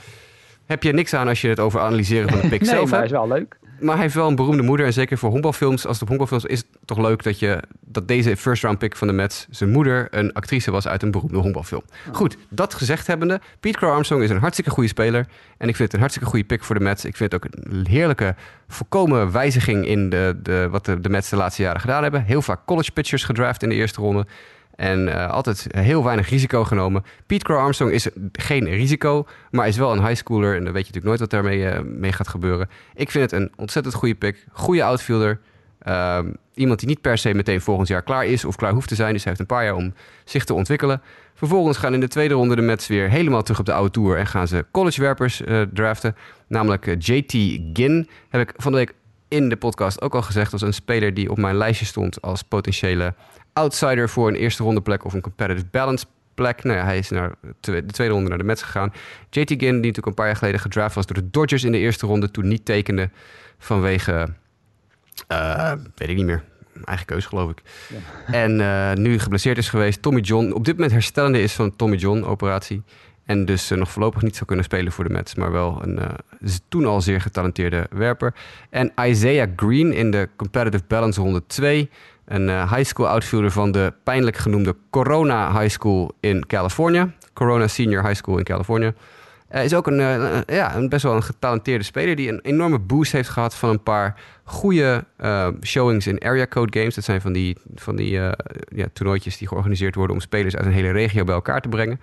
Heb 0.66 0.82
je 0.82 0.92
niks 0.92 1.14
aan 1.14 1.28
als 1.28 1.40
je 1.40 1.48
het 1.48 1.60
over 1.60 1.80
analyseren 1.80 2.28
van 2.30 2.40
de 2.40 2.48
pick 2.48 2.60
nee, 2.60 2.70
zelf 2.70 2.90
maar 2.90 2.98
hebt. 3.00 3.12
is 3.12 3.18
wel 3.18 3.28
leuk. 3.28 3.56
Maar 3.80 3.94
hij 3.94 4.02
heeft 4.02 4.14
wel 4.14 4.28
een 4.28 4.36
beroemde 4.36 4.62
moeder. 4.62 4.86
En 4.86 4.92
zeker 4.92 5.18
voor 5.18 5.30
honkbalfilms, 5.30 5.86
als 5.86 5.92
het 5.92 6.02
op 6.02 6.08
honkbalfilms 6.08 6.44
is 6.44 6.58
het 6.58 6.66
toch 6.84 6.98
leuk 6.98 7.22
dat, 7.22 7.38
je, 7.38 7.62
dat 7.80 8.08
deze 8.08 8.36
first 8.36 8.62
round 8.62 8.78
pick 8.78 8.96
van 8.96 9.06
de 9.06 9.12
Mets 9.12 9.46
zijn 9.50 9.70
moeder 9.70 10.06
een 10.10 10.32
actrice 10.32 10.70
was 10.70 10.88
uit 10.88 11.02
een 11.02 11.10
beroemde 11.10 11.38
honkbalfilm. 11.38 11.82
Goed, 12.12 12.36
dat 12.48 12.74
gezegd 12.74 13.06
hebbende, 13.06 13.40
Pete 13.60 13.78
Crow 13.78 13.92
Armstrong 13.92 14.22
is 14.22 14.30
een 14.30 14.38
hartstikke 14.38 14.70
goede 14.70 14.88
speler. 14.88 15.26
En 15.58 15.68
ik 15.68 15.76
vind 15.76 15.78
het 15.78 15.92
een 15.92 15.98
hartstikke 15.98 16.28
goede 16.28 16.44
pick 16.44 16.64
voor 16.64 16.74
de 16.74 16.84
Mets. 16.84 17.04
Ik 17.04 17.16
vind 17.16 17.32
het 17.32 17.44
ook 17.44 17.50
een 17.52 17.86
heerlijke, 17.86 18.34
volkomen 18.68 19.32
wijziging 19.32 19.86
in 19.86 20.10
de, 20.10 20.38
de, 20.42 20.68
wat 20.70 20.84
de, 20.84 21.00
de 21.00 21.08
Mets 21.08 21.28
de 21.28 21.36
laatste 21.36 21.62
jaren 21.62 21.80
gedaan 21.80 22.02
hebben. 22.02 22.24
Heel 22.24 22.42
vaak 22.42 22.64
college 22.64 22.90
pitchers 22.90 23.24
gedraft 23.24 23.62
in 23.62 23.68
de 23.68 23.74
eerste 23.74 24.00
ronde. 24.00 24.26
En 24.76 25.06
uh, 25.08 25.30
altijd 25.30 25.66
heel 25.70 26.04
weinig 26.04 26.28
risico 26.28 26.64
genomen. 26.64 27.04
Pete 27.26 27.44
Crow 27.44 27.58
Armstrong 27.58 27.92
is 27.92 28.08
geen 28.32 28.64
risico, 28.64 29.26
maar 29.50 29.68
is 29.68 29.76
wel 29.76 29.92
een 29.92 30.06
high 30.06 30.16
schooler. 30.16 30.56
En 30.56 30.64
dan 30.64 30.72
weet 30.72 30.86
je 30.86 30.92
natuurlijk 30.92 31.04
nooit 31.04 31.20
wat 31.20 31.30
daarmee 31.30 31.58
uh, 31.58 31.80
mee 31.80 32.12
gaat 32.12 32.28
gebeuren. 32.28 32.68
Ik 32.94 33.10
vind 33.10 33.30
het 33.30 33.40
een 33.40 33.52
ontzettend 33.56 33.94
goede 33.94 34.14
pick. 34.14 34.46
Goede 34.52 34.84
outfielder. 34.84 35.40
Uh, 35.88 36.18
iemand 36.54 36.78
die 36.78 36.88
niet 36.88 37.00
per 37.00 37.18
se 37.18 37.34
meteen 37.34 37.60
volgend 37.60 37.88
jaar 37.88 38.02
klaar 38.02 38.26
is 38.26 38.44
of 38.44 38.56
klaar 38.56 38.72
hoeft 38.72 38.88
te 38.88 38.94
zijn. 38.94 39.12
Dus 39.12 39.24
hij 39.24 39.32
heeft 39.32 39.50
een 39.50 39.56
paar 39.56 39.64
jaar 39.64 39.74
om 39.74 39.94
zich 40.24 40.44
te 40.44 40.54
ontwikkelen. 40.54 41.02
Vervolgens 41.34 41.78
gaan 41.78 41.94
in 41.94 42.00
de 42.00 42.08
tweede 42.08 42.34
ronde 42.34 42.56
de 42.56 42.62
Mets 42.62 42.86
weer 42.86 43.08
helemaal 43.08 43.42
terug 43.42 43.58
op 43.58 43.66
de 43.66 43.72
oude 43.72 43.90
tour. 43.90 44.18
En 44.18 44.26
gaan 44.26 44.48
ze 44.48 44.64
collegewerpers 44.70 45.40
uh, 45.40 45.62
draften. 45.72 46.16
Namelijk 46.46 46.96
JT 46.98 47.32
Ginn. 47.72 48.08
Heb 48.28 48.40
ik 48.40 48.52
van 48.56 48.72
de 48.72 48.78
week 48.78 48.94
in 49.28 49.48
de 49.48 49.56
podcast 49.56 50.02
ook 50.02 50.14
al 50.14 50.22
gezegd. 50.22 50.52
als 50.52 50.62
een 50.62 50.74
speler 50.74 51.14
die 51.14 51.30
op 51.30 51.38
mijn 51.38 51.56
lijstje 51.56 51.86
stond 51.86 52.22
als 52.22 52.42
potentiële 52.42 53.14
outsider 53.54 54.08
voor 54.08 54.28
een 54.28 54.34
eerste 54.34 54.62
ronde 54.62 54.80
plek 54.80 55.04
of 55.04 55.12
een 55.12 55.20
competitive 55.20 55.66
balance 55.70 56.06
plek. 56.34 56.64
Nou 56.64 56.78
ja, 56.78 56.84
hij 56.84 56.98
is 56.98 57.10
naar 57.10 57.34
de 57.60 57.84
tweede 57.86 58.14
ronde 58.14 58.28
naar 58.28 58.38
de 58.38 58.44
Mets 58.44 58.62
gegaan. 58.62 58.92
JT 59.30 59.48
Ginn, 59.48 59.58
die 59.58 59.70
natuurlijk 59.70 60.06
een 60.06 60.14
paar 60.14 60.26
jaar 60.26 60.36
geleden 60.36 60.60
gedraft 60.60 60.94
was 60.94 61.06
door 61.06 61.16
de 61.16 61.30
Dodgers 61.30 61.64
in 61.64 61.72
de 61.72 61.78
eerste 61.78 62.06
ronde, 62.06 62.30
toen 62.30 62.48
niet 62.48 62.64
tekende 62.64 63.10
vanwege, 63.58 64.28
uh, 65.32 65.72
weet 65.94 66.08
ik 66.08 66.16
niet 66.16 66.26
meer, 66.26 66.44
eigen 66.84 67.06
keuze 67.06 67.28
geloof 67.28 67.50
ik. 67.50 67.62
Ja. 67.88 67.96
En 68.44 68.60
uh, 68.60 68.92
nu 68.92 69.18
geblesseerd 69.18 69.58
is 69.58 69.68
geweest. 69.68 70.02
Tommy 70.02 70.20
John, 70.20 70.52
op 70.52 70.64
dit 70.64 70.74
moment 70.74 70.92
herstellende 70.92 71.42
is 71.42 71.52
van 71.52 71.76
Tommy 71.76 71.96
John 71.96 72.22
operatie. 72.22 72.82
En 73.24 73.44
dus 73.44 73.70
uh, 73.70 73.78
nog 73.78 73.90
voorlopig 73.90 74.22
niet 74.22 74.34
zou 74.34 74.46
kunnen 74.46 74.64
spelen 74.64 74.92
voor 74.92 75.04
de 75.04 75.10
Mets. 75.10 75.34
Maar 75.34 75.52
wel 75.52 75.78
een 75.82 75.98
uh, 75.98 76.50
toen 76.68 76.86
al 76.86 77.00
zeer 77.00 77.20
getalenteerde 77.20 77.86
werper. 77.90 78.34
En 78.70 78.92
Isaiah 79.02 79.48
Green 79.56 79.92
in 79.92 80.10
de 80.10 80.28
Competitive 80.36 80.84
Balance 80.88 81.20
ronde 81.20 81.46
2. 81.46 81.90
Een 82.24 82.48
uh, 82.48 82.72
high 82.72 82.88
school 82.88 83.08
outfielder 83.08 83.50
van 83.50 83.72
de 83.72 83.92
pijnlijk 84.02 84.36
genoemde 84.36 84.76
Corona 84.90 85.60
High 85.60 85.72
School 85.72 86.12
in 86.20 86.46
Californië. 86.46 87.12
Corona 87.32 87.68
Senior 87.68 88.02
High 88.02 88.14
School 88.14 88.38
in 88.38 88.44
Californië. 88.44 88.92
Uh, 89.54 89.64
is 89.64 89.74
ook 89.74 89.86
een, 89.86 89.98
uh, 89.98 90.40
ja, 90.46 90.76
een 90.76 90.88
best 90.88 91.02
wel 91.02 91.14
een 91.14 91.22
getalenteerde 91.22 91.84
speler 91.84 92.16
die 92.16 92.28
een 92.28 92.40
enorme 92.40 92.78
boost 92.78 93.12
heeft 93.12 93.28
gehad 93.28 93.54
van 93.54 93.68
een 93.68 93.82
paar 93.82 94.20
goede 94.44 95.04
showings 95.62 96.06
in 96.06 96.20
area 96.20 96.46
code 96.46 96.78
games. 96.78 96.94
Dat 96.94 97.04
zijn 97.04 97.20
van 97.20 97.32
die, 97.32 97.56
van 97.74 97.96
die 97.96 98.10
ja, 98.10 98.86
toernooitjes 98.92 99.38
die 99.38 99.48
georganiseerd 99.48 99.94
worden 99.94 100.16
om 100.16 100.22
spelers 100.22 100.56
uit 100.56 100.66
een 100.66 100.72
hele 100.72 100.90
regio 100.90 101.24
bij 101.24 101.34
elkaar 101.34 101.60
te 101.60 101.68
brengen. 101.68 102.00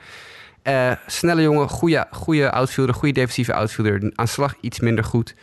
snelle 1.08 1.42
jongen, 1.42 1.70
goede, 1.70 2.08
goede 2.12 2.52
outfielder, 2.52 2.96
goede 2.96 3.14
defensieve 3.14 3.54
outfielder. 3.54 4.12
Aan 4.16 4.28
slag 4.28 4.54
iets 4.62 4.80
minder 4.80 5.04
goed. 5.04 5.36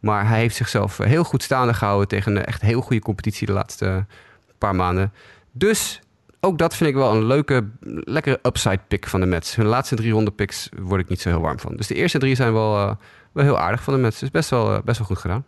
Maar 0.00 0.28
hij 0.28 0.38
heeft 0.38 0.56
zichzelf 0.56 0.98
heel 0.98 1.24
goed 1.24 1.42
staande 1.42 1.74
gehouden 1.74 2.08
tegen 2.08 2.36
een 2.36 2.44
echt 2.44 2.60
heel 2.60 2.80
goede 2.80 3.02
competitie 3.02 3.46
de 3.46 3.52
laatste 3.52 4.06
paar 4.58 4.74
maanden. 4.74 5.12
Dus 5.52 6.00
ook 6.40 6.58
dat 6.58 6.76
vind 6.76 6.90
ik 6.90 6.96
wel 6.96 7.12
een 7.12 7.24
leuke, 7.24 7.68
lekkere 8.04 8.38
upside 8.42 8.80
pick 8.88 9.06
van 9.06 9.20
de 9.20 9.26
Mets. 9.26 9.54
Hun 9.54 9.66
laatste 9.66 9.96
drie 9.96 10.12
ronde 10.12 10.30
picks 10.30 10.68
word 10.82 11.00
ik 11.00 11.08
niet 11.08 11.20
zo 11.20 11.28
heel 11.28 11.40
warm 11.40 11.58
van. 11.58 11.76
Dus 11.76 11.86
de 11.86 11.94
eerste 11.94 12.18
drie 12.18 12.34
zijn 12.34 12.52
wel, 12.52 12.76
uh, 12.76 12.92
wel 13.32 13.44
heel 13.44 13.58
aardig 13.58 13.82
van 13.82 13.94
de 13.94 14.00
Mets. 14.00 14.18
Dus 14.18 14.30
best 14.30 14.50
wel, 14.50 14.72
uh, 14.72 14.78
best 14.84 14.98
wel 14.98 15.06
goed 15.06 15.18
gedaan. 15.18 15.44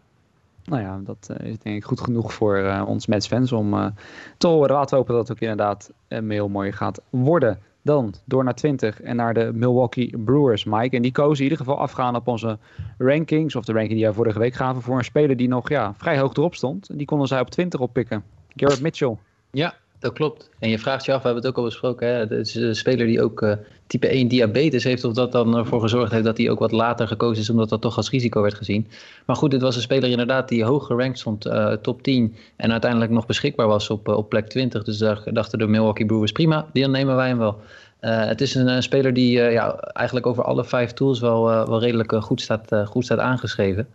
Nou 0.65 0.83
ja, 0.83 1.01
dat 1.05 1.29
uh, 1.31 1.51
is 1.51 1.59
denk 1.59 1.77
ik 1.77 1.85
goed 1.85 2.01
genoeg 2.01 2.33
voor 2.33 2.85
ons 2.87 3.07
Mets-fans 3.07 3.53
om 3.53 3.95
te 4.37 4.47
horen. 4.47 4.75
Laten 4.75 4.91
we 4.91 4.97
hopen 4.97 5.15
dat 5.15 5.29
het 5.29 5.37
ook 5.37 5.43
inderdaad 5.43 5.93
een 6.09 6.31
heel 6.31 6.49
mooi 6.49 6.73
gaat 6.73 7.01
worden. 7.11 7.59
Dan 7.83 8.15
door 8.25 8.45
naar 8.45 8.55
20 8.55 9.03
en 9.03 9.17
naar 9.17 9.35
de 9.35 9.51
Milwaukee 9.55 10.19
Brewers, 10.19 10.65
Mike. 10.65 10.97
En 10.97 11.03
die 11.03 11.13
kozen 11.13 11.45
in 11.45 11.51
ieder 11.51 11.59
geval 11.59 11.79
afgaan 11.79 12.17
op 12.17 12.29
onze 12.29 12.59
rankings. 12.99 13.57
Of 13.57 13.65
de 13.65 13.73
ranking 13.73 13.95
die 13.95 14.05
wij 14.05 14.15
vorige 14.15 14.39
week 14.39 14.55
gaven 14.55 14.83
voor 14.83 14.99
een 14.99 15.05
speler 15.05 15.37
die 15.37 15.49
nog 15.49 15.69
ja, 15.69 15.95
vrij 15.97 16.19
hoog 16.19 16.35
erop 16.35 16.55
stond. 16.55 16.89
En 16.89 16.97
die 16.97 17.07
konden 17.07 17.29
zij 17.29 17.41
op 17.41 17.51
20 17.51 17.81
oppikken. 17.81 18.25
Garrett 18.57 18.83
Mitchell. 18.83 19.17
Ja, 19.51 19.75
dat 19.99 20.13
klopt. 20.13 20.51
En 20.59 20.69
je 20.69 20.79
vraagt 20.79 21.05
je 21.05 21.13
af, 21.13 21.19
we 21.19 21.25
hebben 21.25 21.43
het 21.43 21.53
ook 21.53 21.59
al 21.59 21.65
besproken. 21.65 22.09
Hè? 22.09 22.15
Het 22.15 22.31
is 22.31 22.55
een 22.55 22.77
speler 22.77 23.07
die 23.07 23.23
ook 23.23 23.43
uh, 23.43 23.53
type 23.87 24.07
1 24.09 24.29
diabetes 24.29 24.85
heeft. 24.85 25.05
Of 25.05 25.13
dat 25.13 25.33
dan 25.33 25.57
ervoor 25.57 25.81
gezorgd 25.81 26.13
heeft 26.13 26.25
dat 26.25 26.39
hij 26.39 26.51
ook 26.51 26.59
wat 26.59 26.73
later 26.73 27.09
gekozen 27.09 27.43
is. 27.43 27.51
Omdat 27.51 27.69
dat 27.69 27.81
toch 27.81 27.97
als 27.97 28.11
risico 28.11 28.43
werd 28.43 28.55
gezien. 28.55 28.89
Maar 29.27 29.37
goed, 29.37 29.51
dit 29.51 29.63
was 29.63 29.77
een 29.77 29.83
speler 29.83 30.11
inderdaad 30.11 30.49
die 30.49 30.65
hoog 30.65 30.87
gerankt 30.87 31.19
stond. 31.19 31.47
Uh, 31.47 31.73
top 31.73 32.03
10. 32.03 32.37
En 32.57 32.73
uiteindelijk 32.73 33.11
nog 33.11 33.27
beschikbaar 33.27 33.67
was 33.67 33.91
op, 33.91 34.09
uh, 34.09 34.17
op 34.17 34.29
plek 34.29 34.49
20. 34.49 34.85
Dus 34.85 34.99
daar 34.99 35.23
dachten 35.25 35.59
de 35.59 35.67
Milwaukee 35.67 36.07
Brewers 36.07 36.33
prima. 36.33 36.67
Die 36.73 36.89
nemen 36.89 37.17
wij 37.17 37.29
hem 37.29 37.39
wel. 37.39 37.61
Het 38.01 38.41
is 38.41 38.55
een, 38.55 38.83
speler 38.83 39.15
die 39.15 39.41
ja, 39.41 39.79
eigenlijk 39.79 40.27
over 40.27 40.45
alle 40.45 40.65
vijf 40.65 40.93
tools 40.93 41.21
wel, 41.21 41.45
wel 41.45 41.81
redelijk 41.81 42.13
goed, 42.23 42.41
staat, 42.41 42.73
goed 42.85 43.05
staat 43.05 43.19
aangeschreven. 43.19 43.89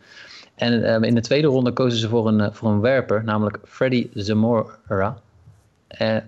En 0.55 1.03
in 1.03 1.15
de 1.15 1.21
tweede 1.21 1.47
ronde 1.47 1.71
kozen 1.71 1.99
ze 1.99 2.09
voor 2.09 2.27
een, 2.27 2.53
voor 2.53 2.69
een 2.69 2.79
werper, 2.79 3.23
namelijk 3.23 3.59
Freddy 3.65 4.09
Zamora. 4.13 5.17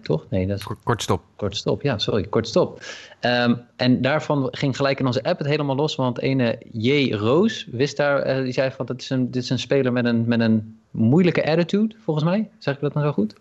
toch? 0.02 0.26
Nee, 0.30 0.48
dat 0.48 0.58
is... 0.58 0.68
Kort 0.84 1.02
stop. 1.02 1.22
Kort 1.36 1.56
stop, 1.56 1.82
ja, 1.82 1.98
sorry, 1.98 2.24
kort 2.24 2.48
stop. 2.48 2.84
Um, 3.22 3.62
en 3.76 4.02
daarvan 4.02 4.48
ging 4.52 4.76
gelijk 4.76 5.00
in 5.00 5.06
onze 5.06 5.24
app 5.24 5.38
het 5.38 5.48
helemaal 5.48 5.76
los, 5.76 5.96
want 5.96 6.20
ene 6.20 6.58
J. 6.72 7.14
Roos 7.14 7.68
wist 7.72 7.98
daar, 7.98 8.44
die 8.44 8.54
zei 8.54 8.72
van, 8.72 8.86
dit 8.86 9.02
is 9.02 9.10
een, 9.10 9.32
dit 9.32 9.44
is 9.44 9.50
een 9.50 9.60
speler 9.60 9.92
met 9.92 10.06
een, 10.06 10.28
met 10.28 10.40
een 10.40 10.80
moeilijke 10.92 11.46
attitude, 11.46 11.96
volgens 12.04 12.26
mij. 12.26 12.50
Zeg 12.58 12.76
ik 12.76 12.82
dat 12.82 12.94
nou 12.94 13.06
zo 13.06 13.12
goed? 13.12 13.36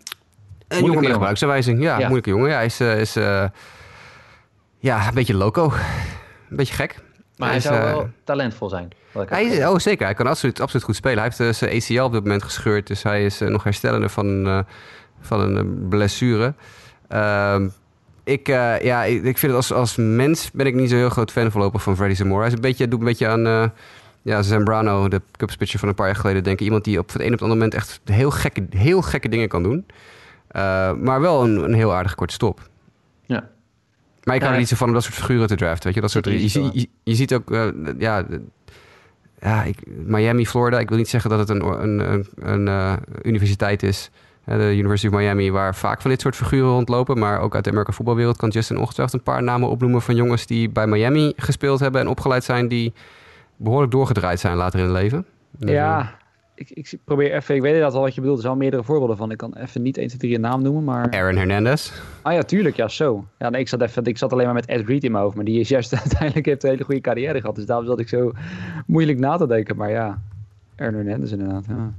Een 0.67 0.85
jongen 0.85 1.03
met 1.03 1.11
gebruiksaanwijzing, 1.11 1.81
ja, 1.81 1.97
ja, 1.97 1.99
moeilijke 1.99 2.29
jongen. 2.29 2.49
Ja, 2.49 2.55
hij 2.55 2.65
is... 2.65 2.79
is 2.79 3.17
ja, 4.79 5.07
een 5.07 5.13
beetje 5.13 5.33
loco. 5.33 5.71
Een 6.49 6.55
beetje 6.55 6.73
gek. 6.73 7.03
Maar 7.37 7.49
hij, 7.49 7.57
hij 7.57 7.67
zou 7.67 7.75
uh, 7.75 7.91
wel 7.91 8.09
talentvol 8.23 8.69
zijn. 8.69 8.89
Hij 9.23 9.45
is, 9.45 9.65
oh, 9.65 9.77
zeker. 9.77 10.05
Hij 10.05 10.15
kan 10.15 10.27
absoluut, 10.27 10.61
absoluut 10.61 10.85
goed 10.85 10.95
spelen. 10.95 11.17
Hij 11.17 11.25
heeft 11.25 11.39
uh, 11.39 11.53
zijn 11.53 11.75
ACL 11.75 12.05
op 12.05 12.11
dit 12.11 12.23
moment 12.23 12.43
gescheurd. 12.43 12.87
Dus 12.87 13.03
hij 13.03 13.25
is 13.25 13.41
uh, 13.41 13.49
nog 13.49 13.63
herstellende 13.63 14.09
van, 14.09 14.47
uh, 14.47 14.59
van 15.19 15.39
een 15.39 15.87
blessure. 15.89 16.53
Ehm, 17.07 17.67
ik, 18.23 18.47
ja, 18.47 19.03
ik, 19.03 19.23
ik, 19.23 19.37
vind 19.37 19.51
het 19.51 19.55
als, 19.55 19.73
als 19.73 19.95
mens 19.95 20.51
ben 20.51 20.65
ik 20.65 20.73
niet 20.73 20.89
zo 20.89 20.95
heel 20.95 21.09
groot 21.09 21.31
fan 21.31 21.51
voorlopig 21.51 21.83
van 21.83 21.95
Freddy 21.95 22.15
Zamora. 22.15 22.39
Hij 22.39 22.47
is 22.47 22.53
een 22.53 22.61
beetje, 22.61 22.87
doet 22.87 22.99
een 22.99 23.05
beetje 23.05 23.27
aan 23.27 23.73
ja, 24.21 24.41
Zambrano, 24.41 25.07
de 25.07 25.21
Cubs 25.37 25.55
pitcher 25.55 25.79
van 25.79 25.89
een 25.89 25.95
paar 25.95 26.05
jaar 26.05 26.15
geleden. 26.15 26.43
Denk 26.43 26.59
ik. 26.59 26.65
Iemand 26.65 26.83
die 26.83 26.99
op 26.99 27.11
het 27.13 27.21
een 27.21 27.25
op 27.25 27.31
het 27.31 27.41
andere 27.41 27.59
moment 27.59 27.73
echt 27.73 28.01
heel 28.03 28.31
gekke, 28.31 28.65
heel 28.69 29.01
gekke 29.01 29.29
dingen 29.29 29.47
kan 29.47 29.63
doen. 29.63 29.85
maar 31.03 31.21
wel 31.21 31.43
een, 31.43 31.63
een 31.63 31.73
heel 31.73 31.93
aardig 31.93 32.15
korte 32.15 32.33
stop. 32.33 32.69
Ja. 33.25 33.49
Maar 34.25 34.35
ik 34.35 34.41
hou 34.41 34.53
er 34.53 34.59
niet 34.59 34.69
zo 34.69 34.75
van 34.75 34.87
om 34.87 34.93
dat 34.93 35.03
soort 35.03 35.15
figuren 35.15 35.47
te 35.47 35.55
draften. 35.55 35.85
Weet 35.85 35.93
je, 35.93 36.01
dat 36.01 36.11
soort, 36.11 36.25
je, 36.25 36.41
je, 36.41 36.69
je, 36.73 36.89
je 37.03 37.15
ziet 37.15 37.33
ook, 37.33 37.51
uh, 37.51 37.67
ja, 37.97 38.25
ja 39.45 39.63
ik, 39.63 39.77
Miami, 40.05 40.45
Florida. 40.45 40.79
Ik 40.79 40.89
wil 40.89 40.97
niet 40.97 41.09
zeggen 41.09 41.29
dat 41.29 41.39
het 41.39 41.49
een, 41.49 41.63
een, 41.83 41.99
een, 41.99 42.27
een 42.35 42.67
uh, 42.67 42.93
universiteit 43.23 43.83
is. 43.83 44.09
Uh, 44.45 44.57
de 44.57 44.75
University 44.77 45.07
of 45.07 45.13
Miami, 45.13 45.51
waar 45.51 45.75
vaak 45.75 46.01
van 46.01 46.11
dit 46.11 46.21
soort 46.21 46.35
figuren 46.35 46.69
rondlopen. 46.69 47.19
Maar 47.19 47.39
ook 47.39 47.55
uit 47.55 47.63
de 47.63 47.69
Amerika 47.69 47.91
voetbalwereld 47.91 48.37
kan 48.37 48.49
Justin 48.49 48.77
ongetwijfeld 48.77 49.17
een 49.17 49.33
paar 49.33 49.43
namen 49.43 49.69
opnoemen 49.69 50.01
van 50.01 50.15
jongens 50.15 50.45
die 50.45 50.69
bij 50.69 50.87
Miami 50.87 51.33
gespeeld 51.35 51.79
hebben 51.79 52.01
en 52.01 52.07
opgeleid 52.07 52.43
zijn, 52.43 52.67
die 52.67 52.93
behoorlijk 53.55 53.91
doorgedraaid 53.91 54.39
zijn 54.39 54.55
later 54.55 54.79
in 54.79 54.85
het 54.85 54.93
leven. 54.93 55.25
Dus, 55.51 55.69
ja, 55.69 56.17
ik, 56.55 56.69
ik 56.69 56.97
probeer 57.03 57.33
even, 57.33 57.55
ik 57.55 57.61
weet 57.61 57.81
dat 57.81 57.93
al 57.93 58.01
wat 58.01 58.15
je 58.15 58.21
bedoelt, 58.21 58.37
er 58.37 58.43
zijn 58.43 58.53
al 58.53 58.59
meerdere 58.59 58.83
voorbeelden 58.83 59.17
van. 59.17 59.31
Ik 59.31 59.37
kan 59.37 59.55
even 59.55 59.81
niet 59.81 59.97
1, 59.97 60.07
2, 60.07 60.19
3 60.19 60.35
een 60.35 60.41
naam 60.41 60.61
noemen, 60.61 60.83
maar... 60.83 61.11
Aaron 61.11 61.35
Hernandez. 61.35 61.91
Ah 62.21 62.33
ja, 62.33 62.43
tuurlijk, 62.43 62.75
ja, 62.75 62.87
zo. 62.87 63.25
Ja, 63.39 63.49
nee, 63.49 63.61
ik 63.61 63.67
zat, 63.67 63.81
even, 63.81 64.05
ik 64.05 64.17
zat 64.17 64.31
alleen 64.31 64.45
maar 64.45 64.53
met 64.53 64.65
Ed 64.65 64.87
Reed 64.87 65.03
in 65.03 65.11
mijn 65.11 65.23
hoofd, 65.23 65.35
maar 65.35 65.45
die 65.45 65.59
is 65.59 65.69
juist 65.69 65.93
uiteindelijk 66.01 66.45
heeft 66.45 66.63
een 66.63 66.69
hele 66.69 66.83
goede 66.83 67.01
carrière 67.01 67.39
gehad. 67.39 67.55
Dus 67.55 67.65
daarom 67.65 67.85
zat 67.85 67.99
ik 67.99 68.07
zo 68.07 68.31
moeilijk 68.87 69.19
na 69.19 69.37
te 69.37 69.47
denken, 69.47 69.75
maar 69.75 69.91
ja, 69.91 70.21
Aaron 70.75 70.95
Hernandez 70.95 71.31
inderdaad, 71.31 71.65
ja. 71.67 71.93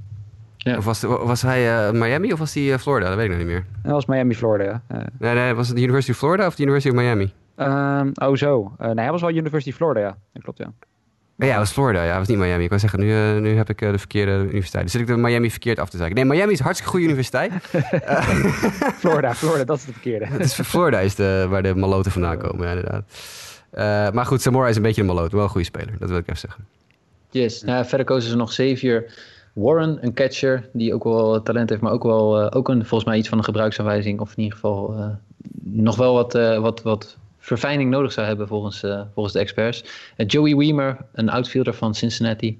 Ja. 0.57 0.77
Of 0.77 0.85
was, 0.85 1.01
was 1.01 1.41
hij 1.41 1.89
uh, 1.89 1.99
Miami 2.01 2.33
of 2.33 2.39
was 2.39 2.53
hij 2.53 2.63
uh, 2.63 2.77
Florida? 2.77 3.07
Dat 3.07 3.15
weet 3.15 3.25
ik 3.25 3.31
nog 3.31 3.39
niet 3.39 3.47
meer. 3.47 3.65
Dat 3.83 3.91
was 3.91 4.05
Miami, 4.05 4.35
Florida, 4.35 4.81
ja. 4.89 5.05
Nee, 5.19 5.33
nee, 5.33 5.53
was 5.53 5.67
het 5.67 5.75
de 5.75 5.83
University 5.83 6.11
of 6.11 6.17
Florida 6.17 6.47
of 6.47 6.55
de 6.55 6.63
University 6.63 6.95
of 6.95 7.01
Miami? 7.01 7.33
Um, 7.55 8.11
oh, 8.13 8.35
zo. 8.35 8.71
nee, 8.77 8.95
hij 8.95 9.11
was 9.11 9.21
wel 9.21 9.29
University 9.29 9.69
of 9.69 9.75
Florida, 9.75 9.99
ja. 9.99 10.17
Dat 10.33 10.43
klopt, 10.43 10.57
ja. 10.57 10.73
Ja, 11.37 11.47
dat 11.47 11.57
was 11.57 11.71
Florida. 11.71 12.03
Ja, 12.03 12.09
dat 12.09 12.17
was 12.17 12.27
niet 12.27 12.37
Miami. 12.37 12.63
Ik 12.63 12.69
wou 12.69 12.81
zeggen, 12.81 12.99
nu, 12.99 13.35
uh, 13.35 13.41
nu 13.41 13.57
heb 13.57 13.69
ik 13.69 13.81
uh, 13.81 13.91
de 13.91 13.97
verkeerde 13.97 14.31
universiteit. 14.31 14.83
Dus 14.83 14.91
zit 14.91 15.01
ik 15.01 15.07
de 15.07 15.17
Miami 15.17 15.51
verkeerd 15.51 15.79
af 15.79 15.89
te 15.89 15.97
zeggen. 15.97 16.15
Nee, 16.15 16.25
Miami 16.25 16.51
is 16.51 16.57
een 16.57 16.65
hartstikke 16.65 16.91
goede 16.91 17.05
universiteit. 17.05 17.51
Florida, 19.01 19.33
Florida, 19.33 19.63
dat 19.63 19.77
is 19.77 19.85
de 19.85 19.91
verkeerde. 19.91 20.25
Het 20.25 20.41
is, 20.41 20.53
Florida 20.53 20.99
is 20.99 21.15
de, 21.15 21.45
waar 21.49 21.63
de 21.63 21.75
maloten 21.75 22.11
vandaan 22.11 22.37
komen, 22.37 22.67
ja, 22.67 22.73
inderdaad. 22.73 23.03
Uh, 23.73 24.15
maar 24.15 24.25
goed, 24.25 24.41
Zamora 24.41 24.67
is 24.67 24.75
een 24.75 24.81
beetje 24.81 25.01
een 25.01 25.07
maloot. 25.07 25.31
Wel 25.31 25.43
een 25.43 25.49
goede 25.49 25.65
speler, 25.65 25.95
dat 25.99 26.09
wil 26.09 26.17
ik 26.17 26.23
even 26.23 26.39
zeggen. 26.39 26.65
Yes, 27.29 27.61
nou, 27.61 27.85
verder 27.85 28.05
kozen 28.05 28.29
ze 28.29 28.35
nog 28.35 28.49
Xavier 28.49 29.13
Warren, 29.53 29.97
een 30.01 30.13
catcher 30.13 30.69
die 30.73 30.93
ook 30.93 31.03
wel 31.03 31.43
talent 31.43 31.69
heeft, 31.69 31.81
maar 31.81 31.91
ook 31.91 32.03
wel 32.03 32.41
uh, 32.41 32.47
ook 32.49 32.69
een, 32.69 32.85
volgens 32.85 33.09
mij 33.09 33.17
iets 33.17 33.29
van 33.29 33.37
een 33.37 33.43
gebruiksaanwijzing. 33.43 34.19
Of 34.19 34.29
in 34.29 34.43
ieder 34.43 34.53
geval 34.53 34.97
uh, 34.97 35.05
nog 35.63 35.95
wel 35.95 36.13
wat, 36.13 36.35
uh, 36.35 36.59
wat, 36.59 36.81
wat 36.81 37.17
verfijning 37.47 37.89
nodig 37.89 38.11
zou 38.11 38.27
hebben 38.27 38.47
volgens, 38.47 38.83
volgens 39.13 39.33
de 39.33 39.39
experts. 39.39 39.83
Joey 40.17 40.55
Weimer, 40.55 40.97
een 41.13 41.29
outfielder 41.29 41.73
van 41.73 41.95
Cincinnati. 41.95 42.59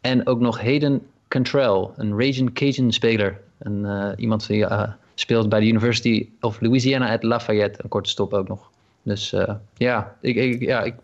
En 0.00 0.26
ook 0.26 0.40
nog 0.40 0.60
Hayden 0.60 1.02
Cantrell, 1.28 1.88
een 1.96 2.10
Raging 2.10 2.52
Cajun 2.52 2.92
speler. 2.92 3.40
Een, 3.58 4.14
iemand 4.16 4.46
die 4.46 4.66
speelt 5.14 5.48
bij 5.48 5.60
de 5.60 5.66
University 5.66 6.28
of 6.40 6.60
Louisiana 6.60 7.12
at 7.12 7.22
Lafayette. 7.22 7.82
Een 7.82 7.88
korte 7.88 8.10
stop 8.10 8.34
ook 8.34 8.48
nog. 8.48 8.70
Dus 9.02 9.34
ja, 9.76 10.16
ik, 10.20 10.36
ik, 10.36 10.60
ja, 10.60 10.82
ik 10.82 10.94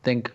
denk 0.00 0.32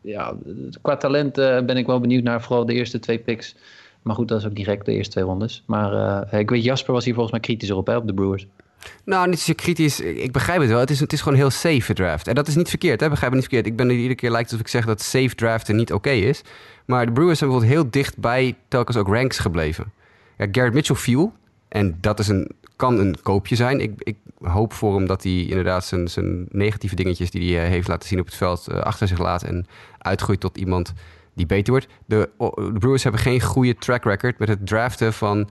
ja, 0.00 0.34
qua 0.82 0.96
talent 0.96 1.34
ben 1.34 1.76
ik 1.76 1.86
wel 1.86 2.00
benieuwd 2.00 2.22
naar 2.22 2.42
vooral 2.42 2.66
de 2.66 2.74
eerste 2.74 2.98
twee 2.98 3.18
picks. 3.18 3.56
Maar 4.02 4.14
goed, 4.14 4.28
dat 4.28 4.40
is 4.40 4.46
ook 4.46 4.54
direct 4.54 4.86
de 4.86 4.92
eerste 4.92 5.12
twee 5.12 5.24
rondes. 5.24 5.62
Maar 5.66 6.34
ik 6.34 6.50
weet, 6.50 6.64
Jasper 6.64 6.92
was 6.92 7.04
hier 7.04 7.14
volgens 7.14 7.32
mij 7.32 7.42
kritischer 7.44 7.76
op, 7.76 7.88
op 7.88 8.06
de 8.06 8.14
Brewers. 8.14 8.46
Nou, 9.04 9.28
niet 9.28 9.40
zo 9.40 9.52
kritisch. 9.56 10.00
Ik 10.00 10.32
begrijp 10.32 10.60
het 10.60 10.68
wel. 10.68 10.78
Het 10.78 10.90
is, 10.90 11.00
het 11.00 11.12
is 11.12 11.20
gewoon 11.20 11.38
heel 11.38 11.50
safe 11.50 11.94
draft. 11.94 12.28
En 12.28 12.34
dat 12.34 12.48
is 12.48 12.54
niet 12.54 12.68
verkeerd, 12.68 13.00
hè? 13.00 13.08
begrijp 13.08 13.30
me 13.30 13.38
niet 13.38 13.48
verkeerd. 13.48 13.66
Ik 13.66 13.76
ben 13.76 13.88
er 13.88 13.94
iedere 13.94 14.14
keer 14.14 14.30
lijkt 14.30 14.50
alsof 14.50 14.66
ik 14.66 14.70
zeg 14.70 14.84
dat 14.84 15.02
safe 15.02 15.34
draften 15.34 15.76
niet 15.76 15.92
oké 15.92 16.10
is. 16.10 16.42
Maar 16.84 17.06
de 17.06 17.12
Brewers 17.12 17.38
zijn 17.38 17.50
bijvoorbeeld 17.50 17.80
heel 17.80 17.90
dichtbij 17.90 18.56
telkens 18.68 18.96
ook 18.96 19.08
ranks 19.08 19.38
gebleven. 19.38 19.92
Ja, 20.36 20.46
Garrett 20.52 20.74
Mitchell 20.74 20.96
viel. 20.96 21.32
En 21.68 21.98
dat 22.00 22.18
is 22.18 22.28
een, 22.28 22.50
kan 22.76 22.98
een 22.98 23.16
koopje 23.22 23.56
zijn. 23.56 23.80
Ik, 23.80 23.92
ik 23.98 24.16
hoop 24.42 24.72
voor 24.72 24.94
hem 24.94 25.06
dat 25.06 25.22
hij 25.22 25.32
inderdaad 25.32 25.84
zijn, 25.84 26.08
zijn 26.08 26.46
negatieve 26.50 26.94
dingetjes 26.94 27.30
die 27.30 27.56
hij 27.56 27.68
heeft 27.68 27.88
laten 27.88 28.08
zien 28.08 28.20
op 28.20 28.26
het 28.26 28.34
veld 28.34 28.66
uh, 28.70 28.78
achter 28.78 29.08
zich 29.08 29.18
laat. 29.18 29.42
En 29.42 29.66
uitgroeit 29.98 30.40
tot 30.40 30.58
iemand 30.58 30.92
die 31.34 31.46
beter 31.46 31.72
wordt. 31.72 31.86
De, 32.06 32.30
de, 32.38 32.72
Brewers 32.78 33.02
hebben 33.02 33.20
geen 33.20 33.40
goede 33.40 33.74
track 33.74 34.04
record 34.04 34.38
met 34.38 34.48
het 34.48 34.66
draften 34.66 35.12
van 35.12 35.48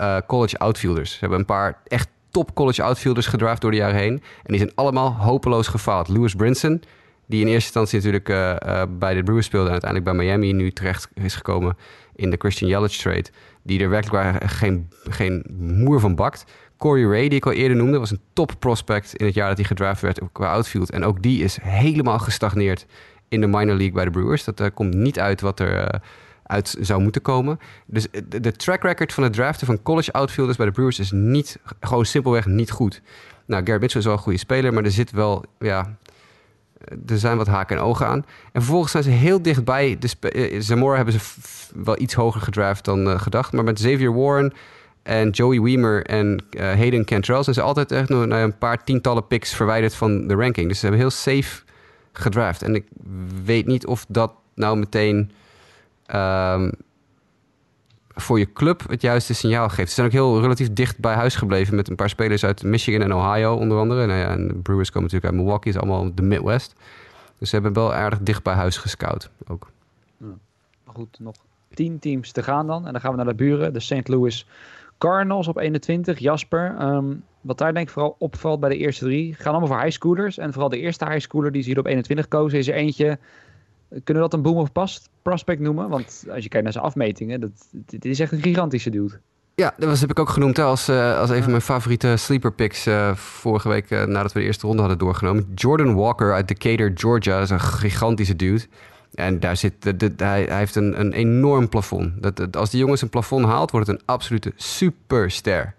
uh, 0.00 0.16
college 0.26 0.58
outfielders. 0.58 1.12
Ze 1.12 1.18
hebben 1.20 1.38
een 1.38 1.44
paar 1.44 1.78
echt 1.84 2.08
top 2.34 2.54
college 2.54 2.82
outfielders 2.82 3.26
gedraft 3.26 3.60
door 3.60 3.70
de 3.70 3.76
jaren 3.76 3.96
heen. 3.96 4.12
En 4.12 4.52
die 4.52 4.58
zijn 4.58 4.72
allemaal 4.74 5.12
hopeloos 5.12 5.66
gefaald. 5.66 6.08
Lewis 6.08 6.34
Brinson, 6.34 6.82
die 7.26 7.40
in 7.40 7.46
eerste 7.46 7.64
instantie 7.64 7.96
natuurlijk 7.98 8.28
uh, 8.28 8.56
uh, 8.66 8.82
bij 8.98 9.14
de 9.14 9.22
Brewers 9.22 9.46
speelde... 9.46 9.66
en 9.66 9.72
uiteindelijk 9.72 10.16
bij 10.16 10.26
Miami 10.26 10.52
nu 10.52 10.70
terecht 10.70 11.08
is 11.14 11.34
gekomen 11.34 11.76
in 12.14 12.30
de 12.30 12.36
Christian 12.38 12.70
Yelich 12.70 12.96
trade... 12.96 13.24
die 13.62 13.80
er 13.80 13.88
werkelijk 13.88 14.50
geen, 14.50 14.88
geen 15.04 15.44
moer 15.58 16.00
van 16.00 16.14
bakt... 16.14 16.44
Corey 16.76 17.04
Ray, 17.04 17.28
die 17.28 17.38
ik 17.38 17.46
al 17.46 17.52
eerder 17.52 17.76
noemde, 17.76 17.98
was 17.98 18.10
een 18.10 18.20
top 18.32 18.52
prospect 18.58 19.14
in 19.14 19.26
het 19.26 19.34
jaar 19.34 19.48
dat 19.48 19.56
hij 19.56 19.66
gedraft 19.66 20.00
werd 20.00 20.20
qua 20.32 20.52
outfield. 20.52 20.90
En 20.90 21.04
ook 21.04 21.22
die 21.22 21.42
is 21.44 21.58
helemaal 21.62 22.18
gestagneerd 22.18 22.86
in 23.28 23.40
de 23.40 23.46
minor 23.46 23.76
league 23.76 23.92
bij 23.92 24.04
de 24.04 24.10
Brewers. 24.10 24.44
Dat 24.44 24.60
uh, 24.60 24.66
komt 24.74 24.94
niet 24.94 25.18
uit 25.18 25.40
wat 25.40 25.60
er 25.60 26.00
uit 26.46 26.76
zou 26.80 27.02
moeten 27.02 27.22
komen. 27.22 27.58
Dus 27.86 28.06
de, 28.28 28.40
de, 28.40 28.52
track 28.52 28.82
record 28.82 29.12
van 29.12 29.22
het 29.22 29.32
draften 29.32 29.66
van 29.66 29.82
college 29.82 30.12
outfielders 30.12 30.56
bij 30.56 30.66
de 30.66 30.72
Brewers 30.72 30.98
is 30.98 31.10
niet, 31.10 31.58
gewoon 31.80 32.06
simpelweg 32.06 32.46
niet 32.46 32.70
goed. 32.70 33.00
Nou, 33.46 33.62
Garrett 33.62 33.80
Mitchell 33.80 34.00
is 34.00 34.06
wel 34.06 34.16
een 34.16 34.22
goede 34.22 34.38
speler, 34.38 34.72
maar 34.72 34.84
er 34.84 34.90
zit 34.90 35.10
wel, 35.10 35.44
ja, 35.58 35.96
er 37.06 37.18
zijn 37.18 37.36
wat 37.36 37.46
haken 37.46 37.76
en 37.76 37.82
ogen 37.82 38.06
aan. 38.06 38.24
En 38.52 38.60
vervolgens 38.62 38.92
zijn 38.92 39.04
ze 39.04 39.10
heel 39.10 39.42
dichtbij. 39.42 39.98
De 39.98 40.56
Zamora 40.58 40.96
hebben 40.96 41.14
ze 41.14 41.20
wel 41.74 42.00
iets 42.00 42.14
hoger 42.14 42.40
gedraft 42.40 42.84
dan 42.84 43.20
gedacht. 43.20 43.52
Maar 43.52 43.64
met 43.64 43.74
Xavier 43.74 44.14
Warren 44.14 44.52
en 45.02 45.30
Joey 45.30 45.60
Weimer 45.60 46.06
en 46.06 46.44
Hayden 46.56 47.04
Cantrell 47.04 47.42
zijn 47.42 47.54
ze 47.54 47.62
altijd 47.62 47.92
echt 47.92 48.08
nog 48.08 48.22
een 48.28 48.58
paar 48.58 48.84
tientallen 48.84 49.26
picks 49.26 49.54
verwijderd 49.54 49.94
van 49.94 50.26
de 50.26 50.34
ranking. 50.34 50.68
Dus 50.68 50.78
ze 50.78 50.86
hebben 50.86 51.00
heel 51.00 51.10
safe 51.10 51.62
gedraft. 52.12 52.62
En 52.62 52.74
ik 52.74 52.84
weet 53.44 53.66
niet 53.66 53.86
of 53.86 54.04
dat 54.08 54.32
nou 54.54 54.76
meteen 54.76 55.30
um, 56.12 56.72
voor 58.14 58.38
je 58.38 58.52
club 58.52 58.88
het 58.88 59.02
juiste 59.02 59.34
signaal 59.34 59.68
geeft. 59.68 59.88
Ze 59.88 59.94
zijn 59.94 60.06
ook 60.06 60.12
heel 60.12 60.40
relatief 60.40 60.72
dicht 60.72 60.98
bij 60.98 61.14
huis 61.14 61.34
gebleven 61.34 61.74
met 61.74 61.88
een 61.88 61.96
paar 61.96 62.08
spelers 62.08 62.44
uit 62.44 62.62
Michigan 62.62 63.02
en 63.02 63.14
Ohio 63.14 63.54
onder 63.54 63.78
andere. 63.78 64.06
Nou 64.06 64.20
en 64.20 64.48
de 64.48 64.54
Brewers 64.54 64.90
komen 64.90 65.02
natuurlijk 65.02 65.32
uit 65.32 65.42
Milwaukee, 65.42 65.72
is 65.72 65.78
allemaal 65.78 66.14
de 66.14 66.22
Midwest. 66.22 66.74
Dus 67.38 67.48
ze 67.48 67.54
hebben 67.54 67.72
wel 67.72 67.94
aardig 67.94 68.18
dicht 68.18 68.42
bij 68.42 68.54
huis 68.54 68.76
gescout 68.76 69.30
ook. 69.46 69.70
Goed, 70.84 71.18
nog 71.20 71.34
tien 71.74 71.98
teams 71.98 72.32
te 72.32 72.42
gaan 72.42 72.66
dan. 72.66 72.86
En 72.86 72.92
dan 72.92 73.00
gaan 73.00 73.10
we 73.10 73.16
naar 73.16 73.26
de 73.26 73.34
buren, 73.34 73.72
de 73.72 73.80
St. 73.80 74.08
Louis 74.08 74.46
Cardinals 74.98 75.48
op 75.48 75.58
21. 75.58 76.18
Jasper, 76.18 76.76
um, 76.80 77.24
wat 77.40 77.58
daar 77.58 77.74
denk 77.74 77.86
ik 77.86 77.92
vooral 77.92 78.16
opvalt 78.18 78.60
bij 78.60 78.68
de 78.68 78.76
eerste 78.76 79.04
drie, 79.04 79.34
gaan 79.34 79.52
allemaal 79.52 79.68
voor 79.68 79.80
highschoolers. 79.80 80.38
En 80.38 80.52
vooral 80.52 80.70
de 80.70 80.78
eerste 80.78 81.04
highschooler 81.04 81.52
die 81.52 81.62
ze 81.62 81.68
hier 81.68 81.78
op 81.78 81.86
21 81.86 82.28
kozen, 82.28 82.58
is 82.58 82.68
er 82.68 82.74
eentje. 82.74 83.18
Kunnen 84.04 84.22
we 84.22 84.28
dat 84.28 84.32
een 84.32 84.42
boom 84.42 84.56
of 84.56 84.72
past 84.72 85.08
prospect 85.22 85.60
noemen? 85.60 85.88
Want 85.88 86.24
als 86.30 86.42
je 86.42 86.48
kijkt 86.48 86.64
naar 86.64 86.72
zijn 86.72 86.84
afmetingen, 86.84 87.40
dat, 87.40 87.50
dit 87.70 88.04
is 88.04 88.20
echt 88.20 88.32
een 88.32 88.42
gigantische 88.42 88.90
dude. 88.90 89.20
Ja, 89.56 89.74
dat 89.76 89.88
was, 89.88 90.00
heb 90.00 90.10
ik 90.10 90.18
ook 90.18 90.28
genoemd 90.28 90.58
als, 90.58 90.88
uh, 90.88 91.18
als 91.18 91.30
een 91.30 91.42
van 91.42 91.50
mijn 91.50 91.62
favoriete 91.62 92.16
sleeper 92.16 92.52
picks 92.52 92.86
uh, 92.86 93.14
vorige 93.14 93.68
week 93.68 93.90
uh, 93.90 94.04
nadat 94.04 94.32
we 94.32 94.38
de 94.38 94.44
eerste 94.44 94.66
ronde 94.66 94.80
hadden 94.80 94.98
doorgenomen. 94.98 95.52
Jordan 95.54 95.94
Walker 95.94 96.32
uit 96.32 96.48
Decatur, 96.48 96.90
Georgia, 96.94 97.40
is 97.40 97.50
een 97.50 97.60
gigantische 97.60 98.36
dude. 98.36 98.66
En 99.14 99.40
daar 99.40 99.56
zit, 99.56 99.82
de, 99.82 99.96
de, 99.96 100.12
hij, 100.16 100.42
hij, 100.42 100.58
heeft 100.58 100.74
een, 100.74 101.00
een 101.00 101.12
enorm 101.12 101.68
plafond. 101.68 102.22
Dat, 102.22 102.36
dat, 102.36 102.56
als 102.56 102.70
die 102.70 102.80
jongens 102.80 103.02
een 103.02 103.08
plafond 103.08 103.44
haalt, 103.44 103.70
wordt 103.70 103.86
het 103.86 103.98
een 103.98 104.06
absolute 104.06 104.52
superster. 104.56 105.74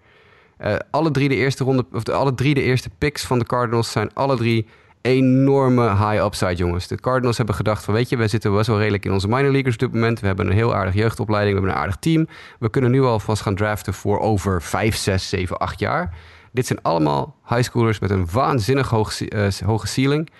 Alle 0.90 1.10
drie 1.10 1.28
de 1.28 1.34
eerste 1.34 1.64
ronde, 1.64 1.86
of 1.92 2.02
de, 2.02 2.12
alle 2.12 2.34
drie 2.34 2.54
de 2.54 2.62
eerste 2.62 2.90
picks 2.98 3.24
van 3.24 3.38
de 3.38 3.44
Cardinals 3.44 3.90
zijn 3.90 4.14
alle 4.14 4.36
drie 4.36 4.66
enorme 5.06 5.88
high 5.88 6.24
upside 6.24 6.54
jongens. 6.54 6.86
De 6.86 7.00
Cardinals 7.00 7.36
hebben 7.36 7.54
gedacht 7.54 7.84
van 7.84 7.94
weet 7.94 8.08
je, 8.08 8.16
we 8.16 8.28
zitten 8.28 8.52
best 8.52 8.66
wel 8.66 8.78
redelijk 8.78 9.04
in 9.04 9.12
onze 9.12 9.28
minor 9.28 9.50
leaguers 9.50 9.74
op 9.74 9.80
dit 9.80 9.92
moment. 9.92 10.20
We 10.20 10.26
hebben 10.26 10.46
een 10.46 10.52
heel 10.52 10.74
aardig 10.74 10.94
jeugdopleiding, 10.94 11.54
we 11.54 11.60
hebben 11.60 11.78
een 11.78 11.84
aardig 11.84 12.00
team. 12.00 12.28
We 12.58 12.70
kunnen 12.70 12.90
nu 12.90 13.02
alvast 13.02 13.42
gaan 13.42 13.54
draften 13.54 13.94
voor 13.94 14.18
over 14.18 14.62
5, 14.62 14.96
6, 14.96 15.28
7, 15.28 15.58
8 15.58 15.78
jaar. 15.78 16.14
Dit 16.52 16.66
zijn 16.66 16.82
allemaal 16.82 17.36
highschoolers 17.48 17.98
met 17.98 18.10
een 18.10 18.28
waanzinnig 18.32 18.88
hoog, 18.88 19.20
uh, 19.20 19.48
hoge 19.64 19.86
ceiling 19.86 20.30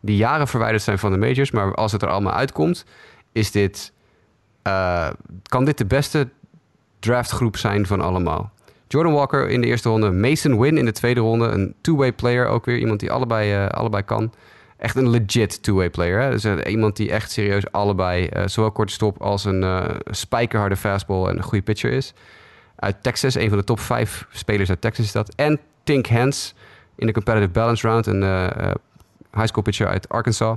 die 0.00 0.16
jaren 0.16 0.48
verwijderd 0.48 0.82
zijn 0.82 0.98
van 0.98 1.12
de 1.12 1.18
majors. 1.18 1.50
Maar 1.50 1.74
als 1.74 1.92
het 1.92 2.02
er 2.02 2.08
allemaal 2.08 2.32
uitkomt, 2.32 2.84
is 3.32 3.50
dit, 3.50 3.92
uh, 4.66 5.08
kan 5.42 5.64
dit 5.64 5.78
de 5.78 5.86
beste 5.86 6.28
draftgroep 6.98 7.56
zijn 7.56 7.86
van 7.86 8.00
allemaal. 8.00 8.52
Jordan 8.88 9.12
Walker 9.12 9.48
in 9.48 9.60
de 9.60 9.66
eerste 9.66 9.88
ronde, 9.88 10.10
Mason 10.10 10.60
Wynn 10.60 10.76
in 10.76 10.84
de 10.84 10.92
tweede 10.92 11.20
ronde. 11.20 11.46
Een 11.46 11.74
two-way 11.80 12.12
player 12.12 12.46
ook 12.46 12.64
weer, 12.64 12.78
iemand 12.78 13.00
die 13.00 13.10
allebei, 13.10 13.64
uh, 13.64 13.68
allebei 13.68 14.02
kan. 14.02 14.32
Echt 14.76 14.96
een 14.96 15.08
legit 15.08 15.62
two-way 15.62 15.90
player. 15.90 16.20
Hè? 16.20 16.30
Dus 16.30 16.44
uh, 16.44 16.54
iemand 16.66 16.96
die 16.96 17.10
echt 17.10 17.30
serieus 17.30 17.72
allebei, 17.72 18.28
zowel 18.44 18.70
korte 18.70 18.92
stop 18.92 19.22
als 19.22 19.44
een 19.44 19.64
spijkerharde 20.10 20.76
fastball 20.76 21.28
en 21.28 21.36
een 21.36 21.42
goede 21.42 21.64
pitcher 21.64 21.90
is. 21.90 22.14
Uit 22.76 23.02
Texas, 23.02 23.34
een 23.34 23.48
van 23.48 23.58
de 23.58 23.64
top 23.64 23.80
vijf 23.80 24.26
spelers 24.30 24.68
uit 24.68 24.80
Texas 24.80 25.04
is 25.04 25.12
dat. 25.12 25.34
En 25.34 25.60
Tink 25.84 26.06
Hens 26.06 26.54
in 26.96 27.06
de 27.06 27.12
competitive 27.12 27.52
balance 27.52 27.88
round, 27.88 28.06
een 28.06 28.22
high 29.32 29.46
school 29.46 29.62
pitcher 29.62 29.88
uit 29.88 30.08
Arkansas. 30.08 30.56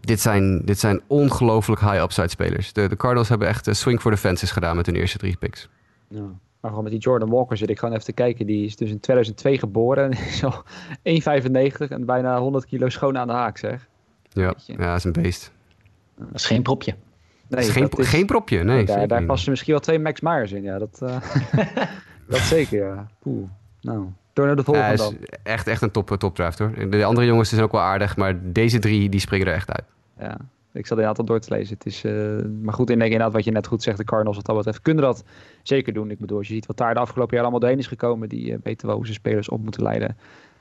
Dit 0.00 0.20
zijn, 0.20 0.60
dit 0.64 0.78
zijn 0.78 1.00
ongelooflijk 1.06 1.80
high 1.80 2.02
upside 2.02 2.28
spelers. 2.28 2.72
De, 2.72 2.88
de 2.88 2.96
Cardinals 2.96 3.28
hebben 3.28 3.48
echt 3.48 3.68
uh, 3.68 3.74
swing 3.74 4.00
for 4.00 4.10
the 4.10 4.16
fences 4.16 4.50
gedaan 4.50 4.76
met 4.76 4.86
hun 4.86 4.94
eerste 4.94 5.18
drie 5.18 5.36
picks. 5.36 5.68
Ja. 6.08 6.20
Maar 6.60 6.70
gewoon 6.70 6.82
met 6.82 6.92
die 6.92 7.00
Jordan 7.00 7.30
Walker 7.30 7.56
zit 7.56 7.70
ik 7.70 7.78
gewoon 7.78 7.94
even 7.94 8.06
te 8.06 8.12
kijken. 8.12 8.46
Die 8.46 8.64
is 8.64 8.76
dus 8.76 8.90
in 8.90 9.00
2002 9.00 9.58
geboren 9.58 10.04
en 10.10 10.18
is 10.26 10.44
al 10.44 10.64
1,95 11.84 11.88
en 11.88 12.04
bijna 12.04 12.38
100 12.38 12.66
kilo 12.66 12.88
schoon 12.88 13.18
aan 13.18 13.26
de 13.26 13.32
haak, 13.32 13.58
zeg. 13.58 13.88
Ja, 14.28 14.54
ja 14.66 14.76
dat 14.76 14.96
is 14.96 15.04
een 15.04 15.12
beest. 15.12 15.52
Dat 16.16 16.28
is 16.34 16.46
geen 16.46 16.62
propje. 16.62 16.94
Nee, 17.48 17.60
is 17.60 17.70
geen, 17.70 17.88
is, 17.88 18.08
geen 18.08 18.26
propje, 18.26 18.64
nee. 18.64 18.84
Daar, 18.84 19.08
daar 19.08 19.24
passen 19.24 19.50
misschien 19.50 19.72
wel 19.72 19.82
twee 19.82 19.98
Max 19.98 20.20
Myers 20.20 20.52
in, 20.52 20.62
ja. 20.62 20.78
Dat, 20.78 21.00
uh, 21.02 21.16
dat 22.28 22.40
zeker, 22.40 22.86
ja. 22.86 23.06
Poeh, 23.18 23.48
nou... 23.80 24.06
Door 24.40 24.48
naar 24.48 24.58
de 24.58 24.64
volgende 24.64 25.02
ja, 25.02 25.10
is 25.10 25.38
echt, 25.42 25.66
echt 25.66 25.82
een 25.82 25.90
top, 25.90 26.16
top 26.18 26.34
draft 26.34 26.58
hoor. 26.58 26.90
De 26.90 27.04
andere 27.04 27.26
jongens 27.26 27.48
zijn 27.48 27.62
ook 27.62 27.72
wel 27.72 27.80
aardig, 27.80 28.16
maar 28.16 28.52
deze 28.52 28.78
drie 28.78 29.08
die 29.08 29.20
springen 29.20 29.46
er 29.46 29.54
echt 29.54 29.70
uit. 29.70 29.84
Ja, 30.18 30.36
ik 30.72 30.86
zat 30.86 30.98
inderdaad 30.98 31.18
al 31.18 31.24
door 31.24 31.40
te 31.40 31.54
lezen. 31.54 31.74
Het 31.74 31.86
is, 31.86 32.04
uh, 32.04 32.12
maar 32.62 32.74
goed, 32.74 32.90
inderdaad 32.90 33.32
wat 33.32 33.44
je 33.44 33.50
net 33.50 33.66
goed 33.66 33.82
zegt, 33.82 33.96
de 33.96 34.04
Cardinals 34.04 34.36
wat 34.36 34.46
dat 34.46 34.56
betreft 34.56 34.80
kunnen 34.80 35.04
dat 35.04 35.24
zeker 35.62 35.92
doen. 35.92 36.10
Ik 36.10 36.18
bedoel, 36.18 36.38
als 36.38 36.48
je 36.48 36.54
ziet 36.54 36.66
wat 36.66 36.76
daar 36.76 36.94
de 36.94 37.00
afgelopen 37.00 37.32
jaar 37.32 37.42
allemaal 37.42 37.60
doorheen 37.60 37.78
is 37.78 37.86
gekomen, 37.86 38.28
die 38.28 38.50
uh, 38.50 38.56
weten 38.62 38.86
wel 38.86 38.96
hoe 38.96 39.06
ze 39.06 39.12
spelers 39.12 39.48
op 39.48 39.62
moeten 39.62 39.82
leiden. 39.82 40.16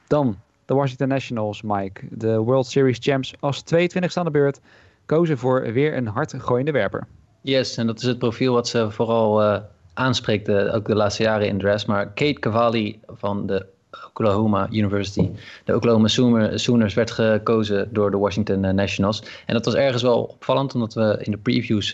Dan 0.07 0.37
de 0.65 0.73
Washington 0.73 1.07
Nationals, 1.07 1.61
Mike. 1.61 2.01
De 2.09 2.37
World 2.37 2.67
Series 2.67 2.97
champs 3.01 3.33
als 3.39 3.61
22 3.61 4.17
aan 4.17 4.25
de 4.25 4.31
beurt 4.31 4.59
kozen 5.05 5.37
voor 5.37 5.73
weer 5.73 5.97
een 5.97 6.07
hardgooiende 6.07 6.71
werper. 6.71 7.07
Yes, 7.41 7.77
en 7.77 7.87
dat 7.87 7.97
is 7.97 8.05
het 8.05 8.19
profiel 8.19 8.53
wat 8.53 8.67
ze 8.67 8.91
vooral 8.91 9.41
uh, 9.41 9.59
aanspreekt, 9.99 10.51
ook 10.51 10.85
de 10.85 10.95
laatste 10.95 11.23
jaren 11.23 11.47
in 11.47 11.57
dress. 11.57 11.85
Maar 11.85 12.05
Kate 12.05 12.39
Cavalli 12.39 12.99
van 13.07 13.45
de 13.45 13.65
Oklahoma 14.07 14.67
University. 14.71 15.29
De 15.65 15.75
Oklahoma 15.75 16.07
Sooners 16.55 16.93
werd 16.93 17.11
gekozen 17.11 17.89
door 17.93 18.11
de 18.11 18.17
Washington 18.17 18.75
Nationals. 18.75 19.23
En 19.45 19.53
dat 19.53 19.65
was 19.65 19.73
ergens 19.75 20.01
wel 20.01 20.23
opvallend, 20.23 20.73
omdat 20.73 20.93
we 20.93 21.17
in 21.21 21.31
de 21.31 21.37
previews 21.37 21.91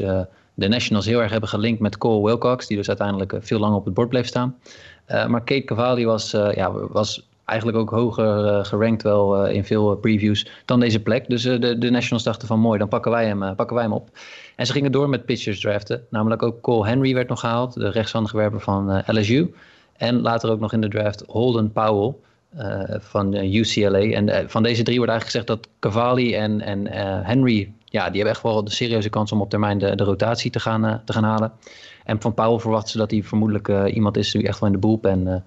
de 0.53 0.67
Nationals 0.67 1.05
heel 1.05 1.21
erg 1.21 1.31
hebben 1.31 1.49
gelinkt 1.49 1.79
met 1.79 1.97
Cole 1.97 2.25
Wilcox, 2.25 2.67
die 2.67 2.77
dus 2.77 2.87
uiteindelijk 2.87 3.33
veel 3.39 3.59
langer 3.59 3.77
op 3.77 3.85
het 3.85 3.93
bord 3.93 4.09
bleef 4.09 4.27
staan. 4.27 4.55
maar 5.07 5.43
Kate 5.43 5.63
Cavalli 5.63 6.05
was, 6.05 6.31
ja, 6.31 6.71
was 6.71 7.27
eigenlijk 7.45 7.77
ook 7.79 7.89
hoger 7.89 8.45
uh, 8.45 8.65
gerankt 8.65 9.03
wel 9.03 9.47
in 9.47 9.65
veel 9.65 9.95
previews 9.95 10.47
dan 10.65 10.79
deze 10.79 10.99
plek. 10.99 11.29
Dus 11.29 11.41
de, 11.41 11.77
de 11.77 11.89
Nationals 11.89 12.23
dachten 12.23 12.47
van 12.47 12.59
mooi, 12.59 12.79
dan 12.79 12.87
pakken 12.87 13.11
wij, 13.11 13.25
hem, 13.25 13.55
pakken 13.55 13.75
wij 13.75 13.83
hem 13.83 13.93
op. 13.93 14.09
En 14.55 14.65
ze 14.65 14.71
gingen 14.71 14.91
door 14.91 15.09
met 15.09 15.25
pitchers 15.25 15.59
draften. 15.59 16.05
Namelijk 16.09 16.43
ook 16.43 16.61
Cole 16.61 16.87
Henry 16.87 17.13
werd 17.13 17.29
nog 17.29 17.39
gehaald, 17.39 17.73
de 17.73 17.89
rechtshandige 17.89 18.37
werper 18.37 18.59
van 18.59 19.03
LSU. 19.05 19.53
En 19.97 20.21
later 20.21 20.51
ook 20.51 20.59
nog 20.59 20.73
in 20.73 20.81
de 20.81 20.87
draft 20.87 21.23
Holden 21.27 21.71
Powell 21.71 22.13
van 22.99 23.33
UCLA. 23.33 23.99
En 23.99 24.49
van 24.49 24.63
deze 24.63 24.83
drie 24.83 24.97
wordt 24.97 25.11
eigenlijk 25.11 25.23
gezegd 25.23 25.47
dat 25.47 25.67
Cavalli 25.79 26.35
en, 26.35 26.61
en 26.61 26.87
Henry... 27.25 27.73
Ja, 27.95 28.05
die 28.05 28.15
hebben 28.15 28.33
echt 28.33 28.43
wel 28.43 28.63
de 28.63 28.71
serieuze 28.71 29.09
kans 29.09 29.31
om 29.31 29.41
op 29.41 29.49
termijn 29.49 29.77
de, 29.77 29.95
de 29.95 30.03
rotatie 30.03 30.51
te 30.51 30.59
gaan, 30.59 31.01
te 31.05 31.13
gaan 31.13 31.23
halen. 31.23 31.51
En 32.03 32.21
van 32.21 32.33
Powell 32.33 32.59
verwachten 32.59 32.91
ze 32.91 32.97
dat 32.97 33.11
hij 33.11 33.23
vermoedelijk 33.23 33.67
iemand 33.93 34.17
is 34.17 34.31
die 34.31 34.47
echt 34.47 34.59
wel 34.59 34.69
in 34.69 34.75
de 34.75 34.87
bullpen 34.87 35.43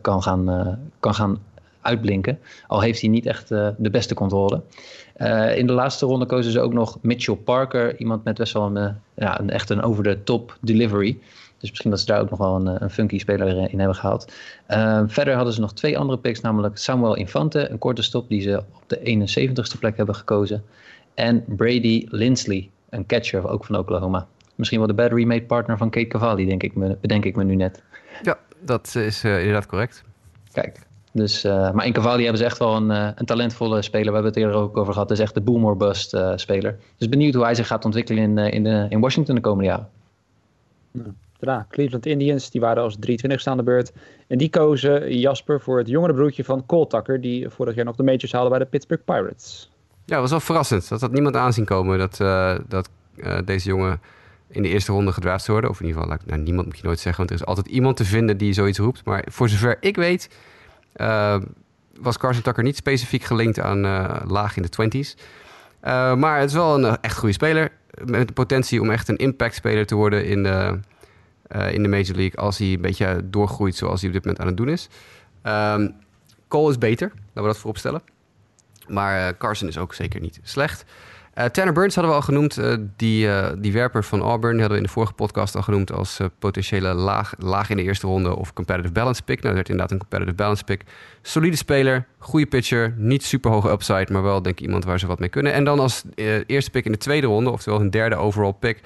kan, 0.00 0.22
gaan, 0.22 0.78
kan 1.00 1.14
gaan 1.14 1.38
uitblinken. 1.82 2.38
Al 2.66 2.80
heeft 2.80 3.00
hij 3.00 3.10
niet 3.10 3.26
echt 3.26 3.50
uh, 3.50 3.68
de 3.76 3.90
beste 3.90 4.14
controle. 4.14 4.62
Uh, 5.16 5.56
in 5.56 5.66
de 5.66 5.72
laatste 5.72 6.06
ronde 6.06 6.26
kozen 6.26 6.52
ze 6.52 6.60
ook 6.60 6.72
nog 6.72 6.98
Mitchell 7.00 7.34
Parker. 7.34 7.98
Iemand 7.98 8.24
met 8.24 8.38
best 8.38 8.52
wel 8.52 8.66
een, 8.66 8.76
uh, 8.76 8.90
ja, 9.14 9.40
een 9.40 9.50
echt 9.50 9.70
een 9.70 9.82
over-the-top 9.82 10.56
delivery. 10.60 11.18
Dus 11.58 11.70
misschien 11.70 11.90
dat 11.90 12.00
ze 12.00 12.06
daar 12.06 12.20
ook 12.20 12.30
nog 12.30 12.38
wel 12.38 12.54
een, 12.54 12.82
een 12.82 12.90
funky 12.90 13.18
speler 13.18 13.70
in 13.70 13.78
hebben 13.78 13.96
gehaald. 13.96 14.32
verder 15.06 15.34
hadden 15.34 15.52
ze 15.52 15.60
nog 15.60 15.72
twee 15.72 15.98
andere 15.98 16.18
picks, 16.18 16.40
namelijk 16.40 16.76
Samuel 16.76 17.14
Infante, 17.14 17.70
een 17.70 17.78
korte 17.78 18.02
stop 18.02 18.28
die 18.28 18.40
ze 18.40 18.58
op 18.58 18.82
de 18.86 18.98
71ste 18.98 19.78
plek 19.78 19.96
hebben 19.96 20.14
gekozen. 20.14 20.64
En 21.14 21.44
Brady 21.46 22.06
Lindsley, 22.08 22.70
een 22.88 23.06
catcher 23.06 23.48
ook 23.48 23.64
van 23.64 23.76
Oklahoma. 23.76 24.26
Misschien 24.54 24.78
wel 24.78 24.88
de 24.88 24.94
battery 24.94 25.24
mate 25.24 25.42
partner 25.42 25.76
van 25.76 25.90
Kate 25.90 26.06
Cavalli, 26.06 26.46
denk 26.46 26.62
ik 26.62 26.74
me, 26.74 26.96
bedenk 27.00 27.24
ik 27.24 27.36
me 27.36 27.44
nu 27.44 27.54
net. 27.54 27.82
Ja, 28.22 28.38
dat 28.60 28.94
is 28.94 29.24
inderdaad 29.24 29.66
correct. 29.66 30.04
Kijk, 30.52 30.86
dus, 31.12 31.44
uh, 31.44 31.70
maar 31.70 31.86
in 31.86 31.92
Cavalli 31.92 32.22
hebben 32.22 32.38
ze 32.38 32.44
echt 32.44 32.58
wel 32.58 32.76
een, 32.76 32.90
uh, 32.90 33.08
een 33.14 33.26
talentvolle 33.26 33.82
speler. 33.82 34.06
We 34.06 34.12
hebben 34.12 34.32
het 34.32 34.36
eerder 34.36 34.56
ook 34.56 34.76
over 34.76 34.92
gehad. 34.92 35.08
Het 35.08 35.18
is 35.18 35.24
echt 35.24 35.34
de 35.34 35.40
boom 35.40 35.64
or 35.64 35.76
bust 35.76 36.14
uh, 36.14 36.32
speler. 36.36 36.78
Dus 36.96 37.08
benieuwd 37.08 37.34
hoe 37.34 37.44
hij 37.44 37.54
zich 37.54 37.66
gaat 37.66 37.84
ontwikkelen 37.84 38.22
in, 38.22 38.38
in, 38.52 38.64
de, 38.64 38.86
in 38.88 39.00
Washington 39.00 39.34
de 39.34 39.40
komende 39.40 39.70
jaren. 39.70 39.88
Ja, 41.38 41.66
Cleveland 41.70 42.06
Indians, 42.06 42.50
die 42.50 42.60
waren 42.60 42.82
als 42.82 42.96
23 43.00 43.46
aan 43.46 43.56
de 43.56 43.62
beurt. 43.62 43.92
En 44.26 44.38
die 44.38 44.50
kozen 44.50 45.18
Jasper 45.18 45.60
voor 45.60 45.78
het 45.78 45.88
jongere 45.88 46.14
broertje 46.14 46.44
van 46.44 46.66
Cole 46.66 46.86
Tucker... 46.86 47.20
die 47.20 47.48
vorig 47.48 47.74
jaar 47.74 47.84
nog 47.84 47.96
de 47.96 48.02
majors 48.02 48.32
haalde 48.32 48.50
bij 48.50 48.58
de 48.58 48.64
Pittsburgh 48.64 49.04
Pirates. 49.04 49.70
Ja, 50.12 50.20
was 50.20 50.30
wel 50.30 50.40
verrassend. 50.40 50.88
Dat 50.88 51.00
had 51.00 51.12
niemand 51.12 51.36
aanzien 51.36 51.64
komen 51.64 51.98
dat, 51.98 52.16
dat 52.68 52.88
deze 53.44 53.68
jongen 53.68 54.00
in 54.48 54.62
de 54.62 54.68
eerste 54.68 54.92
ronde 54.92 55.12
gedraft 55.12 55.44
zou 55.44 55.52
worden. 55.52 55.70
Of 55.70 55.80
in 55.80 55.86
ieder 55.86 56.02
geval, 56.02 56.18
nou, 56.26 56.40
niemand 56.40 56.66
moet 56.66 56.78
je 56.78 56.84
nooit 56.84 57.00
zeggen... 57.00 57.16
want 57.16 57.30
er 57.30 57.46
is 57.46 57.46
altijd 57.46 57.66
iemand 57.66 57.96
te 57.96 58.04
vinden 58.04 58.36
die 58.36 58.52
zoiets 58.52 58.78
roept. 58.78 59.04
Maar 59.04 59.24
voor 59.30 59.48
zover 59.48 59.76
ik 59.80 59.96
weet 59.96 60.28
uh, 60.96 61.36
was 62.00 62.18
Carson 62.18 62.42
Tucker 62.42 62.62
niet 62.62 62.76
specifiek 62.76 63.22
gelinkt 63.22 63.60
aan 63.60 63.80
laag 64.26 64.56
in 64.56 64.62
de 64.62 65.04
20s. 65.04 65.20
Uh, 65.84 66.14
maar 66.14 66.38
het 66.38 66.48
is 66.48 66.54
wel 66.54 66.84
een 66.84 67.00
echt 67.00 67.18
goede 67.18 67.34
speler. 67.34 67.72
Met 68.04 68.28
de 68.28 68.34
potentie 68.34 68.80
om 68.80 68.90
echt 68.90 69.08
een 69.08 69.16
impact-speler 69.16 69.86
te 69.86 69.94
worden 69.94 70.24
in 70.24 70.42
de, 70.42 70.78
in 71.70 71.82
de 71.82 71.88
Major 71.88 72.16
League. 72.16 72.36
Als 72.36 72.58
hij 72.58 72.72
een 72.72 72.80
beetje 72.80 73.20
doorgroeit 73.24 73.76
zoals 73.76 74.00
hij 74.00 74.08
op 74.08 74.14
dit 74.14 74.24
moment 74.24 74.42
aan 74.42 74.48
het 74.48 74.56
doen 74.56 74.68
is. 74.68 74.88
Um, 75.42 75.94
Cole 76.48 76.70
is 76.70 76.78
beter, 76.78 77.08
laten 77.08 77.42
we 77.42 77.42
dat 77.42 77.58
voorop 77.58 77.78
stellen. 77.78 78.02
Maar 78.92 79.36
Carson 79.36 79.68
is 79.68 79.78
ook 79.78 79.94
zeker 79.94 80.20
niet 80.20 80.40
slecht. 80.42 80.84
Uh, 81.38 81.44
Tanner 81.44 81.74
Burns 81.74 81.94
hadden 81.94 82.12
we 82.12 82.18
al 82.18 82.26
genoemd. 82.26 82.58
Uh, 82.58 82.74
die, 82.96 83.28
die 83.58 83.72
werper 83.72 84.04
van 84.04 84.20
Auburn 84.20 84.52
die 84.52 84.60
hadden 84.60 84.78
we 84.78 84.84
in 84.84 84.88
de 84.88 84.92
vorige 84.92 85.12
podcast 85.12 85.56
al 85.56 85.62
genoemd 85.62 85.92
als 85.92 86.20
potentiële 86.38 86.94
laag, 86.94 87.34
laag 87.38 87.70
in 87.70 87.76
de 87.76 87.82
eerste 87.82 88.06
ronde 88.06 88.36
of 88.36 88.52
competitive 88.52 88.92
balance 88.92 89.22
pick. 89.22 89.42
Nou, 89.42 89.46
dat 89.46 89.54
werd 89.54 89.68
inderdaad 89.68 89.92
een 89.92 89.98
competitive 89.98 90.36
balance 90.36 90.64
pick. 90.64 90.82
Solide 91.22 91.56
speler, 91.56 92.06
goede 92.18 92.46
pitcher, 92.46 92.94
niet 92.96 93.24
super 93.24 93.50
hoge 93.50 93.70
upside, 93.70 94.12
maar 94.12 94.22
wel 94.22 94.42
denk 94.42 94.58
ik 94.58 94.64
iemand 94.64 94.84
waar 94.84 94.98
ze 94.98 95.06
wat 95.06 95.18
mee 95.18 95.28
kunnen. 95.28 95.52
En 95.52 95.64
dan 95.64 95.80
als 95.80 96.02
eerste 96.46 96.70
pick 96.70 96.84
in 96.84 96.92
de 96.92 96.98
tweede 96.98 97.26
ronde, 97.26 97.50
oftewel 97.50 97.80
een 97.80 97.90
derde 97.90 98.16
overall 98.16 98.52
pick, 98.52 98.80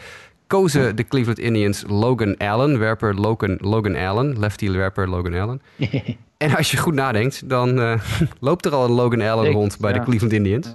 kozen 0.47 0.97
de 0.97 1.05
Cleveland 1.05 1.38
Indians 1.38 1.84
Logan 1.86 2.36
Allen, 2.36 2.78
werper 2.78 3.14
Logan, 3.14 3.59
Logan 3.61 3.97
Allen, 3.97 4.38
lefty 4.38 4.70
werper 4.70 5.09
Logan 5.09 5.34
Allen. 5.34 5.62
en 6.36 6.57
als 6.57 6.70
je 6.70 6.76
goed 6.76 6.94
nadenkt, 6.94 7.49
dan 7.49 8.01
loopt 8.40 8.64
er 8.64 8.72
al 8.72 8.84
een 8.84 8.90
Logan 8.90 9.20
Allen 9.20 9.53
rond 9.53 9.78
bij 9.78 9.92
ja. 9.92 9.99
de 9.99 10.05
Cleveland 10.05 10.32
Indians. 10.32 10.72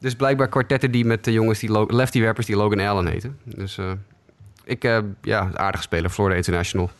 Dus 0.00 0.14
blijkbaar 0.14 0.48
kwartetten 0.48 0.90
die 0.90 1.04
met 1.04 1.24
de 1.24 1.32
jongens, 1.32 1.58
die 1.58 1.94
lefty-werpers 1.94 2.46
die 2.46 2.56
Logan 2.56 2.80
Allen 2.80 3.06
heten. 3.06 3.38
Dus 3.44 3.78
uh, 3.78 3.90
ik, 4.64 4.84
uh, 4.84 4.98
ja, 5.22 5.50
aardige 5.54 5.82
speler, 5.82 6.10
Florida 6.10 6.36
International. 6.36 6.90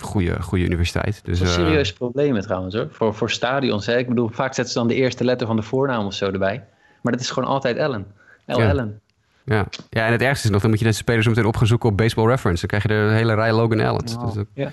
Goede, 0.00 0.42
goede 0.42 0.64
universiteit. 0.64 1.20
Dus, 1.24 1.40
een 1.40 1.46
serieus 1.46 1.92
probleem 1.92 2.40
trouwens 2.40 2.74
hoor. 2.74 2.88
Voor, 2.90 3.14
voor 3.14 3.30
stadions. 3.30 3.86
Hè? 3.86 3.98
Ik 3.98 4.08
bedoel, 4.08 4.28
vaak 4.28 4.54
zetten 4.54 4.72
ze 4.72 4.78
dan 4.78 4.88
de 4.88 4.94
eerste 4.94 5.24
letter 5.24 5.46
van 5.46 5.56
de 5.56 5.62
voornaam 5.62 6.06
of 6.06 6.14
zo 6.14 6.30
erbij. 6.30 6.64
Maar 7.00 7.12
dat 7.12 7.20
is 7.20 7.30
gewoon 7.30 7.48
altijd 7.48 7.78
Allen. 7.78 8.06
L. 8.46 8.58
Ja. 8.58 8.70
Allen. 8.70 9.00
Ja. 9.44 9.66
ja, 9.90 10.06
en 10.06 10.12
het 10.12 10.22
ergste 10.22 10.46
is 10.46 10.52
nog, 10.52 10.60
dan 10.60 10.70
moet 10.70 10.78
je 10.78 10.84
deze 10.84 10.98
spelers 10.98 11.26
meteen 11.28 11.46
op 11.46 11.56
gaan 11.56 11.66
zoeken 11.66 11.88
op 11.88 11.96
Baseball 11.96 12.26
Reference. 12.26 12.66
Dan 12.66 12.80
krijg 12.80 12.82
je 12.82 13.08
de 13.08 13.14
hele 13.14 13.34
rij 13.34 13.52
Logan 13.52 13.80
Allens. 13.80 14.16
Oh, 14.16 14.34
dus, 14.34 14.44
ja. 14.54 14.72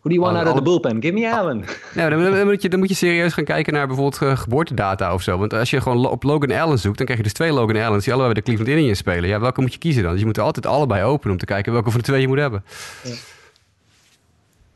Who 0.00 0.08
do 0.08 0.14
you 0.14 0.20
want 0.20 0.36
out 0.36 0.48
of 0.48 0.54
the 0.54 0.62
bullpen? 0.62 1.02
Give 1.02 1.12
me 1.12 1.30
Allen. 1.30 1.64
Ja, 1.94 2.08
dan, 2.08 2.22
dan, 2.22 2.46
moet 2.46 2.62
je, 2.62 2.68
dan 2.68 2.78
moet 2.78 2.88
je 2.88 2.94
serieus 2.94 3.32
gaan 3.32 3.44
kijken 3.44 3.72
naar 3.72 3.86
bijvoorbeeld 3.86 4.22
uh, 4.22 4.36
geboortedata 4.36 5.14
of 5.14 5.22
zo. 5.22 5.38
Want 5.38 5.54
als 5.54 5.70
je 5.70 5.80
gewoon 5.80 6.08
op 6.08 6.22
Logan 6.22 6.50
Allen 6.50 6.78
zoekt, 6.78 6.96
dan 6.96 7.06
krijg 7.06 7.20
je 7.20 7.24
dus 7.24 7.34
twee 7.34 7.52
Logan 7.52 7.76
Allens 7.76 8.04
die 8.04 8.12
allebei 8.12 8.34
bij 8.34 8.42
de 8.42 8.48
Cleveland 8.48 8.78
Indians 8.78 8.98
spelen. 8.98 9.28
Ja, 9.28 9.40
welke 9.40 9.60
moet 9.60 9.72
je 9.72 9.78
kiezen 9.78 10.02
dan? 10.02 10.10
Dus 10.10 10.20
je 10.20 10.26
moet 10.26 10.36
er 10.36 10.42
altijd 10.42 10.66
allebei 10.66 11.02
openen 11.02 11.32
om 11.32 11.38
te 11.38 11.44
kijken 11.44 11.72
welke 11.72 11.90
van 11.90 11.98
de 12.00 12.06
twee 12.06 12.20
je 12.20 12.28
moet 12.28 12.38
hebben. 12.38 12.64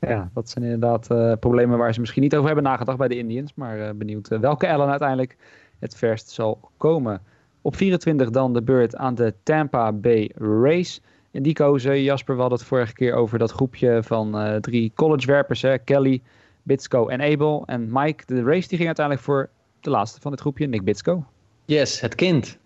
Ja, 0.01 0.09
ja 0.09 0.31
dat 0.35 0.51
zijn 0.51 0.65
inderdaad 0.65 1.09
uh, 1.13 1.33
problemen 1.41 1.79
waar 1.79 1.95
ze 1.95 2.01
misschien 2.01 2.23
niet 2.23 2.35
over 2.35 2.47
hebben 2.47 2.65
nagedacht 2.65 2.99
bij 2.99 3.09
de 3.09 3.19
Indians. 3.19 3.53
Maar 3.55 3.79
uh, 3.79 3.89
benieuwd 3.95 4.29
welke 4.29 4.69
Allen 4.73 4.89
uiteindelijk 4.89 5.37
het 5.79 5.97
verst 5.97 6.31
zal 6.31 6.71
komen. 6.77 7.21
Op 7.65 7.77
24 7.77 8.31
dan 8.31 8.53
de 8.53 8.63
beurt 8.63 8.97
aan 8.97 9.15
de 9.15 9.35
Tampa 9.43 9.93
Bay 9.93 10.31
Race. 10.37 11.01
En 11.31 11.43
die 11.43 11.53
kozen, 11.53 12.03
Jasper, 12.03 12.35
we 12.35 12.41
hadden 12.41 12.59
het 12.59 12.69
vorige 12.69 12.93
keer 12.93 13.15
over 13.15 13.39
dat 13.39 13.51
groepje 13.51 14.03
van 14.03 14.41
uh, 14.41 14.57
drie 14.57 14.93
collegewerpers. 14.95 15.63
Hè? 15.63 15.79
Kelly, 15.79 16.23
Bitsko 16.63 17.09
en 17.09 17.21
Abel. 17.21 17.63
En 17.67 17.89
Mike, 17.93 18.25
de 18.27 18.43
race, 18.43 18.69
die 18.69 18.77
ging 18.77 18.87
uiteindelijk 18.87 19.27
voor 19.27 19.49
de 19.81 19.91
laatste 19.91 20.21
van 20.21 20.33
het 20.33 20.41
groepje, 20.41 20.67
Nick 20.67 20.85
Bitsko. 20.85 21.25
Yes, 21.65 22.01
het 22.01 22.15
kind. 22.15 22.59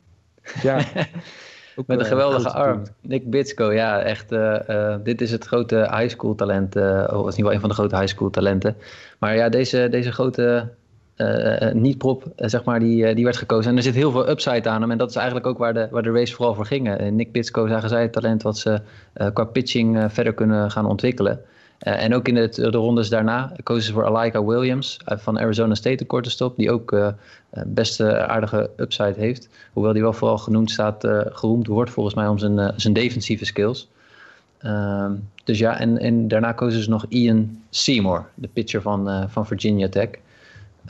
Ja. 0.62 0.76
Met 1.86 1.99
een 1.99 2.07
geweldige 2.07 2.51
arm. 2.51 2.82
Nick 3.01 3.30
Bitsko, 3.30 3.72
ja, 3.72 4.01
echt. 4.01 4.32
Uh, 4.32 4.59
uh, 4.68 4.96
dit 5.03 5.20
is 5.20 5.30
het 5.30 5.44
grote 5.44 5.76
high 5.76 6.09
school 6.09 6.34
talent. 6.34 6.76
Of 6.76 6.82
in 6.82 7.16
ieder 7.16 7.32
geval 7.32 7.53
een 7.53 7.61
van 7.61 7.68
de 7.68 7.74
grote 7.74 7.96
high 7.96 8.09
school 8.09 8.30
talenten. 8.30 8.76
Maar 9.18 9.36
ja, 9.36 9.49
deze, 9.49 9.88
deze 9.90 10.12
grote 10.12 10.68
uh, 11.19 11.73
niet-prop, 11.73 12.25
zeg 12.37 12.64
maar, 12.64 12.81
die, 12.81 13.14
die 13.14 13.25
werd 13.25 13.37
gekozen. 13.37 13.71
En 13.71 13.77
er 13.77 13.83
zit 13.83 13.95
heel 13.95 14.11
veel 14.11 14.29
upside 14.29 14.69
aan 14.69 14.81
hem. 14.81 14.91
En 14.91 14.99
dat 14.99 15.11
is 15.11 15.16
eigenlijk 15.16 15.47
ook 15.47 15.59
waar 15.59 15.75
de, 15.75 15.89
waar 15.91 16.03
de 16.03 16.12
race 16.12 16.34
vooral 16.34 16.55
voor 16.55 16.67
ging. 16.67 17.11
Nick 17.11 17.33
Bitsko 17.33 17.67
zagen 17.67 17.88
zij 17.88 18.03
het 18.03 18.13
talent 18.13 18.42
wat 18.42 18.59
ze 18.59 18.80
qua 19.33 19.45
pitching 19.45 20.13
verder 20.13 20.34
kunnen 20.34 20.71
gaan 20.71 20.87
ontwikkelen. 20.87 21.41
en 21.79 22.14
ook 22.14 22.29
in 22.29 22.34
de, 22.34 22.49
de, 22.49 22.71
rondes 22.71 23.09
daarna 23.09 23.53
kozen 23.63 23.83
ze 23.83 23.92
voor 23.92 24.05
Alaika 24.05 24.45
Williams 24.45 25.01
van 25.05 25.38
Arizona 25.38 25.75
State, 25.75 25.97
de 25.97 26.05
korte 26.05 26.30
stop. 26.30 26.57
Die 26.57 26.72
ook 26.72 27.14
best 27.67 28.01
aardige 28.03 28.71
upside 28.76 29.14
heeft. 29.17 29.49
Hoewel 29.72 29.92
die 29.92 30.03
wel 30.03 30.13
vooral 30.13 30.38
genoemd 30.38 30.71
staat, 30.71 31.09
geroemd 31.30 31.67
wordt 31.67 31.91
volgens 31.91 32.14
mij 32.14 32.26
om 32.26 32.38
zijn, 32.38 32.72
zijn 32.76 32.92
defensieve 32.92 33.45
skills. 33.45 33.88
Uh, 34.63 35.11
dus 35.45 35.59
ja, 35.59 35.79
en, 35.79 35.99
en 35.99 36.29
daarna 36.29 36.53
kozen 36.53 36.83
ze 36.83 36.91
nog 36.91 37.07
Ian 37.09 37.63
Seymour, 37.71 38.26
de 38.34 38.49
pitcher 38.49 38.83
van, 38.83 39.09
uh, 39.09 39.25
van 39.29 39.47
Virginia 39.47 39.88
Tech. 39.88 40.09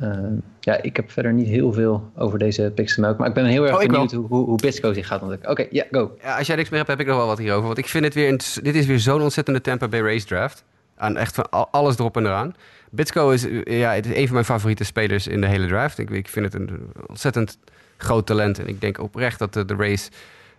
Uh, 0.02 0.18
ja, 0.60 0.82
ik 0.82 0.96
heb 0.96 1.10
verder 1.10 1.32
niet 1.32 1.46
heel 1.46 1.72
veel 1.72 2.10
over 2.16 2.38
deze 2.38 2.72
melken. 2.76 3.16
Maar 3.18 3.28
ik 3.28 3.34
ben 3.34 3.44
heel 3.44 3.66
erg 3.66 3.74
oh, 3.74 3.86
benieuwd 3.86 4.12
hoe, 4.12 4.26
hoe, 4.26 4.44
hoe 4.44 4.56
Bisco 4.56 4.92
zich 4.92 5.06
gaat 5.06 5.20
ontwikkelen. 5.20 5.52
Oké, 5.52 5.62
okay, 5.62 5.74
ja, 5.78 5.86
yeah, 5.90 6.02
go. 6.02 6.16
Ja, 6.22 6.38
als 6.38 6.46
jij 6.46 6.56
niks 6.56 6.68
meer 6.68 6.78
hebt, 6.78 6.90
heb 6.90 7.00
ik 7.00 7.06
nog 7.06 7.16
wel 7.16 7.26
wat 7.26 7.38
hierover. 7.38 7.66
Want 7.66 7.78
ik 7.78 7.86
vind 7.86 8.04
het 8.04 8.14
weer... 8.14 8.28
Een, 8.28 8.40
dit 8.62 8.74
is 8.74 8.86
weer 8.86 8.98
zo'n 8.98 9.22
ontzettende 9.22 9.60
Tampa 9.60 9.88
Bay 9.88 10.00
Race 10.00 10.26
draft. 10.26 10.64
Aan 10.96 11.16
echt 11.16 11.34
van 11.34 11.70
alles 11.70 11.98
erop 11.98 12.16
en 12.16 12.24
eraan. 12.26 12.54
Bitsko 12.90 13.30
is, 13.30 13.46
ja, 13.64 13.92
het 13.92 14.06
is 14.06 14.16
een 14.16 14.24
van 14.24 14.32
mijn 14.32 14.44
favoriete 14.44 14.84
spelers 14.84 15.26
in 15.26 15.40
de 15.40 15.46
hele 15.46 15.66
draft. 15.66 15.98
Ik, 15.98 16.10
ik 16.10 16.28
vind 16.28 16.44
het 16.44 16.54
een 16.54 16.92
ontzettend 17.06 17.58
groot 17.96 18.26
talent. 18.26 18.58
En 18.58 18.68
ik 18.68 18.80
denk 18.80 19.00
oprecht 19.00 19.38
dat 19.38 19.52
de, 19.52 19.64
de 19.64 19.74
race 19.74 20.10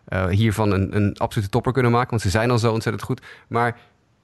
uh, 0.09 0.25
hiervan 0.25 0.71
een, 0.71 0.95
een 0.95 1.17
absolute 1.17 1.49
topper 1.49 1.73
kunnen 1.73 1.91
maken. 1.91 2.09
Want 2.09 2.21
ze 2.21 2.29
zijn 2.29 2.51
al 2.51 2.57
zo 2.57 2.73
ontzettend 2.73 3.05
goed. 3.05 3.21
Maar 3.47 3.77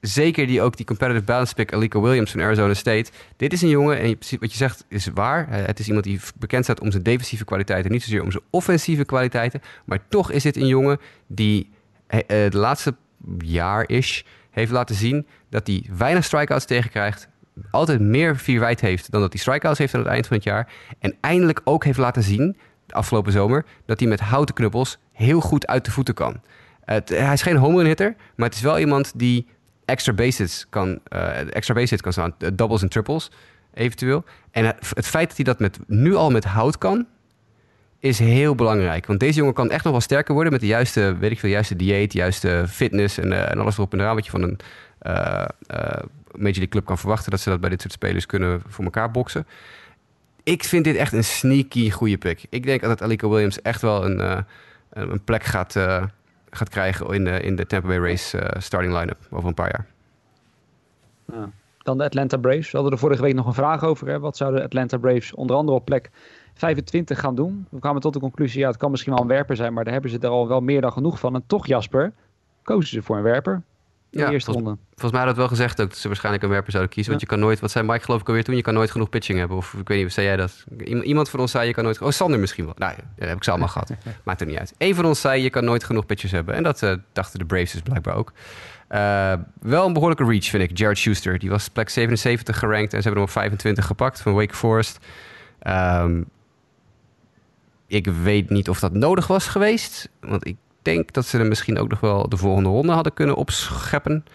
zeker 0.08 0.48
die 0.48 0.62
ook 0.62 0.78
die 0.78 0.86
competitive 0.86 1.24
balance 1.24 1.54
pick 1.54 1.74
Alika 1.74 2.00
Williams 2.00 2.32
van 2.32 2.42
Arizona 2.42 2.74
State. 2.74 3.12
Dit 3.38 3.54
is 3.54 3.62
een 3.62 3.70
jongen, 3.70 4.00
en 4.00 4.18
wat 4.40 4.52
je 4.52 4.58
zegt 4.58 4.86
is 4.88 5.08
waar. 5.14 5.50
Het 5.50 5.80
is 5.80 5.88
iemand 5.88 6.06
die 6.06 6.20
bekend 6.36 6.64
staat 6.64 6.80
om 6.80 6.92
zijn 6.92 7.04
defensieve 7.04 7.46
kwaliteiten, 7.46 7.92
niet 7.92 8.04
zozeer 8.04 8.24
om 8.24 8.32
zijn 8.32 8.44
offensieve 8.50 9.06
kwaliteiten. 9.06 9.62
Maar 9.86 10.00
toch 10.10 10.32
is 10.32 10.44
dit 10.44 10.56
een 10.56 10.68
jongen 10.68 11.00
die 11.28 11.70
uh, 12.10 12.20
de 12.28 12.58
laatste 12.58 12.96
jaar 13.38 13.90
is 13.90 14.26
heeft 14.52 14.72
laten 14.72 14.96
zien 14.96 15.28
dat 15.50 15.68
hij 15.68 15.86
weinig 15.98 16.24
strikeouts 16.24 16.66
tegenkrijgt, 16.66 17.28
altijd 17.72 18.00
meer 18.00 18.38
vier 18.38 18.60
wijd 18.60 18.82
heeft 18.82 19.12
dan 19.12 19.22
dat 19.22 19.34
hij 19.34 19.42
strikeouts 19.42 19.80
heeft 19.80 19.94
aan 19.94 20.00
het 20.00 20.10
eind 20.10 20.28
van 20.28 20.36
het 20.36 20.46
jaar. 20.46 20.74
En 21.00 21.16
eindelijk 21.22 21.62
ook 21.64 21.84
heeft 21.84 21.98
laten 21.98 22.24
zien, 22.24 22.58
de 22.86 22.94
afgelopen 22.94 23.32
zomer, 23.32 23.66
dat 23.86 24.00
hij 24.00 24.10
met 24.10 24.20
houten 24.20 24.56
knuppels 24.56 24.98
heel 25.12 25.42
goed 25.42 25.68
uit 25.68 25.86
de 25.86 25.92
voeten 25.92 26.14
kan. 26.14 26.42
Het, 26.86 27.10
hij 27.10 27.34
is 27.34 27.42
geen 27.42 27.56
home 27.56 27.78
run 27.78 27.86
hitter, 27.86 28.16
maar 28.36 28.48
het 28.48 28.58
is 28.58 28.64
wel 28.64 28.80
iemand 28.80 29.12
die 29.16 29.48
extra 29.86 30.14
bases 30.14 30.66
kan, 30.70 31.00
uh, 31.14 31.56
extra 31.56 31.74
bases 31.74 32.02
kan 32.02 32.12
staan, 32.12 32.36
uh, 32.40 32.50
doubles 32.54 32.82
en 32.82 32.90
triples 32.90 33.32
eventueel. 33.74 34.24
En 34.52 34.66
het, 34.66 35.08
feit 35.08 35.28
dat 35.28 35.36
hij 35.36 35.46
dat 35.46 35.60
met, 35.60 35.80
nu 35.88 36.16
al 36.16 36.32
met 36.32 36.44
hout 36.44 36.78
kan, 36.78 37.08
is 38.00 38.20
heel 38.20 38.56
belangrijk. 38.56 39.06
Want 39.06 39.20
deze 39.20 39.40
jongen 39.40 39.54
kan 39.54 39.70
echt 39.70 39.84
nog 39.84 39.92
wel 39.92 40.02
sterker 40.02 40.34
worden 40.34 40.52
met 40.52 40.62
de 40.62 40.68
juiste, 40.68 41.18
weet 41.18 41.32
ik 41.32 41.40
veel, 41.40 41.50
juiste 41.50 41.76
dieet, 41.76 42.14
juiste 42.14 42.66
fitness 42.70 43.18
en, 43.18 43.32
uh, 43.32 43.52
en 43.52 43.60
alles 43.60 43.78
erop 43.78 43.94
en 43.94 44.00
eraan 44.00 44.16
wat 44.16 44.26
je 44.26 44.32
van 44.32 44.42
een 44.42 44.58
Major 46.32 46.42
League 46.42 46.68
club 46.68 46.86
kan 46.86 46.98
verwachten 46.98 47.32
dat 47.32 47.40
ze 47.40 47.50
dat 47.50 47.60
bij 47.60 47.70
dit 47.70 47.82
soort 47.82 47.94
spelers 47.94 48.26
kunnen 48.26 48.62
voor 48.68 48.84
elkaar 48.84 49.12
boksen. 49.12 49.48
Ik 50.44 50.64
vind 50.64 50.84
dit 50.84 50.96
echt 50.96 51.14
een 51.14 51.24
sneaky 51.24 51.92
goede 51.92 52.18
pick. 52.18 52.46
Ik 52.50 52.64
denk 52.64 52.82
dat 52.82 53.02
Alico 53.02 53.30
Williams 53.30 53.62
echt 53.62 53.82
wel 53.82 54.06
een, 54.06 54.46
een 54.90 55.24
plek 55.24 55.44
gaat, 55.44 55.76
gaat 56.56 56.70
krijgen 56.70 57.14
in 57.14 57.24
de, 57.24 57.40
in 57.40 57.56
de 57.56 57.66
Tampa 57.66 57.88
Bay 57.88 57.98
Race 57.98 58.38
uh, 58.38 58.62
starting 58.62 58.94
line-up 58.94 59.18
over 59.30 59.48
een 59.48 59.54
paar 59.54 59.72
jaar. 59.72 59.86
Ja. 61.26 61.50
Dan 61.78 61.98
de 61.98 62.04
Atlanta 62.04 62.38
Braves. 62.38 62.72
We 62.72 62.78
hadden 62.78 62.92
er 62.94 63.00
vorige 63.00 63.22
week 63.22 63.34
nog 63.34 63.46
een 63.46 63.54
vraag 63.54 63.84
over. 63.84 64.08
Hè. 64.08 64.20
Wat 64.20 64.38
zouden 64.38 64.60
de 64.60 64.66
Atlanta 64.66 64.98
Braves 64.98 65.34
onder 65.34 65.56
andere 65.56 65.78
op 65.78 65.86
plek 65.86 66.10
25 66.54 67.20
gaan 67.20 67.36
doen? 67.36 67.68
We 67.70 67.80
kwamen 67.80 68.02
tot 68.02 68.14
de 68.14 68.20
conclusie, 68.20 68.60
ja, 68.60 68.68
het 68.68 68.78
kan 68.78 68.92
misschien 68.92 69.14
wel 69.14 69.22
een 69.22 69.28
werper 69.28 69.56
zijn, 69.56 69.74
maar 69.74 69.84
daar 69.84 69.94
hebben 69.94 70.12
ze 70.12 70.20
er 70.20 70.30
al 70.30 70.48
wel 70.48 70.62
meer 70.62 70.82
dan 70.82 70.92
genoeg 70.92 71.20
van. 71.20 71.36
En 71.36 71.44
toch, 71.48 71.68
Jasper, 71.68 72.14
kozen 72.64 72.90
ze 72.90 73.02
voor 73.02 73.18
een 73.18 73.24
werper 73.24 73.64
ja, 74.20 74.32
eerste 74.32 74.52
volgens, 74.52 74.68
ronde. 74.68 74.82
Volgens 74.90 75.12
mij 75.12 75.20
had 75.20 75.30
het 75.30 75.38
wel 75.38 75.48
gezegd 75.48 75.82
ook 75.82 75.90
dat 75.90 75.98
ze 75.98 76.08
waarschijnlijk 76.08 76.44
een 76.44 76.50
werper 76.50 76.72
zouden 76.72 76.94
kiezen. 76.94 77.12
Want 77.12 77.24
je 77.24 77.30
kan 77.30 77.40
nooit, 77.40 77.60
wat 77.60 77.72
zei 77.72 77.86
Mike 77.86 78.04
geloof 78.04 78.22
ik 78.22 78.28
alweer 78.28 78.44
toen, 78.44 78.56
je 78.56 78.62
kan 78.62 78.74
nooit 78.74 78.92
genoeg 78.92 79.10
pitching 79.10 79.40
hebben. 79.40 79.58
Of 79.58 79.74
ik 79.74 79.88
weet 79.88 80.04
niet, 80.04 80.14
zei 80.14 80.26
jij 80.26 80.36
dat? 80.36 80.64
Iemand 81.04 81.30
van 81.30 81.40
ons 81.40 81.52
zei 81.52 81.68
je 81.68 81.74
kan 81.74 81.84
nooit, 81.84 82.02
oh 82.02 82.10
Sander 82.10 82.40
misschien 82.40 82.66
wel. 82.66 82.74
Nou 82.78 82.96
dat 83.16 83.28
heb 83.28 83.38
ik 83.38 83.44
ze 83.44 83.50
allemaal 83.50 83.68
gehad. 83.68 83.92
Maakt 84.24 84.42
er 84.42 84.48
niet 84.48 84.58
uit. 84.58 84.74
Eén 84.78 84.96
van 84.96 85.06
ons 85.06 85.22
zei 85.22 85.42
je 85.42 85.50
kan 85.50 85.64
nooit 85.64 85.84
genoeg 85.84 86.06
pitchers 86.06 86.32
hebben. 86.32 86.56
En 86.56 86.64
dat 86.64 86.82
uh, 86.82 86.94
dachten 87.14 87.40
de 87.40 87.46
Braves 87.46 87.72
dus 87.72 87.82
blijkbaar 87.82 88.16
ook. 88.16 88.32
Uh, 88.90 89.34
wel 89.60 89.86
een 89.86 89.94
behoorlijke 89.94 90.26
reach 90.26 90.46
vind 90.46 90.64
ik, 90.64 90.78
Jared 90.78 90.98
Schuster. 90.98 91.40
Die 91.40 91.50
was 91.50 91.70
plek 91.70 91.90
77 91.90 92.60
gerankt 92.60 92.94
en 92.94 93.02
ze 93.02 93.08
hebben 93.08 93.14
hem 93.14 93.22
op 93.22 93.30
25 93.30 93.86
gepakt 93.86 94.22
van 94.22 94.34
Wake 94.34 94.56
Forest. 94.56 95.00
Um, 95.68 96.26
ik 97.88 98.08
weet 98.08 98.50
niet 98.50 98.70
of 98.70 98.80
dat 98.80 98.94
nodig 98.94 99.28
was 99.28 99.48
geweest. 99.48 100.10
Want 100.20 100.48
ik 100.48 100.56
denk 100.86 101.14
dat 101.14 101.26
ze 101.26 101.40
er 101.40 101.46
misschien 101.46 101.80
ook 101.80 101.90
nog 101.90 102.00
wel 102.00 102.30
de 102.30 102.38
volgende 102.38 102.70
ronde 102.70 102.92
hadden 102.92 103.14
kunnen 103.14 103.36
opscheppen. 103.36 104.26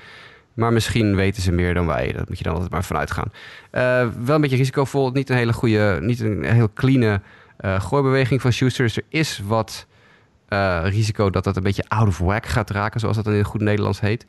Maar 0.54 0.72
misschien 0.72 1.16
weten 1.16 1.42
ze 1.42 1.52
meer 1.52 1.74
dan 1.74 1.86
wij. 1.86 2.12
Dat 2.12 2.28
moet 2.28 2.38
je 2.38 2.44
dan 2.44 2.52
altijd 2.52 2.72
maar 2.72 2.84
vanuit 2.84 3.10
gaan. 3.10 3.32
Uh, 3.72 4.08
wel 4.24 4.34
een 4.34 4.40
beetje 4.40 4.56
risicovol. 4.56 5.10
Niet 5.10 5.30
een 5.30 5.36
hele 5.36 5.52
goede, 5.52 5.98
niet 6.02 6.20
een 6.20 6.44
heel 6.44 6.72
clean 6.72 7.20
uh, 7.60 7.80
gooibeweging 7.80 8.40
van 8.40 8.52
Schuster. 8.52 8.84
Dus 8.84 8.96
er 8.96 9.04
is 9.08 9.40
wat 9.46 9.86
uh, 10.48 10.80
risico 10.84 11.30
dat 11.30 11.44
dat 11.44 11.56
een 11.56 11.62
beetje 11.62 11.88
out 11.88 12.08
of 12.08 12.18
whack 12.18 12.46
gaat 12.46 12.70
raken, 12.70 13.00
zoals 13.00 13.16
dat 13.16 13.26
in 13.26 13.44
goed 13.44 13.60
Nederlands 13.60 14.00
heet. 14.00 14.26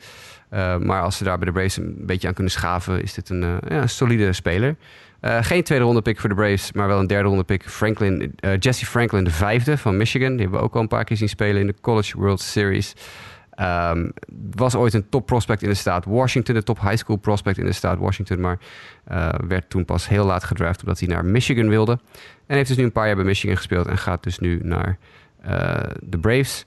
maar 0.79 1.01
als 1.01 1.17
ze 1.17 1.23
daar 1.23 1.37
bij 1.37 1.45
de 1.45 1.51
Braves 1.51 1.77
een 1.77 1.95
beetje 1.97 2.27
aan 2.27 2.33
kunnen 2.33 2.51
schaven, 2.51 3.03
is 3.03 3.13
dit 3.13 3.29
een, 3.29 3.41
ja, 3.41 3.81
een 3.81 3.89
solide 3.89 4.33
speler. 4.33 4.75
Uh, 5.21 5.37
geen 5.41 5.63
tweede 5.63 5.85
ronde 5.85 6.01
pick 6.01 6.19
voor 6.19 6.29
de 6.29 6.35
Braves, 6.35 6.71
maar 6.71 6.87
wel 6.87 6.99
een 6.99 7.07
derde 7.07 7.27
ronde 7.29 7.43
pick. 7.43 7.69
Franklin, 7.69 8.35
uh, 8.45 8.57
Jesse 8.59 8.85
Franklin, 8.85 9.23
de 9.23 9.31
vijfde 9.31 9.77
van 9.77 9.97
Michigan. 9.97 10.31
Die 10.31 10.41
hebben 10.41 10.59
we 10.59 10.65
ook 10.65 10.75
al 10.75 10.81
een 10.81 10.87
paar 10.87 11.03
keer 11.03 11.17
zien 11.17 11.29
spelen 11.29 11.61
in 11.61 11.67
de 11.67 11.75
College 11.81 12.17
World 12.17 12.41
Series. 12.41 12.93
Um, 13.59 14.13
was 14.55 14.75
ooit 14.75 14.93
een 14.93 15.09
top 15.09 15.25
prospect 15.25 15.61
in 15.61 15.69
de 15.69 15.75
staat 15.75 16.05
Washington, 16.05 16.55
de 16.55 16.63
top 16.63 16.81
high 16.81 16.95
school 16.95 17.15
prospect 17.15 17.57
in 17.57 17.65
de 17.65 17.71
staat 17.71 17.97
Washington, 17.97 18.39
maar 18.39 18.59
uh, 19.11 19.29
werd 19.47 19.69
toen 19.69 19.85
pas 19.85 20.07
heel 20.07 20.25
laat 20.25 20.43
gedraft 20.43 20.81
omdat 20.81 20.99
hij 20.99 21.07
naar 21.07 21.25
Michigan 21.25 21.69
wilde. 21.69 21.99
En 22.45 22.55
heeft 22.55 22.67
dus 22.67 22.77
nu 22.77 22.83
een 22.83 22.91
paar 22.91 23.07
jaar 23.07 23.15
bij 23.15 23.25
Michigan 23.25 23.57
gespeeld 23.57 23.87
en 23.87 23.97
gaat 23.97 24.23
dus 24.23 24.39
nu 24.39 24.59
naar 24.63 24.97
de 25.99 26.19
Braves. 26.21 26.65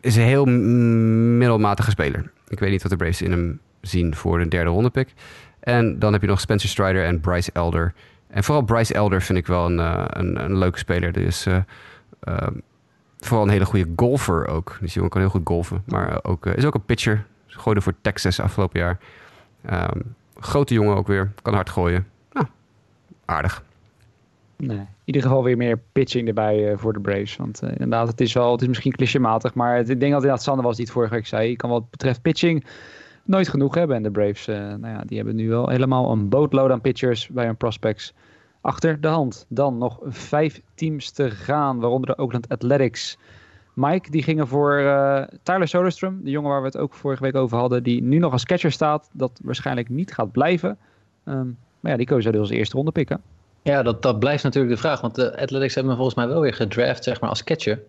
is 0.00 0.16
een 0.16 0.22
heel 0.22 0.44
middelmatige 0.44 1.90
speler. 1.90 2.30
Ik 2.48 2.58
weet 2.58 2.70
niet 2.70 2.82
wat 2.82 2.90
de 2.90 2.96
Braves 2.96 3.22
in 3.22 3.30
hem 3.30 3.60
zien 3.80 4.14
voor 4.14 4.40
een 4.40 4.48
derde 4.48 4.70
ronde 4.70 4.90
pick. 4.90 5.14
En 5.60 5.98
dan 5.98 6.12
heb 6.12 6.22
je 6.22 6.28
nog 6.28 6.40
Spencer 6.40 6.68
Strider 6.68 7.04
en 7.04 7.20
Bryce 7.20 7.50
Elder. 7.52 7.94
En 8.26 8.44
vooral 8.44 8.64
Bryce 8.64 8.94
Elder 8.94 9.22
vind 9.22 9.38
ik 9.38 9.46
wel 9.46 9.66
een, 9.66 9.78
uh, 9.78 10.04
een, 10.06 10.44
een, 10.44 10.58
leuke 10.58 10.78
speler. 10.78 11.12
Dus 11.12 11.46
uh, 11.46 11.56
vooral 13.18 13.44
een 13.44 13.52
hele 13.52 13.64
goede 13.64 13.92
golfer 13.96 14.48
ook. 14.48 14.78
Dus 14.80 14.94
jongen 14.94 15.10
kan 15.10 15.20
heel 15.20 15.30
goed 15.30 15.40
golfen. 15.44 15.82
Maar 15.86 16.18
ook, 16.22 16.46
is 16.46 16.64
ook 16.64 16.74
een 16.74 16.84
pitcher. 16.84 17.26
Gooide 17.46 17.80
voor 17.80 17.94
Texas 18.00 18.40
afgelopen 18.40 18.80
jaar. 18.80 18.98
Um, 19.70 20.14
grote 20.36 20.74
jongen 20.74 20.96
ook 20.96 21.06
weer. 21.06 21.32
Kan 21.42 21.54
hard 21.54 21.70
gooien. 21.70 22.06
Nou, 22.32 22.46
aardig. 23.24 23.62
Nee, 24.56 24.78
in 24.78 24.86
ieder 25.04 25.22
geval 25.22 25.44
weer 25.44 25.56
meer 25.56 25.78
pitching 25.92 26.28
erbij 26.28 26.76
voor 26.76 26.92
de 26.92 27.00
Braves. 27.00 27.36
Want 27.36 27.62
inderdaad, 27.62 28.08
het 28.08 28.20
is 28.20 28.32
wel, 28.32 28.52
het 28.52 28.60
is 28.60 28.68
misschien 28.68 28.92
clichématig. 28.92 29.54
Maar 29.54 29.76
het, 29.76 29.88
ik 29.88 30.00
denk 30.00 30.12
dat 30.12 30.20
inderdaad 30.20 30.42
Sander 30.42 30.64
was 30.64 30.76
die 30.76 30.84
het 30.84 30.94
vorige 30.94 31.14
week 31.14 31.26
zei. 31.26 31.48
Je 31.48 31.56
kan 31.56 31.70
wat 31.70 31.90
betreft 31.90 32.22
pitching 32.22 32.64
nooit 33.24 33.48
genoeg 33.48 33.74
hebben. 33.74 33.96
En 33.96 34.02
de 34.02 34.10
Braves, 34.10 34.48
uh, 34.48 34.56
nou 34.56 34.94
ja, 34.94 35.02
die 35.06 35.16
hebben 35.16 35.36
nu 35.36 35.48
wel 35.48 35.68
helemaal 35.68 36.12
een 36.12 36.28
bootload 36.28 36.70
aan 36.70 36.80
pitchers 36.80 37.28
bij 37.28 37.44
hun 37.44 37.56
prospects 37.56 38.14
achter 38.60 39.00
de 39.00 39.08
hand. 39.08 39.46
Dan 39.48 39.78
nog 39.78 39.98
vijf 40.04 40.60
teams 40.74 41.10
te 41.10 41.30
gaan, 41.30 41.80
waaronder 41.80 42.16
de 42.16 42.22
Oakland 42.22 42.48
Athletics. 42.48 43.18
Mike, 43.74 44.10
die 44.10 44.22
gingen 44.22 44.48
voor 44.48 44.78
uh, 44.78 45.22
Tyler 45.42 45.68
Soderstrom, 45.68 46.20
de 46.24 46.30
jongen 46.30 46.50
waar 46.50 46.60
we 46.60 46.66
het 46.66 46.76
ook 46.76 46.94
vorige 46.94 47.22
week 47.22 47.34
over 47.34 47.58
hadden, 47.58 47.82
die 47.82 48.02
nu 48.02 48.18
nog 48.18 48.32
als 48.32 48.44
catcher 48.44 48.72
staat, 48.72 49.10
dat 49.12 49.40
waarschijnlijk 49.42 49.88
niet 49.88 50.14
gaat 50.14 50.32
blijven. 50.32 50.78
Um, 51.24 51.58
maar 51.80 51.90
ja, 51.90 51.96
die 51.96 52.06
kozen 52.06 52.32
dus 52.32 52.40
als 52.40 52.50
eerste 52.50 52.76
ronde 52.76 52.92
pikken. 52.92 53.20
Ja, 53.62 53.82
dat, 53.82 54.02
dat 54.02 54.18
blijft 54.18 54.44
natuurlijk 54.44 54.74
de 54.74 54.80
vraag, 54.80 55.00
want 55.00 55.14
de 55.14 55.40
Athletics 55.40 55.74
hebben 55.74 55.92
hem 55.92 56.02
volgens 56.02 56.16
mij 56.16 56.28
wel 56.28 56.40
weer 56.40 56.54
gedraft, 56.54 57.04
zeg 57.04 57.20
maar, 57.20 57.30
als 57.30 57.44
catcher. 57.44 57.82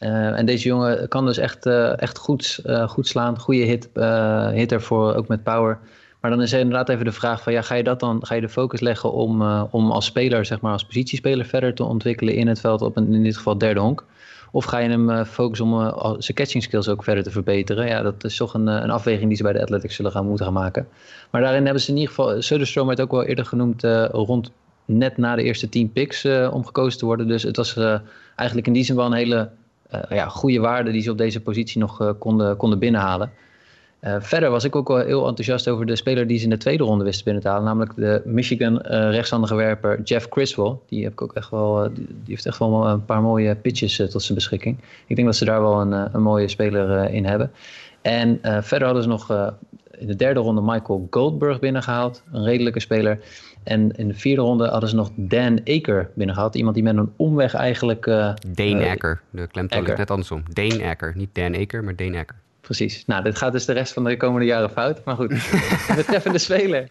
Uh, 0.00 0.38
en 0.38 0.46
deze 0.46 0.68
jongen 0.68 1.08
kan 1.08 1.24
dus 1.24 1.36
echt, 1.38 1.66
uh, 1.66 2.00
echt 2.00 2.18
goed, 2.18 2.60
uh, 2.66 2.88
goed 2.88 3.06
slaan. 3.06 3.38
Goede 3.38 3.60
hit, 3.60 3.88
hitter 4.52 4.82
voor, 4.82 5.14
ook 5.14 5.28
met 5.28 5.42
power. 5.42 5.78
Maar 6.20 6.30
dan 6.30 6.42
is 6.42 6.52
er 6.52 6.58
inderdaad 6.58 6.88
even 6.88 7.04
de 7.04 7.12
vraag 7.12 7.42
van... 7.42 7.52
Ja, 7.52 7.62
ga 7.62 7.74
je 7.74 7.82
dat 7.82 8.00
dan 8.00 8.26
ga 8.26 8.34
je 8.34 8.40
de 8.40 8.48
focus 8.48 8.80
leggen 8.80 9.12
om, 9.12 9.42
om 9.70 9.90
als 9.90 10.04
speler, 10.04 10.44
zeg 10.44 10.60
maar 10.60 10.72
als 10.72 10.84
positiespeler... 10.84 11.44
verder 11.44 11.74
te 11.74 11.84
ontwikkelen 11.84 12.34
in 12.34 12.46
het 12.46 12.60
veld 12.60 12.82
op 12.82 12.96
een, 12.96 13.14
in 13.14 13.22
dit 13.22 13.36
geval 13.36 13.58
derde 13.58 13.80
honk? 13.80 14.04
Of 14.50 14.64
ga 14.64 14.78
je 14.78 14.88
hem 14.88 15.24
focussen 15.24 15.66
om 15.66 15.94
zijn 16.18 16.36
catching 16.36 16.62
skills 16.62 16.88
ook 16.88 17.04
verder 17.04 17.22
te 17.22 17.30
verbeteren? 17.30 17.86
Ja, 17.86 18.02
dat 18.02 18.24
is 18.24 18.36
toch 18.36 18.54
een, 18.54 18.66
een 18.66 18.90
afweging 18.90 19.28
die 19.28 19.36
ze 19.36 19.42
bij 19.42 19.52
de 19.52 19.62
Athletics 19.62 19.94
zullen 19.94 20.12
gaan 20.12 20.26
moeten 20.26 20.44
gaan 20.44 20.54
maken. 20.54 20.88
Maar 21.30 21.40
daarin 21.40 21.64
hebben 21.64 21.82
ze 21.82 21.90
in 21.90 21.96
ieder 21.96 22.14
geval... 22.14 22.42
Söderstrom 22.42 22.86
werd 22.86 23.00
ook 23.00 23.10
wel 23.10 23.24
eerder 23.24 23.44
genoemd 23.44 23.82
rond 24.10 24.50
net 24.84 25.16
na 25.16 25.36
de 25.36 25.42
eerste 25.42 25.68
tien 25.68 25.92
picks 25.92 26.24
om 26.50 26.66
gekozen 26.66 26.98
te 26.98 27.04
worden. 27.04 27.28
Dus 27.28 27.42
het 27.42 27.56
was 27.56 27.76
eigenlijk 28.38 28.66
in 28.66 28.72
die 28.72 28.84
zin 28.84 28.96
wel 28.96 29.06
een 29.06 29.12
hele 29.12 29.48
uh, 29.94 30.00
ja, 30.08 30.28
goede 30.28 30.60
waarde 30.60 30.90
die 30.90 31.02
ze 31.02 31.10
op 31.10 31.18
deze 31.18 31.40
positie 31.40 31.80
nog 31.80 32.02
uh, 32.02 32.10
konden, 32.18 32.56
konden 32.56 32.78
binnenhalen. 32.78 33.30
Uh, 34.00 34.16
verder 34.18 34.50
was 34.50 34.64
ik 34.64 34.76
ook 34.76 34.88
wel 34.88 34.98
heel 34.98 35.26
enthousiast 35.26 35.68
over 35.68 35.86
de 35.86 35.96
speler 35.96 36.26
die 36.26 36.38
ze 36.38 36.44
in 36.44 36.50
de 36.50 36.56
tweede 36.56 36.84
ronde 36.84 37.04
wisten 37.04 37.24
binnen 37.24 37.42
te 37.42 37.48
halen. 37.48 37.64
Namelijk 37.64 37.96
de 37.96 38.22
Michigan 38.24 38.78
rechtshandige 38.86 39.54
werper 39.54 40.02
Jeff 40.02 40.28
Criswell. 40.28 40.74
Die, 40.88 41.02
heb 41.02 41.12
ik 41.12 41.22
ook 41.22 41.32
echt 41.32 41.50
wel, 41.50 41.88
die, 41.94 42.06
heeft 42.26 42.46
echt 42.46 42.58
wel 42.58 42.88
een 42.88 43.04
paar 43.04 43.22
mooie 43.22 43.54
pitches 43.54 43.96
tot 43.96 44.22
zijn 44.22 44.34
beschikking. 44.34 44.78
Ik 45.06 45.16
denk 45.16 45.28
dat 45.28 45.36
ze 45.36 45.44
daar 45.44 45.60
wel 45.60 45.80
een, 45.80 45.92
een 46.14 46.22
mooie 46.22 46.48
speler 46.48 47.10
in 47.10 47.24
hebben. 47.24 47.50
En 48.02 48.38
verder 48.42 48.84
hadden 48.84 49.02
ze 49.02 49.08
nog 49.08 49.30
in 49.98 50.06
de 50.06 50.16
derde 50.16 50.40
ronde 50.40 50.60
Michael 50.60 51.06
Goldberg 51.10 51.58
binnengehaald. 51.58 52.22
Een 52.32 52.44
redelijke 52.44 52.80
speler. 52.80 53.18
En 53.68 53.90
in 53.90 54.08
de 54.08 54.14
vierde 54.14 54.42
ronde 54.42 54.68
hadden 54.68 54.88
ze 54.88 54.94
nog 54.94 55.10
Dan 55.14 55.60
Aker 55.64 56.10
binnengehaald. 56.14 56.54
Iemand 56.54 56.74
die 56.74 56.84
met 56.84 56.96
een 56.96 57.12
omweg 57.16 57.54
eigenlijk... 57.54 58.06
Uh, 58.06 58.34
Dane 58.46 58.84
uh, 58.84 58.90
Aker. 58.90 59.20
De 59.30 59.46
klemtoon 59.46 59.82
ligt 59.82 59.98
net 59.98 60.10
andersom. 60.10 60.42
Dane 60.52 60.84
Aker. 60.84 61.12
Niet 61.16 61.28
Dan 61.32 61.54
Aker, 61.56 61.84
maar 61.84 61.96
Dane 61.96 62.18
Aker. 62.18 62.36
Precies. 62.60 63.06
Nou, 63.06 63.22
dit 63.22 63.36
gaat 63.36 63.52
dus 63.52 63.64
de 63.64 63.72
rest 63.72 63.92
van 63.92 64.04
de 64.04 64.16
komende 64.16 64.46
jaren 64.46 64.70
fout. 64.70 65.04
Maar 65.04 65.14
goed, 65.16 65.28
de 65.88 65.92
betreffende 65.96 66.38
speler 66.38 66.86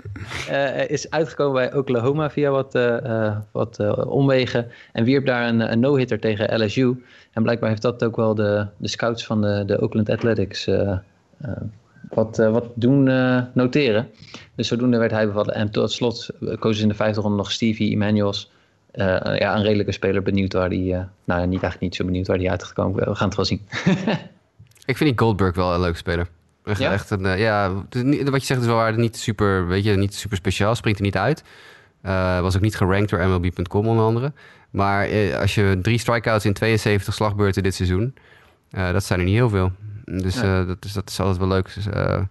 uh, 0.49 0.89
is 0.89 1.09
uitgekomen 1.09 1.53
bij 1.53 1.73
Oklahoma 1.73 2.29
via 2.29 2.49
wat, 2.49 2.75
uh, 2.75 3.37
wat 3.51 3.79
uh, 3.79 3.97
omwegen. 4.07 4.71
En 4.91 5.03
wierp 5.03 5.25
daar 5.25 5.47
een, 5.47 5.71
een 5.71 5.79
no-hitter 5.79 6.19
tegen 6.19 6.63
LSU. 6.63 7.03
En 7.31 7.43
blijkbaar 7.43 7.69
heeft 7.69 7.81
dat 7.81 8.03
ook 8.03 8.15
wel 8.15 8.35
de, 8.35 8.67
de 8.77 8.87
scouts 8.87 9.25
van 9.25 9.41
de, 9.41 9.63
de 9.65 9.81
Oakland 9.81 10.09
Athletics 10.09 10.69
wat, 12.09 12.39
uh, 12.39 12.51
wat 12.51 12.65
doen 12.75 13.07
uh, 13.07 13.41
noteren. 13.53 14.09
Dus 14.55 14.67
zodoende 14.67 14.97
werd 14.97 15.11
hij 15.11 15.27
bevallen. 15.27 15.53
En 15.53 15.71
tot 15.71 15.91
slot 15.91 16.29
kozen 16.39 16.75
ze 16.75 16.81
in 16.81 16.87
de 16.87 16.95
vijfde 16.95 17.21
ronde 17.21 17.37
nog 17.37 17.51
Stevie 17.51 17.91
Emanuels. 17.91 18.51
Uh, 18.93 19.05
ja, 19.37 19.55
een 19.55 19.63
redelijke 19.63 19.91
speler. 19.91 20.21
Benieuwd 20.21 20.53
waar 20.53 20.69
die... 20.69 20.93
nou, 21.23 21.41
niet 21.41 21.61
eigenlijk 21.61 21.79
niet 21.79 21.95
zo 21.95 22.05
benieuwd 22.05 22.27
waar 22.27 22.37
die 22.37 22.51
uit 22.51 22.63
gaat 22.63 22.73
komen. 22.73 23.09
We 23.09 23.15
gaan 23.15 23.27
het 23.27 23.35
wel 23.35 23.45
zien. 23.45 23.61
ik 24.85 24.97
vind 24.97 25.09
die 25.09 25.19
Goldberg 25.19 25.55
wel 25.55 25.73
een 25.73 25.79
leuke 25.79 25.97
speler. 25.97 26.27
Echt, 26.63 26.79
ja? 26.79 26.91
echt 26.91 27.09
een, 27.09 27.37
ja, 27.37 27.73
wat 28.25 28.39
je 28.39 28.45
zegt 28.45 28.59
is 28.59 28.65
wel 28.65 28.75
waar. 28.75 28.97
Niet 28.97 29.17
super, 29.17 29.67
weet 29.67 29.83
je, 29.83 29.95
niet 29.95 30.15
super 30.15 30.37
speciaal. 30.37 30.75
Springt 30.75 30.99
er 30.99 31.05
niet 31.05 31.17
uit. 31.17 31.43
was 32.41 32.55
ook 32.55 32.61
niet 32.61 32.75
gerankt 32.75 33.09
door 33.09 33.27
MLB.com 33.27 33.87
onder 33.87 34.05
andere. 34.05 34.31
Maar 34.69 35.09
als 35.35 35.55
je 35.55 35.79
drie 35.81 35.97
strikeouts 35.97 36.45
in 36.45 36.53
72 36.53 37.13
slagbeurten 37.13 37.63
dit 37.63 37.75
seizoen... 37.75 38.13
dat 38.69 39.03
zijn 39.03 39.19
er 39.19 39.25
niet 39.25 39.35
heel 39.35 39.49
veel. 39.49 39.71
Dus, 40.11 40.35
Ja. 40.35 40.59
eh, 40.59 40.67
dat, 40.67 40.85
is, 40.85 40.93
dat 40.93 41.09
is 41.09 41.19
altijd 41.19 41.37
wel 41.37 41.47
leuk. 41.47 41.73
Dus, 41.73 41.87
eh, 41.87 42.21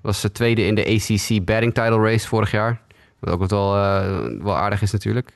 was 0.00 0.20
de 0.20 0.32
tweede 0.32 0.66
in 0.66 0.74
de 0.74 0.86
ACC 0.86 1.44
batting 1.44 1.74
title 1.74 2.00
race 2.02 2.28
vorig 2.28 2.50
jaar. 2.50 2.80
Wat 3.18 3.34
ook 3.34 3.48
wel, 3.48 3.76
eh, 3.76 4.42
wel 4.42 4.56
aardig 4.56 4.82
is 4.82 4.92
natuurlijk. 4.92 5.32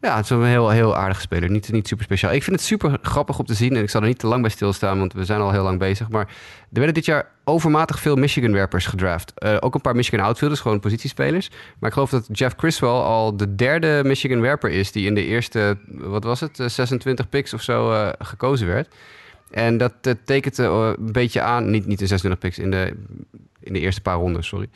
Ja, 0.00 0.16
het 0.16 0.24
is 0.24 0.30
een 0.30 0.44
heel, 0.44 0.70
heel 0.70 0.96
aardige 0.96 1.20
speler. 1.20 1.50
Niet, 1.50 1.72
niet 1.72 1.88
super 1.88 2.04
speciaal. 2.04 2.32
Ik 2.32 2.42
vind 2.42 2.56
het 2.56 2.64
super 2.64 2.98
grappig 3.02 3.38
om 3.38 3.44
te 3.44 3.54
zien. 3.54 3.76
En 3.76 3.82
ik 3.82 3.90
zal 3.90 4.00
er 4.00 4.06
niet 4.06 4.18
te 4.18 4.26
lang 4.26 4.40
bij 4.40 4.50
stilstaan, 4.50 4.98
want 4.98 5.12
we 5.12 5.24
zijn 5.24 5.40
al 5.40 5.50
heel 5.50 5.62
lang 5.62 5.78
bezig. 5.78 6.08
Maar 6.08 6.26
er 6.26 6.28
werden 6.70 6.94
dit 6.94 7.04
jaar 7.04 7.28
overmatig 7.44 8.00
veel 8.00 8.16
Michigan-werpers 8.16 8.86
gedraft. 8.86 9.42
Ook 9.62 9.74
een 9.74 9.80
paar 9.80 9.96
Michigan 9.96 10.20
outfielders, 10.20 10.60
gewoon 10.60 10.80
positiespelers. 10.80 11.50
Maar 11.78 11.88
ik 11.88 11.92
geloof 11.94 12.10
dat 12.10 12.28
Jeff 12.32 12.54
Criswell 12.54 12.90
al 12.90 13.36
de 13.36 13.54
derde 13.54 14.02
Michigan-werper 14.04 14.70
is... 14.70 14.92
die 14.92 15.06
in 15.06 15.14
de 15.14 15.24
eerste, 15.24 15.78
wat 15.86 16.24
was 16.24 16.40
het, 16.40 16.60
eh, 16.60 16.68
26 16.68 17.28
picks 17.28 17.54
of 17.54 17.62
zo 17.62 18.10
gekozen 18.18 18.66
werd. 18.66 18.88
En 19.50 19.78
dat 19.78 19.92
tekent 20.24 20.58
eh, 20.58 20.92
een 20.96 21.12
beetje 21.12 21.40
aan... 21.40 21.70
Niet, 21.70 21.86
niet 21.86 21.98
de 21.98 22.06
26 22.06 22.40
picks, 22.40 22.58
in 22.58 22.70
de, 22.70 22.96
in 23.60 23.72
de 23.72 23.80
eerste 23.80 24.00
paar 24.00 24.16
rondes, 24.16 24.46
sorry. 24.46 24.68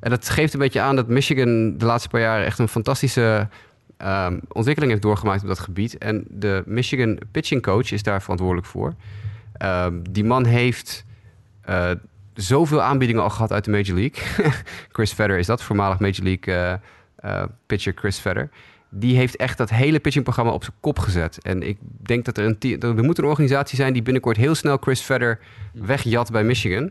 En 0.00 0.10
dat 0.10 0.28
geeft 0.28 0.52
een 0.52 0.58
beetje 0.58 0.80
aan 0.80 0.96
dat 0.96 1.08
Michigan 1.08 1.78
de 1.78 1.84
laatste 1.84 2.08
paar 2.08 2.20
jaren... 2.20 2.46
echt 2.46 2.58
een 2.58 2.68
fantastische 2.68 3.48
ehm, 3.96 4.38
ontwikkeling 4.48 4.92
heeft 4.92 5.04
doorgemaakt 5.04 5.42
op 5.42 5.48
dat 5.48 5.58
gebied. 5.58 5.98
En 5.98 6.24
de 6.28 6.62
Michigan 6.66 7.18
pitching 7.30 7.62
coach 7.62 7.92
is 7.92 8.02
daar 8.02 8.22
verantwoordelijk 8.22 8.66
voor. 8.66 8.94
Ehm, 9.52 10.02
die 10.10 10.24
man 10.24 10.44
heeft 10.44 11.04
eh, 11.60 11.90
zoveel 12.34 12.82
aanbiedingen 12.82 13.22
al 13.22 13.30
gehad 13.30 13.52
uit 13.52 13.64
de 13.64 13.70
Major 13.70 13.98
League. 13.98 14.52
Chris 14.92 15.12
Vedder 15.12 15.38
is 15.38 15.46
dat, 15.46 15.62
voormalig 15.62 15.98
Major 15.98 16.22
League 16.22 16.80
eh, 17.16 17.44
pitcher 17.66 17.92
Chris 17.96 18.18
Vedder. 18.18 18.50
Die 18.88 19.16
heeft 19.16 19.36
echt 19.36 19.58
dat 19.58 19.70
hele 19.70 20.00
pitchingprogramma 20.00 20.52
op 20.52 20.64
zijn 20.64 20.76
kop 20.80 20.98
gezet. 20.98 21.42
En 21.42 21.62
ik 21.62 21.78
denk 21.80 22.24
dat 22.24 22.38
er 22.38 22.44
een 22.44 22.80
er 22.82 23.04
moet 23.04 23.18
een 23.18 23.24
organisatie 23.24 23.76
zijn 23.76 23.92
die 23.92 24.02
binnenkort 24.02 24.36
heel 24.36 24.54
snel 24.54 24.76
Chris 24.76 25.02
Vedder 25.02 25.38
wegjat 25.72 26.30
bij 26.30 26.44
Michigan. 26.44 26.90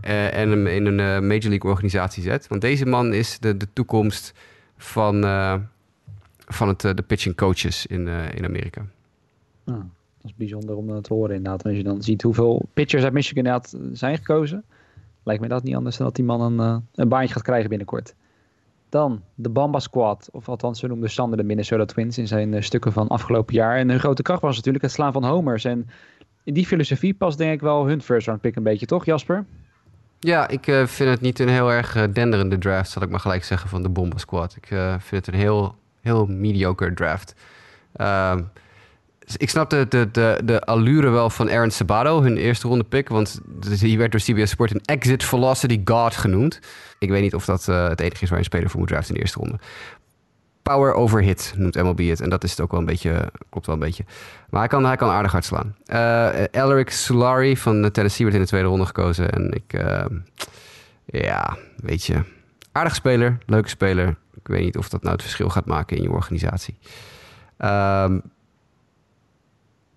eh, 0.00 0.36
en 0.36 0.50
hem 0.50 0.66
in 0.66 0.86
een 0.86 1.00
eh, 1.00 1.06
Major 1.06 1.48
League 1.48 1.70
organisatie 1.70 2.22
zet. 2.22 2.48
Want 2.48 2.60
deze 2.60 2.86
man 2.86 3.12
is 3.12 3.38
de, 3.38 3.56
de 3.56 3.66
toekomst 3.72 4.34
van, 4.76 5.24
eh, 5.24 5.54
van 6.46 6.68
het, 6.68 6.80
de 6.80 7.02
pitching 7.06 7.36
coaches 7.36 7.86
in, 7.86 8.08
in 8.08 8.44
Amerika. 8.44 8.86
Nou, 9.64 9.78
dat 9.78 10.30
is 10.30 10.34
bijzonder 10.34 10.76
om 10.76 10.86
dat 10.86 11.04
te 11.04 11.14
horen 11.14 11.36
inderdaad. 11.36 11.62
En 11.62 11.68
Als 11.68 11.78
je 11.78 11.84
dan 11.84 12.02
ziet 12.02 12.22
hoeveel 12.22 12.62
pitchers 12.74 13.02
uit 13.04 13.12
Michigan 13.12 13.62
zijn 13.92 14.16
gekozen. 14.16 14.64
Lijkt 15.22 15.42
me 15.42 15.48
dat 15.48 15.62
niet 15.62 15.74
anders 15.74 15.96
dan 15.96 16.06
dat 16.06 16.16
die 16.16 16.24
man 16.24 16.40
een, 16.40 16.82
een 16.94 17.08
baantje 17.08 17.34
gaat 17.34 17.42
krijgen 17.42 17.68
binnenkort. 17.68 18.14
Dan 18.94 19.22
de 19.34 19.48
Bamba 19.48 19.78
Squad. 19.78 20.28
Of 20.32 20.48
althans, 20.48 20.80
zo 20.80 20.86
noemde 20.86 21.08
Sander 21.08 21.38
de 21.38 21.44
Minnesota 21.44 21.84
Twins 21.84 22.18
in 22.18 22.26
zijn 22.26 22.54
eh, 22.54 22.62
stukken 22.62 22.92
van 22.92 23.08
afgelopen 23.08 23.54
jaar. 23.54 23.76
En 23.76 23.90
hun 23.90 23.98
grote 23.98 24.22
kracht 24.22 24.40
was 24.40 24.56
natuurlijk 24.56 24.84
het 24.84 24.92
slaan 24.92 25.12
van 25.12 25.24
homers. 25.24 25.64
En 25.64 25.88
in 26.44 26.54
die 26.54 26.66
filosofie 26.66 27.14
past 27.14 27.38
denk 27.38 27.52
ik 27.52 27.60
wel 27.60 27.86
hun 27.86 28.02
first 28.02 28.26
round 28.26 28.40
pick 28.40 28.56
een 28.56 28.62
beetje, 28.62 28.86
toch 28.86 29.04
Jasper? 29.04 29.44
Ja, 30.18 30.48
ik 30.48 30.66
eh, 30.66 30.86
vind 30.86 31.10
het 31.10 31.20
niet 31.20 31.38
een 31.38 31.48
heel 31.48 31.72
erg 31.72 31.96
eh, 31.96 32.02
denderende 32.12 32.58
draft, 32.58 32.90
zal 32.90 33.02
ik 33.02 33.10
maar 33.10 33.20
gelijk 33.20 33.44
zeggen, 33.44 33.68
van 33.68 33.82
de 33.82 33.88
Bomba 33.88 34.18
Squad. 34.18 34.56
Ik 34.56 34.66
vind 34.98 35.26
het 35.26 35.34
een 35.34 35.40
heel, 35.40 35.74
heel 36.00 36.26
mediocre 36.26 36.94
draft. 36.94 37.34
Dus 39.24 39.36
ik 39.36 39.50
snap 39.50 39.70
de, 39.70 39.86
de, 39.88 40.08
de, 40.10 40.40
de 40.44 40.60
allure 40.60 41.10
wel 41.10 41.30
van 41.30 41.50
Aaron 41.50 41.70
Sabato, 41.70 42.22
hun 42.22 42.36
eerste 42.36 42.68
ronde 42.68 42.84
pick. 42.84 43.08
Want 43.08 43.40
die 43.80 43.98
werd 43.98 44.12
door 44.12 44.20
CBS 44.20 44.50
Sport 44.50 44.70
een 44.70 44.84
exit 44.84 45.24
velocity 45.24 45.80
god 45.84 46.16
genoemd. 46.16 46.60
Ik 46.98 47.08
weet 47.08 47.22
niet 47.22 47.34
of 47.34 47.44
dat 47.44 47.68
eh, 47.68 47.88
het 47.88 48.00
enige 48.00 48.22
is 48.22 48.30
waar 48.30 48.38
een 48.38 48.44
speler 48.44 48.70
voor 48.70 48.80
moet 48.80 48.88
draften 48.88 49.08
in 49.08 49.14
de 49.14 49.20
eerste 49.20 49.38
ronde. 49.38 49.58
Power 50.62 50.94
over 50.94 51.22
hit 51.22 51.54
noemt 51.56 51.82
MLB 51.82 52.08
het. 52.08 52.20
En 52.20 52.30
dat 52.30 52.44
is 52.44 52.50
het 52.50 52.60
ook 52.60 52.70
wel 52.70 52.80
een 52.80 52.86
beetje, 52.86 53.30
klopt 53.50 53.66
wel 53.66 53.74
een 53.74 53.80
beetje. 53.80 54.04
Maar 54.50 54.60
hij 54.60 54.68
kan, 54.68 54.84
hij 54.84 54.96
kan 54.96 55.10
aardig 55.10 55.32
hard 55.32 55.44
slaan. 55.44 55.74
Elric 56.50 56.90
Solari 56.90 57.56
van 57.56 57.90
Tennessee 57.90 58.24
werd 58.24 58.36
in 58.36 58.42
de 58.42 58.48
tweede 58.48 58.68
ronde 58.68 58.86
gekozen. 58.86 59.30
En 59.30 59.52
ik, 59.52 59.72
eh, 59.72 60.04
ja, 61.04 61.56
weet 61.76 62.04
je. 62.04 62.22
Aardig 62.72 62.94
speler, 62.94 63.38
leuke 63.46 63.68
speler. 63.68 64.16
Ik 64.34 64.46
weet 64.46 64.64
niet 64.64 64.76
of 64.76 64.88
dat 64.88 65.02
nou 65.02 65.12
het 65.12 65.22
verschil 65.22 65.48
gaat 65.48 65.66
maken 65.66 65.96
in 65.96 66.02
je 66.02 66.10
organisatie. 66.10 66.78
Ehm, 67.56 68.18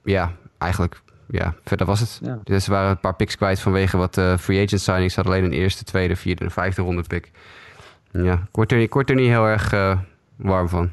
ja, 0.07 0.31
eigenlijk, 0.57 1.01
ja, 1.27 1.53
verder 1.63 1.85
was 1.85 1.99
het. 1.99 2.19
Ja. 2.23 2.39
Dus 2.43 2.63
ze 2.63 2.71
waren 2.71 2.89
een 2.89 2.99
paar 2.99 3.15
picks 3.15 3.35
kwijt 3.35 3.59
vanwege 3.59 3.97
wat 3.97 4.17
eh, 4.17 4.37
free 4.37 4.65
agent 4.65 4.81
signings. 4.81 5.13
Ze 5.13 5.19
hadden 5.21 5.37
alleen 5.39 5.51
een 5.51 5.57
eerste, 5.59 5.83
tweede, 5.83 6.15
vierde 6.15 6.43
en 6.43 6.51
vijfde 6.51 6.81
ronde 6.81 7.01
pick. 7.07 7.31
Ja, 8.11 8.33
ik 8.33 8.55
word 8.55 8.71
er, 8.71 9.09
er 9.09 9.15
niet 9.15 9.27
heel 9.27 9.45
erg 9.45 9.73
eh, 9.73 9.99
warm 10.35 10.69
van. 10.69 10.91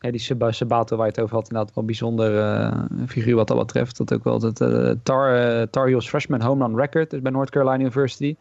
Ja, 0.00 0.10
die 0.10 0.20
Sab- 0.20 0.52
Sabato 0.52 0.96
waar 0.96 1.06
je 1.06 1.12
het 1.12 1.20
over 1.20 1.34
had, 1.34 1.48
inderdaad 1.48 1.74
wel 1.74 1.84
een 1.84 1.86
bijzonder 1.90 2.38
eh, 2.38 2.82
figuur 3.06 3.34
wat 3.34 3.48
dat 3.48 3.58
betreft. 3.58 3.96
Dat 3.96 4.14
ook 4.14 4.24
wel 4.24 4.40
het 4.40 4.60
eh, 4.60 4.90
Tar, 5.02 5.70
Tar 5.70 5.86
Heels 5.86 6.08
Freshman 6.08 6.42
Home 6.42 6.66
Run 6.66 6.76
Record 6.76 7.12
is 7.12 7.20
bij 7.22 7.32
North 7.32 7.50
Carolina 7.50 7.78
University. 7.82 8.36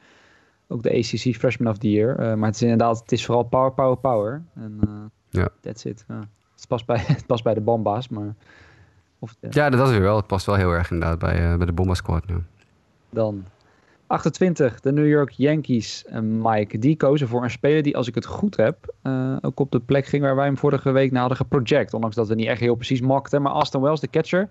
Ook 0.68 0.84
de 0.84 0.90
ACC 0.98 1.36
Freshman 1.36 1.72
of 1.72 1.78
the 1.78 1.90
Year. 1.92 2.38
Maar 2.38 2.48
het 2.48 2.56
is 2.56 2.62
inderdaad, 2.62 3.00
het 3.00 3.12
is 3.12 3.26
vooral 3.26 3.44
power, 3.44 3.72
power, 3.72 3.98
power. 3.98 4.42
En 4.56 4.80
Ja. 5.30 5.48
that's 5.62 5.86
it. 5.86 6.06
Het, 6.08 6.68
past 6.68 6.86
bij, 6.86 6.98
het 7.08 7.26
past 7.26 7.44
bij 7.44 7.54
de 7.54 7.62
Bomba's, 7.62 8.08
maar... 8.08 8.34
Of, 9.20 9.36
ja. 9.40 9.50
Ja, 9.52 9.70
dat 9.70 9.88
is 9.88 9.94
weer 9.94 10.02
wel. 10.02 10.16
Het 10.16 10.28
past 10.28 10.46
wel 10.46 10.56
heel 10.56 10.72
erg 10.72 10.92
inderdaad 10.92 11.20
bij, 11.20 11.52
eh, 11.52 11.58
bij 11.58 11.66
de 11.66 11.72
Bomba 11.72 11.94
Squad 11.94 12.28
nu. 12.28 12.36
Dan 13.10 13.46
28, 14.08 14.80
de 14.80 14.92
New 14.92 15.08
York 15.08 15.30
Yankees. 15.30 16.06
En 16.06 16.42
Mike, 16.42 16.80
die 16.80 16.98
kozen 16.98 17.28
voor 17.28 17.44
een 17.44 17.50
speler 17.50 17.84
die, 17.84 17.98
als 17.98 18.08
ik 18.08 18.16
het 18.16 18.26
goed 18.26 18.58
heb, 18.58 18.94
eh, 19.02 19.36
ook 19.42 19.60
op 19.60 19.72
de 19.72 19.80
plek 19.80 20.06
ging 20.06 20.24
waar 20.24 20.36
wij 20.36 20.46
hem 20.46 20.58
vorige 20.58 20.92
week 20.92 21.12
naar 21.12 21.20
hadden 21.20 21.38
geproject. 21.38 21.94
Ondanks 21.94 22.16
dat 22.16 22.28
we 22.28 22.36
niet 22.36 22.48
echt 22.48 22.60
heel 22.60 22.76
precies 22.76 23.02
makten. 23.02 23.42
Maar 23.42 23.52
Aston 23.52 23.82
Wells, 23.82 24.00
de 24.00 24.10
catcher, 24.10 24.50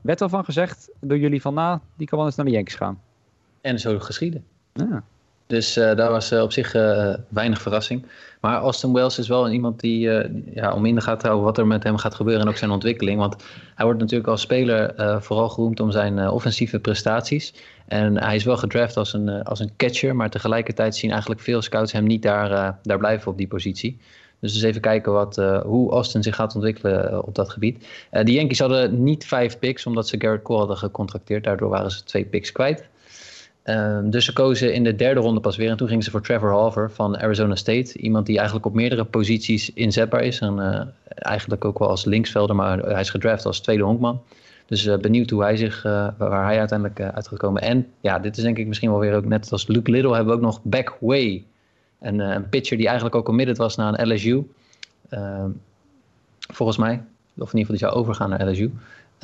werd 0.00 0.20
al 0.20 0.28
van 0.28 0.44
gezegd 0.44 0.90
door 1.00 1.18
jullie 1.18 1.40
van, 1.40 1.54
nou, 1.54 1.78
die 1.96 2.06
kan 2.06 2.18
wel 2.18 2.26
eens 2.26 2.36
naar 2.36 2.46
de 2.46 2.52
Yankees 2.52 2.74
gaan. 2.74 3.00
En 3.60 3.78
zo 3.78 3.98
geschieden. 3.98 4.44
Ja. 4.72 5.04
Dus 5.52 5.76
eh, 5.76 5.94
daar 5.96 6.10
was 6.10 6.30
eh, 6.30 6.42
op 6.42 6.52
zich 6.52 6.74
eh, 6.74 7.14
weinig 7.28 7.62
verrassing. 7.62 8.06
Maar 8.40 8.60
Austin 8.60 8.92
Wells 8.92 9.18
is 9.18 9.28
wel 9.28 9.50
iemand 9.50 9.80
die 9.80 10.10
ja, 10.54 10.72
om 10.74 10.86
in 10.86 10.94
de 10.94 11.00
gaten 11.00 11.28
houden 11.28 11.46
wat 11.46 11.58
er 11.58 11.66
met 11.66 11.82
hem 11.82 11.96
gaat 11.96 12.14
gebeuren 12.14 12.42
en 12.42 12.48
ook 12.48 12.56
zijn 12.56 12.70
ontwikkeling. 12.70 13.18
Want 13.18 13.36
hij 13.74 13.84
wordt 13.84 14.00
natuurlijk 14.00 14.28
als 14.28 14.40
speler 14.40 14.94
vooral 15.22 15.48
geroemd 15.48 15.80
om 15.80 15.90
zijn 15.90 16.28
offensieve 16.28 16.78
prestaties. 16.78 17.54
En 17.86 18.18
hij 18.18 18.34
is 18.34 18.44
wel 18.44 18.56
gedraft 18.56 18.96
als 18.96 19.12
een, 19.12 19.44
als 19.44 19.60
een 19.60 19.72
catcher, 19.76 20.16
maar 20.16 20.30
tegelijkertijd 20.30 20.96
zien 20.96 21.10
eigenlijk 21.10 21.40
veel 21.40 21.62
scouts 21.62 21.92
hem 21.92 22.04
niet 22.04 22.22
daar, 22.22 22.78
daar 22.82 22.98
blijven 22.98 23.30
op 23.30 23.38
die 23.38 23.48
positie. 23.48 23.98
Dus 24.40 24.54
eens 24.54 24.62
even 24.62 24.80
kijken 24.80 25.12
wat, 25.12 25.36
hoe 25.64 25.92
Austin 25.92 26.22
zich 26.22 26.34
gaat 26.34 26.54
ontwikkelen 26.54 27.26
op 27.26 27.34
dat 27.34 27.50
gebied. 27.50 27.86
De 28.10 28.32
Yankees 28.32 28.58
hadden 28.58 29.02
niet 29.02 29.26
vijf 29.26 29.58
picks, 29.58 29.86
omdat 29.86 30.08
ze 30.08 30.20
Garrett 30.20 30.44
Cole 30.44 30.58
hadden 30.58 30.76
gecontracteerd. 30.76 31.44
Daardoor 31.44 31.68
waren 31.68 31.90
ze 31.90 32.04
twee 32.04 32.24
picks 32.24 32.52
kwijt. 32.52 32.90
Ehm, 33.62 34.10
dus 34.10 34.24
ze 34.24 34.32
kozen 34.32 34.74
in 34.74 34.84
de 34.84 34.94
derde 34.94 35.20
ronde 35.20 35.40
pas 35.40 35.56
weer. 35.56 35.70
En 35.70 35.76
toen 35.76 35.88
gingen 35.88 36.02
ze 36.02 36.10
voor 36.10 36.22
Trevor 36.22 36.50
Halver 36.50 36.90
van 36.90 37.18
Arizona 37.18 37.54
State. 37.54 37.98
Iemand 37.98 38.26
die 38.26 38.36
eigenlijk 38.36 38.66
op 38.66 38.74
meerdere 38.74 39.04
posities 39.04 39.72
inzetbaar 39.72 40.22
is. 40.22 40.38
En 40.38 40.58
eh, 40.58 40.86
eigenlijk 41.04 41.64
ook 41.64 41.78
wel 41.78 41.88
als 41.88 42.04
linksvelder, 42.04 42.56
maar 42.56 42.78
hij 42.78 43.00
is 43.00 43.10
gedraft 43.10 43.46
als 43.46 43.60
tweede 43.60 43.82
honkman. 43.82 44.22
Dus 44.66 44.86
eh, 44.86 44.98
benieuwd 44.98 45.30
hoe 45.30 45.42
hij 45.42 45.56
zich, 45.56 45.84
eh, 45.84 46.08
waar 46.18 46.44
hij 46.44 46.58
uiteindelijk 46.58 47.00
uit 47.00 47.28
gaat 47.28 47.38
komen. 47.38 47.62
En 47.62 47.86
ja, 48.00 48.18
dit 48.18 48.36
is 48.36 48.42
denk 48.42 48.58
ik 48.58 48.66
misschien 48.66 48.90
wel 48.90 48.98
weer 48.98 49.14
ook 49.14 49.24
net 49.24 49.52
als 49.52 49.66
Luke 49.66 49.90
Little 49.90 50.14
hebben 50.14 50.32
we 50.32 50.38
ook 50.38 50.44
nog 50.44 50.60
Back 50.62 50.96
Way. 51.00 51.44
En, 51.98 52.18
een 52.18 52.48
pitcher 52.48 52.76
die 52.76 52.86
eigenlijk 52.86 53.16
ook 53.16 53.24
committed 53.24 53.56
was 53.56 53.76
naar 53.76 53.98
een 53.98 54.14
LSU. 54.14 54.46
Uh, 55.10 55.44
volgens 56.52 56.78
mij. 56.78 56.92
Of 57.38 57.52
in 57.52 57.58
ieder 57.58 57.74
geval 57.74 57.76
die 57.76 57.78
zou 57.78 57.92
overgaan 57.92 58.30
naar 58.30 58.48
LSU. 58.48 58.70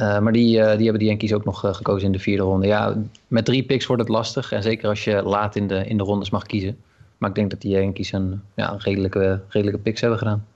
Uh, 0.01 0.19
maar 0.19 0.33
die, 0.33 0.59
uh, 0.59 0.65
die 0.65 0.83
hebben 0.83 0.99
de 0.99 1.05
Yankees 1.05 1.33
ook 1.33 1.45
nog 1.45 1.65
uh, 1.65 1.75
gekozen 1.75 2.07
in 2.07 2.13
de 2.13 2.19
vierde 2.19 2.43
ronde. 2.43 2.67
Ja, 2.67 2.97
met 3.27 3.45
drie 3.45 3.63
picks 3.63 3.87
wordt 3.87 4.03
het 4.03 4.11
lastig. 4.11 4.53
En 4.53 4.63
zeker 4.63 4.89
als 4.89 5.05
je 5.05 5.23
laat 5.23 5.57
in 5.57 5.67
de, 5.67 5.87
in 5.87 5.97
de 5.97 6.05
rondes 6.05 6.31
mag 6.31 6.47
kiezen. 6.47 6.77
Maar 7.19 7.29
ik 7.29 7.35
denk 7.35 7.51
dat 7.51 7.61
die 7.61 7.71
Yankees 7.71 8.13
een, 8.13 8.43
ja, 8.55 8.73
een 8.73 8.81
redelijke, 8.81 9.41
redelijke 9.49 9.81
picks 9.81 10.01
hebben 10.01 10.19
gedaan. 10.19 10.47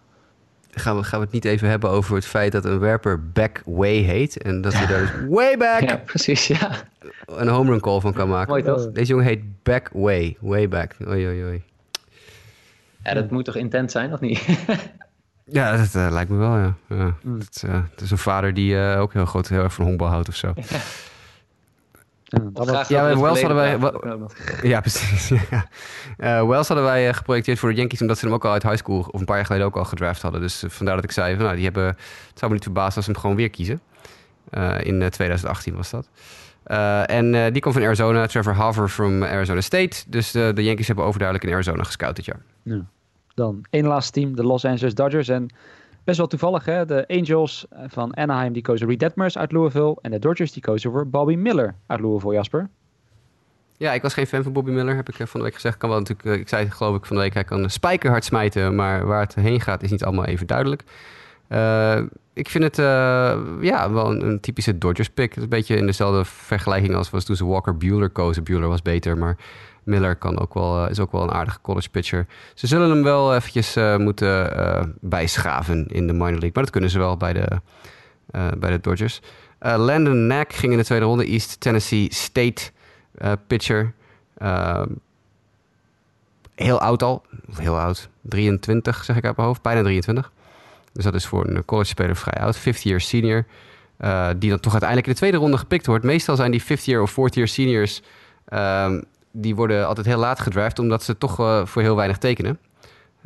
Gaan 0.70 0.96
we, 0.96 1.02
gaan 1.02 1.18
we 1.18 1.24
het 1.24 1.34
niet 1.34 1.44
even 1.44 1.68
hebben 1.68 1.90
over 1.90 2.14
het 2.14 2.24
feit 2.24 2.52
dat 2.52 2.64
een 2.64 2.78
werper 2.78 3.30
back 3.32 3.62
way 3.64 3.96
heet. 3.96 4.42
En 4.42 4.60
dat 4.60 4.72
hij 4.72 4.86
daar 4.86 5.00
dus 5.00 5.10
way 5.28 5.56
back 5.56 5.80
ja, 5.80 5.96
precies, 5.96 6.46
ja. 6.46 6.70
een 7.26 7.48
home 7.48 7.70
run 7.70 7.80
call 7.80 8.00
van 8.00 8.12
kan 8.12 8.28
maken. 8.28 8.50
Mooi 8.50 8.62
toch? 8.62 8.92
Deze 8.92 9.10
jongen 9.10 9.26
heet 9.26 9.62
back 9.62 9.90
way. 9.92 10.36
Way 10.40 10.68
back. 10.68 10.96
Oei, 11.08 11.26
oei, 11.26 11.44
oei. 11.44 11.62
Ja, 13.04 13.14
dat 13.14 13.30
moet 13.30 13.44
toch 13.44 13.56
intent 13.56 13.90
zijn, 13.90 14.12
of 14.12 14.20
niet? 14.20 14.46
Ja, 15.44 15.76
dat 15.76 15.94
uh, 15.94 16.06
lijkt 16.10 16.30
me 16.30 16.36
wel, 16.36 16.56
ja. 16.56 16.74
ja. 16.88 17.14
Mm. 17.22 17.38
Het, 17.38 17.62
uh, 17.66 17.72
het, 17.90 18.00
is 18.00 18.10
een 18.10 18.18
vader 18.18 18.54
die 18.54 18.74
uh, 18.74 19.00
ook 19.00 19.12
heel 19.12 19.26
groot 19.26 19.48
heel 19.48 19.62
erg 19.62 19.72
van 19.72 19.84
honkbal 19.84 20.08
houdt 20.08 20.28
of 20.28 20.36
zo. 20.36 20.52
Ja, 22.24 22.64
ja, 22.64 22.84
ja 22.88 23.20
Wells 23.20 23.42
hadden 23.42 23.56
wij... 23.56 23.78
Ja, 24.70 24.80
precies. 24.80 25.28
ja. 25.28 25.66
Uh, 26.18 26.48
Wells 26.48 26.68
hadden 26.68 26.86
wij 26.86 27.14
geprojecteerd 27.14 27.58
voor 27.58 27.68
de 27.68 27.74
Yankees... 27.74 28.00
omdat 28.00 28.18
ze 28.18 28.24
hem 28.24 28.34
ook 28.34 28.44
al 28.44 28.52
uit 28.52 28.62
high 28.62 28.76
school... 28.76 28.98
of 29.10 29.20
een 29.20 29.26
paar 29.26 29.36
jaar 29.36 29.46
geleden 29.46 29.66
ook 29.66 29.76
al 29.76 29.84
gedraft 29.84 30.22
hadden. 30.22 30.40
Dus 30.40 30.64
vandaar 30.68 30.94
dat 30.94 31.04
ik 31.04 31.10
zei... 31.10 31.34
Van, 31.34 31.44
nou, 31.44 31.54
die 31.54 31.64
hebben, 31.64 31.86
het 31.86 31.98
zou 32.34 32.46
me 32.46 32.52
niet 32.52 32.62
verbazen 32.62 32.96
als 32.96 33.04
ze 33.04 33.10
hem 33.10 33.20
gewoon 33.20 33.36
weer 33.36 33.50
kiezen. 33.50 33.80
Uh, 34.50 34.80
in 34.80 35.10
2018 35.10 35.74
was 35.74 35.90
dat. 35.90 36.08
Uh, 36.66 37.10
en 37.10 37.52
die 37.52 37.62
komt 37.62 37.74
van 37.74 37.84
Arizona. 37.84 38.26
Trevor 38.26 38.54
Harver 38.54 38.88
from 38.88 39.22
Arizona 39.22 39.60
State. 39.60 40.04
Dus 40.06 40.30
de, 40.30 40.52
de 40.54 40.64
Yankees 40.64 40.86
hebben 40.86 41.04
overduidelijk 41.04 41.48
in 41.48 41.54
Arizona 41.54 41.82
gescout 41.82 42.16
dit 42.16 42.24
jaar. 42.24 42.40
Ja. 42.62 42.86
Dan 43.34 43.64
één 43.70 43.86
laatste 43.86 44.20
team, 44.20 44.36
de 44.36 44.44
Los 44.44 44.64
Angeles 44.64 44.94
Dodgers. 44.94 45.28
En 45.28 45.48
best 46.04 46.18
wel 46.18 46.26
toevallig, 46.26 46.64
hè? 46.64 46.84
de 46.84 47.04
Angels 47.08 47.66
van 47.86 48.16
Anaheim 48.16 48.52
die 48.52 48.62
kozen 48.62 48.88
Reed 48.88 49.00
Detmers 49.00 49.38
uit 49.38 49.52
Louisville. 49.52 49.98
En 50.00 50.10
de 50.10 50.18
Dodgers 50.18 50.52
die 50.52 50.62
kozen 50.62 50.90
voor 50.90 51.08
Bobby 51.08 51.34
Miller 51.34 51.74
uit 51.86 52.00
Louisville, 52.00 52.34
Jasper. 52.34 52.68
Ja, 53.76 53.92
ik 53.92 54.02
was 54.02 54.14
geen 54.14 54.26
fan 54.26 54.42
van 54.42 54.52
Bobby 54.52 54.70
Miller, 54.70 54.96
heb 54.96 55.08
ik 55.08 55.14
van 55.14 55.40
de 55.40 55.46
week 55.46 55.54
gezegd. 55.54 55.76
Kan 55.76 55.88
wel 55.88 55.98
natuurlijk, 55.98 56.40
ik 56.40 56.48
zei 56.48 56.70
geloof 56.70 56.96
ik 56.96 57.06
van 57.06 57.16
de 57.16 57.22
week, 57.22 57.34
hij 57.34 57.44
kan 57.44 57.70
spijkerhard 57.70 58.24
smijten, 58.24 58.74
maar 58.74 59.06
waar 59.06 59.20
het 59.20 59.34
heen 59.34 59.60
gaat 59.60 59.82
is 59.82 59.90
niet 59.90 60.04
allemaal 60.04 60.24
even 60.24 60.46
duidelijk. 60.46 60.82
ik 62.32 62.48
vind 62.48 62.64
het 62.64 62.76
ja, 63.60 63.92
wel 63.92 64.22
een, 64.22 64.40
typische 64.40 64.78
Dodgers 64.78 65.10
pick. 65.10 65.36
Een 65.36 65.48
beetje 65.48 65.76
in 65.76 65.86
dezelfde 65.86 66.24
vergelijking 66.24 66.94
als 66.94 67.10
was 67.10 67.24
toen 67.24 67.36
ze 67.36 67.46
Walker 67.46 67.76
Bueller 67.76 68.10
kozen. 68.10 68.44
Bueller 68.44 68.68
was 68.68 68.82
beter, 68.82 69.18
maar 69.18 69.36
Miller 69.82 70.16
kan 70.16 70.38
ook 70.38 70.54
wel, 70.54 70.88
is 70.88 71.00
ook 71.00 71.12
wel 71.12 71.22
een 71.22 71.30
aardige 71.32 71.60
college 71.60 71.90
pitcher. 71.90 72.26
Ze 72.54 72.66
zullen 72.66 72.90
hem 72.90 73.02
wel 73.02 73.34
eventjes 73.34 73.76
moeten 73.98 74.96
bijschaven 75.00 75.86
in 75.86 76.06
de 76.06 76.12
minor 76.12 76.30
league. 76.30 76.50
Maar 76.52 76.62
dat 76.62 76.72
kunnen 76.72 76.90
ze 76.90 76.98
wel 76.98 77.16
bij 77.16 77.32
de, 77.32 77.60
bij 78.58 78.70
de 78.70 78.80
Dodgers. 78.80 79.20
Landon 79.58 80.12
Knack 80.12 80.52
ging 80.52 80.72
in 80.72 80.78
de 80.78 80.84
tweede 80.84 81.04
ronde. 81.04 81.26
East 81.26 81.60
Tennessee 81.60 82.14
State 82.14 82.70
pitcher. 83.46 83.92
Heel 86.54 86.80
oud 86.80 87.02
al. 87.02 87.22
Heel 87.54 87.78
oud. 87.78 88.08
23 88.20 89.04
zeg 89.04 89.16
ik 89.16 89.24
uit 89.24 89.36
mijn 89.36 89.48
hoofd. 89.48 89.62
Bijna 89.62 89.82
23. 89.82 90.32
Dus 90.92 91.04
dat 91.04 91.14
is 91.14 91.26
voor 91.26 91.46
een 91.46 91.64
college 91.64 91.88
speler 91.88 92.16
vrij 92.16 92.42
oud. 92.42 92.56
50 92.56 92.84
year 92.84 93.00
senior. 93.00 93.44
die 94.38 94.50
dan 94.50 94.60
toch 94.60 94.72
uiteindelijk 94.72 95.06
in 95.06 95.12
de 95.12 95.18
tweede 95.18 95.36
ronde 95.36 95.58
gepikt 95.58 95.86
wordt. 95.86 96.04
Meestal 96.04 96.36
zijn 96.36 96.50
die 96.50 96.62
50 96.62 96.86
year 96.86 97.02
of 97.02 97.10
40 97.10 97.34
year 97.34 97.48
seniors... 97.48 98.02
Ehm, 98.44 99.00
die 99.32 99.54
worden 99.54 99.86
altijd 99.86 100.06
heel 100.06 100.18
laat 100.18 100.40
gedraft... 100.40 100.78
omdat 100.78 101.02
ze 101.02 101.18
toch 101.18 101.34
voor 101.68 101.82
heel 101.82 101.96
weinig 101.96 102.18
tekenen. 102.18 102.58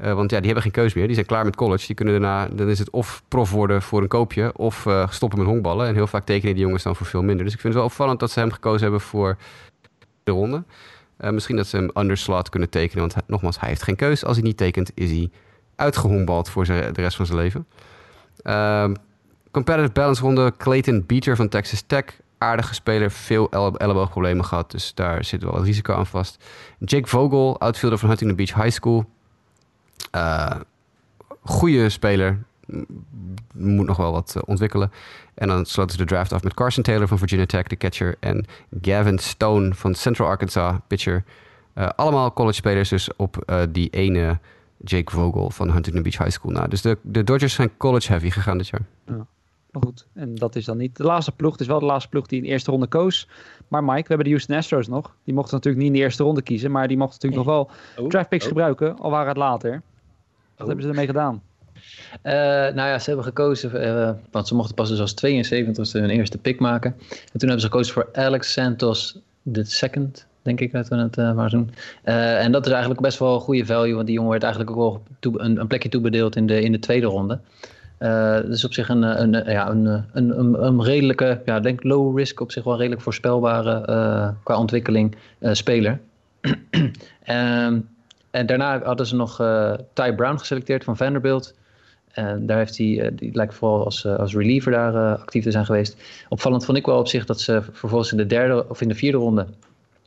Uh, 0.01 0.13
want 0.13 0.31
ja, 0.31 0.37
die 0.37 0.47
hebben 0.47 0.63
geen 0.63 0.73
keus 0.73 0.95
meer. 0.95 1.07
Die 1.07 1.15
zijn 1.15 1.27
klaar 1.27 1.45
met 1.45 1.57
college. 1.57 1.87
Die 1.87 1.95
kunnen 1.95 2.21
daarna, 2.21 2.49
dan 2.49 2.69
is 2.69 2.79
het 2.79 2.91
of 2.91 3.23
prof 3.29 3.51
worden 3.51 3.83
voor 3.83 4.03
een 4.03 4.09
koopje 4.09 4.57
of 4.57 4.85
uh, 4.85 5.09
stoppen 5.11 5.39
met 5.39 5.49
honkballen. 5.49 5.87
En 5.87 5.95
heel 5.95 6.07
vaak 6.07 6.25
tekenen 6.25 6.55
die 6.55 6.65
jongens 6.65 6.83
dan 6.83 6.97
voor 6.97 7.07
veel 7.07 7.23
minder. 7.23 7.45
Dus 7.45 7.55
ik 7.55 7.61
vind 7.61 7.73
het 7.73 7.83
wel 7.83 7.91
opvallend 7.91 8.21
dat 8.21 8.31
ze 8.31 8.41
hem 8.41 8.53
gekozen 8.53 8.83
hebben 8.83 9.01
voor 9.01 9.37
de 10.25 10.33
ronde. 10.33 10.63
Misschien 11.17 11.57
dat 11.57 11.67
ze 11.67 11.77
hem 11.77 11.91
underslot 11.95 12.49
kunnen 12.49 12.69
tekenen. 12.69 13.09
Want 13.09 13.27
nogmaals, 13.27 13.61
hij 13.61 13.69
heeft 13.69 13.83
geen 13.83 13.97
keus. 13.97 14.25
Als 14.25 14.37
hij 14.37 14.47
niet 14.47 14.57
tekent, 14.57 14.91
is 14.95 15.11
hij 15.11 15.31
uitgehonkbald 15.77 16.49
voor 16.49 16.65
de 16.65 16.91
rest 16.93 17.17
van 17.17 17.27
zijn 17.27 17.39
leven. 17.39 17.67
Ehm, 18.43 18.95
competitive 19.51 19.93
balance 19.93 20.23
ronde. 20.23 20.53
Clayton 20.59 21.05
Beater 21.07 21.37
van 21.37 21.49
Texas 21.49 21.83
Tech. 21.87 22.05
Aardige 22.39 22.75
speler, 22.75 23.11
veel 23.11 23.51
elleboogproblemen 23.51 24.45
gehad. 24.45 24.71
Dus 24.71 24.95
daar 24.95 25.25
zit 25.25 25.43
wel 25.43 25.53
wat 25.53 25.65
risico 25.65 25.95
aan 25.95 26.07
vast. 26.07 26.45
Jake 26.79 27.09
Vogel, 27.09 27.61
outfielder 27.61 27.99
van 27.99 28.09
Huntington 28.09 28.37
Beach 28.37 28.55
High 28.55 28.71
School. 28.77 29.05
Uh, 30.15 30.51
goede 31.43 31.89
speler. 31.89 32.45
Moet 33.55 33.87
nog 33.87 33.97
wel 33.97 34.13
wat 34.13 34.35
uh, 34.37 34.43
ontwikkelen. 34.47 34.93
En 35.35 35.49
dan 35.49 35.65
sloten 35.65 35.93
ze 35.93 36.05
de 36.05 36.09
draft 36.09 36.33
af 36.33 36.43
met 36.43 36.55
Carson 36.55 36.83
Taylor 36.83 37.09
van 37.09 37.19
Virginia 37.19 37.47
Tech, 37.47 37.67
de 37.67 37.77
catcher. 37.77 38.17
En 38.21 38.47
Gavin 38.81 39.19
Stone 39.19 39.75
van 39.75 39.95
Central 39.95 40.29
Arkansas, 40.29 40.75
pitcher. 40.87 41.25
Uh, 41.75 41.89
allemaal 41.97 42.33
college 42.33 42.57
spelers 42.57 42.89
dus 42.89 43.11
op 43.17 43.61
die 43.71 43.91
ene 43.91 44.39
Jake 44.79 45.13
Vogel 45.13 45.51
van 45.51 45.71
Huntington 45.71 46.03
Beach 46.03 46.19
High 46.19 46.31
School. 46.31 46.53
Nou, 46.53 46.69
dus 46.69 46.83
de, 46.83 46.99
de 47.03 47.25
Dodgers 47.25 47.55
zijn 47.55 47.77
college 47.77 48.09
heavy 48.09 48.31
gegaan 48.31 48.59
dit 48.59 48.69
jaar. 48.69 48.83
Ja. 49.07 49.27
Maar 49.77 49.85
goed, 49.87 50.07
en 50.13 50.35
dat 50.35 50.57
is 50.57 50.65
dan 50.65 50.77
niet 50.77 50.97
de 50.97 51.05
laatste 51.05 51.33
ploeg. 51.33 51.53
Het 51.53 51.61
is 51.61 51.67
wel 51.67 51.79
de 51.79 51.87
laatste 51.87 52.09
ploeg 52.09 52.27
die 52.27 52.39
in 52.39 52.45
de 52.45 52.51
eerste 52.51 52.71
ronde 52.71 52.87
koos. 52.87 53.29
Maar 53.69 53.85
Mike, 53.85 54.01
we 54.01 54.07
hebben 54.09 54.25
de 54.25 54.31
Houston 54.31 54.57
Astros 54.57 54.89
nog. 54.89 55.15
Die 55.25 55.35
mochten 55.35 55.55
natuurlijk 55.55 55.85
niet 55.85 55.93
in 55.93 55.99
de 55.99 56.05
eerste 56.05 56.23
ronde 56.23 56.43
kiezen. 56.43 56.71
Maar 56.71 56.89
die 56.89 56.97
mochten 56.97 57.19
natuurlijk 57.21 57.49
nog 57.49 57.55
wel 57.55 57.71
oh. 58.05 58.11
draft 58.11 58.29
picks 58.29 58.43
oh. 58.43 58.49
gebruiken. 58.49 58.99
Al 58.99 59.11
waren 59.11 59.29
het 59.29 59.37
later. 59.37 59.83
Wat 60.57 60.67
hebben 60.67 60.85
ze 60.85 60.91
ermee 60.91 61.07
gedaan? 61.07 61.43
Uh, 62.23 62.33
nou 62.33 62.75
ja, 62.75 62.99
ze 62.99 63.07
hebben 63.07 63.25
gekozen, 63.25 63.87
uh, 63.87 64.11
want 64.31 64.49
ze 64.49 64.55
mochten 64.55 64.75
pas 64.75 64.89
dus 64.89 65.01
als 65.01 65.13
72 65.13 65.93
hun 65.93 66.11
eerste 66.11 66.39
pick 66.39 66.61
maken. 66.61 66.95
En 67.09 67.39
toen 67.39 67.49
hebben 67.49 67.61
ze 67.61 67.67
gekozen 67.67 67.93
voor 67.93 68.09
Alex 68.13 68.53
Santos 68.53 69.19
the 69.53 69.65
second, 69.65 70.27
denk 70.43 70.61
ik 70.61 70.73
dat 70.73 70.89
we 70.89 70.97
het 70.97 71.19
uh, 71.19 71.35
maar 71.35 71.51
doen. 71.51 71.71
en 72.03 72.53
dat 72.53 72.67
is 72.67 72.73
eigenlijk 72.73 73.01
best 73.01 73.19
wel 73.19 73.35
een 73.35 73.41
goede 73.41 73.67
value, 73.67 73.95
want 73.95 74.07
die 74.07 74.15
jongen 74.15 74.31
werd 74.31 74.43
eigenlijk 74.43 74.73
ook 74.73 74.79
wel 74.79 75.03
toe, 75.19 75.41
een, 75.41 75.61
een, 75.61 75.67
plekje 75.67 75.89
toebedeeld 75.89 76.37
in 76.37 76.47
de, 76.47 76.61
in 76.61 76.73
de 76.73 76.79
tweede 76.79 77.07
ronde. 77.07 77.41
Dus 78.47 78.65
op 78.65 78.73
zich 78.73 78.89
een, 78.89 79.03
een, 79.03 79.53
ja, 79.53 79.71
een, 79.71 80.05
een, 80.13 80.65
een, 80.65 80.83
redelijke, 80.83 81.41
ja, 81.45 81.61
denk 81.61 81.83
low 81.83 82.19
risk, 82.19 82.41
op 82.41 82.53
zich 82.53 82.65
wel 82.65 82.77
redelijk 82.77 83.03
voorspelbare 83.03 84.35
qua 84.43 84.59
ontwikkeling 84.59 85.17
speler. 85.41 86.01
Ehm, 87.23 87.81
en 88.31 88.47
daarna 88.47 88.83
hadden 88.83 89.07
ze 89.07 89.17
nog 89.17 89.37
Ty 89.93 90.13
Brown 90.13 90.37
geselecteerd 90.37 90.85
van 90.85 90.97
Vanderbilt. 90.97 91.55
En 92.13 92.47
daar 92.47 92.59
heeft 92.59 92.79
hij, 92.79 93.11
die 93.15 93.35
lijkt 93.35 93.55
vooral 93.55 93.85
als, 93.85 94.07
als 94.07 94.35
reliever 94.35 94.73
daar 94.73 95.17
actief 95.17 95.43
te 95.43 95.51
zijn 95.51 95.67
geweest. 95.67 95.97
Opvallend 96.29 96.65
vond 96.65 96.79
ik 96.79 96.87
wel 96.87 96.99
op 96.99 97.09
zich 97.09 97.27
dat 97.27 97.41
ze 97.41 97.63
vervolgens 97.73 98.11
in 98.11 98.17
de 98.17 98.27
derde 98.27 98.69
of 98.69 98.81
in 98.81 98.89
de 98.89 98.95
vierde 98.95 99.19
ronde 99.19 99.47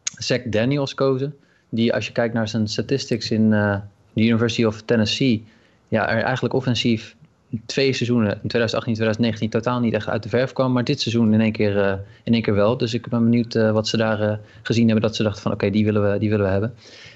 Zach 0.04 0.42
Daniels 0.46 0.94
kozen. 0.94 1.36
Die 1.70 1.94
als 1.94 2.06
je 2.08 2.12
kijkt 2.12 2.34
naar 2.34 2.48
zijn 2.48 2.68
statistics 2.68 3.32
in 3.32 3.50
de 3.50 3.82
University 4.14 4.64
of 4.64 4.82
Tennessee, 4.82 5.46
ja, 5.88 6.10
er 6.10 6.24
eigenlijk 6.24 6.54
offensief 6.54 7.16
twee 7.66 7.94
seizoenen, 7.94 8.30
in 8.30 8.48
2018 8.48 8.92
en 8.92 8.94
2019, 8.94 9.50
totaal 9.50 9.80
niet 9.80 9.94
echt 9.94 10.08
uit 10.08 10.24
de 10.24 10.30
verf 10.30 10.54
kwam. 10.54 10.72
Maar 10.72 10.84
dit 10.84 11.02
seizoen 11.02 11.34
in 11.34 11.42
één 11.42 11.52
keer, 11.52 12.00
in 12.24 12.34
één 12.34 12.42
keer 12.42 12.56
wel. 12.56 12.78
Dus 12.78 12.94
ik 12.94 13.08
ben 13.08 13.24
benieuwd 13.24 13.54
wat 13.54 13.88
ze 13.88 13.98
daar 13.98 14.40
gezien 14.62 14.86
hebben. 14.86 15.02
Dat 15.02 15.16
ze 15.16 15.24
dachten 15.24 15.42
van 15.42 15.52
oké, 15.52 15.70
die, 15.70 15.86
willen 15.86 16.12
we, 16.12 16.20
die 16.20 16.30
willen 16.30 16.46
we 16.46 16.52
hebben. 16.52 16.74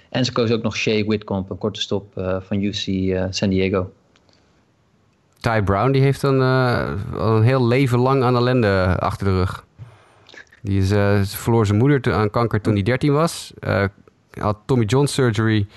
En 0.10 0.26
ze 0.26 0.31
kozen 0.31 0.55
ook 0.55 0.64
nog 0.64 0.76
Shea 0.76 1.05
Whitcomb, 1.05 1.49
een 1.49 1.57
korte 1.57 1.81
stop 1.81 2.14
van 2.39 2.61
UC 2.64 3.18
San 3.30 3.49
Diego. 3.49 3.91
Ty 5.43 5.61
Brown 5.61 5.91
die 5.91 6.01
heeft 6.01 6.23
een, 6.23 6.39
uh, 6.39 6.91
een 7.14 7.41
heel 7.41 7.68
leven 7.68 7.99
lang 7.99 8.23
aan 8.23 8.35
ellende 8.35 8.95
achter 8.99 9.27
de 9.27 9.34
rug. 9.34 9.65
Die 10.61 10.81
is, 10.81 11.35
verloor 11.35 11.65
zijn 11.65 11.77
moeder 11.77 12.14
aan 12.14 12.30
kanker 12.30 12.61
toen 12.61 12.73
hij 12.73 12.84
13 12.84 13.14
was. 13.14 13.53
had 14.31 14.57
Tommy 14.65 14.85
John 14.85 15.05
surgery 15.05 15.68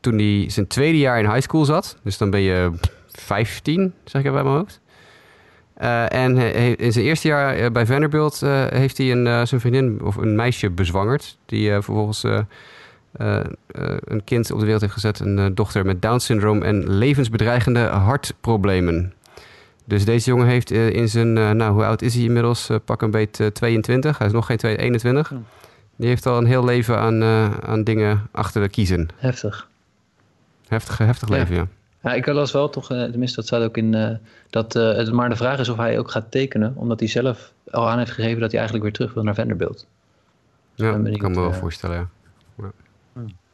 toen 0.00 0.18
hij 0.18 0.44
zijn 0.48 0.66
tweede 0.66 0.98
jaar 0.98 1.18
in 1.18 1.30
high 1.30 1.40
school 1.40 1.64
zat. 1.64 1.96
Dus 2.02 2.18
dan 2.18 2.30
ben 2.30 2.40
je 2.40 2.70
15, 3.12 3.94
zeg 4.04 4.22
ik 4.22 4.32
bij 4.32 4.42
mijn 4.42 4.56
hoofd. 4.56 4.80
en 6.08 6.36
in 6.78 6.92
zijn 6.92 7.04
eerste 7.04 7.28
jaar 7.28 7.72
bij 7.72 7.86
Vanderbilt 7.86 8.40
heeft 8.68 8.98
hij 8.98 9.12
een, 9.12 9.46
zijn 9.46 9.60
vriendin 9.60 10.00
of 10.02 10.16
een 10.16 10.34
meisje 10.34 10.70
bezwangerd. 10.70 11.38
Die 11.46 11.70
vervolgens 11.70 12.24
een 13.12 14.24
kind 14.24 14.50
op 14.50 14.58
de 14.58 14.64
wereld 14.64 14.80
heeft 14.80 14.92
gezet. 14.92 15.20
Een 15.20 15.54
dochter 15.54 15.84
met 15.86 16.02
Down 16.02 16.18
syndroom 16.18 16.62
en 16.62 16.90
levensbedreigende 16.90 17.80
hartproblemen. 17.80 19.12
Dus 19.84 20.04
deze 20.04 20.30
jongen 20.30 20.46
heeft 20.46 20.70
in 20.70 21.08
zijn, 21.08 21.32
nou 21.32 21.72
hoe 21.72 21.84
oud 21.84 22.02
is 22.02 22.14
hij 22.14 22.24
inmiddels? 22.24 22.70
pak 22.84 23.02
een 23.02 23.10
beet 23.10 23.50
22. 23.52 24.18
Hij 24.18 24.26
is 24.26 24.32
nog 24.32 24.46
geen 24.46 24.56
2, 24.56 24.76
21. 24.76 25.32
Die 25.96 26.08
heeft 26.08 26.26
al 26.26 26.38
een 26.38 26.46
heel 26.46 26.64
leven 26.64 26.98
aan, 26.98 27.22
aan 27.64 27.84
dingen 27.84 28.28
achter 28.30 28.62
de 28.62 28.68
kiezen. 28.68 29.08
Heftig. 29.16 29.68
Heftig, 30.68 30.98
heftig 30.98 31.28
leven, 31.28 31.54
ja. 31.54 31.60
ja. 31.60 31.81
Ik 32.02 32.26
las 32.26 32.52
wel 32.52 32.68
toch, 32.68 32.86
tenminste 32.86 33.36
dat 33.36 33.46
staat 33.46 33.62
ook 33.62 33.76
in, 33.76 34.18
dat 34.50 34.72
het 34.72 35.12
maar 35.12 35.28
de 35.28 35.36
vraag 35.36 35.58
is 35.58 35.68
of 35.68 35.76
hij 35.76 35.98
ook 35.98 36.10
gaat 36.10 36.30
tekenen. 36.30 36.72
Omdat 36.76 37.00
hij 37.00 37.08
zelf 37.08 37.52
al 37.70 37.88
aan 37.88 37.98
heeft 37.98 38.10
gegeven 38.10 38.40
dat 38.40 38.50
hij 38.50 38.60
eigenlijk 38.60 38.82
weer 38.82 38.96
terug 38.96 39.14
wil 39.14 39.22
naar 39.22 39.34
Vanderbilt. 39.34 39.86
Ja, 40.74 40.96
ik 41.04 41.18
kan 41.18 41.30
me 41.30 41.40
wel 41.40 41.52
voorstellen, 41.52 41.96
ja. 41.96 42.08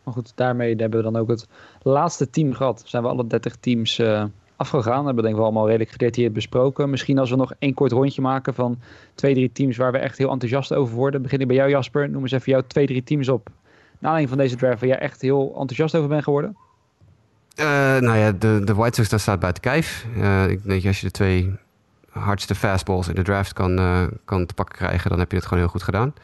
Maar 0.08 0.16
goed, 0.16 0.32
daarmee 0.34 0.74
hebben 0.76 0.98
we 0.98 1.10
dan 1.10 1.16
ook 1.16 1.28
het 1.28 1.48
laatste 1.82 2.30
team 2.30 2.52
gehad. 2.52 2.82
Zijn 2.86 3.02
we 3.02 3.08
alle 3.08 3.26
30 3.26 3.56
teams 3.56 3.98
uh, 3.98 4.24
afgegaan. 4.56 5.04
Hebben 5.04 5.14
we 5.14 5.20
denk 5.20 5.32
ik 5.32 5.36
wel 5.36 5.44
allemaal 5.44 5.66
redelijk 5.66 5.90
gedetailleerd 5.90 6.32
besproken. 6.32 6.90
Misschien 6.90 7.18
als 7.18 7.30
we 7.30 7.36
nog 7.36 7.52
één 7.58 7.74
kort 7.74 7.92
rondje 7.92 8.22
maken 8.22 8.54
van 8.54 8.78
twee, 9.14 9.34
drie 9.34 9.52
teams 9.52 9.76
waar 9.76 9.92
we 9.92 9.98
echt 9.98 10.18
heel 10.18 10.30
enthousiast 10.30 10.72
over 10.72 10.94
worden. 10.94 11.22
Begin 11.22 11.40
ik 11.40 11.46
bij 11.46 11.56
jou 11.56 11.70
Jasper. 11.70 12.10
Noem 12.10 12.22
eens 12.22 12.32
even 12.32 12.52
jouw 12.52 12.62
twee, 12.66 12.86
drie 12.86 13.02
teams 13.02 13.28
op. 13.28 13.48
Na 13.98 14.08
aanleiding 14.08 14.28
van 14.28 14.38
deze 14.38 14.56
draft 14.56 14.80
waar 14.80 14.88
jij 14.88 14.98
echt 14.98 15.20
heel 15.20 15.48
enthousiast 15.48 15.94
over 15.94 16.08
bent 16.08 16.24
geworden. 16.24 16.56
Uh, 17.60 17.66
nou 17.98 18.16
ja, 18.16 18.32
de, 18.32 18.60
de 18.64 18.74
White 18.74 18.94
Sox 18.94 19.09
daar 19.09 19.20
staat 19.20 19.40
buiten 19.40 19.62
kijf. 19.62 20.06
Uh, 20.16 20.48
ik 20.48 20.64
denk 20.64 20.86
als 20.86 21.01
je 21.01 21.06
de 21.06 21.12
twee 21.12 21.56
hardste 22.10 22.55
fastballs 22.55 23.09
in 23.09 23.14
de 23.14 23.22
draft 23.22 23.52
kan, 23.52 23.78
uh, 23.78 24.02
kan 24.24 24.47
te 24.47 24.55
pakken 24.55 24.76
krijgen, 24.76 25.10
dan 25.10 25.18
heb 25.18 25.30
je 25.30 25.36
het 25.36 25.47
gewoon 25.47 25.62
heel 25.62 25.72
goed 25.72 25.82
gedaan. 25.82 26.14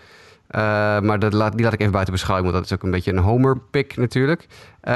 Maar 1.04 1.18
dat 1.18 1.32
laat, 1.32 1.52
die 1.52 1.62
laat 1.62 1.72
ik 1.72 1.80
even 1.80 1.92
buiten 1.92 2.14
beschouwing, 2.14 2.50
want 2.50 2.62
dat 2.62 2.72
is 2.72 2.78
ook 2.78 2.84
een 2.84 2.90
beetje 2.90 3.12
een 3.12 3.18
homer-pick 3.18 3.96
natuurlijk. 3.96 4.46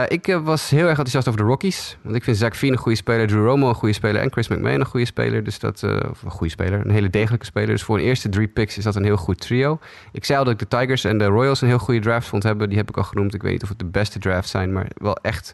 Ik 0.09 0.39
was 0.43 0.71
heel 0.71 0.81
erg 0.81 0.89
enthousiast 0.89 1.29
over 1.29 1.41
de 1.41 1.47
Rockies. 1.47 1.97
Want 2.03 2.17
ik 2.17 2.25
vind 2.25 2.37
Zach 2.37 2.57
Fien 2.57 2.73
een 2.73 2.79
goede 2.79 2.97
speler, 2.97 3.27
Drew 3.27 3.45
Romo 3.45 3.69
een 3.69 3.75
goede 3.75 3.95
speler 3.95 4.21
en 4.23 4.33
Chris 4.33 4.49
McMahon 4.49 4.81
een 4.81 4.87
goede 4.87 5.07
speler. 5.07 5.45
Dus 5.45 5.59
dat, 5.59 5.83
of 6.11 6.23
een 6.23 6.31
goede 6.31 6.53
speler, 6.53 6.81
een 6.85 6.91
hele 6.91 7.11
degelijke 7.11 7.47
speler. 7.47 7.69
Dus 7.69 7.83
voor 7.83 7.99
een 7.99 8.05
eerste 8.05 8.29
drie 8.29 8.49
picks 8.49 8.79
is 8.79 8.85
dat 8.85 8.97
een 8.97 9.05
heel 9.05 9.17
goed 9.17 9.41
trio. 9.41 9.79
Ik 10.13 10.25
zei 10.25 10.39
al 10.39 10.45
dat 10.45 10.53
ik 10.53 10.71
de 10.71 10.77
Tigers 10.79 11.05
en 11.05 11.19
de 11.19 11.25
Royals 11.25 11.61
een 11.61 11.69
heel 11.69 11.79
goede 11.79 12.01
draft 12.01 12.29
vond 12.29 12.43
hebben. 12.43 12.69
Die 12.69 12.79
heb 12.79 12.89
ik 12.89 12.97
al 12.97 13.05
genoemd. 13.05 13.35
Ik 13.35 13.43
weet 13.43 13.53
niet 13.53 13.63
of 13.63 13.69
het 13.69 13.79
de 13.79 13.85
beste 13.85 14.19
drafts 14.19 14.51
zijn, 14.51 14.73
maar 14.73 14.87
wel 14.97 15.17
echt 15.17 15.53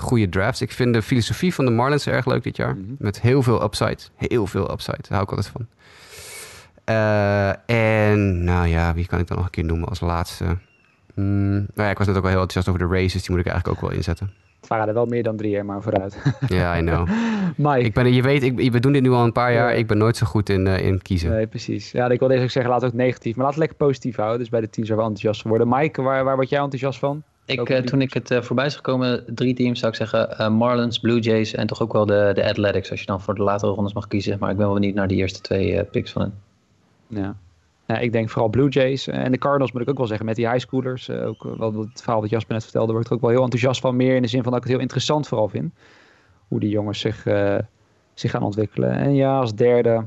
goede 0.00 0.28
drafts. 0.28 0.60
Ik 0.60 0.72
vind 0.72 0.94
de 0.94 1.02
filosofie 1.02 1.54
van 1.54 1.64
de 1.64 1.70
Marlins 1.70 2.06
erg 2.06 2.26
leuk 2.26 2.42
dit 2.42 2.56
jaar. 2.56 2.76
Mhm. 2.76 2.94
Met 2.98 3.20
heel 3.20 3.42
veel 3.42 3.62
upside. 3.62 3.98
Heel 4.16 4.46
veel 4.46 4.70
upside. 4.70 4.98
Daar 5.00 5.18
hou 5.18 5.22
ik 5.22 5.30
altijd 5.30 5.46
van. 5.46 5.66
Uh, 6.90 7.48
en 8.10 8.44
nou 8.44 8.66
ja, 8.66 8.94
wie 8.94 9.06
kan 9.06 9.18
ik 9.18 9.26
dan 9.26 9.36
nog 9.36 9.46
een 9.46 9.52
keer 9.52 9.64
noemen 9.64 9.88
als 9.88 10.00
laatste? 10.00 10.44
Mm, 11.14 11.52
nou 11.52 11.66
ja, 11.74 11.90
ik 11.90 11.98
was 11.98 12.06
net 12.06 12.16
ook 12.16 12.22
wel 12.22 12.30
heel 12.30 12.40
enthousiast 12.40 12.68
over 12.68 12.88
de 12.88 13.00
races. 13.00 13.22
Die 13.22 13.30
moet 13.30 13.46
ik 13.46 13.52
eigenlijk 13.52 13.76
ook 13.76 13.88
wel 13.88 13.96
inzetten. 13.96 14.30
Het 14.60 14.68
waren 14.68 14.88
er 14.88 14.94
wel 14.94 15.06
meer 15.06 15.22
dan 15.22 15.36
drie, 15.36 15.62
maar 15.62 15.82
vooruit. 15.82 16.22
Ja, 16.48 16.78
I 16.78 16.80
know. 16.80 17.08
Mike. 17.56 17.80
Ik 17.80 17.94
ben, 17.94 18.12
je 18.12 18.22
weet, 18.22 18.42
ik, 18.42 18.72
we 18.72 18.80
doen 18.80 18.92
dit 18.92 19.02
nu 19.02 19.10
al 19.10 19.24
een 19.24 19.32
paar 19.32 19.52
jaar. 19.52 19.70
Ja. 19.70 19.76
Ik 19.76 19.86
ben 19.86 19.98
nooit 19.98 20.16
zo 20.16 20.26
goed 20.26 20.48
in, 20.48 20.66
eh, 20.66 20.86
in 20.86 21.02
kiezen. 21.02 21.30
Nee, 21.30 21.46
precies. 21.46 21.90
Ja, 21.90 22.08
ik 22.08 22.18
wil 22.18 22.28
deze 22.28 22.42
ook 22.42 22.50
zeggen, 22.50 22.72
laat 22.72 22.82
het 22.82 22.90
ook 22.90 22.96
negatief. 22.96 23.34
Maar 23.34 23.44
laat 23.44 23.54
het 23.54 23.60
lekker 23.60 23.86
positief 23.86 24.16
houden. 24.16 24.38
Dus 24.38 24.48
bij 24.48 24.60
de 24.60 24.70
teams 24.70 24.88
waar 24.88 24.98
we 24.98 25.04
enthousiast 25.04 25.42
worden. 25.42 25.68
Mike, 25.68 26.02
waar, 26.02 26.24
waar 26.24 26.36
word 26.36 26.48
jij 26.48 26.60
enthousiast 26.60 26.98
van? 26.98 27.22
Ik, 27.50 27.68
eh, 27.68 27.78
toen 27.78 28.00
ik 28.00 28.14
het 28.14 28.30
eh, 28.30 28.42
voorbij 28.42 28.70
zag 28.70 28.80
komen, 28.80 29.24
drie 29.34 29.54
teams 29.54 29.78
zou 29.78 29.92
ik 29.92 29.98
zeggen 29.98 30.38
eh, 30.38 30.48
Marlins, 30.48 30.98
Blue 30.98 31.20
Jays 31.20 31.54
en 31.54 31.66
toch 31.66 31.82
ook 31.82 31.92
wel 31.92 32.06
de, 32.06 32.30
de 32.34 32.48
Athletics. 32.48 32.90
Als 32.90 33.00
je 33.00 33.06
dan 33.06 33.20
voor 33.20 33.34
de 33.34 33.42
latere 33.42 33.72
rondes 33.72 33.92
mag 33.92 34.06
kiezen. 34.06 34.36
Maar 34.40 34.50
ik 34.50 34.56
ben 34.56 34.64
wel 34.64 34.74
benieuwd 34.74 34.94
naar 34.94 35.08
die 35.08 35.18
eerste 35.18 35.40
twee 35.40 35.84
picks 35.84 36.12
van 36.12 36.22
hen. 36.22 36.34
Ja. 37.06 37.36
ja. 37.86 37.98
Ik 37.98 38.12
denk 38.12 38.30
vooral 38.30 38.48
Blue 38.48 38.68
Jays. 38.68 39.06
En 39.06 39.32
de 39.32 39.38
Cardinals 39.38 39.72
moet 39.72 39.82
ik 39.82 39.90
ook 39.90 39.96
wel 39.96 40.06
zeggen, 40.06 40.26
met 40.26 40.36
die 40.36 40.48
highschoolers. 40.48 41.10
ook 41.10 41.42
wel 41.56 41.78
het 41.78 42.02
verhaal 42.02 42.20
dat 42.20 42.30
Jasper 42.30 42.54
net 42.54 42.62
vertelde, 42.62 42.92
word 42.92 43.04
ik 43.04 43.10
er 43.10 43.16
ook 43.16 43.22
wel 43.22 43.30
heel 43.30 43.42
enthousiast 43.42 43.80
van. 43.80 43.96
Meer 43.96 44.16
in 44.16 44.22
de 44.22 44.28
zin 44.28 44.42
van 44.42 44.52
dat 44.52 44.60
ik 44.60 44.66
het 44.66 44.72
heel 44.72 44.82
interessant 44.82 45.28
vooral 45.28 45.48
vind. 45.48 45.72
Hoe 46.48 46.60
die 46.60 46.70
jongens 46.70 47.00
zich, 47.00 47.22
zich 48.14 48.30
gaan 48.30 48.42
ontwikkelen. 48.42 48.90
En 48.92 49.14
ja, 49.14 49.38
als 49.38 49.54
derde... 49.54 50.06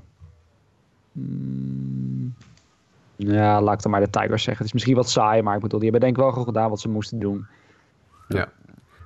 hmm, 1.12 2.23
ja, 3.16 3.62
laat 3.62 3.74
ik 3.74 3.82
dan 3.82 3.92
maar 3.92 4.02
de 4.02 4.10
Tigers 4.10 4.44
zeggen. 4.44 4.58
Het 4.58 4.66
is 4.66 4.74
misschien 4.74 4.96
wat 4.96 5.10
saai, 5.10 5.42
maar 5.42 5.56
ik 5.56 5.62
bedoel, 5.62 5.80
die 5.80 5.90
hebben 5.90 6.08
denk 6.08 6.18
ik 6.18 6.24
wel 6.24 6.32
gewoon 6.32 6.54
gedaan 6.54 6.70
wat 6.70 6.80
ze 6.80 6.90
moesten 6.90 7.20
doen. 7.20 7.46
Ja. 8.28 8.48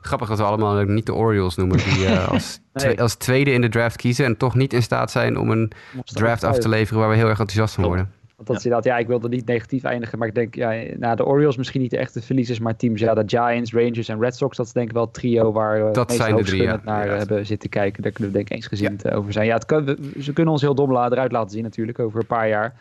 Grappig 0.01 0.27
dat 0.27 0.37
we 0.37 0.43
allemaal 0.43 0.83
niet 0.83 1.05
de 1.05 1.13
Orioles 1.13 1.55
noemen. 1.55 1.77
Die 1.77 2.05
eh, 2.05 2.27
als, 2.31 2.59
Nee. 2.73 2.93
twe- 2.93 3.01
als 3.01 3.15
tweede 3.15 3.51
in 3.51 3.61
de 3.61 3.69
draft 3.69 3.95
kiezen. 3.95 4.25
En 4.25 4.37
toch 4.37 4.55
niet 4.55 4.73
in 4.73 4.83
staat 4.83 5.11
zijn 5.11 5.37
om 5.37 5.51
een 5.51 5.71
draft 6.03 6.43
af 6.43 6.57
te 6.57 6.69
leveren 6.69 6.99
waar 6.99 7.09
we 7.09 7.15
heel 7.15 7.27
erg 7.27 7.39
enthousiast 7.39 7.73
van 7.73 7.83
worden. 7.83 8.11
Want 8.35 8.49
dat 8.49 8.57
is 8.57 8.65
inderdaad, 8.65 8.91
ja, 8.93 8.97
ik 8.99 9.07
wilde 9.07 9.29
niet 9.29 9.45
negatief 9.45 9.83
eindigen, 9.83 10.17
maar 10.17 10.27
ik 10.27 10.35
denk, 10.35 10.55
ja, 10.55 10.73
nou, 10.97 11.15
de 11.15 11.25
Orioles 11.25 11.57
misschien 11.57 11.81
niet 11.81 11.91
de 11.91 11.97
echte 11.97 12.21
verliezers, 12.21 12.59
maar 12.59 12.75
teams, 12.75 12.99
ja, 13.01 13.13
de 13.13 13.23
Giants, 13.25 13.73
Rangers 13.73 14.07
en 14.07 14.19
Red 14.19 14.35
Sox, 14.35 14.57
dat 14.57 14.65
is 14.65 14.71
denk 14.71 14.87
ik 14.87 14.93
wel 14.93 15.03
het 15.03 15.13
trio 15.13 15.51
waar 15.51 15.85
we 15.85 15.91
Dat 15.91 16.13
zijn 16.13 16.35
de 16.35 16.43
drie, 16.43 16.61
ja, 16.63 16.81
naar 16.83 17.07
eh, 17.09 17.17
hebben 17.17 17.45
zitten 17.45 17.69
kijken. 17.69 18.03
Daar 18.03 18.11
kunnen 18.11 18.31
we 18.31 18.37
denk 18.37 18.49
ik 18.49 18.55
eensgezind 18.55 19.11
over 19.11 19.33
zijn. 19.33 19.45
Ja, 19.45 19.53
het 19.53 19.65
kan, 19.65 19.97
ze 20.19 20.33
kunnen 20.33 20.53
ons 20.53 20.61
heel 20.61 20.75
dom 20.75 20.91
eruit 20.95 21.31
laten 21.31 21.49
zien 21.49 21.63
natuurlijk 21.63 21.99
over 21.99 22.19
een 22.19 22.25
paar 22.25 22.47
jaar. 22.47 22.73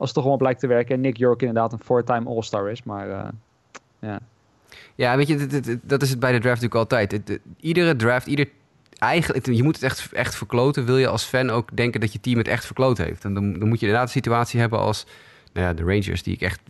Als 0.00 0.08
het 0.08 0.14
toch 0.14 0.22
gewoon 0.22 0.38
blijkt 0.38 0.60
te 0.60 0.66
werken 0.66 0.94
en 0.94 1.00
Nick 1.00 1.16
York 1.16 1.40
inderdaad 1.40 1.72
een 1.72 1.78
four-time 1.78 2.28
All-Star 2.28 2.70
is, 2.70 2.82
maar 2.82 3.10
eh, 3.10 3.28
ja. 4.00 4.20
Ja, 4.94 5.16
weet 5.16 5.28
je, 5.28 5.46
dit- 5.46 5.78
dat 5.82 6.02
is 6.02 6.10
het 6.10 6.20
bij 6.20 6.32
de 6.32 6.38
draft 6.40 6.60
natuurlijk 6.62 6.92
altijd. 6.92 7.40
Iedere 7.60 7.96
draft, 7.96 8.26
ieder 8.26 8.48
eigenlijk, 8.98 9.46
je 9.46 9.62
moet 9.62 9.74
het 9.74 9.84
echt, 9.84 10.12
echt 10.12 10.34
verkloten. 10.34 10.84
Wil 10.84 10.96
je 10.96 11.08
als 11.08 11.24
fan 11.24 11.50
ook 11.50 11.76
denken 11.76 12.00
dat 12.00 12.12
je 12.12 12.20
team 12.20 12.38
het 12.38 12.48
echt 12.48 12.64
verkloot 12.64 12.98
heeft? 12.98 13.24
En 13.24 13.34
dan, 13.34 13.58
dan 13.58 13.68
moet 13.68 13.80
je 13.80 13.86
inderdaad 13.86 14.08
een 14.08 14.14
situatie 14.14 14.60
hebben 14.60 14.78
als 14.78 15.06
nou 15.52 15.66
ja, 15.66 15.74
de 15.74 15.82
Rangers, 15.82 16.22
die 16.22 16.34
ik 16.34 16.40
echt 16.40 16.60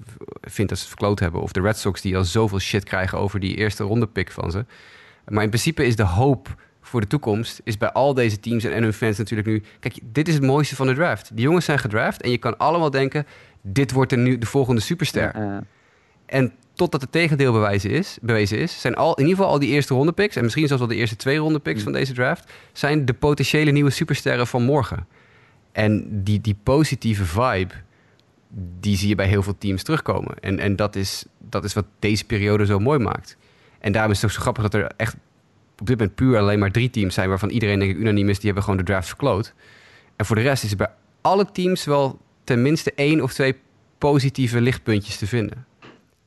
vind 0.41 0.69
dat 0.69 0.79
ze 0.79 0.87
verkloot 0.89 1.19
hebben. 1.19 1.41
Of 1.43 1.53
de 1.53 1.61
Red 1.61 1.79
Sox, 1.79 2.01
die 2.01 2.17
al 2.17 2.25
zoveel 2.25 2.59
shit 2.59 2.85
krijgen 2.85 3.19
over 3.19 3.41
die 3.41 3.57
eerste 3.57 3.85
ronde 3.85 4.07
pick 4.07 4.31
van 4.31 4.51
ze. 4.51 4.65
Maar 5.29 5.43
in 5.43 5.49
principe 5.49 5.85
is 5.85 5.97
de 5.97 6.05
hoop 6.05 6.55
voor 6.91 7.01
de 7.01 7.07
toekomst, 7.07 7.61
is 7.65 7.77
bij 7.77 7.93
al 7.93 8.15
deze 8.15 8.41
teams 8.41 8.65
en 8.65 8.83
hun 8.83 8.93
fans 8.93 9.19
natuurlijk 9.19 9.49
nu... 9.49 9.63
Kijk, 9.81 9.99
dit 10.03 10.29
is 10.29 10.35
het 10.35 10.43
mooiste 10.43 10.77
van 10.77 10.87
de 10.87 10.95
draft. 10.95 11.31
Die 11.33 11.45
jongens 11.45 11.65
zijn 11.65 11.79
gedraft 11.79 12.23
en 12.23 12.31
je 12.31 12.39
kan 12.39 12.59
allemaal 12.59 12.91
denken... 12.91 13.27
dit 13.63 13.93
wordt 13.93 14.11
de, 14.11 14.17
nu, 14.17 14.39
de 14.39 14.47
volgende 14.47 14.81
superster. 14.81 15.35
En 16.27 16.53
totdat 16.75 17.01
het 17.01 17.13
tegendeel 17.13 17.53
bewijzen 17.53 17.91
is, 17.91 18.19
bewezen 18.23 18.59
is, 18.59 18.81
zijn 18.81 18.95
al, 18.95 19.15
in 19.15 19.23
ieder 19.23 19.37
geval 19.37 19.53
al 19.53 19.59
die 19.59 19.69
eerste 19.69 19.95
ronde 19.95 20.13
picks, 20.13 20.37
en 20.37 20.43
misschien 20.43 20.67
zelfs 20.67 20.83
wel 20.83 20.93
de 20.93 20.99
eerste 20.99 21.17
twee 21.17 21.37
ronde 21.39 21.59
picks 21.59 21.79
Mm. 21.79 21.85
van 21.85 21.93
deze 21.93 22.13
draft, 22.13 22.53
zijn 22.73 23.05
de 23.05 23.13
potentiële 23.13 23.71
nieuwe 23.71 23.91
supersterren 23.91 24.47
van 24.47 24.63
morgen. 24.63 25.07
En 25.73 26.23
die, 26.25 26.41
die 26.41 26.57
positieve 26.63 27.25
vibe, 27.25 27.75
die 28.81 28.97
zie 28.97 29.09
je 29.09 29.15
bij 29.15 29.27
heel 29.27 29.43
veel 29.43 29.59
teams 29.59 29.83
terugkomen. 29.83 30.35
En, 30.41 30.59
en 30.59 30.77
dat, 30.77 30.97
is, 30.97 31.25
dat 31.39 31.65
is 31.65 31.73
wat 31.73 31.85
deze 31.99 32.25
periode 32.25 32.67
zo 32.67 32.79
mooi 32.79 32.99
maakt. 32.99 33.37
En 33.79 33.93
daarom 33.93 34.11
is 34.11 34.17
het 34.17 34.31
ook 34.31 34.37
zo 34.37 34.43
grappig 34.43 34.63
dat 34.63 34.75
er 34.75 34.93
echt 34.97 35.17
op 35.81 35.87
dit 35.87 35.99
moment 35.99 36.17
puur 36.17 36.39
alleen 36.39 36.59
maar 36.59 36.71
drie 36.71 36.91
teams 36.91 37.15
zijn 37.15 37.29
waarvan 37.29 37.49
iedereen 37.49 37.79
denk 37.79 37.91
ik 37.91 37.97
unaniem 37.97 38.29
is, 38.29 38.37
die 38.37 38.45
hebben 38.45 38.63
gewoon 38.63 38.79
de 38.79 38.85
draft 38.85 39.09
verkloot. 39.09 39.55
En 40.17 40.27
voor 40.27 40.37
de 40.37 40.43
rest 40.43 40.65
is 40.65 40.71
er 40.71 40.77
bij 40.77 40.91
alle 41.21 41.47
teams 41.53 41.85
wel 41.85 42.19
tenminste 42.45 42.93
één 42.95 43.23
of 43.23 43.33
twee 43.33 43.57
positieve 43.99 44.61
lichtpuntjes 44.61 45.17
te 45.19 45.27
vinden. 45.27 45.65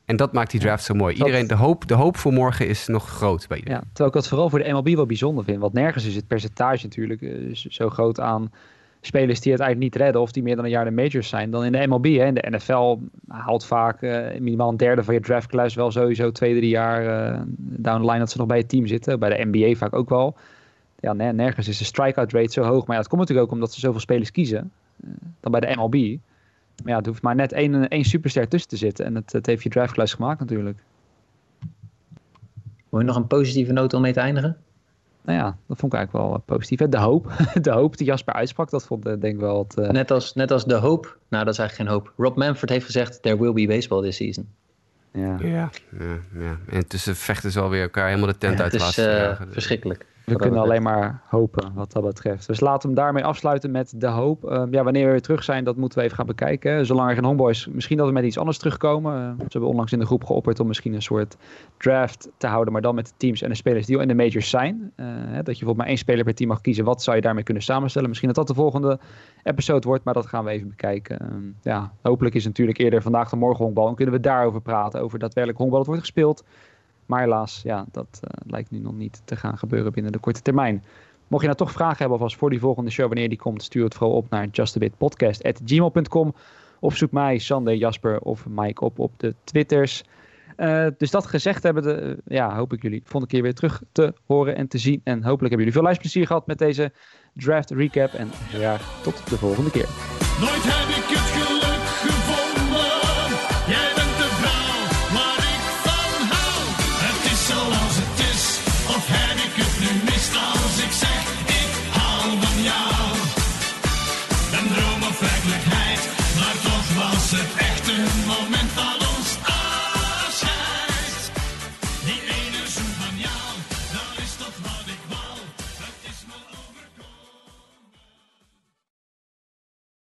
En 0.05 0.15
dat 0.15 0.34
maakt 0.34 0.51
die 0.51 0.59
draft 0.59 0.84
zo 0.84 0.93
mooi. 0.93 1.15
Iedereen, 1.15 1.47
de 1.47 1.55
hoop, 1.55 1.88
de 1.88 1.93
hoop 1.93 2.17
voor 2.17 2.34
morgen 2.34 2.67
is 2.67 2.88
nog 2.88 3.09
groot 3.09 3.47
bij 3.47 3.57
iedereen. 3.57 3.80
Ja, 3.80 3.88
terwijl 3.88 4.07
ik 4.07 4.15
dat 4.15 4.27
vooral 4.27 4.49
voor 4.49 4.59
de 4.59 4.71
MLB 4.71 4.95
wel 4.95 5.05
bijzonder 5.05 5.43
vind. 5.43 5.59
Want 5.59 5.73
nergens 5.73 6.05
is 6.05 6.15
het 6.15 6.27
percentage 6.27 6.84
natuurlijk 6.84 7.21
eh, 7.21 7.30
zo 7.53 7.89
groot 7.89 8.19
aan 8.19 8.51
spelers 9.05 9.39
die 9.39 9.51
het 9.51 9.61
eigenlijk 9.61 9.93
niet 9.93 10.03
redden 10.03 10.21
of 10.21 10.31
die 10.31 10.43
meer 10.43 10.55
dan 10.55 10.65
een 10.65 10.71
jaar 10.71 10.85
de 10.85 10.91
majors 10.91 11.30
zijn 11.30 11.51
dan 11.51 11.65
in 11.65 11.71
de 11.71 11.88
MLB. 11.88 12.05
Hè. 12.05 12.25
In 12.25 12.34
de 12.34 12.49
NFL 12.49 12.97
haalt 13.27 13.65
vaak 13.65 14.01
eh, 14.01 14.39
minimaal 14.39 14.69
een 14.69 14.77
derde 14.77 15.03
van 15.03 15.13
je 15.13 15.19
draftclass 15.19 15.75
wel 15.75 15.91
sowieso 15.91 16.31
twee, 16.31 16.55
drie 16.55 16.69
jaar 16.69 17.31
eh, 17.34 17.41
down 17.57 18.01
the 18.01 18.05
line 18.05 18.19
dat 18.19 18.31
ze 18.31 18.38
nog 18.38 18.47
bij 18.47 18.57
het 18.57 18.69
team 18.69 18.88
zitten. 18.88 19.19
Bij 19.19 19.38
de 19.38 19.45
NBA 19.51 19.75
vaak 19.75 19.95
ook 19.95 20.09
wel. 20.09 20.35
Ja, 20.99 21.13
ner- 21.13 21.34
nergens 21.34 21.67
is 21.67 21.77
de 21.77 21.84
strikeout 21.84 22.31
rate 22.31 22.51
zo 22.51 22.63
hoog. 22.63 22.85
Maar 22.85 22.95
ja, 22.95 23.01
het 23.01 23.09
komt 23.09 23.21
natuurlijk 23.21 23.47
ook 23.47 23.53
omdat 23.53 23.73
ze 23.73 23.80
zoveel 23.80 23.99
spelers 23.99 24.31
kiezen 24.31 24.71
eh, 25.03 25.09
dan 25.39 25.51
bij 25.51 25.59
de 25.59 25.75
MLB. 25.75 26.17
Maar 26.84 26.91
ja, 26.91 26.97
het 26.97 27.05
hoeft 27.05 27.21
maar 27.21 27.35
net 27.35 27.51
één, 27.51 27.88
één 27.88 28.03
superster 28.05 28.47
tussen 28.47 28.69
te 28.69 28.77
zitten. 28.77 29.05
En 29.05 29.15
het 29.15 29.45
heeft 29.45 29.63
je 29.63 29.69
draftclass 29.69 30.13
gemaakt 30.13 30.39
natuurlijk. 30.39 30.77
Wil 32.89 32.99
je 32.99 33.05
nog 33.05 33.15
een 33.15 33.27
positieve 33.27 33.71
noot 33.71 33.93
om 33.93 34.01
mee 34.01 34.13
te 34.13 34.19
eindigen? 34.19 34.57
Nou 35.25 35.37
ja, 35.37 35.57
dat 35.67 35.77
vond 35.79 35.93
ik 35.93 35.99
eigenlijk 35.99 36.25
wel 36.25 36.35
eh, 36.35 36.41
positief. 36.45 36.79
hè. 36.79 36.89
De 36.89 36.97
hoop. 36.97 37.31
De 37.61 37.71
hoop 37.71 37.97
die 37.97 38.07
Jasper 38.07 38.33
uitsprak, 38.33 38.69
dat 38.69 38.85
vond 38.85 39.07
ik 39.07 39.21
denk 39.21 39.33
ik 39.33 39.39
wel 39.39 39.59
het... 39.59 39.77
eh, 39.77 39.89
Net 39.89 40.11
als, 40.11 40.33
net 40.33 40.51
als 40.51 40.65
de 40.65 40.75
hoop. 40.75 41.17
Nou, 41.29 41.43
dat 41.45 41.53
is 41.53 41.59
eigenlijk 41.59 41.89
geen 41.89 41.99
hoop. 41.99 42.13
Rob 42.17 42.37
Manfred 42.37 42.69
heeft 42.69 42.85
gezegd, 42.85 43.21
there 43.21 43.39
will 43.39 43.53
be 43.53 43.67
baseball 43.67 44.01
this 44.01 44.15
season. 44.15 44.47
ja. 45.13 45.37
Ja. 45.41 45.69
Ja, 45.99 46.05
ja. 46.39 46.57
En 46.67 46.75
intussen 46.75 47.15
vechten 47.15 47.51
ze 47.51 47.59
alweer 47.59 47.81
elkaar 47.81 48.07
helemaal 48.07 48.27
de 48.27 48.37
tent 48.37 48.57
Ja, 48.57 48.63
uit 48.63 48.71
het 48.71 48.81
is 48.81 48.97
eh, 48.97 49.41
verschrikkelijk. 49.49 50.05
We 50.25 50.35
kunnen 50.35 50.59
alleen 50.59 50.81
maar 50.81 51.21
hopen 51.25 51.73
wat 51.73 51.91
dat 51.91 52.03
betreft. 52.03 52.47
Dus 52.47 52.59
laten 52.59 52.81
we 52.81 52.95
hem 52.95 53.03
daarmee 53.03 53.23
afsluiten 53.23 53.71
met 53.71 53.93
de 53.95 54.07
hoop. 54.07 54.45
Eh, 54.45 54.63
ja, 54.71 54.83
wanneer 54.83 55.05
we 55.05 55.11
weer 55.11 55.21
terug 55.21 55.43
zijn, 55.43 55.63
dat 55.63 55.75
moeten 55.75 55.97
we 55.97 56.03
even 56.03 56.17
gaan 56.17 56.25
bekijken. 56.25 56.85
Zolang 56.85 57.09
er 57.09 57.15
geen 57.15 57.23
homeboys, 57.23 57.67
misschien 57.67 57.97
dat 57.97 58.07
we 58.07 58.13
met 58.13 58.23
iets 58.23 58.37
anders 58.37 58.57
terugkomen. 58.57 59.13
Eh, 59.13 59.29
ze 59.37 59.45
hebben 59.49 59.69
onlangs 59.69 59.91
in 59.91 59.99
de 59.99 60.05
groep 60.05 60.23
geopperd 60.23 60.59
om 60.59 60.67
misschien 60.67 60.93
een 60.93 61.01
soort 61.01 61.37
draft 61.77 62.29
te 62.37 62.47
houden, 62.47 62.73
maar 62.73 62.81
dan 62.81 62.95
met 62.95 63.05
de 63.05 63.13
teams 63.17 63.41
en 63.41 63.49
de 63.49 63.55
spelers 63.55 63.85
die 63.85 63.95
al 63.95 64.01
in 64.01 64.07
de 64.07 64.15
majors 64.15 64.49
zijn. 64.49 64.91
Eh, 64.95 65.05
hè, 65.07 65.13
dat 65.15 65.35
je 65.35 65.43
bijvoorbeeld 65.43 65.77
maar 65.77 65.87
één 65.87 65.97
speler 65.97 66.23
per 66.23 66.35
team 66.35 66.49
mag 66.49 66.61
kiezen. 66.61 66.85
Wat 66.85 67.03
zou 67.03 67.15
je 67.15 67.21
daarmee 67.21 67.43
kunnen 67.43 67.63
samenstellen? 67.63 68.07
Misschien 68.07 68.29
dat 68.29 68.37
dat 68.37 68.55
de 68.55 68.61
volgende 68.61 68.99
episode 69.43 69.87
wordt, 69.87 70.03
maar 70.03 70.13
dat 70.13 70.27
gaan 70.27 70.43
we 70.43 70.51
even 70.51 70.67
bekijken. 70.67 71.55
Ja, 71.61 71.93
hopelijk 72.01 72.35
is 72.35 72.43
het 72.43 72.51
natuurlijk 72.51 72.79
eerder 72.79 73.01
vandaag 73.01 73.29
dan 73.29 73.39
morgen 73.39 73.63
honkbal. 73.63 73.85
Dan 73.85 73.95
kunnen 73.95 74.15
we 74.15 74.19
daarover 74.19 74.61
praten, 74.61 75.01
over 75.01 75.19
daadwerkelijk 75.19 75.57
honkbal 75.57 75.79
dat 75.79 75.87
wordt 75.87 76.01
gespeeld. 76.01 76.43
Maar 77.14 77.22
helaas, 77.22 77.61
ja, 77.64 77.85
dat 77.91 78.19
eh, 78.22 78.30
lijkt 78.52 78.72
nu 78.72 78.80
nog 78.80 78.94
niet 78.94 79.22
te 79.26 79.35
gaan 79.35 79.57
gebeuren 79.57 79.91
binnen 79.91 80.11
de 80.11 80.18
korte 80.18 80.41
termijn. 80.41 80.84
Mocht 81.27 81.41
je 81.41 81.48
nou 81.48 81.60
toch 81.60 81.72
vragen 81.72 81.98
hebben 81.98 82.18
alvast 82.18 82.38
voor 82.38 82.49
die 82.49 82.60
volgende 82.60 82.90
show, 82.90 83.07
wanneer 83.07 83.30
die 83.30 83.38
komt, 83.38 83.64
stuur 83.64 83.84
het 83.84 83.94
vooral 83.94 84.15
op 84.15 84.30
naar 84.30 84.48
justabitpodcast.gmail.com 84.52 86.35
of 86.80 86.95
zoek 86.95 87.11
mij, 87.11 87.38
Sander, 87.38 87.76
Jasper 87.76 88.19
of 88.19 88.45
Mike 88.49 88.81
op 88.81 88.99
op 88.99 89.11
de 89.18 89.35
Twitters. 89.44 90.03
Eh, 90.56 90.88
dus 90.98 91.11
dat 91.11 91.26
gezegd 91.26 91.64
hebben, 91.64 91.84
de, 91.84 91.94
eh, 91.94 92.35
ja, 92.35 92.56
hoop 92.56 92.73
ik 92.73 92.81
jullie 92.81 93.02
volgende 93.03 93.27
keer 93.27 93.41
weer 93.41 93.53
terug 93.53 93.81
te 93.91 94.14
horen 94.26 94.56
en 94.56 94.68
te 94.68 94.77
zien. 94.77 95.02
En 95.03 95.15
hopelijk 95.15 95.40
hebben 95.40 95.57
jullie 95.57 95.73
veel 95.73 95.81
luisterplezier 95.81 96.27
gehad 96.27 96.48
met 96.48 96.57
deze 96.57 96.91
draft 97.34 97.72
recap. 97.72 98.14
En 98.14 98.30
ja, 98.52 98.77
tot 99.03 99.30
de 99.30 99.38
volgende 99.38 99.72
keer. 99.72 99.90
Nooit 100.40 100.64
heb 100.64 100.90
ik 100.90 101.18
het 101.18 101.52